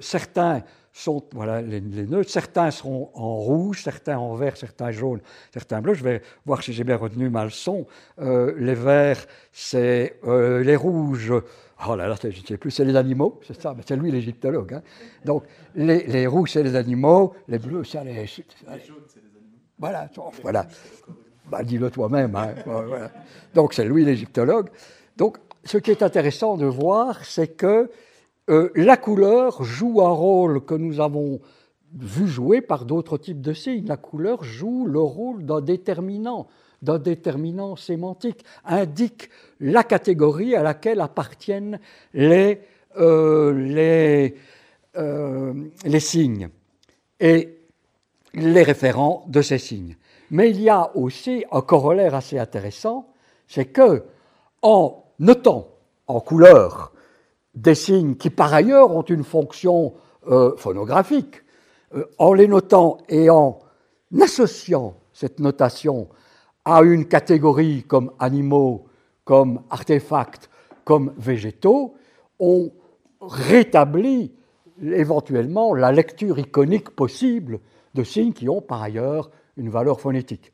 certains 0.00 0.64
sont 0.94 1.24
voilà, 1.32 1.60
les, 1.60 1.80
neutres. 1.80 2.30
Certains 2.30 2.70
seront 2.70 3.10
en 3.14 3.34
rouge, 3.34 3.82
certains 3.82 4.16
en 4.16 4.34
vert, 4.36 4.56
certains 4.56 4.92
jaune, 4.92 5.20
certains 5.52 5.80
bleu. 5.80 5.94
Je 5.94 6.04
vais 6.04 6.22
voir 6.46 6.62
si 6.62 6.72
j'ai 6.72 6.84
bien 6.84 6.96
retenu 6.96 7.28
ma 7.28 7.44
leçon. 7.44 7.86
Euh, 8.20 8.54
les 8.58 8.74
verts, 8.74 9.26
c'est 9.52 10.18
euh, 10.24 10.62
les 10.62 10.76
rouges. 10.76 11.32
Oh 11.86 11.96
là 11.96 12.06
là, 12.06 12.14
je 12.22 12.28
ne 12.28 12.46
sais 12.46 12.56
plus, 12.56 12.70
c'est 12.70 12.84
les 12.84 12.94
animaux, 12.94 13.40
c'est 13.44 13.60
ça, 13.60 13.74
c'est 13.84 13.96
lui 13.96 14.12
l'égyptologue. 14.12 14.74
Hein. 14.74 14.82
Donc, 15.24 15.42
les, 15.74 16.06
les, 16.06 16.28
rouges, 16.28 16.52
c'est 16.52 16.62
les 16.62 16.76
animaux, 16.76 17.34
les 17.48 17.58
bleus, 17.58 17.82
c'est 17.82 18.04
les. 18.04 18.12
Les 18.12 18.24
jaunes, 18.24 18.38
c'est 19.08 19.20
les 19.20 19.36
animaux. 19.36 19.58
Voilà, 19.76 20.08
voilà. 20.42 20.66
Bah, 21.50 21.64
dis-le 21.64 21.90
toi-même. 21.90 22.36
Hein. 22.36 22.54
Donc, 23.52 23.74
c'est 23.74 23.84
lui 23.84 24.04
l'égyptologue. 24.04 24.70
Donc, 25.16 25.38
ce 25.64 25.76
qui 25.78 25.90
est 25.90 26.04
intéressant 26.04 26.56
de 26.56 26.66
voir, 26.66 27.24
c'est 27.24 27.48
que 27.48 27.90
euh, 28.50 28.70
la 28.74 28.96
couleur 28.96 29.62
joue 29.64 30.02
un 30.02 30.10
rôle 30.10 30.64
que 30.64 30.74
nous 30.74 31.00
avons 31.00 31.40
vu 31.94 32.26
jouer 32.26 32.60
par 32.60 32.84
d'autres 32.84 33.18
types 33.18 33.40
de 33.40 33.52
signes. 33.52 33.86
La 33.86 33.96
couleur 33.96 34.44
joue 34.44 34.86
le 34.86 35.00
rôle 35.00 35.44
d'un 35.44 35.60
déterminant, 35.60 36.48
d'un 36.82 36.98
déterminant 36.98 37.76
sémantique, 37.76 38.44
indique 38.64 39.30
la 39.60 39.84
catégorie 39.84 40.54
à 40.56 40.62
laquelle 40.62 41.00
appartiennent 41.00 41.80
les, 42.12 42.60
euh, 42.98 44.30
euh, 44.96 45.54
les 45.84 46.00
signes 46.00 46.48
et 47.20 47.58
les 48.34 48.62
référents 48.62 49.24
de 49.28 49.40
ces 49.40 49.58
signes. 49.58 49.96
Mais 50.30 50.50
il 50.50 50.60
y 50.60 50.68
a 50.68 50.94
aussi 50.96 51.44
un 51.52 51.60
corollaire 51.62 52.14
assez 52.14 52.38
intéressant, 52.38 53.08
c'est 53.46 53.66
que 53.66 54.04
en 54.62 55.04
notant 55.18 55.68
en 56.06 56.20
couleur 56.20 56.93
des 57.54 57.74
signes 57.74 58.16
qui 58.16 58.30
par 58.30 58.52
ailleurs 58.52 58.94
ont 58.94 59.02
une 59.02 59.24
fonction 59.24 59.94
euh, 60.26 60.56
phonographique, 60.56 61.42
euh, 61.94 62.04
en 62.18 62.32
les 62.32 62.48
notant 62.48 62.98
et 63.08 63.30
en 63.30 63.58
associant 64.20 64.94
cette 65.12 65.40
notation 65.40 66.08
à 66.64 66.82
une 66.82 67.06
catégorie 67.06 67.84
comme 67.84 68.10
animaux, 68.18 68.86
comme 69.24 69.62
artefacts, 69.70 70.48
comme 70.84 71.12
végétaux, 71.16 71.94
on 72.38 72.70
rétablit 73.20 74.32
éventuellement 74.82 75.74
la 75.74 75.92
lecture 75.92 76.38
iconique 76.38 76.90
possible 76.90 77.60
de 77.94 78.02
signes 78.02 78.32
qui 78.32 78.48
ont 78.48 78.60
par 78.60 78.82
ailleurs 78.82 79.30
une 79.56 79.70
valeur 79.70 80.00
phonétique. 80.00 80.52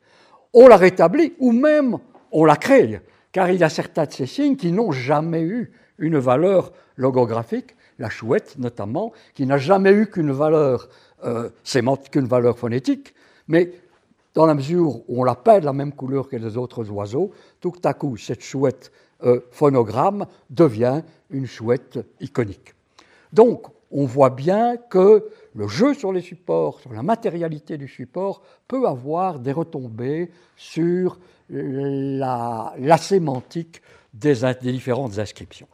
On 0.53 0.67
la 0.67 0.77
rétablit 0.77 1.33
ou 1.39 1.51
même 1.51 1.97
on 2.31 2.45
la 2.45 2.55
crée, 2.55 3.01
car 3.31 3.49
il 3.49 3.59
y 3.59 3.63
a 3.63 3.69
certains 3.69 4.05
de 4.05 4.11
ces 4.11 4.25
signes 4.25 4.55
qui 4.55 4.71
n'ont 4.71 4.91
jamais 4.91 5.41
eu 5.41 5.71
une 5.97 6.17
valeur 6.17 6.71
logographique, 7.01 7.75
la 7.99 8.09
chouette 8.09 8.55
notamment, 8.57 9.11
qui 9.33 9.45
n'a 9.45 9.57
jamais 9.57 9.91
eu 9.91 10.07
qu'une 10.07 10.31
valeur 10.31 10.87
euh, 11.25 11.49
sémantique, 11.63 12.11
qu'une 12.11 12.27
valeur 12.27 12.57
phonétique, 12.57 13.13
mais 13.47 13.73
dans 14.33 14.45
la 14.45 14.53
mesure 14.53 15.01
où 15.09 15.21
on 15.21 15.23
la 15.23 15.35
peint 15.35 15.59
de 15.59 15.65
la 15.65 15.73
même 15.73 15.91
couleur 15.91 16.29
que 16.29 16.37
les 16.37 16.55
autres 16.55 16.89
oiseaux, 16.89 17.31
tout 17.59 17.73
à 17.83 17.93
coup, 17.93 18.15
cette 18.15 18.43
chouette 18.43 18.91
euh, 19.23 19.41
phonogramme 19.51 20.25
devient 20.49 21.01
une 21.29 21.45
chouette 21.45 21.99
iconique. 22.21 22.73
Donc, 23.33 23.67
on 23.91 24.05
voit 24.05 24.29
bien 24.29 24.77
que 24.77 25.27
le 25.53 25.67
jeu 25.67 25.93
sur 25.93 26.13
les 26.13 26.21
supports, 26.21 26.79
sur 26.79 26.93
la 26.93 27.03
matérialité 27.03 27.77
du 27.77 27.87
support, 27.87 28.41
peut 28.67 28.87
avoir 28.87 29.39
des 29.39 29.51
retombées 29.51 30.31
sur 30.55 31.19
la, 31.49 32.97
sémantique 32.97 33.81
des, 34.13 34.35
différentes 34.61 35.19
inscriptions. 35.19 35.67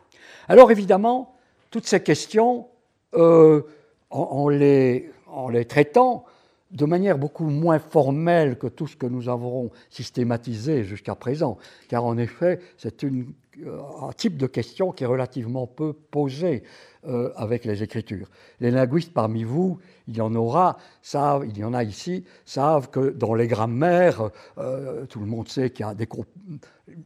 Alors 0.47 0.71
évidemment, 0.71 1.35
toutes 1.71 1.85
ces 1.85 2.01
questions, 2.01 2.67
euh, 3.13 3.61
en, 4.09 4.49
les, 4.49 5.11
en 5.27 5.49
les 5.49 5.65
traitant, 5.65 6.25
de 6.71 6.85
manière 6.85 7.17
beaucoup 7.17 7.45
moins 7.45 7.79
formelle 7.79 8.57
que 8.57 8.67
tout 8.67 8.87
ce 8.87 8.95
que 8.95 9.05
nous 9.05 9.29
avons 9.29 9.71
systématisé 9.89 10.83
jusqu'à 10.83 11.15
présent, 11.15 11.57
car 11.87 12.03
en 12.05 12.17
effet, 12.17 12.59
c'est 12.77 13.03
euh, 13.03 13.25
un 13.65 14.11
type 14.13 14.37
de 14.37 14.47
question 14.47 14.91
qui 14.91 15.03
est 15.03 15.07
relativement 15.07 15.67
peu 15.67 15.93
posé 15.93 16.63
euh, 17.07 17.31
avec 17.35 17.65
les 17.65 17.83
écritures. 17.83 18.27
Les 18.59 18.71
linguistes 18.71 19.13
parmi 19.13 19.43
vous, 19.43 19.79
il 20.07 20.17
y 20.17 20.21
en 20.21 20.33
aura, 20.35 20.77
savent, 21.01 21.45
il 21.47 21.57
y 21.57 21.63
en 21.63 21.73
a 21.73 21.83
ici, 21.83 22.25
savent 22.45 22.89
que 22.89 23.11
dans 23.11 23.33
les 23.33 23.47
grammaires, 23.47 24.29
euh, 24.57 25.05
tout 25.05 25.19
le 25.19 25.25
monde 25.25 25.47
sait 25.47 25.69
qu'il 25.69 25.85
y 25.85 25.89
a 25.89 25.93
des 25.93 26.07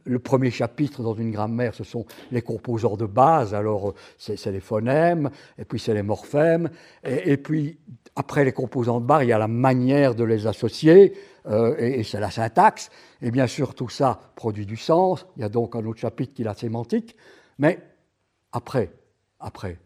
le 0.04 0.18
premier 0.18 0.50
chapitre 0.50 1.02
dans 1.02 1.14
une 1.14 1.30
grammaire, 1.30 1.74
ce 1.74 1.84
sont 1.84 2.06
les 2.30 2.42
composants 2.42 2.96
de 2.96 3.06
base, 3.06 3.54
alors 3.54 3.94
c'est 4.18 4.44
les 4.46 4.60
phonèmes, 4.60 5.30
et 5.58 5.64
puis 5.64 5.78
c'est 5.78 5.94
les 5.94 6.02
morphèmes, 6.02 6.70
et, 7.04 7.36
puis 7.36 7.78
après 8.14 8.44
les 8.44 8.52
composants 8.52 9.00
de 9.00 9.06
base, 9.06 9.24
il 9.24 9.28
y 9.28 9.32
a 9.32 9.38
la 9.38 9.48
manière 9.48 10.14
de 10.14 10.24
les 10.24 10.46
associer, 10.46 11.14
euh, 11.46 11.74
et, 11.78 12.04
c'est 12.04 12.20
la 12.20 12.30
syntaxe, 12.30 12.90
et 13.20 13.30
bien 13.30 13.46
sûr 13.46 13.74
tout 13.74 13.88
ça 13.88 14.20
produit 14.36 14.66
du 14.66 14.76
sens, 14.76 15.26
il 15.36 15.42
y 15.42 15.44
a 15.44 15.48
donc 15.48 15.74
un 15.74 15.84
autre 15.84 16.00
chapitre 16.00 16.34
qui 16.34 16.42
est 16.42 16.44
la 16.44 16.54
sémantique, 16.54 17.16
mais 17.58 17.80
après, 18.52 18.92
après, 19.40 19.78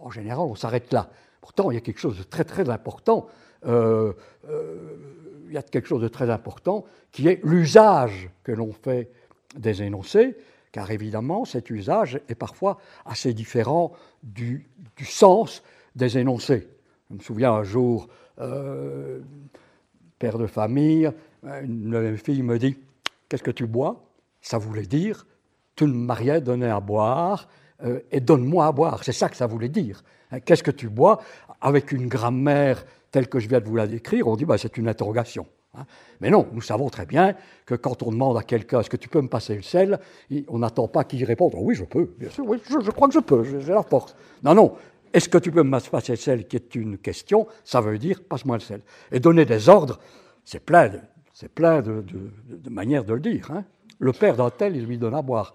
en 0.00 0.10
général, 0.10 0.46
on 0.46 0.54
s'arrête 0.54 0.92
là. 0.92 1.10
Pourtant, 1.40 1.70
il 1.70 1.74
y 1.74 1.78
a 1.78 1.80
quelque 1.80 2.00
chose 2.00 2.18
de 2.18 2.22
très 2.22 2.44
très 2.44 2.68
important. 2.70 3.26
Euh, 3.66 4.12
euh, 4.48 5.44
il 5.48 5.54
y 5.54 5.58
a 5.58 5.62
quelque 5.62 5.88
chose 5.88 6.02
de 6.02 6.08
très 6.08 6.30
important 6.30 6.84
qui 7.10 7.26
est 7.26 7.40
l'usage 7.42 8.30
que 8.44 8.52
l'on 8.52 8.72
fait 8.72 9.10
des 9.56 9.82
énoncés, 9.82 10.36
car 10.72 10.90
évidemment, 10.90 11.44
cet 11.44 11.70
usage 11.70 12.20
est 12.28 12.34
parfois 12.34 12.78
assez 13.06 13.32
différent 13.32 13.92
du, 14.22 14.68
sens 15.02 15.62
des 15.96 16.18
énoncés. 16.18 16.68
Je 17.08 17.14
me 17.14 17.20
souviens 17.20 17.52
un 17.52 17.62
jour, 17.62 18.08
père 20.18 20.38
de 20.38 20.46
famille, 20.46 21.10
une 21.44 22.16
fille 22.16 22.42
me 22.42 22.58
dit 22.58 22.76
Qu'est-ce 23.28 23.42
que 23.42 23.50
tu 23.50 23.66
bois? 23.66 24.04
Ça 24.40 24.58
voulait 24.58 24.86
dire 24.86 25.26
Tu 25.76 25.84
ne 25.84 25.92
m'as 25.92 26.14
rien 26.14 26.40
donné 26.40 26.66
à 26.66 26.80
boire 26.80 27.48
euh, 27.84 28.00
et 28.10 28.20
donne-moi 28.20 28.66
à 28.66 28.72
boire. 28.72 29.04
C'est 29.04 29.12
ça 29.12 29.28
que 29.28 29.36
ça 29.36 29.46
voulait 29.46 29.68
dire. 29.68 30.02
Hein, 30.30 30.40
qu'est-ce 30.40 30.62
que 30.62 30.70
tu 30.70 30.88
bois? 30.88 31.20
Avec 31.60 31.92
une 31.92 32.08
grammaire 32.08 32.84
telle 33.10 33.28
que 33.28 33.38
je 33.38 33.48
viens 33.48 33.60
de 33.60 33.66
vous 33.66 33.76
la 33.76 33.86
décrire, 33.86 34.28
on 34.28 34.36
dit 34.36 34.44
bah, 34.44 34.58
c'est 34.58 34.76
une 34.76 34.88
interrogation. 34.88 35.46
Hein. 35.74 35.84
Mais 36.20 36.30
non, 36.30 36.46
nous 36.52 36.60
savons 36.60 36.88
très 36.88 37.06
bien 37.06 37.34
que 37.66 37.74
quand 37.74 38.02
on 38.02 38.10
demande 38.10 38.36
à 38.36 38.42
quelqu'un 38.42 38.80
est-ce 38.80 38.90
que 38.90 38.96
tu 38.96 39.08
peux 39.08 39.20
me 39.20 39.28
passer 39.28 39.54
le 39.54 39.62
sel, 39.62 39.98
on 40.48 40.58
n'attend 40.58 40.88
pas 40.88 41.04
qu'il 41.04 41.24
réponde 41.24 41.54
oui, 41.56 41.74
je 41.74 41.84
peux, 41.84 42.14
bien 42.18 42.30
sûr, 42.30 42.44
oui, 42.46 42.58
je, 42.68 42.90
crois 42.90 43.08
que 43.08 43.14
je 43.14 43.20
peux, 43.20 43.44
j'ai 43.44 43.72
la 43.72 43.82
force. 43.82 44.16
Non, 44.42 44.54
non, 44.54 44.74
est-ce 45.12 45.28
que 45.28 45.38
tu 45.38 45.50
peux 45.50 45.62
me 45.62 45.78
passer 45.78 46.12
le 46.12 46.16
sel 46.16 46.46
qui 46.46 46.56
est 46.56 46.74
une 46.74 46.98
question, 46.98 47.46
ça 47.64 47.80
veut 47.80 47.98
dire 47.98 48.22
passe-moi 48.22 48.56
le 48.56 48.62
sel. 48.62 48.80
Et 49.12 49.20
donner 49.20 49.44
des 49.44 49.68
ordres, 49.68 49.98
c'est 50.44 50.64
plein 50.64 50.90
plein 51.54 51.82
de, 51.82 52.04
manières 52.68 53.04
de 53.04 53.14
le 53.14 53.20
dire. 53.20 53.50
Hein. 53.52 53.64
Le 54.00 54.12
père 54.12 54.36
d'un 54.36 54.50
tel, 54.50 54.76
il 54.76 54.86
lui 54.86 54.98
donne 54.98 55.14
à 55.14 55.22
boire. 55.22 55.54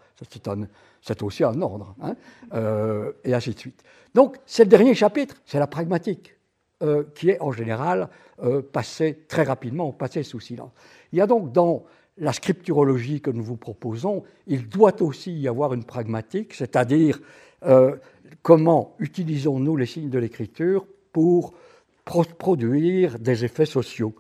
C'est 1.02 1.24
aussi 1.24 1.44
un 1.44 1.62
ordre, 1.62 1.96
hein. 2.02 2.16
euh, 2.54 3.12
et 3.24 3.34
ainsi 3.34 3.54
de 3.54 3.60
suite. 3.60 3.84
Donc, 4.14 4.38
c'est 4.46 4.64
le 4.64 4.70
dernier 4.70 4.96
chapitre, 4.96 5.36
c'est 5.46 5.60
la 5.60 5.68
pragmatique. 5.68 6.36
Euh, 6.82 7.04
qui 7.16 7.30
est 7.30 7.40
en 7.40 7.54
général 7.54 8.10
euh, 8.44 8.62
passé 8.62 9.24
très 9.30 9.44
rapidement, 9.44 9.94
passé 9.94 10.22
sous 10.22 10.42
silence. 10.42 10.72
Il 11.14 11.20
y 11.20 11.22
a 11.22 11.28
donc 11.28 11.54
dans 11.54 11.86
la 12.18 12.34
scripturologie 12.34 13.22
que 13.22 13.32
nous 13.32 13.44
vous 13.44 13.56
proposons, 13.56 14.24
il 14.48 14.68
doit 14.68 15.02
aussi 15.02 15.32
y 15.32 15.48
avoir 15.48 15.74
une 15.74 15.86
pragmatique, 15.86 16.54
c'est-à-dire 16.54 17.22
comment 18.42 18.96
utilisons-nous 19.00 19.78
les 19.78 19.86
signes 19.86 20.10
de 20.10 20.20
l'écriture 20.20 20.86
pour 21.12 21.54
produire 22.04 23.20
des 23.20 23.46
effets 23.46 23.66
sociaux. 23.66 24.14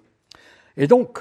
Et 0.78 0.88
donc, 0.88 1.20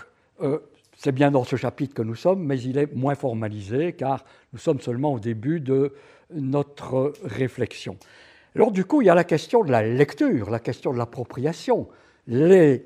c'est 0.96 1.12
bien 1.12 1.30
dans 1.30 1.44
ce 1.44 1.56
chapitre 1.56 1.94
que 1.94 2.02
nous 2.02 2.14
sommes, 2.14 2.44
mais 2.44 2.60
il 2.60 2.78
est 2.78 2.94
moins 2.94 3.14
formalisé 3.14 3.94
car 3.94 4.24
nous 4.52 4.58
sommes 4.58 4.80
seulement 4.80 5.14
au 5.14 5.18
début 5.18 5.60
de 5.60 5.92
notre 6.32 7.12
réflexion. 7.24 7.96
Alors 8.54 8.70
du 8.70 8.84
coup, 8.84 9.02
il 9.02 9.06
y 9.06 9.10
a 9.10 9.14
la 9.14 9.24
question 9.24 9.64
de 9.64 9.72
la 9.72 9.82
lecture, 9.82 10.50
la 10.50 10.60
question 10.60 10.92
de 10.92 10.98
l'appropriation. 10.98 11.88
Les 12.26 12.84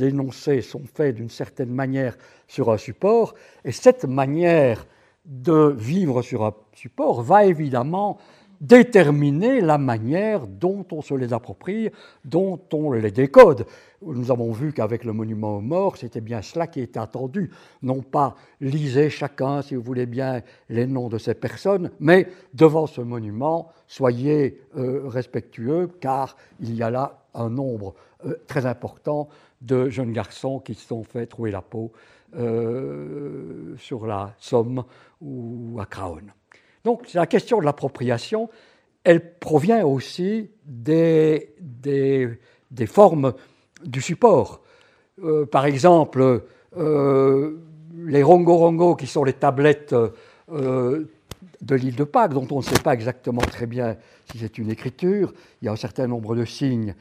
énoncés 0.00 0.60
sont 0.60 0.82
faits 0.92 1.14
d'une 1.14 1.30
certaine 1.30 1.70
manière 1.70 2.16
sur 2.48 2.70
un 2.70 2.76
support, 2.76 3.34
et 3.64 3.72
cette 3.72 4.04
manière 4.04 4.86
de 5.24 5.74
vivre 5.76 6.20
sur 6.20 6.44
un 6.44 6.54
support 6.74 7.22
va 7.22 7.46
évidemment 7.46 8.18
déterminer 8.64 9.60
la 9.60 9.76
manière 9.76 10.46
dont 10.46 10.86
on 10.90 11.02
se 11.02 11.12
les 11.14 11.32
approprie, 11.32 11.90
dont 12.24 12.58
on 12.72 12.92
les 12.92 13.10
décode. 13.10 13.66
Nous 14.00 14.30
avons 14.30 14.52
vu 14.52 14.72
qu'avec 14.72 15.04
le 15.04 15.12
monument 15.12 15.58
aux 15.58 15.60
morts, 15.60 15.98
c'était 15.98 16.22
bien 16.22 16.40
cela 16.40 16.66
qui 16.66 16.80
était 16.80 16.98
attendu. 16.98 17.50
Non 17.82 18.00
pas 18.00 18.36
lisez 18.60 19.10
chacun, 19.10 19.60
si 19.60 19.74
vous 19.74 19.82
voulez 19.82 20.06
bien, 20.06 20.40
les 20.70 20.86
noms 20.86 21.08
de 21.08 21.18
ces 21.18 21.34
personnes, 21.34 21.90
mais 22.00 22.26
devant 22.54 22.86
ce 22.86 23.02
monument, 23.02 23.70
soyez 23.86 24.60
euh, 24.76 25.02
respectueux, 25.08 25.90
car 26.00 26.36
il 26.60 26.74
y 26.74 26.82
a 26.82 26.90
là 26.90 27.24
un 27.34 27.50
nombre 27.50 27.94
euh, 28.24 28.34
très 28.46 28.64
important 28.64 29.28
de 29.60 29.90
jeunes 29.90 30.12
garçons 30.12 30.58
qui 30.58 30.74
se 30.74 30.86
sont 30.86 31.04
fait 31.04 31.26
trouver 31.26 31.50
la 31.50 31.62
peau 31.62 31.92
euh, 32.36 33.76
sur 33.76 34.06
la 34.06 34.34
Somme 34.38 34.84
ou 35.20 35.78
à 35.80 35.86
Craonne. 35.86 36.32
Donc 36.84 37.12
la 37.14 37.26
question 37.26 37.58
de 37.58 37.64
l'appropriation, 37.64 38.50
elle 39.04 39.38
provient 39.38 39.84
aussi 39.84 40.50
des, 40.64 41.50
formes 42.86 43.34
du 43.84 44.00
support. 44.00 44.62
Euh, 45.22 45.46
par 45.46 45.66
exemple, 45.66 46.44
euh, 46.76 47.58
les 47.96 48.22
rongo-rongo, 48.22 48.96
qui 48.96 49.06
sont 49.06 49.24
les 49.24 49.32
tablettes 49.32 49.94
euh, 50.52 51.04
de 51.60 51.74
l'île 51.74 51.96
de 51.96 52.04
Pâques, 52.04 52.34
dont 52.34 52.46
on 52.50 52.58
ne 52.58 52.62
sait 52.62 52.82
pas 52.82 52.94
exactement 52.94 53.42
très 53.42 53.66
bien 53.66 53.96
si 54.30 54.38
c'est 54.38 54.58
une 54.58 54.70
écriture. 54.70 55.32
Il 55.62 55.66
y 55.66 55.68
a 55.68 55.72
un 55.72 55.76
certain 55.76 56.06
nombre 56.06 56.34
de 56.34 56.44
signes, 56.44 56.94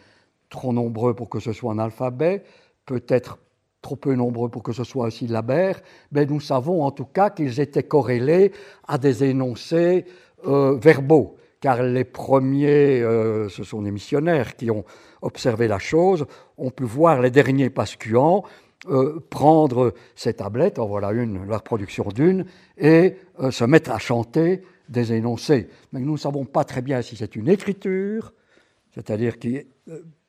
trop 0.50 0.72
nombreux 0.72 1.14
pour 1.14 1.30
que 1.30 1.40
ce 1.40 1.52
soit 1.52 1.74
un 1.74 1.80
alphabet, 1.80 2.44
peut-être 2.86 3.40
trop 3.84 3.96
peu 3.96 4.16
nombreux 4.16 4.50
pour 4.50 4.64
que 4.64 4.74
ce 4.74 4.84
soit 4.84 5.06
un 5.06 5.10
syllabaire, 5.12 5.82
mais 6.12 6.26
nous 6.26 6.40
savons 6.40 6.84
en 6.84 6.90
tout 6.90 7.06
cas 7.06 7.30
qu'ils 7.30 7.60
étaient 7.60 7.84
corrélés 7.84 8.52
à 8.88 8.98
des 8.98 9.24
énoncés 9.26 10.06
euh, 10.48 10.76
verbaux, 10.82 11.36
car 11.62 11.84
les 11.84 12.06
premiers, 12.06 13.02
euh, 13.02 13.50
ce 13.50 13.64
sont 13.64 13.82
les 13.82 13.92
missionnaires 13.92 14.56
qui 14.56 14.72
ont 14.72 14.86
observé 15.22 15.68
la 15.68 15.78
chose, 15.78 16.26
ont 16.58 16.72
pu 16.72 16.86
voir 16.86 17.22
les 17.22 17.30
derniers 17.30 17.70
pascuants 17.70 18.44
euh, 18.90 19.20
prendre 19.30 19.94
ces 20.16 20.34
tablettes, 20.34 20.80
en 20.80 20.88
voilà 20.88 21.12
une, 21.12 21.46
la 21.48 21.58
reproduction 21.58 22.06
d'une, 22.08 22.46
et 22.78 23.16
se 23.52 23.64
mettre 23.64 23.92
à 23.92 24.00
chanter 24.00 24.64
des 24.90 25.14
énoncés. 25.14 25.70
Mais 25.92 26.00
nous 26.00 26.14
ne 26.14 26.18
savons 26.18 26.46
pas 26.46 26.64
très 26.64 26.82
bien 26.82 27.02
si 27.02 27.16
c'est 27.16 27.36
une 27.36 27.50
écriture, 27.50 28.34
c'est-à-dire 28.94 29.40
qui 29.40 29.62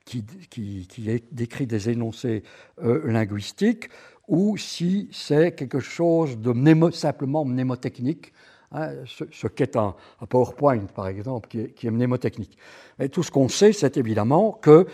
qui, 0.05 0.87
décrit 1.31 1.67
des 1.67 1.89
énoncés 1.89 2.43
euh, 2.83 3.01
linguistiques, 3.11 3.89
ou 4.27 4.57
si 4.57 5.09
c'est 5.11 5.53
quelque 5.53 5.79
chose 5.79 6.37
de 6.37 6.53
simplement 6.91 7.45
mnémotechnique, 7.45 8.33
hein, 8.71 8.89
ce, 9.05 9.47
qu'est 9.47 9.75
un, 9.75 9.95
PowerPoint, 10.29 10.85
par 10.95 11.07
exemple, 11.07 11.49
qui 11.49 11.87
est, 11.87 11.91
mnémotechnique. 11.91 12.57
Et 12.99 13.09
tout 13.09 13.23
ce 13.23 13.31
qu'on 13.31 13.49
sait, 13.49 13.73
c'est 13.73 13.97
évidemment 13.97 14.51
que 14.51 14.87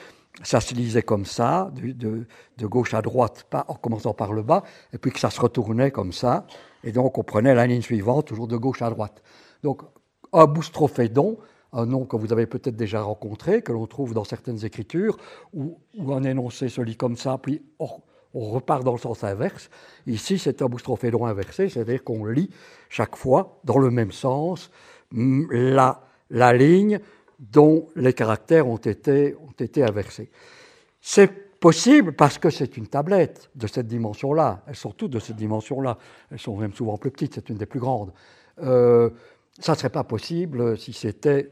ça 0.43 0.61
se 0.61 0.73
lisait 0.73 1.03
comme 1.03 1.25
ça, 1.25 1.71
de, 1.75 2.25
gauche 2.61 2.93
à 2.93 3.01
droite, 3.01 3.45
en 3.67 3.75
commençant 3.75 4.13
par 4.13 4.33
le 4.33 4.43
bas, 4.43 4.63
et 4.93 4.97
puis 4.97 5.11
que 5.11 5.19
ça 5.19 5.29
se 5.29 5.39
retournait 5.39 5.91
comme 5.91 6.13
ça, 6.13 6.45
et 6.83 6.91
donc 6.91 7.17
on 7.17 7.23
prenait 7.23 7.53
la 7.53 7.67
ligne 7.67 7.81
suivante, 7.81 8.27
toujours 8.27 8.47
de 8.47 8.57
gauche 8.57 8.81
à 8.81 8.89
droite. 8.89 9.21
Donc, 9.61 9.81
un 10.33 10.45
boustrophédon, 10.45 11.38
un 11.73 11.85
nom 11.85 12.06
que 12.06 12.15
vous 12.15 12.34
avez 12.34 12.45
peut-être 12.45 12.76
déjà 12.76 13.02
rencontré, 13.02 13.61
que 13.61 13.72
l'on 13.72 13.88
trouve 13.88 14.14
dans 14.14 14.23
certaines 14.23 14.65
écritures, 14.65 15.18
où, 15.53 15.77
un 16.10 16.23
énoncé 16.23 16.69
se 16.69 16.81
lit 16.81 16.98
comme 16.98 17.15
ça, 17.15 17.38
puis 17.41 17.61
on, 17.80 17.89
repart 18.34 18.84
dans 18.84 18.93
le 18.93 18.98
sens 18.98 19.23
inverse. 19.23 19.69
Ici, 20.07 20.39
c'est 20.39 20.61
un 20.61 20.68
boustrophédon 20.68 21.26
inversé, 21.26 21.68
c'est-à-dire 21.69 22.03
qu'on 22.03 22.26
lit 22.26 22.49
chaque 22.89 23.15
fois 23.15 23.60
dans 23.65 23.77
le 23.77 23.89
même 23.89 24.11
sens 24.11 24.72
la, 25.11 26.02
la 26.30 26.53
ligne 26.53 26.99
dont 27.39 27.88
les 27.95 28.14
caractères 28.14 28.68
ont 28.68 28.77
été, 28.77 29.35
ont 29.35 29.52
été 29.60 29.84
inversés. 29.84 30.30
C'est 31.02 31.60
possible 31.60 32.14
parce 32.14 32.38
que 32.38 32.49
c'est 32.49 32.77
une 32.77 32.88
tablette 32.88 33.49
de 33.56 33.68
cette 33.68 33.88
dimension-là. 33.88 34.64
Elles 34.68 34.76
sont 34.76 34.91
toutes 34.91 35.11
de 35.11 35.19
cette 35.19 35.35
dimension-là. 35.35 35.98
Elles 36.31 36.39
sont 36.39 36.56
même 36.56 36.73
souvent 36.73 36.98
plus 36.98 37.11
petites, 37.11 37.35
c'est 37.35 37.49
une 37.49 37.57
des 37.57 37.65
plus 37.65 37.80
grandes. 37.80 38.14
Euh, 38.64 39.10
ça 39.60 39.73
ne 39.73 39.77
serait 39.77 39.89
pas 39.89 40.03
possible 40.03 40.77
si 40.77 40.93
c'était 40.93 41.52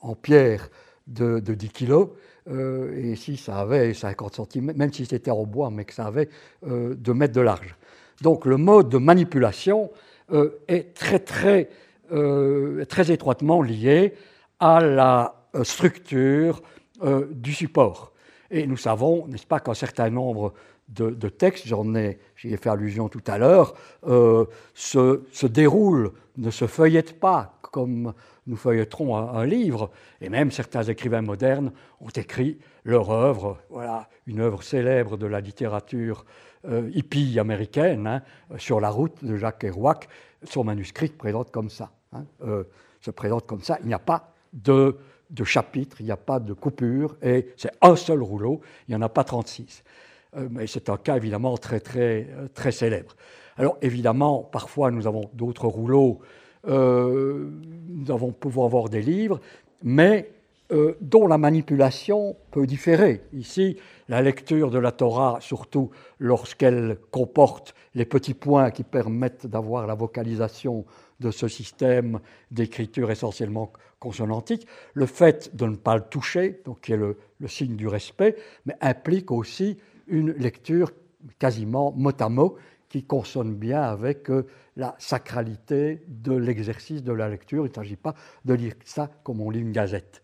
en 0.00 0.14
pierre 0.14 0.70
de, 1.06 1.40
10 1.40 1.70
kg 1.70 2.08
euh, 2.50 2.94
et 2.96 3.16
si 3.16 3.36
ça 3.36 3.58
avait 3.58 3.92
50 3.94 4.40
cm, 4.52 4.72
même 4.76 4.92
si 4.92 5.04
c'était 5.06 5.30
en 5.30 5.44
bois, 5.44 5.70
mais 5.70 5.84
que 5.84 5.94
ça 5.94 6.06
avait 6.06 6.28
euh, 6.66 6.94
2 6.94 7.14
mètres 7.14 7.34
de 7.34 7.40
large. 7.40 7.76
Donc 8.22 8.46
le 8.46 8.56
mode 8.56 8.88
de 8.88 8.98
manipulation 8.98 9.90
euh, 10.32 10.60
est 10.68 10.94
très, 10.94 11.18
très, 11.18 11.70
très 12.88 13.10
étroitement 13.10 13.60
lié 13.60 14.14
à 14.60 14.80
la 14.80 15.46
structure 15.62 16.62
du 17.30 17.52
support. 17.52 18.14
Et 18.50 18.66
nous 18.66 18.78
savons, 18.78 19.26
n'est-ce 19.26 19.46
pas, 19.46 19.60
qu'un 19.60 19.74
certain 19.74 20.08
nombre 20.08 20.54
de, 20.88 21.28
textes, 21.28 21.66
j'en 21.66 21.94
ai, 21.94 22.18
j'y 22.36 22.52
ai 22.52 22.56
fait 22.56 22.70
allusion 22.70 23.08
tout 23.08 23.22
à 23.26 23.38
l'heure, 23.38 23.74
euh, 24.06 24.46
se, 24.74 25.22
se, 25.32 25.46
déroulent, 25.46 26.12
ne 26.36 26.50
se 26.50 26.66
feuillettent 26.66 27.20
pas 27.20 27.58
comme 27.60 28.14
nous 28.48 28.56
feuilletterons 28.56 29.16
un, 29.16 29.46
livre. 29.46 29.90
Et 30.20 30.28
même 30.28 30.50
certains 30.50 30.82
écrivains 30.82 31.22
modernes 31.22 31.70
ont 32.00 32.08
écrit 32.08 32.58
leur 32.84 33.10
œuvre, 33.10 33.58
voilà, 33.70 34.08
une 34.26 34.40
œuvre 34.40 34.62
célèbre 34.62 35.16
de 35.16 35.26
la 35.26 35.40
littérature 35.40 36.24
euh, 36.66 36.90
hippie 36.92 37.38
américaine, 37.38 38.06
hein, 38.06 38.22
sur 38.56 38.80
la 38.80 38.90
route 38.90 39.24
de 39.24 39.36
Jacques 39.36 39.60
Kerouac. 39.60 40.08
Son 40.42 40.64
manuscrit 40.64 41.08
se 41.08 41.12
présente 41.12 41.50
comme 41.50 41.70
ça. 41.70 41.92
Hein, 42.12 42.24
euh, 42.42 42.64
se 43.00 43.10
présente 43.10 43.46
comme 43.46 43.62
ça. 43.62 43.78
Il 43.82 43.86
n'y 43.86 43.94
a 43.94 44.00
pas 44.00 44.32
de 44.52 44.96
de 45.30 45.44
chapitres, 45.44 46.00
il 46.00 46.06
n'y 46.06 46.10
a 46.10 46.16
pas 46.16 46.40
de 46.40 46.54
coupure, 46.54 47.16
et 47.20 47.52
c'est 47.56 47.70
un 47.82 47.96
seul 47.96 48.22
rouleau, 48.22 48.62
il 48.88 48.92
n'y 48.92 48.96
en 48.96 49.02
a 49.02 49.10
pas 49.10 49.24
36. 49.24 49.84
Euh, 50.36 50.48
mais 50.50 50.66
c'est 50.66 50.88
un 50.88 50.96
cas 50.96 51.16
évidemment 51.16 51.56
très, 51.58 51.80
très, 51.80 52.26
très 52.54 52.72
célèbre. 52.72 53.14
Alors 53.56 53.76
évidemment, 53.82 54.42
parfois 54.42 54.90
nous 54.90 55.06
avons 55.06 55.30
d'autres 55.34 55.66
rouleaux, 55.66 56.20
nous 56.66 58.10
avons, 58.10 58.32
pouvons 58.32 58.64
avoir 58.64 58.88
des 58.88 59.02
livres, 59.02 59.40
mais 59.82 60.30
dont 61.00 61.26
la 61.26 61.38
manipulation 61.38 62.36
peut 62.50 62.66
différer. 62.66 63.22
Ici, 63.32 63.78
la 64.08 64.20
lecture 64.20 64.70
de 64.70 64.78
la 64.78 64.92
Torah, 64.92 65.38
surtout 65.40 65.90
lorsqu'elle 66.18 66.98
comporte 67.10 67.74
les 67.94 68.04
petits 68.04 68.34
points 68.34 68.70
qui 68.70 68.82
permettent 68.82 69.46
d'avoir 69.46 69.86
la 69.86 69.94
vocalisation 69.94 70.84
de 71.20 71.30
ce 71.30 71.48
système 71.48 72.20
d'écriture 72.50 73.10
essentiellement 73.10 73.72
consonantique, 73.98 74.66
le 74.94 75.06
fait 75.06 75.54
de 75.56 75.66
ne 75.66 75.76
pas 75.76 75.96
le 75.96 76.02
toucher, 76.02 76.60
donc 76.64 76.80
qui 76.82 76.92
est 76.92 76.96
le, 76.96 77.16
signe 77.46 77.76
du 77.76 77.88
respect, 77.88 78.36
mais 78.66 78.76
implique 78.80 79.30
aussi 79.30 79.78
une 80.06 80.32
lecture 80.32 80.92
quasiment 81.38 81.92
mot 81.96 82.12
à 82.18 82.28
mot 82.28 82.56
qui 82.88 83.04
consonne 83.04 83.54
bien 83.54 83.82
avec 83.82 84.30
euh, 84.30 84.46
la 84.76 84.94
sacralité 84.98 86.02
de 86.08 86.34
l'exercice 86.34 87.02
de 87.02 87.12
la 87.12 87.28
lecture. 87.28 87.66
Il 87.66 87.70
ne 87.70 87.74
s'agit 87.74 87.96
pas 87.96 88.14
de 88.44 88.54
lire 88.54 88.74
ça 88.84 89.10
comme 89.22 89.40
on 89.40 89.50
lit 89.50 89.60
une 89.60 89.72
gazette. 89.72 90.22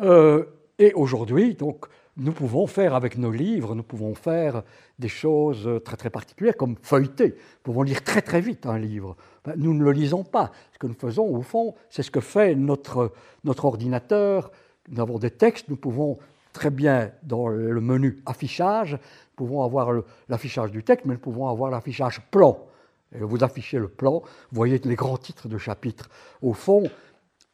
Euh, 0.00 0.44
et 0.78 0.92
aujourd'hui, 0.94 1.54
donc, 1.54 1.86
nous 2.18 2.32
pouvons 2.32 2.66
faire 2.66 2.94
avec 2.94 3.18
nos 3.18 3.30
livres, 3.30 3.74
nous 3.74 3.82
pouvons 3.82 4.14
faire 4.14 4.62
des 4.98 5.08
choses 5.08 5.68
très 5.84 5.96
très 5.96 6.08
particulières 6.08 6.56
comme 6.56 6.76
feuilleter. 6.80 7.28
Nous 7.28 7.62
pouvons 7.62 7.82
lire 7.82 8.02
très 8.02 8.22
très 8.22 8.40
vite 8.40 8.64
un 8.64 8.78
livre. 8.78 9.16
Ben, 9.44 9.54
nous 9.56 9.74
ne 9.74 9.84
le 9.84 9.92
lisons 9.92 10.24
pas. 10.24 10.50
Ce 10.72 10.78
que 10.78 10.86
nous 10.86 10.94
faisons, 10.94 11.26
au 11.26 11.42
fond, 11.42 11.74
c'est 11.90 12.02
ce 12.02 12.10
que 12.10 12.20
fait 12.20 12.54
notre 12.54 13.10
ordinateur. 13.64 14.50
Nous 14.88 15.00
avons 15.00 15.18
des 15.18 15.30
textes, 15.30 15.68
nous 15.68 15.76
pouvons 15.76 16.16
très 16.56 16.70
bien, 16.70 17.10
dans 17.22 17.48
le 17.48 17.80
menu 17.80 18.18
affichage, 18.24 18.92
nous 18.92 19.46
pouvons 19.46 19.62
avoir 19.62 19.92
l'affichage 20.28 20.70
du 20.70 20.82
texte, 20.82 21.04
mais 21.04 21.14
nous 21.14 21.20
pouvons 21.20 21.48
avoir 21.48 21.70
l'affichage 21.70 22.22
plan. 22.30 22.58
Vous 23.12 23.44
affichez 23.44 23.78
le 23.78 23.88
plan, 23.88 24.22
vous 24.22 24.56
voyez 24.56 24.78
les 24.78 24.94
grands 24.94 25.18
titres 25.18 25.48
de 25.48 25.58
chapitres. 25.58 26.08
Au 26.40 26.54
fond, 26.54 26.84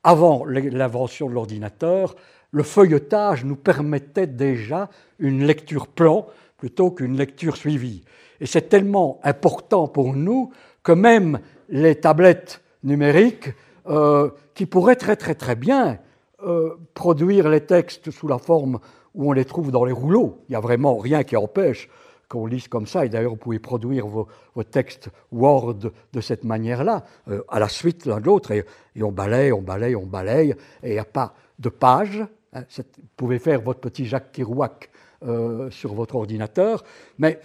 avant 0.04 0.44
l'invention 0.44 1.28
de 1.28 1.34
l'ordinateur, 1.34 2.14
le 2.52 2.62
feuilletage 2.62 3.44
nous 3.44 3.56
permettait 3.56 4.28
déjà 4.28 4.88
une 5.18 5.44
lecture 5.44 5.88
plan 5.88 6.26
plutôt 6.56 6.92
qu'une 6.92 7.16
lecture 7.16 7.56
suivie. 7.56 8.04
Et 8.40 8.46
c'est 8.46 8.68
tellement 8.68 9.20
important 9.24 9.88
pour 9.88 10.14
nous 10.14 10.52
que 10.84 10.92
même 10.92 11.40
les 11.68 11.96
tablettes 11.96 12.62
numériques, 12.84 13.50
euh, 13.88 14.30
qui 14.54 14.66
pourraient 14.66 14.96
très 14.96 15.16
très 15.16 15.34
très 15.34 15.56
bien 15.56 15.98
euh, 16.44 16.76
produire 16.94 17.48
les 17.48 17.60
textes 17.60 18.10
sous 18.10 18.28
la 18.28 18.38
forme 18.38 18.78
où 19.14 19.28
on 19.28 19.32
les 19.32 19.44
trouve 19.44 19.70
dans 19.70 19.84
les 19.84 19.92
rouleaux. 19.92 20.38
Il 20.48 20.52
n'y 20.52 20.56
a 20.56 20.60
vraiment 20.60 20.96
rien 20.96 21.24
qui 21.24 21.36
empêche 21.36 21.88
qu'on 22.28 22.46
lise 22.46 22.68
comme 22.68 22.86
ça. 22.86 23.04
Et 23.04 23.08
d'ailleurs, 23.08 23.32
vous 23.32 23.36
pouvez 23.36 23.58
produire 23.58 24.06
vos, 24.06 24.26
textes 24.70 25.10
Word 25.30 25.90
de 26.12 26.20
cette 26.20 26.44
manière-là, 26.44 27.04
euh, 27.28 27.42
à 27.48 27.58
la 27.58 27.68
suite 27.68 28.06
l'un 28.06 28.20
de 28.20 28.26
l'autre, 28.26 28.52
et, 28.52 28.64
on 29.02 29.12
balaye, 29.12 29.52
on 29.52 29.62
balaye, 29.62 29.96
on 29.96 30.06
balaye, 30.06 30.50
et 30.82 30.90
il 30.90 30.92
n'y 30.92 30.98
a 30.98 31.04
pas 31.04 31.34
de 31.58 31.68
page, 31.68 32.24
Hein, 32.54 32.64
vous 32.76 32.84
pouvez 33.16 33.38
faire 33.38 33.60
votre 33.62 33.80
petit 33.80 34.04
Jacques 34.04 34.32
Kerouac 34.32 34.90
euh, 35.24 35.70
sur 35.70 35.94
votre 35.94 36.16
ordinateur, 36.16 36.84
mais 37.18 37.40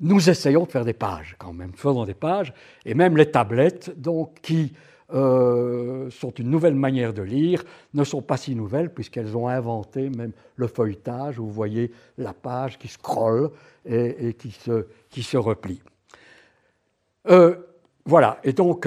nous 0.00 0.30
essayons 0.30 0.64
de 0.64 0.70
faire 0.70 0.84
des 0.84 0.92
pages 0.92 1.34
quand 1.38 1.52
même, 1.52 1.72
faisons 1.74 2.04
des 2.04 2.14
pages, 2.14 2.52
et 2.84 2.94
même 2.94 3.16
les 3.16 3.30
tablettes, 3.30 4.00
donc, 4.00 4.40
qui 4.42 4.72
euh, 5.14 6.10
sont 6.10 6.30
une 6.32 6.50
nouvelle 6.50 6.74
manière 6.74 7.14
de 7.14 7.22
lire, 7.22 7.64
ne 7.94 8.04
sont 8.04 8.22
pas 8.22 8.36
si 8.36 8.54
nouvelles 8.54 8.92
puisqu'elles 8.92 9.36
ont 9.36 9.48
inventé 9.48 10.10
même 10.10 10.32
le 10.56 10.66
feuilletage, 10.66 11.38
où 11.38 11.44
vous 11.44 11.52
voyez 11.52 11.92
la 12.18 12.32
page 12.32 12.78
qui 12.78 12.88
scrolle 12.88 13.50
et, 13.86 14.34
qui, 14.34 14.50
se, 14.50 14.86
qui, 15.10 15.22
se, 15.22 15.36
replie. 15.36 15.80
Euh, 17.28 17.56
voilà, 18.04 18.38
et 18.44 18.52
donc, 18.52 18.86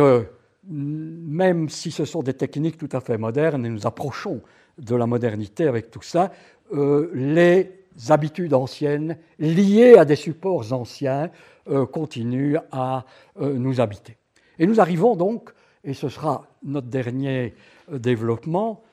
même 0.69 1.69
si 1.69 1.91
ce 1.91 2.05
sont 2.05 2.23
des 2.23 2.33
techniques 2.33 2.77
tout 2.77 2.89
à 2.91 2.99
fait 2.99 3.17
modernes, 3.17 3.65
et 3.65 3.69
nous 3.69 3.87
approchons 3.87 4.41
de 4.77 4.95
la 4.95 5.07
modernité 5.07 5.67
avec 5.67 5.89
tout 5.89 6.01
ça, 6.01 6.31
euh, 6.73 7.09
les 7.13 7.71
habitudes 8.09 8.53
anciennes 8.53 9.17
liées 9.39 9.95
à 9.97 10.05
des 10.05 10.15
supports 10.15 10.71
anciens 10.73 11.31
euh, 11.69 11.85
continuent 11.85 12.57
à 12.71 13.05
euh, 13.41 13.53
nous 13.53 13.81
habiter. 13.81 14.17
Et 14.59 14.67
nous 14.67 14.79
arrivons 14.79 15.15
donc, 15.15 15.51
et 15.87 15.93
ce 15.93 16.09
sera 16.09 16.45
notre 16.63 16.87
dernier 16.87 17.55
développement, 17.91 18.83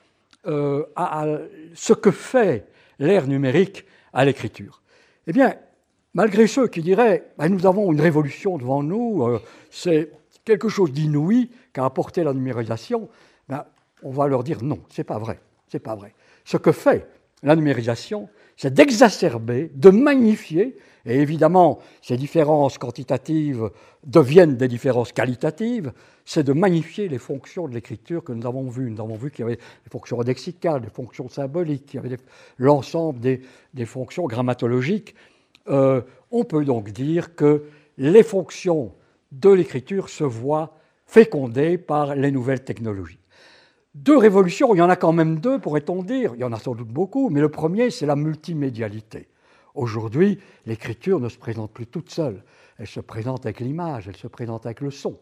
à, 0.95 1.25
ce 1.73 1.93
que 1.93 2.11
fait 2.11 2.67
l'ère 2.99 3.27
numérique 3.27 3.85
à 4.13 4.25
l'écriture. 4.25 4.81
Eh 5.27 5.33
bien, 5.33 5.55
malgré 6.13 6.47
ceux 6.47 6.67
qui 6.67 6.81
diraient 6.81 7.31
ben, 7.37 7.49
nous 7.49 7.65
avons 7.65 7.91
une 7.91 7.99
révolution 7.99 8.57
devant 8.57 8.81
nous, 8.81 9.39
c'est 9.69 10.11
quelque 10.45 10.69
chose 10.69 10.91
d'inouï 10.91 11.49
qu'a 11.73 11.85
apporté 11.85 12.23
la 12.23 12.33
numérisation, 12.33 13.09
ben, 13.49 13.65
on 14.03 14.11
va 14.11 14.27
leur 14.27 14.43
dire 14.43 14.63
non, 14.63 14.79
c'est 14.89 15.03
pas 15.03 15.17
vrai. 15.17 15.39
Ce 15.67 15.77
n'est 15.77 15.81
pas 15.81 15.95
vrai. 15.95 16.13
Ce 16.45 16.57
que 16.57 16.71
fait 16.71 17.07
la 17.43 17.55
numérisation, 17.55 18.29
c'est 18.57 18.73
d'exacerber, 18.73 19.71
de 19.75 19.89
magnifier, 19.89 20.77
et 21.05 21.19
évidemment, 21.19 21.79
ces 22.01 22.17
différences 22.17 22.77
quantitatives 22.77 23.69
deviennent 24.05 24.57
des 24.57 24.67
différences 24.67 25.11
qualitatives, 25.11 25.91
c'est 26.25 26.43
de 26.43 26.53
magnifier 26.53 27.07
les 27.07 27.19
fonctions 27.19 27.67
de 27.67 27.75
l'écriture 27.75 28.23
que 28.23 28.33
nous 28.33 28.47
avons 28.47 28.69
vues. 28.69 28.89
Nous 28.89 29.01
avons 29.01 29.15
vu 29.15 29.29
qu'il 29.29 29.41
y 29.41 29.47
avait 29.47 29.57
des 29.57 29.89
fonctions 29.91 30.19
lexicales, 30.21 30.81
des 30.81 30.89
fonctions 30.89 31.29
symboliques, 31.29 31.85
qu'il 31.85 32.01
y 32.01 32.05
avait 32.05 32.17
l'ensemble 32.57 33.19
des, 33.19 33.85
fonctions 33.85 34.25
grammatologiques. 34.25 35.13
Euh, 35.67 36.01
on 36.31 36.43
peut 36.43 36.65
donc 36.65 36.89
dire 36.89 37.35
que 37.35 37.65
les 37.97 38.23
fonctions 38.23 38.93
de 39.31 39.49
l'écriture 39.51 40.09
se 40.09 40.23
voient 40.23 40.75
fécondées 41.05 41.77
par 41.77 42.15
les 42.15 42.31
nouvelles 42.31 42.63
technologies. 42.63 43.19
Deux 43.95 44.17
révolutions, 44.17 44.75
il 44.75 44.79
y 44.79 44.81
en 44.81 44.89
a 44.89 44.97
quand 44.97 45.13
même 45.13 45.39
deux, 45.39 45.57
pourrait-on 45.57 46.03
dire. 46.03 46.33
Il 46.35 46.41
y 46.41 46.43
en 46.43 46.51
a 46.51 46.59
sans 46.59 46.75
doute 46.75 46.89
beaucoup, 46.89 47.29
mais 47.29 47.39
le 47.39 47.47
premier, 47.47 47.89
c'est 47.91 48.05
la 48.05 48.17
multimédialité. 48.17 49.29
Aujourd'hui, 49.73 50.37
l'écriture 50.65 51.21
ne 51.21 51.29
se 51.29 51.37
présente 51.37 51.71
plus 51.71 51.87
toute 51.87 52.09
seule. 52.09 52.43
Elle 52.77 52.87
se 52.87 52.99
présente 52.99 53.45
avec 53.45 53.61
l'image, 53.61 54.09
elle 54.09 54.17
se 54.17 54.27
présente 54.27 54.65
avec 54.65 54.81
le 54.81 54.91
son. 54.91 55.17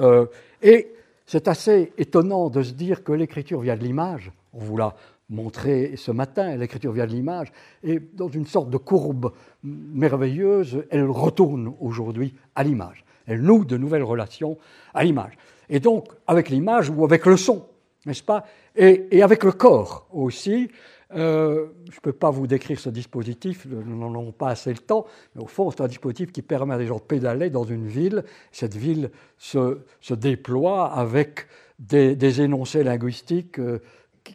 Euh, 0.00 0.26
et 0.62 0.92
c'est 1.26 1.46
assez 1.46 1.92
étonnant 1.96 2.50
de 2.50 2.60
se 2.64 2.72
dire 2.72 3.04
que 3.04 3.12
l'écriture 3.12 3.60
vient 3.60 3.76
de 3.76 3.84
l'image. 3.84 4.32
On 4.52 4.58
vous 4.58 4.76
l'a 4.76 4.96
montré 5.30 5.94
ce 5.96 6.10
matin, 6.10 6.56
l'écriture 6.56 6.90
vient 6.90 7.06
de 7.06 7.12
l'image. 7.12 7.52
Et 7.84 8.00
dans 8.00 8.28
une 8.28 8.46
sorte 8.46 8.68
de 8.68 8.78
courbe 8.78 9.32
merveilleuse, 9.62 10.84
elle 10.90 11.04
retourne 11.04 11.72
aujourd'hui 11.78 12.34
à 12.56 12.64
l'image. 12.64 13.04
Elle 13.28 13.42
noue 13.42 13.64
de 13.64 13.76
nouvelles 13.76 14.02
relations 14.02 14.58
à 14.92 15.04
l'image. 15.04 15.38
Et 15.68 15.78
donc, 15.78 16.08
avec 16.26 16.48
l'image 16.48 16.90
ou 16.90 17.04
avec 17.04 17.24
le 17.24 17.36
son 17.36 17.64
n'est-ce 18.08 18.22
pas? 18.22 18.44
Et, 18.74 19.22
avec 19.22 19.44
le 19.44 19.52
corps 19.52 20.08
aussi. 20.12 20.68
Euh, 21.14 21.68
je 21.88 21.96
ne 21.96 22.00
peux 22.02 22.12
pas 22.12 22.30
vous 22.30 22.46
décrire 22.46 22.78
ce 22.78 22.90
dispositif, 22.90 23.64
nous 23.64 23.96
n'en 23.96 24.10
avons 24.10 24.30
pas 24.30 24.50
assez 24.50 24.70
le 24.70 24.78
temps, 24.78 25.06
mais 25.34 25.42
au 25.42 25.46
fond, 25.46 25.70
c'est 25.70 25.80
un 25.80 25.88
dispositif 25.88 26.32
qui 26.32 26.42
permet 26.42 26.74
à 26.74 26.78
des 26.78 26.86
gens 26.86 26.96
de 26.96 27.02
pédaler 27.02 27.48
dans 27.48 27.64
une 27.64 27.86
ville. 27.86 28.24
Cette 28.52 28.76
ville 28.76 29.10
se, 29.38 29.78
déploie 30.10 30.92
avec 30.92 31.46
des, 31.78 32.40
énoncés 32.42 32.84
linguistiques 32.84 33.58
euh, 33.58 33.80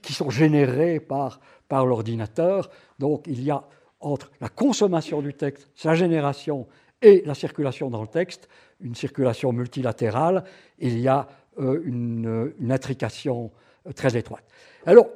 qui 0.02 0.14
sont 0.14 0.32
générés 0.32 1.00
par, 1.00 1.42
par 1.68 1.86
l'ordinateur. 1.86 2.72
Donc 2.98 3.26
il 3.28 3.44
y 3.44 3.52
a 3.52 3.64
entre 4.00 4.32
la 4.42 4.50
consommation 4.50 5.22
du 5.22 5.34
texte, 5.34 5.70
sa 5.76 5.94
génération 5.94 6.68
et 7.02 7.22
la 7.26 7.36
circulation 7.36 7.90
dans 7.90 8.02
le 8.02 8.08
texte, 8.08 8.50
une 8.80 8.96
circulation 8.96 9.52
multilatérale, 9.54 10.44
il 10.80 11.00
y 11.00 11.08
a 11.08 11.28
euh, 11.60 11.82
une, 11.86 12.72
intrication 12.72 13.52
euh, 13.88 13.92
très 13.92 14.18
étroite. 14.18 14.44
Alors, 14.86 15.08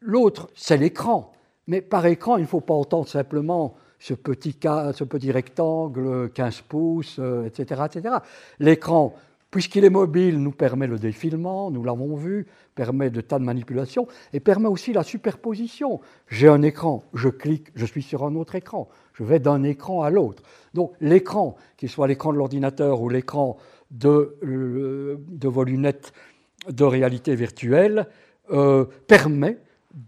l'autre, 0.00 0.48
c'est 0.54 0.76
l'écran. 0.76 1.32
Mais 1.66 1.80
par 1.80 2.06
écran, 2.06 2.36
il 2.36 2.42
ne 2.42 2.46
faut 2.46 2.60
pas 2.60 2.74
entendre 2.74 3.08
simplement 3.08 3.74
ce 3.98 4.14
petit, 4.14 4.56
ce 4.62 5.04
petit 5.04 5.32
rectangle, 5.32 6.30
15 6.30 6.60
pouces, 6.62 7.20
etc. 7.46 7.82
etc. 7.86 8.14
L'écran, 8.58 9.14
puisqu'il 9.50 9.84
est 9.84 9.90
mobile, 9.90 10.40
nous 10.40 10.52
permet 10.52 10.86
le 10.86 10.98
défilement, 10.98 11.70
nous 11.70 11.82
l'avons 11.82 12.16
vu, 12.16 12.46
permet 12.74 13.10
de 13.10 13.20
tas 13.20 13.38
de 13.38 13.44
manipulations, 13.44 14.06
et 14.32 14.40
permet 14.40 14.68
aussi 14.68 14.92
la 14.92 15.02
superposition. 15.02 16.00
J'ai 16.28 16.48
un 16.48 16.62
écran, 16.62 17.04
je 17.14 17.28
clique, 17.28 17.68
je 17.74 17.86
suis 17.86 18.02
sur 18.02 18.24
un 18.24 18.34
autre 18.34 18.54
écran, 18.54 18.88
je 19.14 19.24
vais 19.24 19.40
d'un 19.40 19.62
écran 19.62 20.02
à 20.02 20.10
l'autre. 20.10 20.42
Donc 20.74 20.92
l'écran, 21.00 21.56
qu'il 21.76 21.88
soit 21.88 22.08
l'écran 22.08 22.32
de 22.32 22.38
l'ordinateur 22.38 23.00
ou 23.00 23.08
l'écran 23.08 23.56
de, 23.90 24.36
euh, 24.42 25.16
vos 25.42 25.64
lunettes 25.64 26.12
de 26.68 26.84
réalité 26.84 27.34
virtuelle, 27.34 28.06
euh, 28.50 28.84
permet 29.06 29.58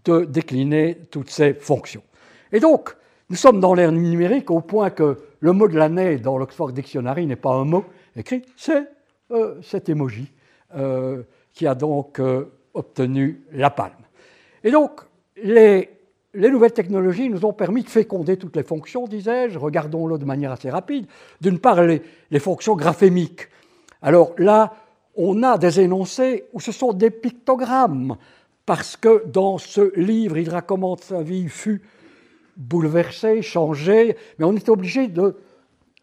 de 0.05 0.25
décliner 0.25 0.97
toutes 1.09 1.29
ces 1.29 1.53
fonctions. 1.53 2.03
Et 2.51 2.59
donc, 2.59 2.95
nous 3.29 3.35
sommes 3.35 3.59
dans 3.59 3.73
l'ère 3.73 3.91
numérique 3.91 4.51
au 4.51 4.61
point 4.61 4.89
que 4.89 5.17
le 5.39 5.53
mot 5.53 5.67
de 5.67 5.77
l'année 5.77 6.17
dans 6.17 6.37
l'Oxford 6.37 6.71
Dictionary 6.71 7.25
n'est 7.25 7.35
pas 7.35 7.53
un 7.53 7.65
mot 7.65 7.85
écrit, 8.15 8.43
c'est 8.55 8.87
euh, 9.31 9.55
cet 9.61 9.89
emoji 9.89 10.31
euh, 10.75 11.23
qui 11.53 11.67
a 11.67 11.75
donc 11.75 12.21
obtenu 12.73 13.43
la 13.51 13.69
palme. 13.69 13.93
Et 14.63 14.71
donc, 14.71 15.01
les, 15.43 15.89
nouvelles 16.33 16.73
technologies 16.73 17.29
nous 17.29 17.45
ont 17.45 17.53
permis 17.53 17.83
de 17.83 17.89
féconder 17.89 18.37
toutes 18.37 18.55
les 18.55 18.63
fonctions, 18.63 19.07
disais-je. 19.07 19.57
Regardons-le 19.57 20.17
de 20.17 20.25
manière 20.25 20.51
assez 20.51 20.69
rapide. 20.69 21.07
D'une 21.41 21.59
part, 21.59 21.81
les, 21.83 22.01
les, 22.29 22.39
fonctions 22.39 22.75
graphémiques. 22.75 23.49
Alors 24.01 24.33
là, 24.37 24.73
on 25.15 25.43
a 25.43 25.57
des 25.57 25.79
énoncés 25.79 26.45
où 26.53 26.59
ce 26.59 26.71
sont 26.71 26.93
des 26.93 27.11
pictogrammes, 27.11 28.17
parce 28.65 28.95
que 28.95 29.25
dans 29.27 29.57
ce 29.57 29.97
livre, 29.99 30.37
il 30.37 30.49
raconte 30.49 31.03
sa 31.03 31.21
vie 31.21 31.49
fut 31.49 31.81
bouleversé, 32.57 33.41
changé, 33.41 34.15
mais 34.37 34.45
on 34.45 34.55
est 34.55 34.69
obligé 34.69 35.07
de... 35.07 35.35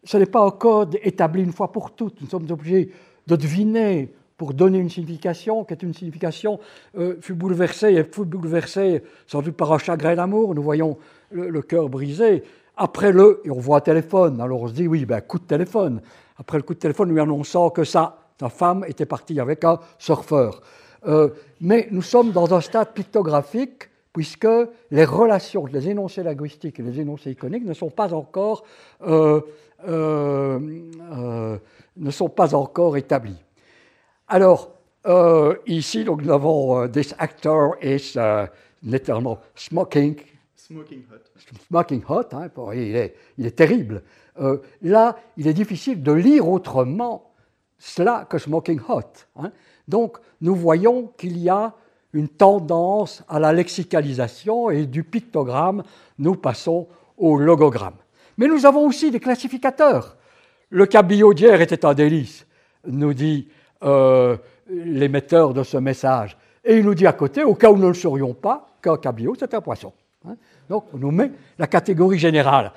Ce 0.03 0.17
n'est 0.17 0.25
pas 0.25 0.45
un 0.45 0.51
code 0.51 0.97
établi 1.03 1.43
une 1.43 1.51
fois 1.51 1.71
pour 1.71 1.91
toutes. 1.91 2.21
Nous 2.21 2.27
sommes 2.27 2.49
obligés 2.49 2.91
de 3.27 3.35
deviner 3.35 4.13
pour 4.37 4.53
donner 4.53 4.79
une 4.79 4.89
signification, 4.89 5.65
qui 5.65 5.73
est 5.73 5.83
une 5.83 5.93
signification, 5.93 6.59
euh, 6.97 7.17
fut 7.19 7.33
bouleversée, 7.33 7.93
et 7.93 8.03
fut 8.05 8.23
bouleversée 8.23 9.03
sans 9.27 9.41
doute 9.41 9.57
par 9.57 9.73
un 9.73 9.77
chagrin 9.77 10.15
d'amour, 10.15 10.55
nous 10.55 10.63
voyons 10.63 10.97
le, 11.31 11.61
cœur 11.61 11.89
brisé. 11.89 12.43
Après 12.77 13.11
le, 13.11 13.41
on 13.49 13.59
voit 13.59 13.77
un 13.77 13.81
téléphone, 13.81 14.39
alors 14.39 14.61
on 14.61 14.67
se 14.69 14.73
dit, 14.73 14.87
oui, 14.87 15.05
ben, 15.05 15.19
coup 15.19 15.39
de 15.39 15.43
téléphone. 15.43 16.01
Après 16.39 16.57
le 16.57 16.63
coup 16.63 16.73
de 16.73 16.79
téléphone, 16.79 17.11
lui 17.11 17.19
annonçant 17.19 17.69
que 17.69 17.83
sa, 17.83 18.17
sa 18.39 18.49
femme 18.49 18.85
était 18.87 19.05
partie 19.05 19.39
avec 19.39 19.63
un 19.65 19.79
surfeur. 19.97 20.61
Euh, 21.05 21.29
mais 21.61 21.87
nous 21.91 22.01
sommes 22.01 22.31
dans 22.31 22.53
un 22.53 22.61
stade 22.61 22.93
pictographique, 22.93 23.89
puisque 24.13 24.47
les 24.89 25.05
relations, 25.05 25.65
les 25.65 25.89
énoncés 25.89 26.23
linguistiques 26.23 26.79
et 26.79 26.83
les 26.83 26.99
énoncés 26.99 27.31
iconiques 27.31 27.65
ne 27.65 27.73
sont 27.73 27.89
pas 27.89 28.13
encore 28.13 28.63
euh, 29.07 29.41
ne 31.95 32.11
sont 32.11 32.29
pas 32.29 32.55
encore 32.55 32.97
établis. 32.97 33.41
Alors, 34.27 34.71
euh, 35.05 35.55
ici, 35.67 36.03
donc, 36.03 36.21
nous 36.23 36.31
avons 36.31 36.87
This 36.87 37.15
actor 37.17 37.75
is 37.81 38.15
littéralement 38.83 39.39
smoking. 39.55 40.17
Smoking 40.55 41.03
hot. 41.11 41.23
Smoking 41.67 42.03
hot, 42.07 42.33
hein, 42.33 42.49
il, 42.73 42.95
est, 42.95 43.15
il, 43.37 43.45
est, 43.45 43.51
terrible. 43.51 44.03
Euh, 44.39 44.57
là, 44.81 45.17
il 45.37 45.47
est 45.47 45.53
difficile 45.53 46.03
de 46.03 46.11
lire 46.11 46.47
autrement 46.47 47.31
cela 47.77 48.25
que 48.29 48.37
smoking 48.37 48.79
hot. 48.87 49.01
Hein. 49.37 49.51
Donc, 49.87 50.17
nous 50.41 50.55
voyons 50.55 51.11
qu'il 51.17 51.37
y 51.37 51.49
a 51.49 51.73
une 52.13 52.27
tendance 52.27 53.23
à 53.27 53.39
la 53.39 53.53
lexicalisation 53.53 54.69
et 54.69 54.85
du 54.85 55.03
pictogramme, 55.03 55.83
nous 56.17 56.35
passons 56.35 56.87
au 57.17 57.37
logogramme. 57.37 57.95
Mais 58.37 58.47
nous 58.47 58.65
avons 58.65 58.87
aussi 58.87 59.11
des 59.11 59.19
classificateurs. 59.19 60.17
Le 60.69 60.85
cabillaud 60.85 61.33
d'hier 61.33 61.61
était 61.61 61.85
un 61.85 61.93
délice, 61.93 62.45
nous 62.87 63.13
dit 63.13 63.47
euh, 63.83 64.37
l'émetteur 64.69 65.53
de 65.53 65.63
ce 65.63 65.77
message. 65.77 66.37
Et 66.63 66.77
il 66.77 66.85
nous 66.85 66.95
dit 66.95 67.07
à 67.07 67.13
côté, 67.13 67.43
au 67.43 67.55
cas 67.55 67.69
où 67.69 67.75
nous 67.75 67.83
ne 67.83 67.87
le 67.89 67.93
saurions 67.93 68.33
pas, 68.33 68.67
qu'un 68.81 68.97
cabillaud, 68.97 69.35
c'est 69.37 69.53
un 69.53 69.61
poisson. 69.61 69.93
Hein. 70.27 70.35
Donc 70.69 70.85
on 70.93 70.97
nous 70.97 71.11
met 71.11 71.31
la 71.57 71.67
catégorie 71.67 72.19
générale. 72.19 72.71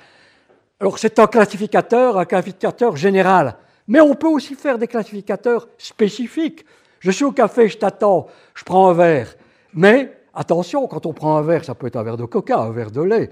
Alors 0.83 0.99
c'est 0.99 1.17
un 1.17 1.27
classificateur, 1.27 2.17
un 2.17 2.25
classificateur 2.25 2.97
général. 2.97 3.55
Mais 3.87 4.01
on 4.01 4.15
peut 4.15 4.27
aussi 4.27 4.53
faire 4.53 4.77
des 4.77 4.87
classificateurs 4.87 5.69
spécifiques. 5.77 6.65
Je 6.99 7.09
suis 7.09 7.23
au 7.23 7.31
café, 7.31 7.69
je 7.69 7.77
t'attends, 7.77 8.27
je 8.53 8.65
prends 8.65 8.89
un 8.89 8.93
verre. 8.93 9.33
Mais 9.73 10.11
attention, 10.33 10.85
quand 10.87 11.05
on 11.05 11.13
prend 11.13 11.37
un 11.37 11.41
verre, 11.41 11.63
ça 11.63 11.73
peut 11.73 11.87
être 11.87 11.95
un 11.95 12.03
verre 12.03 12.17
de 12.17 12.25
coca, 12.25 12.59
un 12.59 12.71
verre 12.71 12.91
de 12.91 12.99
lait. 12.99 13.29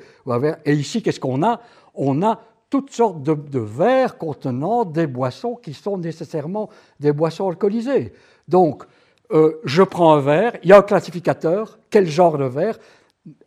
Et 0.63 0.71
ici, 0.71 1.03
qu'est-ce 1.03 1.19
qu'on 1.19 1.43
a? 1.43 1.59
On 1.93 2.23
a 2.23 2.39
toutes 2.69 2.91
sortes 2.91 3.21
de, 3.21 3.59
verres 3.59 4.17
contenant 4.17 4.85
des 4.85 5.05
boissons 5.05 5.55
qui 5.55 5.73
sont 5.73 5.97
nécessairement 5.97 6.69
des 7.01 7.11
boissons 7.11 7.49
alcoolisées. 7.49 8.13
Donc, 8.47 8.83
euh, 9.31 9.59
je 9.65 9.83
prends 9.83 10.13
un 10.13 10.21
verre, 10.21 10.53
il 10.63 10.69
y 10.69 10.71
a 10.71 10.77
un 10.77 10.83
classificateur, 10.83 11.79
quel 11.89 12.07
genre 12.07 12.37
de 12.37 12.45
verre? 12.45 12.79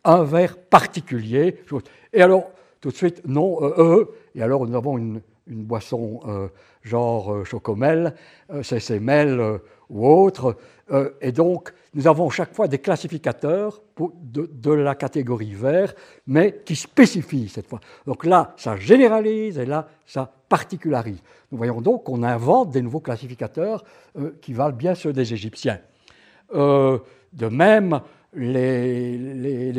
Un 0.03 0.23
verre 0.23 0.57
particulier. 0.57 1.59
Et 2.13 2.21
alors, 2.21 2.51
tout 2.85 2.91
de 2.91 2.97
suite, 2.97 3.23
non, 3.25 3.63
euh, 3.63 3.73
euh 3.79 4.05
et 4.35 4.43
alors 4.43 4.67
nous 4.67 4.75
avons 4.75 4.99
une, 4.99 5.19
boisson 5.47 6.19
euh, 6.27 6.49
genre 6.83 7.43
chocomel, 7.43 8.13
CCML 8.61 9.59
ou 9.89 10.07
autre, 10.07 10.55
et 11.21 11.31
donc 11.31 11.73
nous 11.95 12.05
avons 12.07 12.29
chaque 12.29 12.53
fois 12.53 12.67
des 12.67 12.77
classificateurs 12.77 13.81
de, 14.21 14.71
la 14.71 14.93
catégorie 14.93 15.55
vert, 15.55 15.95
mais 16.27 16.61
qui 16.63 16.75
spécifient 16.75 17.49
cette 17.49 17.67
fois. 17.67 17.79
Donc 18.05 18.23
là, 18.23 18.53
ça 18.55 18.77
généralise 18.77 19.57
et 19.57 19.65
là, 19.65 19.87
ça 20.05 20.31
particularise. 20.47 21.23
Nous 21.51 21.57
voyons 21.57 21.81
donc 21.81 22.03
qu'on 22.03 22.21
invente 22.21 22.69
des 22.69 22.83
nouveaux 22.83 22.99
classificateurs 22.99 23.83
euh, 24.19 24.37
qui 24.41 24.53
valent 24.53 24.75
bien 24.75 24.93
ceux 24.93 25.11
des 25.11 25.33
Égyptiens. 25.33 25.79
Euh, 26.53 26.99
de 27.33 27.47
même, 27.47 27.99
les, 28.35 29.17
les, 29.17 29.73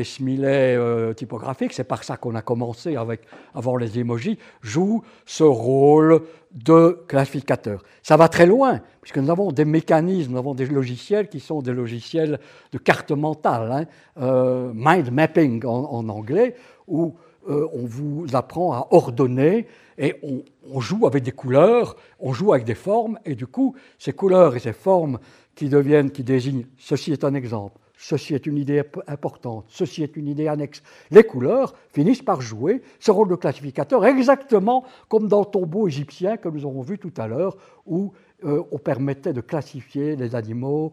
euh, 0.45 1.13
typographiques, 1.13 1.73
c'est 1.73 1.85
par 1.85 2.05
ça 2.05 2.17
qu'on 2.17 2.35
a 2.35 2.43
commencé 2.43 2.97
avec, 2.97 3.23
avant 3.55 3.77
les 3.77 3.99
émojis, 3.99 4.39
jouent 4.63 5.03
ce 5.25 5.45
rôle 5.45 6.23
de 6.53 7.05
classificateur. 7.07 7.83
Ça 8.03 8.17
va 8.17 8.29
très 8.29 8.47
loin, 8.47 8.81
puisque 9.03 9.19
nous 9.19 9.31
avons 9.31 9.53
des 9.53 9.65
mécanismes, 9.65 10.33
nous 10.33 10.39
avons 10.39 10.55
des 10.55 10.67
logiciels 10.67 11.29
qui 11.29 11.41
sont 11.41 11.61
des 11.61 11.73
logiciels 11.73 12.41
de 12.73 12.79
carte 12.79 13.13
mentale, 13.13 13.73
hein, 13.73 13.85
euh, 14.21 14.73
mind 14.75 15.11
mapping 15.11 15.65
en, 15.67 16.09
anglais, 16.09 16.55
où 16.89 17.15
euh, 17.49 17.69
on 17.75 17.85
vous 17.85 18.27
apprend 18.33 18.73
à 18.73 18.89
ordonner 18.91 19.67
et 19.99 20.17
on, 20.23 20.43
on, 20.71 20.81
joue 20.81 21.07
avec 21.07 21.23
des 21.23 21.33
couleurs, 21.33 21.97
on 22.21 22.33
joue 22.33 22.53
avec 22.53 22.65
des 22.65 22.75
formes, 22.75 23.19
et 23.25 23.35
du 23.35 23.47
coup, 23.47 23.75
ces 23.99 24.13
couleurs 24.13 24.57
et 24.57 24.61
ces 24.61 24.73
formes 24.73 25.19
qui 25.55 25.69
deviennent, 25.69 26.11
qui 26.11 26.23
désignent, 26.23 26.67
ceci 26.79 27.13
est 27.13 27.25
un 27.25 27.35
exemple, 27.35 27.79
ceci 27.97 28.35
est 28.35 28.47
une 28.47 28.59
idée 28.59 28.83
importante, 29.07 29.65
ceci 29.69 30.03
est 30.03 30.17
une 30.17 30.29
idée 30.29 30.49
annexe. 30.49 30.83
Les 31.11 31.25
couleurs 31.25 31.75
finissent 31.93 32.23
par 32.23 32.41
jouer 32.41 32.83
ce 33.01 33.11
rôle 33.11 33.29
de 33.29 33.35
classificateur 33.35 34.05
exactement 34.05 34.85
comme 35.09 35.29
dans 35.29 35.41
le 35.41 35.47
tombeau 35.47 35.89
égyptien 35.89 36.37
que 36.37 36.49
nous 36.49 36.67
avons 36.67 36.83
vu 36.83 36.99
tout 36.99 37.13
à 37.17 37.27
l'heure, 37.27 37.57
où 37.87 38.13
euh, 38.45 38.63
on 38.71 38.79
permettait 38.79 39.33
de 39.33 39.41
classifier 39.41 40.15
les 40.15 40.35
animaux, 40.35 40.93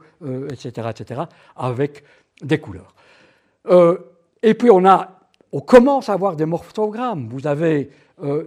etc., 0.50 0.72
euh, 0.78 0.90
etc., 0.92 1.22
avec 1.58 2.04
des 2.42 2.58
couleurs. 2.58 2.96
Euh, 3.68 3.98
et 4.42 4.54
puis 4.54 4.72
on, 4.72 4.86
a, 4.86 5.20
on 5.52 5.60
commence 5.60 6.08
à 6.08 6.14
avoir 6.14 6.36
des 6.38 6.46
morphogrammes. 6.46 7.28
Vous 7.30 7.48
avez 7.48 7.90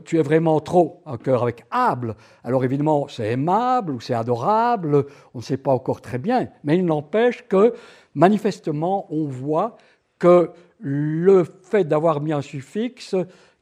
tu 0.04 0.16
es 0.18 0.22
vraiment 0.22 0.60
trop 0.60 1.02
un 1.04 1.18
cœur 1.18 1.42
avec 1.42 1.64
able. 1.70 2.14
Alors 2.44 2.64
évidemment, 2.64 3.08
c'est 3.08 3.32
aimable 3.32 3.92
ou 3.92 4.00
c'est 4.00 4.14
adorable, 4.14 5.04
on 5.34 5.38
ne 5.38 5.42
sait 5.42 5.56
pas 5.56 5.72
encore 5.72 6.00
très 6.00 6.18
bien, 6.18 6.48
mais 6.64 6.78
il 6.78 6.86
n'empêche 6.86 7.46
que 7.46 7.74
manifestement, 8.16 9.06
on 9.10 9.26
voit 9.26 9.76
que 10.18 10.50
le 10.80 11.44
fait 11.44 11.84
d'avoir 11.84 12.20
mis 12.20 12.32
un 12.32 12.42
suffixe 12.42 13.14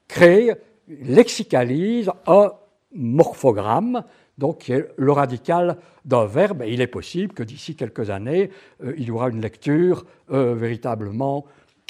crée, 0.09 0.55
lexicalise 0.89 2.11
un 2.27 2.53
morphogramme, 2.95 4.05
donc 4.39 4.59
qui 4.59 4.73
est 4.73 4.89
le 4.97 5.13
radical 5.13 5.77
d'un 6.05 6.25
verbe. 6.25 6.63
Et 6.63 6.73
il 6.73 6.81
est 6.81 6.87
possible 6.87 7.35
que 7.35 7.43
d'ici 7.43 7.77
quelques 7.77 8.11
années, 8.11 8.51
euh, 8.83 8.95
il 8.97 9.05
y 9.05 9.11
aura 9.11 9.29
une 9.29 9.41
lecture 9.41 10.07
euh, 10.31 10.55
véritablement 10.55 11.45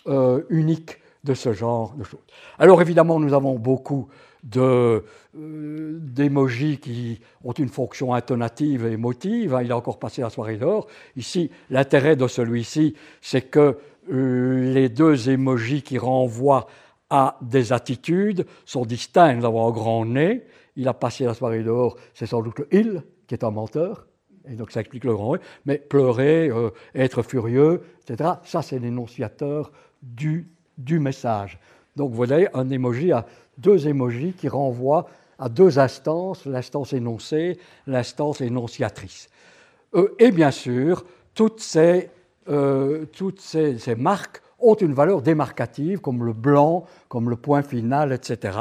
euh, 0.06 0.42
unique 0.48 0.98
de 1.22 1.34
ce 1.34 1.52
genre 1.52 1.94
de 1.94 2.04
choses. 2.04 2.20
Alors 2.58 2.82
évidemment, 2.82 3.20
nous 3.20 3.32
avons 3.34 3.58
beaucoup 3.58 4.08
de, 4.44 5.04
euh, 5.36 5.98
d'émojis 6.00 6.78
qui 6.78 7.20
ont 7.42 7.52
une 7.52 7.68
fonction 7.68 8.14
intonative 8.14 8.86
et 8.86 8.92
émotive. 8.92 9.54
Hein, 9.54 9.62
il 9.62 9.72
a 9.72 9.76
encore 9.76 9.98
passé 9.98 10.22
la 10.22 10.30
soirée 10.30 10.58
d'or. 10.58 10.86
Ici, 11.16 11.50
l'intérêt 11.70 12.14
de 12.14 12.28
celui-ci, 12.28 12.94
c'est 13.20 13.42
que 13.42 13.78
euh, 14.12 14.72
les 14.72 14.88
deux 14.88 15.30
émojis 15.30 15.82
qui 15.82 15.98
renvoient 15.98 16.66
a 17.10 17.38
des 17.42 17.72
attitudes, 17.72 18.46
sont 18.64 18.84
distincts 18.84 19.36
d'avoir 19.36 19.68
un 19.68 19.70
grand 19.70 20.04
nez, 20.04 20.44
il 20.76 20.88
a 20.88 20.94
passé 20.94 21.24
la 21.24 21.34
soirée 21.34 21.62
dehors, 21.62 21.96
c'est 22.12 22.26
sans 22.26 22.42
doute 22.42 22.62
il 22.72 23.02
qui 23.26 23.34
est 23.34 23.44
un 23.44 23.50
menteur, 23.50 24.06
et 24.48 24.54
donc 24.54 24.70
ça 24.70 24.80
explique 24.80 25.04
le 25.04 25.14
grand 25.14 25.34
nez, 25.34 25.40
mais 25.64 25.78
pleurer, 25.78 26.48
euh, 26.48 26.70
être 26.94 27.22
furieux, 27.22 27.82
etc., 28.02 28.30
ça 28.44 28.62
c'est 28.62 28.78
l'énonciateur 28.78 29.70
du, 30.02 30.48
du 30.76 30.98
message. 30.98 31.58
Donc 31.96 32.10
vous 32.10 32.16
voyez, 32.16 32.48
un 32.54 32.68
emoji 32.70 33.12
a 33.12 33.26
deux 33.58 33.88
emojis 33.88 34.32
qui 34.32 34.48
renvoient 34.48 35.06
à 35.38 35.48
deux 35.48 35.78
instances, 35.78 36.46
l'instance 36.46 36.92
énoncée, 36.92 37.58
l'instance 37.86 38.40
énonciatrice. 38.40 39.28
Euh, 39.94 40.14
et 40.18 40.30
bien 40.30 40.50
sûr, 40.50 41.04
toutes 41.34 41.60
ces, 41.60 42.10
euh, 42.48 43.06
toutes 43.06 43.40
ces, 43.40 43.94
marques 43.96 44.42
ont 44.60 44.74
une 44.74 44.94
valeur 44.94 45.20
démarcative, 45.20 46.00
comme 46.00 46.24
le 46.24 46.32
blanc, 46.32 46.86
comme 47.08 47.28
le 47.28 47.36
point 47.36 47.62
final, 47.62 48.12
etc. 48.12 48.58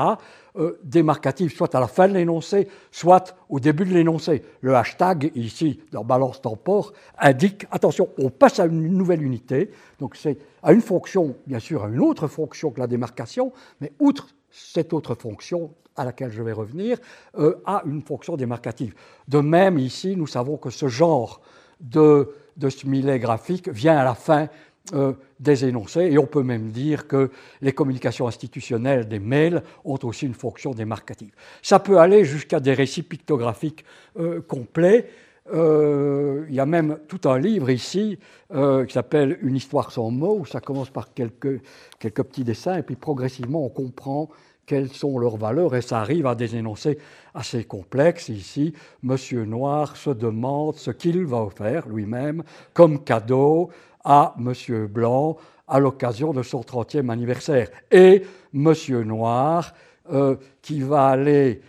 Euh, 0.57 0.77
démarcative 0.83 1.55
soit 1.55 1.73
à 1.75 1.79
la 1.79 1.87
fin 1.87 2.07
de 2.07 2.13
l'énoncé, 2.13 2.67
soit 2.91 3.35
au 3.49 3.59
début 3.59 3.85
de 3.85 3.93
l'énoncé. 3.93 4.43
Le 4.61 4.75
hashtag, 4.75 5.31
ici, 5.35 5.79
dans 5.91 6.03
balance 6.03 6.41
tempore, 6.41 6.93
indique, 7.17 7.65
attention, 7.71 8.09
on 8.17 8.29
passe 8.29 8.59
à 8.59 8.65
une 8.65 8.89
nouvelle 8.89 9.23
unité, 9.23 9.71
donc 9.99 10.15
c'est 10.15 10.37
à 10.61 10.73
une 10.73 10.81
fonction, 10.81 11.35
bien 11.47 11.59
sûr, 11.59 11.83
à 11.83 11.87
une 11.87 12.01
autre 12.01 12.27
fonction 12.27 12.71
que 12.71 12.79
la 12.79 12.87
démarcation, 12.87 13.51
mais 13.79 13.93
outre 13.99 14.27
cette 14.53 14.93
autre 14.93 15.15
fonction, 15.15 15.73
à 15.95 16.05
laquelle 16.05 16.31
je 16.31 16.41
vais 16.43 16.53
revenir, 16.53 16.97
euh, 17.37 17.55
a 17.65 17.81
une 17.85 18.03
fonction 18.03 18.37
démarcative. 18.37 18.93
De 19.27 19.39
même, 19.39 19.79
ici, 19.79 20.15
nous 20.15 20.27
savons 20.27 20.57
que 20.57 20.69
ce 20.69 20.87
genre 20.87 21.41
de, 21.79 22.29
de 22.57 23.17
graphique 23.17 23.67
vient 23.67 23.97
à 23.97 24.03
la 24.03 24.13
fin 24.13 24.47
euh, 24.93 25.13
des 25.39 25.65
énoncés, 25.65 26.09
et 26.11 26.17
on 26.17 26.25
peut 26.25 26.43
même 26.43 26.69
dire 26.69 27.07
que 27.07 27.31
les 27.61 27.73
communications 27.73 28.27
institutionnelles 28.27 29.07
des 29.07 29.19
mails 29.19 29.63
ont 29.83 29.97
aussi 30.03 30.25
une 30.25 30.33
fonction 30.33 30.71
démarcative. 30.71 31.33
Ça 31.61 31.79
peut 31.79 31.99
aller 31.99 32.25
jusqu'à 32.25 32.59
des 32.59 32.73
récits 32.73 33.03
pictographiques 33.03 33.83
euh, 34.19 34.41
complets. 34.41 35.09
Euh, 35.51 36.45
il 36.47 36.55
y 36.55 36.59
a 36.59 36.65
même 36.65 36.99
tout 37.07 37.27
un 37.27 37.37
livre 37.37 37.69
ici 37.69 38.17
euh, 38.53 38.85
qui 38.85 38.93
s'appelle 38.93 39.37
Une 39.41 39.55
histoire 39.55 39.91
sans 39.91 40.09
mots, 40.09 40.37
où 40.39 40.45
ça 40.45 40.61
commence 40.61 40.89
par 40.89 41.13
quelques, 41.13 41.61
quelques 41.99 42.23
petits 42.23 42.43
dessins, 42.43 42.77
et 42.77 42.83
puis 42.83 42.95
progressivement 42.95 43.65
on 43.65 43.69
comprend 43.69 44.29
quelles 44.65 44.93
sont 44.93 45.19
leurs 45.19 45.35
valeurs, 45.35 45.75
et 45.75 45.81
ça 45.81 45.99
arrive 45.99 46.25
à 46.25 46.35
des 46.35 46.55
énoncés 46.55 46.97
assez 47.33 47.65
complexes. 47.65 48.29
Ici, 48.29 48.73
Monsieur 49.01 49.43
Noir 49.43 49.97
se 49.97 50.11
demande 50.11 50.75
ce 50.75 50.91
qu'il 50.91 51.25
va 51.25 51.41
offrir 51.41 51.89
lui-même 51.89 52.43
comme 52.73 53.03
cadeau 53.03 53.69
à 54.05 54.33
Monsieur 54.37 54.87
Blanc 54.87 55.35
à 55.67 55.79
l'occasion 55.79 56.31
de 56.31 56.43
son 56.43 56.61
30e 56.61 57.09
anniversaire. 57.09 57.69
Et 57.91 58.23
Monsieur 58.53 59.03
Noir, 59.03 59.73
euh, 60.11 60.37
qui 60.61 60.81
va 60.81 61.07
aller 61.07 61.61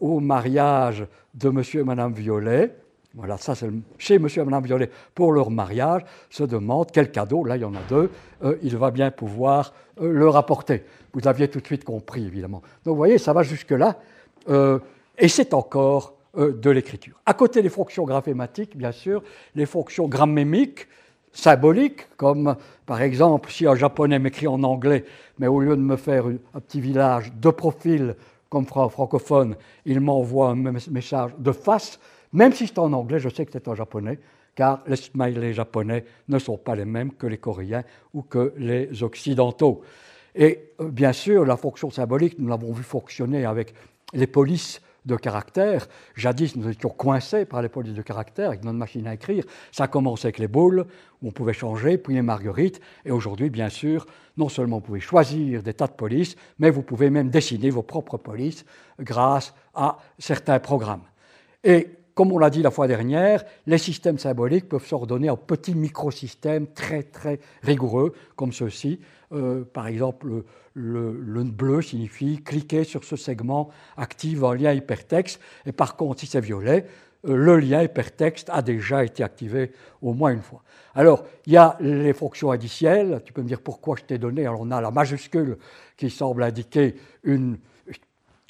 au 0.00 0.18
mariage 0.18 1.06
de 1.34 1.48
Monsieur 1.48 1.82
et 1.82 1.84
Madame 1.84 2.12
Violet, 2.12 2.74
voilà, 3.14 3.36
ça 3.36 3.54
c'est 3.54 3.68
chez 3.98 4.18
Monsieur 4.18 4.42
et 4.42 4.44
Madame 4.44 4.64
Violet 4.64 4.90
pour 5.14 5.32
leur 5.32 5.50
mariage, 5.50 6.02
se 6.28 6.44
demande 6.44 6.90
quel 6.92 7.10
cadeau, 7.10 7.44
là 7.44 7.56
il 7.56 7.62
y 7.62 7.64
en 7.64 7.74
a 7.74 7.82
deux, 7.88 8.10
euh, 8.44 8.56
il 8.62 8.76
va 8.76 8.90
bien 8.90 9.10
pouvoir 9.10 9.72
euh, 10.00 10.12
leur 10.12 10.36
apporter. 10.36 10.84
Vous 11.12 11.26
aviez 11.26 11.48
tout 11.48 11.60
de 11.60 11.66
suite 11.66 11.84
compris, 11.84 12.24
évidemment. 12.24 12.62
Donc 12.84 12.92
vous 12.92 12.96
voyez, 12.96 13.18
ça 13.18 13.32
va 13.32 13.42
jusque-là, 13.42 13.98
euh, 14.48 14.78
et 15.18 15.28
c'est 15.28 15.54
encore 15.54 16.14
euh, 16.38 16.52
de 16.52 16.70
l'écriture. 16.70 17.20
À 17.26 17.34
côté 17.34 17.60
des 17.60 17.68
fonctions 17.68 18.04
graphématiques, 18.04 18.76
bien 18.76 18.92
sûr, 18.92 19.22
les 19.56 19.66
fonctions 19.66 20.06
grammémiques, 20.06 20.86
symboliques, 21.32 22.06
comme 22.16 22.54
par 22.86 23.02
exemple 23.02 23.50
si 23.50 23.66
un 23.66 23.74
japonais 23.74 24.20
m'écrit 24.20 24.46
en 24.46 24.62
anglais, 24.62 25.04
mais 25.40 25.48
au 25.48 25.60
lieu 25.60 25.76
de 25.76 25.82
me 25.82 25.96
faire 25.96 26.26
un 26.26 26.60
petit 26.60 26.80
village 26.80 27.32
de 27.32 27.50
profil 27.50 28.14
comme 28.48 28.64
francophone, 28.64 29.56
il 29.84 30.00
m'envoie 30.00 30.50
un 30.50 30.54
message 30.54 31.30
de 31.38 31.52
face, 31.52 31.98
même 32.32 32.52
si 32.52 32.66
c'est 32.66 32.78
en 32.78 32.92
anglais, 32.92 33.18
je 33.18 33.28
sais 33.28 33.44
que 33.44 33.52
c'est 33.52 33.68
en 33.68 33.74
japonais, 33.74 34.18
car 34.54 34.82
les 34.86 34.96
smileys 34.96 35.54
japonais 35.54 36.04
ne 36.28 36.38
sont 36.38 36.56
pas 36.56 36.74
les 36.74 36.84
mêmes 36.84 37.12
que 37.12 37.26
les 37.26 37.38
coréens 37.38 37.84
ou 38.14 38.22
que 38.22 38.52
les 38.56 39.02
occidentaux. 39.02 39.82
Et 40.34 40.72
euh, 40.80 40.90
bien 40.90 41.12
sûr, 41.12 41.44
la 41.44 41.56
fonction 41.56 41.90
symbolique, 41.90 42.38
nous 42.38 42.48
l'avons 42.48 42.72
vu 42.72 42.82
fonctionner 42.82 43.44
avec 43.44 43.74
les 44.12 44.26
polices 44.26 44.80
de 45.06 45.16
caractère. 45.16 45.88
Jadis, 46.14 46.56
nous 46.56 46.68
étions 46.68 46.90
coincés 46.90 47.44
par 47.44 47.62
les 47.62 47.68
polices 47.68 47.94
de 47.94 48.02
caractère 48.02 48.48
avec 48.48 48.64
notre 48.64 48.78
machine 48.78 49.06
à 49.06 49.14
écrire. 49.14 49.44
Ça 49.72 49.84
a 49.84 49.88
commencé 49.88 50.26
avec 50.26 50.38
les 50.38 50.48
boules, 50.48 50.84
où 51.22 51.28
on 51.28 51.30
pouvait 51.32 51.54
changer, 51.54 51.96
puis 51.96 52.14
les 52.14 52.22
marguerites. 52.22 52.80
Et 53.04 53.10
aujourd'hui, 53.10 53.50
bien 53.50 53.70
sûr, 53.70 54.06
non 54.36 54.48
seulement 54.48 54.76
vous 54.76 54.86
pouvez 54.86 55.00
choisir 55.00 55.62
des 55.62 55.74
tas 55.74 55.86
de 55.86 55.92
polices, 55.92 56.36
mais 56.58 56.70
vous 56.70 56.82
pouvez 56.82 57.10
même 57.10 57.30
dessiner 57.30 57.70
vos 57.70 57.82
propres 57.82 58.18
polices 58.18 58.64
grâce 58.98 59.54
à 59.74 59.98
certains 60.18 60.60
programmes. 60.60 61.04
Et 61.64 61.88
comme 62.14 62.32
on 62.32 62.38
l'a 62.38 62.50
dit 62.50 62.62
la 62.62 62.70
fois 62.70 62.86
dernière, 62.86 63.44
les 63.66 63.78
systèmes 63.78 64.18
symboliques 64.18 64.68
peuvent 64.68 64.86
s'ordonner 64.86 65.30
en 65.30 65.36
petits 65.36 65.74
microsystèmes 65.74 66.66
très 66.68 67.02
très 67.02 67.40
rigoureux, 67.62 68.14
comme 68.36 68.52
ceux-ci. 68.52 69.00
Euh, 69.32 69.64
par 69.64 69.86
exemple, 69.86 70.26
le, 70.26 70.44
le, 70.74 71.20
le, 71.20 71.44
bleu 71.44 71.82
signifie 71.82 72.42
cliquer 72.42 72.84
sur 72.84 73.04
ce 73.04 73.16
segment 73.16 73.70
active 73.96 74.44
un 74.44 74.54
lien 74.54 74.72
hypertexte, 74.72 75.40
et 75.66 75.72
par 75.72 75.96
contre, 75.96 76.20
si 76.20 76.26
c'est 76.26 76.40
violet, 76.40 76.86
euh, 77.26 77.36
le 77.36 77.58
lien 77.58 77.82
hypertexte 77.82 78.50
a 78.50 78.62
déjà 78.62 79.04
été 79.04 79.22
activé 79.22 79.72
au 80.02 80.12
moins 80.14 80.32
une 80.32 80.42
fois. 80.42 80.62
Alors, 80.94 81.24
il 81.46 81.52
y 81.52 81.56
a 81.56 81.76
les 81.80 82.12
fonctions 82.12 82.50
additielles, 82.50 83.22
tu 83.24 83.32
peux 83.32 83.42
me 83.42 83.48
dire 83.48 83.60
pourquoi 83.60 83.96
je 83.96 84.04
t'ai 84.04 84.18
donné, 84.18 84.46
alors 84.46 84.60
on 84.62 84.70
a 84.70 84.80
la 84.80 84.90
majuscule 84.90 85.58
qui 85.96 86.10
semble 86.10 86.42
indiquer 86.42 86.96
une, 87.22 87.58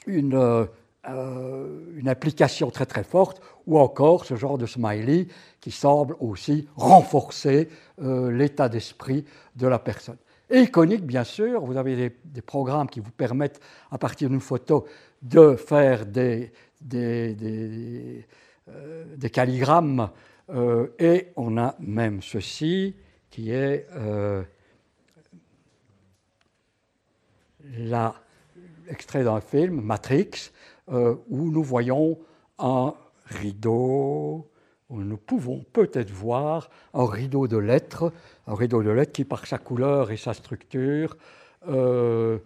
une 0.07 0.66
euh, 1.09 1.81
une 1.97 2.09
application 2.09 2.71
très 2.71 2.87
très 2.87 3.05
forte, 3.05 3.41
ou 3.67 3.79
encore 3.79 4.25
ce 4.25 4.37
genre 4.37 4.59
de 4.59 4.67
smiley 4.67 5.29
qui 5.61 5.71
semble 5.71 6.15
aussi 6.21 6.69
renforcer 6.77 7.69
euh, 8.03 8.31
l'état 8.31 8.69
d'esprit 8.69 9.25
de 9.57 9.67
la 9.67 9.79
personne. 9.79 10.19
Et 10.51 10.61
iconique, 10.61 11.05
bien 11.05 11.25
sûr, 11.25 11.65
vous 11.65 11.77
avez 11.77 12.15
des, 12.25 12.43
programmes 12.43 12.89
qui 12.89 13.01
vous 13.01 13.13
permettent, 13.13 13.61
à 13.91 13.99
partir 13.99 14.29
d'une 14.29 14.41
photo, 14.41 14.87
de 15.23 15.55
faire 15.55 16.05
des, 16.05 16.53
des, 16.81 17.35
des, 17.35 18.27
euh, 18.69 19.29
calligrammes, 19.33 20.11
et 20.99 21.29
on 21.37 21.57
a 21.59 21.77
même 21.79 22.21
ceci 22.23 22.97
qui 23.31 23.53
est 23.53 23.87
la 27.79 28.17
extrait 28.91 29.25
d'un 29.25 29.41
film, 29.41 29.81
Matrix, 29.81 30.51
euh, 30.93 31.15
où 31.29 31.51
nous 31.51 31.62
voyons 31.62 32.19
un 32.59 32.95
rideau, 33.27 34.51
où 34.89 35.01
nous 35.01 35.17
pouvons 35.17 35.65
peut-être 35.73 36.11
voir 36.11 36.69
un 36.95 37.07
rideau 37.07 37.47
de 37.47 37.59
lettres, 37.59 38.12
un 38.49 38.57
rideau 38.57 38.83
de 38.83 38.91
lettres 38.91 39.12
qui, 39.12 39.25
par 39.25 39.47
sa 39.47 39.59
couleur 39.59 40.11
et 40.11 40.17
sa 40.17 40.35
structure, 40.35 41.17
euh, 41.69 42.39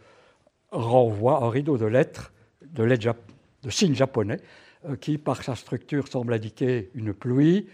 renvoie 0.71 1.43
un 1.43 1.49
rideau 1.49 1.79
de 1.79 1.87
lettres, 1.87 2.33
de, 2.63 2.83
lettres 2.83 3.17
de 3.63 3.71
signes 3.71 3.95
japonais, 3.95 4.41
euh, 4.87 4.97
qui, 4.97 5.17
par 5.17 5.43
sa 5.43 5.55
structure, 5.55 6.07
semble 6.09 6.35
indiquer 6.35 6.91
une 6.95 7.15
pluie, 7.15 7.67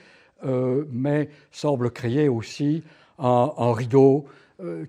mais 0.90 1.28
semble 1.51 1.90
créer 1.90 2.30
aussi 2.30 2.82
un, 3.18 3.72
rideau 3.74 4.24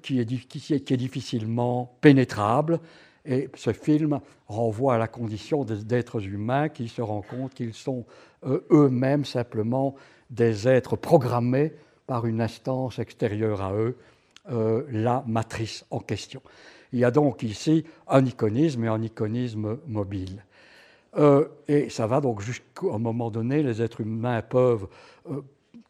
qui 0.01 0.19
est 0.21 0.97
difficilement 0.97 1.97
pénétrable 1.99 2.79
et 3.25 3.49
ce 3.55 3.73
film 3.73 4.19
renvoie 4.47 4.95
à 4.95 4.97
la 4.97 5.07
condition 5.07 5.63
d'êtres 5.63 6.25
humains 6.25 6.69
qui 6.69 6.87
se 6.87 7.01
rendent 7.01 7.27
compte 7.27 7.53
qu'ils 7.53 7.73
sont 7.73 8.05
euh, 8.45 8.61
eux-mêmes 8.71 9.25
simplement 9.25 9.95
des 10.29 10.67
êtres 10.67 10.95
programmés 10.95 11.73
par 12.07 12.25
une 12.25 12.41
instance 12.41 12.99
extérieure 12.99 13.61
à 13.61 13.73
eux, 13.73 13.97
euh, 14.51 14.83
la 14.91 15.23
matrice 15.27 15.85
en 15.91 15.99
question. 15.99 16.41
Il 16.93 16.99
y 16.99 17.05
a 17.05 17.11
donc 17.11 17.43
ici 17.43 17.85
un 18.07 18.25
iconisme 18.25 18.83
et 18.83 18.87
un 18.87 19.01
iconisme 19.01 19.77
mobile. 19.87 20.43
Euh, 21.17 21.47
et 21.67 21.89
ça 21.89 22.07
va 22.07 22.21
donc 22.21 22.41
jusqu'à 22.41 22.87
un 22.91 22.97
moment 22.97 23.29
donné, 23.29 23.61
les 23.61 23.81
êtres 23.81 24.01
humains 24.01 24.41
peuvent 24.41 24.87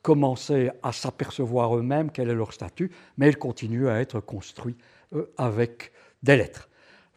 commencer 0.02 0.70
à 0.84 0.92
s'apercevoir 0.92 1.78
eux-mêmes 1.78 2.12
quel 2.12 2.30
est 2.30 2.36
leur 2.36 2.54
statut, 2.54 2.92
mais 3.18 3.30
ils 3.30 3.38
continuent 3.38 3.88
à 3.88 4.02
être 4.02 4.20
construits 4.20 4.76
avec 5.38 5.92
des 6.24 6.38
lettres 6.38 6.68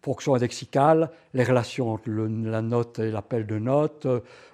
fonction 0.05 0.35
indexicale, 0.35 1.11
les 1.33 1.45
relations 1.45 1.93
entre 1.93 2.11
la 2.11 2.61
note 2.61 2.99
et 2.99 3.11
l'appel 3.11 3.47
de 3.47 3.59
note, 3.59 4.07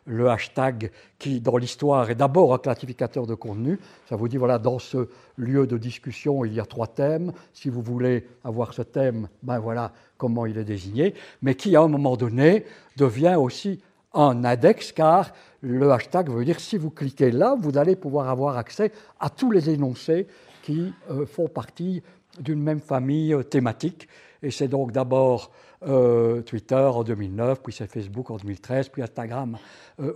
le 0.07 0.31
hashtag 0.31 0.93
qui, 1.19 1.41
dans 1.41 1.57
l'histoire, 1.57 2.09
est 2.09 2.15
d'abord 2.15 2.55
un 2.55 2.59
classificateur 2.59 3.27
de 3.27 3.35
contenu. 3.35 3.81
Ça 4.09 4.15
vous 4.15 4.29
dit, 4.29 4.37
voilà, 4.37 4.61
dans 4.61 4.79
ce 4.79 5.09
lieu 5.37 5.67
de 5.67 5.77
discussion, 5.77 6.45
il 6.45 6.55
y 6.55 6.61
a 6.61 6.67
trois 6.67 6.87
thèmes. 6.87 7.33
Si 7.53 7.69
vous 7.69 7.83
voulez 7.83 8.29
avoir 8.45 8.73
ce 8.73 8.83
thème, 8.83 9.29
ben 9.43 9.59
voilà 9.59 9.93
comment 10.19 10.47
il 10.47 10.57
est 10.57 10.65
désigné, 10.65 11.15
mais 11.43 11.57
qui, 11.57 11.75
à 11.75 11.81
un 11.81 11.89
moment 11.89 12.17
donné, 12.17 12.65
devient 12.97 13.35
aussi 13.37 13.81
un 14.15 14.45
index, 14.45 14.93
car 14.93 15.33
le 15.63 15.91
hashtag 15.91 16.31
veut 16.31 16.45
dire 16.45 16.61
si 16.61 16.77
vous 16.77 16.91
cliquez 16.91 17.33
là, 17.33 17.57
vous 17.61 17.77
allez 17.77 17.97
pouvoir 17.97 18.29
avoir 18.29 18.57
accès 18.57 18.93
à 19.19 19.31
tous 19.31 19.51
les 19.51 19.69
énoncés 19.69 20.29
qui 20.63 20.93
euh, 21.11 21.27
font 21.27 21.49
partie 21.49 22.03
d'une 22.39 22.63
même 22.63 22.81
famille 22.81 23.35
euh, 23.35 23.43
thématique. 23.43 24.09
Et 24.43 24.51
c'est 24.51 24.69
donc 24.69 24.93
d'abord 24.93 25.51
euh, 25.87 26.43
Twitter 26.43 26.75
en 26.75 27.03
2009, 27.03 27.63
puis 27.63 27.73
c'est 27.73 27.87
Facebook 27.87 28.31
en 28.31 28.37
2013, 28.37 28.89
puis 28.89 29.03
Instagram 29.03 29.57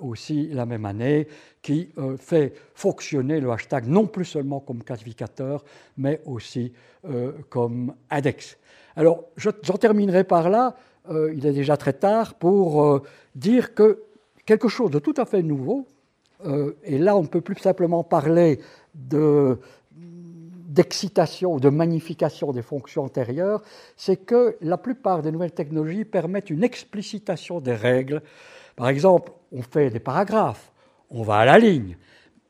aussi 0.00 0.48
la 0.48 0.64
même 0.64 0.86
année, 0.86 1.28
qui 1.60 1.90
fait 2.18 2.54
fonctionner 2.74 3.38
le 3.38 3.50
hashtag 3.50 3.86
non 3.86 4.06
plus 4.06 4.24
seulement 4.24 4.60
comme 4.60 4.82
classificateur, 4.82 5.62
mais 5.98 6.22
aussi 6.24 6.72
comme 7.50 7.94
index. 8.08 8.56
Alors, 8.96 9.24
j'en 9.36 9.76
terminerai 9.76 10.24
par 10.24 10.48
là, 10.48 10.74
il 11.10 11.44
est 11.44 11.52
déjà 11.52 11.76
très 11.76 11.92
tard, 11.92 12.32
pour 12.32 13.02
dire 13.34 13.74
que 13.74 14.04
quelque 14.46 14.68
chose 14.68 14.90
de 14.90 15.00
tout 15.00 15.14
à 15.18 15.26
fait 15.26 15.42
nouveau, 15.42 15.86
et 16.84 16.96
là 16.96 17.14
on 17.14 17.22
ne 17.22 17.28
peut 17.28 17.42
plus 17.42 17.56
simplement 17.56 18.02
parler 18.04 18.60
de, 18.94 19.58
d'excitation 20.74 21.58
de 21.58 21.68
magnification 21.68 22.52
des 22.52 22.62
fonctions 22.62 23.04
antérieures, 23.04 23.62
c'est 23.96 24.16
que 24.16 24.56
la 24.60 24.76
plupart 24.76 25.22
des 25.22 25.30
nouvelles 25.30 25.52
technologies 25.52 26.04
permettent 26.04 26.50
une 26.50 26.64
explicitation 26.64 27.60
des 27.60 27.74
règles. 27.74 28.22
Par 28.76 28.88
exemple, 28.88 29.32
on 29.52 29.62
fait 29.62 29.90
des 29.90 30.00
paragraphes, 30.00 30.72
on 31.10 31.22
va 31.22 31.36
à 31.38 31.44
la 31.44 31.58
ligne. 31.58 31.96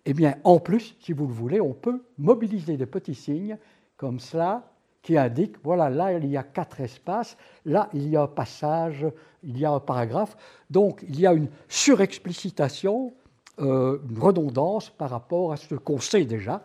Eh 0.06 0.14
bien, 0.14 0.36
en 0.44 0.58
plus, 0.58 0.96
si 1.00 1.12
vous 1.12 1.26
le 1.26 1.32
voulez, 1.32 1.60
on 1.60 1.74
peut 1.74 2.02
mobiliser 2.18 2.76
des 2.76 2.86
petits 2.86 3.14
signes 3.14 3.58
comme 3.96 4.18
cela 4.18 4.70
qui 5.02 5.18
indiquent, 5.18 5.56
voilà, 5.62 5.90
là, 5.90 6.12
il 6.14 6.26
y 6.26 6.36
a 6.38 6.42
quatre 6.42 6.80
espaces, 6.80 7.36
là, 7.66 7.90
il 7.92 8.08
y 8.08 8.16
a 8.16 8.22
un 8.22 8.26
passage, 8.26 9.06
il 9.42 9.58
y 9.58 9.66
a 9.66 9.70
un 9.70 9.80
paragraphe. 9.80 10.34
Donc, 10.70 11.04
il 11.06 11.20
y 11.20 11.26
a 11.26 11.34
une 11.34 11.48
surexplicitation, 11.68 13.12
euh, 13.60 13.98
une 14.08 14.18
redondance 14.18 14.88
par 14.88 15.10
rapport 15.10 15.52
à 15.52 15.56
ce 15.58 15.74
qu'on 15.74 16.00
sait 16.00 16.24
déjà. 16.24 16.64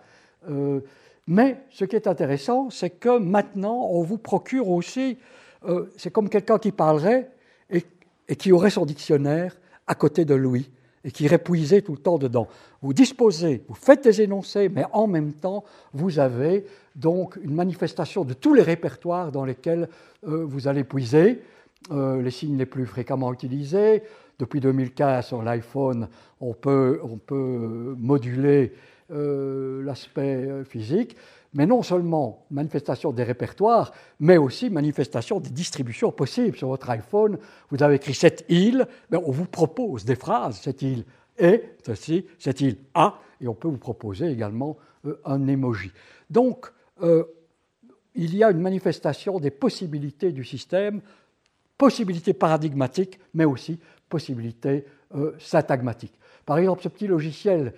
Euh, 0.50 0.80
mais 1.30 1.62
ce 1.70 1.86
qui 1.86 1.96
est 1.96 2.08
intéressant, 2.08 2.72
c'est 2.72 2.90
que 2.90 3.20
maintenant, 3.20 3.88
on 3.92 4.02
vous 4.02 4.18
procure 4.18 4.68
aussi, 4.70 5.20
euh, 5.64 5.86
c'est 5.96 6.12
comme 6.12 6.28
quelqu'un 6.28 6.58
qui 6.58 6.72
parlerait 6.72 7.30
et, 7.70 7.86
qui 8.36 8.52
aurait 8.52 8.72
son 8.72 8.84
dictionnaire 8.84 9.56
à 9.86 9.94
côté 9.94 10.26
de 10.26 10.34
lui 10.34 10.72
et 11.04 11.12
qui 11.12 11.30
puiser 11.38 11.84
tout 11.84 11.92
le 11.92 12.00
temps 12.00 12.18
dedans. 12.18 12.48
Vous 12.82 12.94
disposez, 12.94 13.64
vous 13.68 13.76
faites 13.76 14.04
des 14.04 14.24
énoncés, 14.24 14.70
mais 14.70 14.86
en 14.92 15.06
même 15.06 15.34
temps, 15.34 15.64
vous 15.94 16.18
avez 16.18 16.66
donc 16.96 17.38
une 17.44 17.54
manifestation 17.54 18.26
de 18.26 18.34
tous 18.34 18.56
les 18.56 18.64
répertoires 18.64 19.32
dans 19.32 19.46
lesquels 19.46 19.88
euh, 20.28 20.44
vous 20.44 20.68
allez 20.68 20.84
puiser. 20.84 21.44
Euh, 21.92 22.24
les 22.24 22.32
signes 22.32 22.58
les 22.58 22.66
plus 22.66 22.88
fréquemment 22.88 23.32
utilisés. 23.32 24.02
Depuis 24.40 24.62
2015, 24.62 25.28
sur 25.28 25.44
l'iPhone, 25.44 26.08
on 26.42 26.54
peut, 26.54 27.00
on 27.04 27.18
peut 27.18 27.96
moduler 28.00 28.74
l'aspect 29.10 30.46
euh, 30.46 30.64
physique, 30.64 31.16
mais 31.54 31.66
non 31.66 31.82
seulement 31.82 32.46
manifestation 32.52 33.12
des 33.12 33.24
répertoires, 33.24 33.92
mais 34.20 34.38
aussi 34.38 34.70
manifestation 34.70 35.40
des 35.40 35.50
distributions 35.50 36.12
possibles. 36.12 36.56
Sur 36.56 36.68
votre 36.68 36.90
iPhone, 36.90 37.38
vous 37.72 37.82
avez 37.82 37.96
écrit 37.96 38.14
cette 38.14 38.46
île, 38.50 38.88
ben, 39.10 39.20
on 39.26 39.32
vous 39.32 39.46
propose 39.46 40.06
des 40.06 40.16
phrases, 40.16 40.60
cette 40.62 40.82
île 40.82 41.06
est 41.38 41.76
ceci, 41.86 42.26
cette 42.38 42.62
île 42.62 42.78
a, 42.94 43.20
et 43.42 43.48
on 43.48 43.56
peut 43.56 43.68
vous 43.68 43.78
proposer 43.78 44.28
également 44.28 44.78
euh, 45.06 45.20
un 45.26 45.48
emoji. 45.48 45.92
Donc, 46.30 46.72
il 48.14 48.36
y 48.36 48.44
a 48.44 48.52
une 48.52 48.60
manifestation 48.60 49.40
des 49.40 49.52
possibilités 49.52 50.34
du 50.34 50.44
système, 50.44 51.00
possibilités 51.78 52.34
paradigmatiques, 52.34 53.18
mais 53.34 53.46
aussi 53.46 53.80
possibilités 54.10 54.84
syntagmatiques. 55.40 56.20
Par 56.50 56.58
exemple, 56.58 56.82
ce 56.82 56.90
petit 56.90 57.06
logiciel 57.06 57.68
euh, 57.68 57.72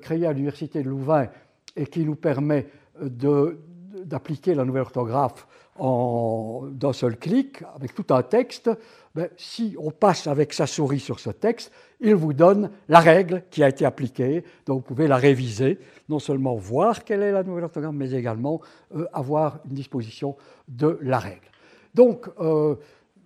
créé 0.00 0.26
à 0.26 0.32
l'Université 0.32 0.82
de 0.82 0.88
Louvain 0.88 1.28
et 1.76 1.86
qui 1.86 2.04
nous 2.04 2.16
permet 2.16 2.66
d'appliquer 3.00 4.54
la 4.54 4.64
nouvelle 4.64 4.82
orthographe 4.82 5.46
d'un 5.78 6.92
seul 6.92 7.16
clic, 7.18 7.62
avec 7.74 7.94
tout 7.94 8.14
un 8.14 8.22
texte, 8.22 8.70
ben, 9.14 9.28
si 9.36 9.76
on 9.78 9.90
passe 9.90 10.26
avec 10.26 10.52
sa 10.52 10.66
souris 10.66 11.00
sur 11.00 11.20
ce 11.20 11.30
texte, 11.30 11.72
il 12.00 12.14
vous 12.14 12.32
donne 12.32 12.70
la 12.88 13.00
règle 13.00 13.42
qui 13.50 13.62
a 13.62 13.68
été 13.68 13.84
appliquée. 13.84 14.44
Donc 14.66 14.78
vous 14.78 14.94
pouvez 14.94 15.06
la 15.06 15.16
réviser, 15.16 15.78
non 16.08 16.18
seulement 16.18 16.54
voir 16.54 17.04
quelle 17.04 17.22
est 17.22 17.32
la 17.32 17.42
nouvelle 17.42 17.64
orthographe, 17.64 17.94
mais 17.94 18.12
également 18.12 18.60
euh, 18.94 19.06
avoir 19.12 19.60
une 19.68 19.74
disposition 19.74 20.36
de 20.68 20.98
la 21.02 21.18
règle. 21.18 21.48
Donc 21.94 22.28
euh, 22.40 22.76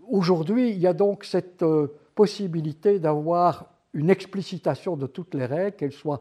aujourd'hui, 0.09 0.71
il 0.71 0.79
y 0.79 0.87
a 0.87 0.93
donc 0.93 1.25
cette 1.25 1.65
possibilité 2.15 2.99
d'avoir 2.99 3.67
une 3.95 4.11
explicitation 4.11 4.97
de 4.97 5.07
toutes 5.07 5.35
les 5.35 5.47
règles, 5.47 5.77
qu'elles 5.77 5.93
soient 5.93 6.21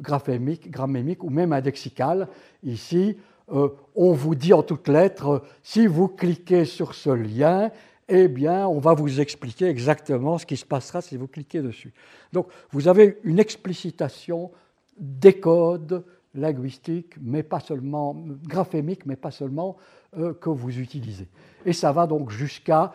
graphémiques, 0.00 0.70
grammémiques 0.70 1.24
ou 1.24 1.30
même 1.30 1.52
indexicales. 1.52 2.28
Ici, 2.62 3.16
euh, 3.52 3.68
on 3.94 4.12
vous 4.12 4.34
dit 4.34 4.52
en 4.52 4.62
toutes 4.62 4.88
lettres, 4.88 5.42
si 5.62 5.86
vous 5.86 6.08
cliquez 6.08 6.64
sur 6.64 6.94
ce 6.94 7.10
lien, 7.10 7.70
eh 8.08 8.28
bien, 8.28 8.66
on 8.66 8.80
va 8.80 8.94
vous 8.94 9.20
expliquer 9.20 9.66
exactement 9.66 10.38
ce 10.38 10.46
qui 10.46 10.56
se 10.56 10.64
passera 10.64 11.00
si 11.00 11.16
vous 11.16 11.28
cliquez 11.28 11.62
dessus. 11.62 11.92
Donc, 12.32 12.48
vous 12.70 12.88
avez 12.88 13.18
une 13.22 13.38
explicitation 13.38 14.50
des 14.98 15.34
codes 15.34 16.04
linguistiques, 16.34 17.14
mais 17.20 17.42
pas 17.42 17.60
seulement 17.60 18.16
graphémiques, 18.44 19.06
mais 19.06 19.16
pas 19.16 19.30
seulement 19.30 19.76
euh, 20.16 20.34
que 20.34 20.48
vous 20.48 20.78
utilisez. 20.78 21.28
Et 21.64 21.72
ça 21.72 21.92
va 21.92 22.06
donc 22.06 22.30
jusqu'à 22.30 22.92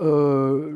euh, 0.00 0.70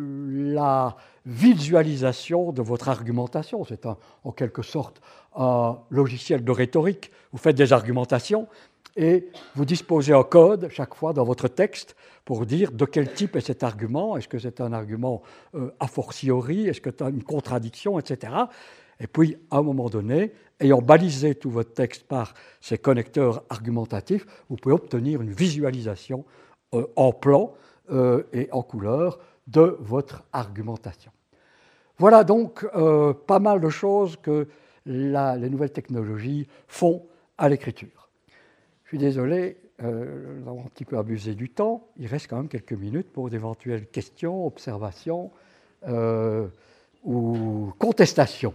la 0.54 0.96
visualisation 1.24 2.52
de 2.52 2.62
votre 2.62 2.88
argumentation. 2.88 3.64
C'est 3.64 3.86
en 3.86 4.32
quelque 4.32 4.62
sorte 4.62 5.00
un 5.36 5.78
logiciel 5.90 6.44
de 6.44 6.50
rhétorique. 6.50 7.10
Vous 7.32 7.38
faites 7.38 7.56
des 7.56 7.72
argumentations 7.72 8.48
et 8.96 9.28
vous 9.54 9.64
disposez 9.64 10.12
un 10.12 10.24
code 10.24 10.68
chaque 10.70 10.94
fois 10.94 11.12
dans 11.12 11.24
votre 11.24 11.48
texte 11.48 11.96
pour 12.24 12.44
dire 12.46 12.72
de 12.72 12.84
quel 12.84 13.12
type 13.12 13.36
est 13.36 13.40
cet 13.46 13.62
argument. 13.62 14.16
Est-ce 14.16 14.28
que 14.28 14.38
c'est 14.38 14.60
un 14.60 14.72
argument 14.72 15.22
euh, 15.54 15.70
a 15.80 15.86
fortiori? 15.86 16.68
Est-ce 16.68 16.80
que 16.80 16.90
c'est 16.90 17.08
une 17.08 17.22
contradiction, 17.22 17.98
etc. 17.98 18.32
Et 19.00 19.06
puis, 19.06 19.36
à 19.50 19.58
un 19.58 19.62
moment 19.62 19.88
donné, 19.88 20.32
ayant 20.60 20.80
balisé 20.80 21.34
tout 21.34 21.50
votre 21.50 21.72
texte 21.72 22.04
par 22.04 22.34
ces 22.60 22.78
connecteurs 22.78 23.42
argumentatifs, 23.48 24.26
vous 24.48 24.56
pouvez 24.56 24.74
obtenir 24.74 25.22
une 25.22 25.32
visualisation 25.32 26.24
euh, 26.74 26.86
en 26.96 27.12
plan 27.12 27.54
euh, 27.90 28.22
et 28.32 28.48
en 28.52 28.62
couleur 28.62 29.18
de 29.46 29.76
votre 29.80 30.24
argumentation. 30.32 31.10
Voilà 31.98 32.24
donc 32.24 32.66
euh, 32.74 33.12
pas 33.12 33.38
mal 33.38 33.60
de 33.60 33.68
choses 33.68 34.16
que 34.16 34.48
les 34.86 35.50
nouvelles 35.50 35.72
technologies 35.72 36.48
font 36.66 37.06
à 37.38 37.48
l'écriture. 37.48 38.08
Je 38.84 38.88
suis 38.88 38.98
désolé, 38.98 39.56
euh, 39.82 40.40
un 40.46 40.68
petit 40.68 40.84
peu 40.84 40.98
abusé 40.98 41.34
du 41.34 41.48
temps. 41.48 41.88
Il 41.96 42.06
reste 42.06 42.28
quand 42.28 42.36
même 42.36 42.48
quelques 42.48 42.72
minutes 42.72 43.10
pour 43.12 43.30
d'éventuelles 43.30 43.86
questions, 43.86 44.46
observations 44.46 45.30
euh, 45.88 46.46
ou 47.04 47.72
contestations. 47.78 48.54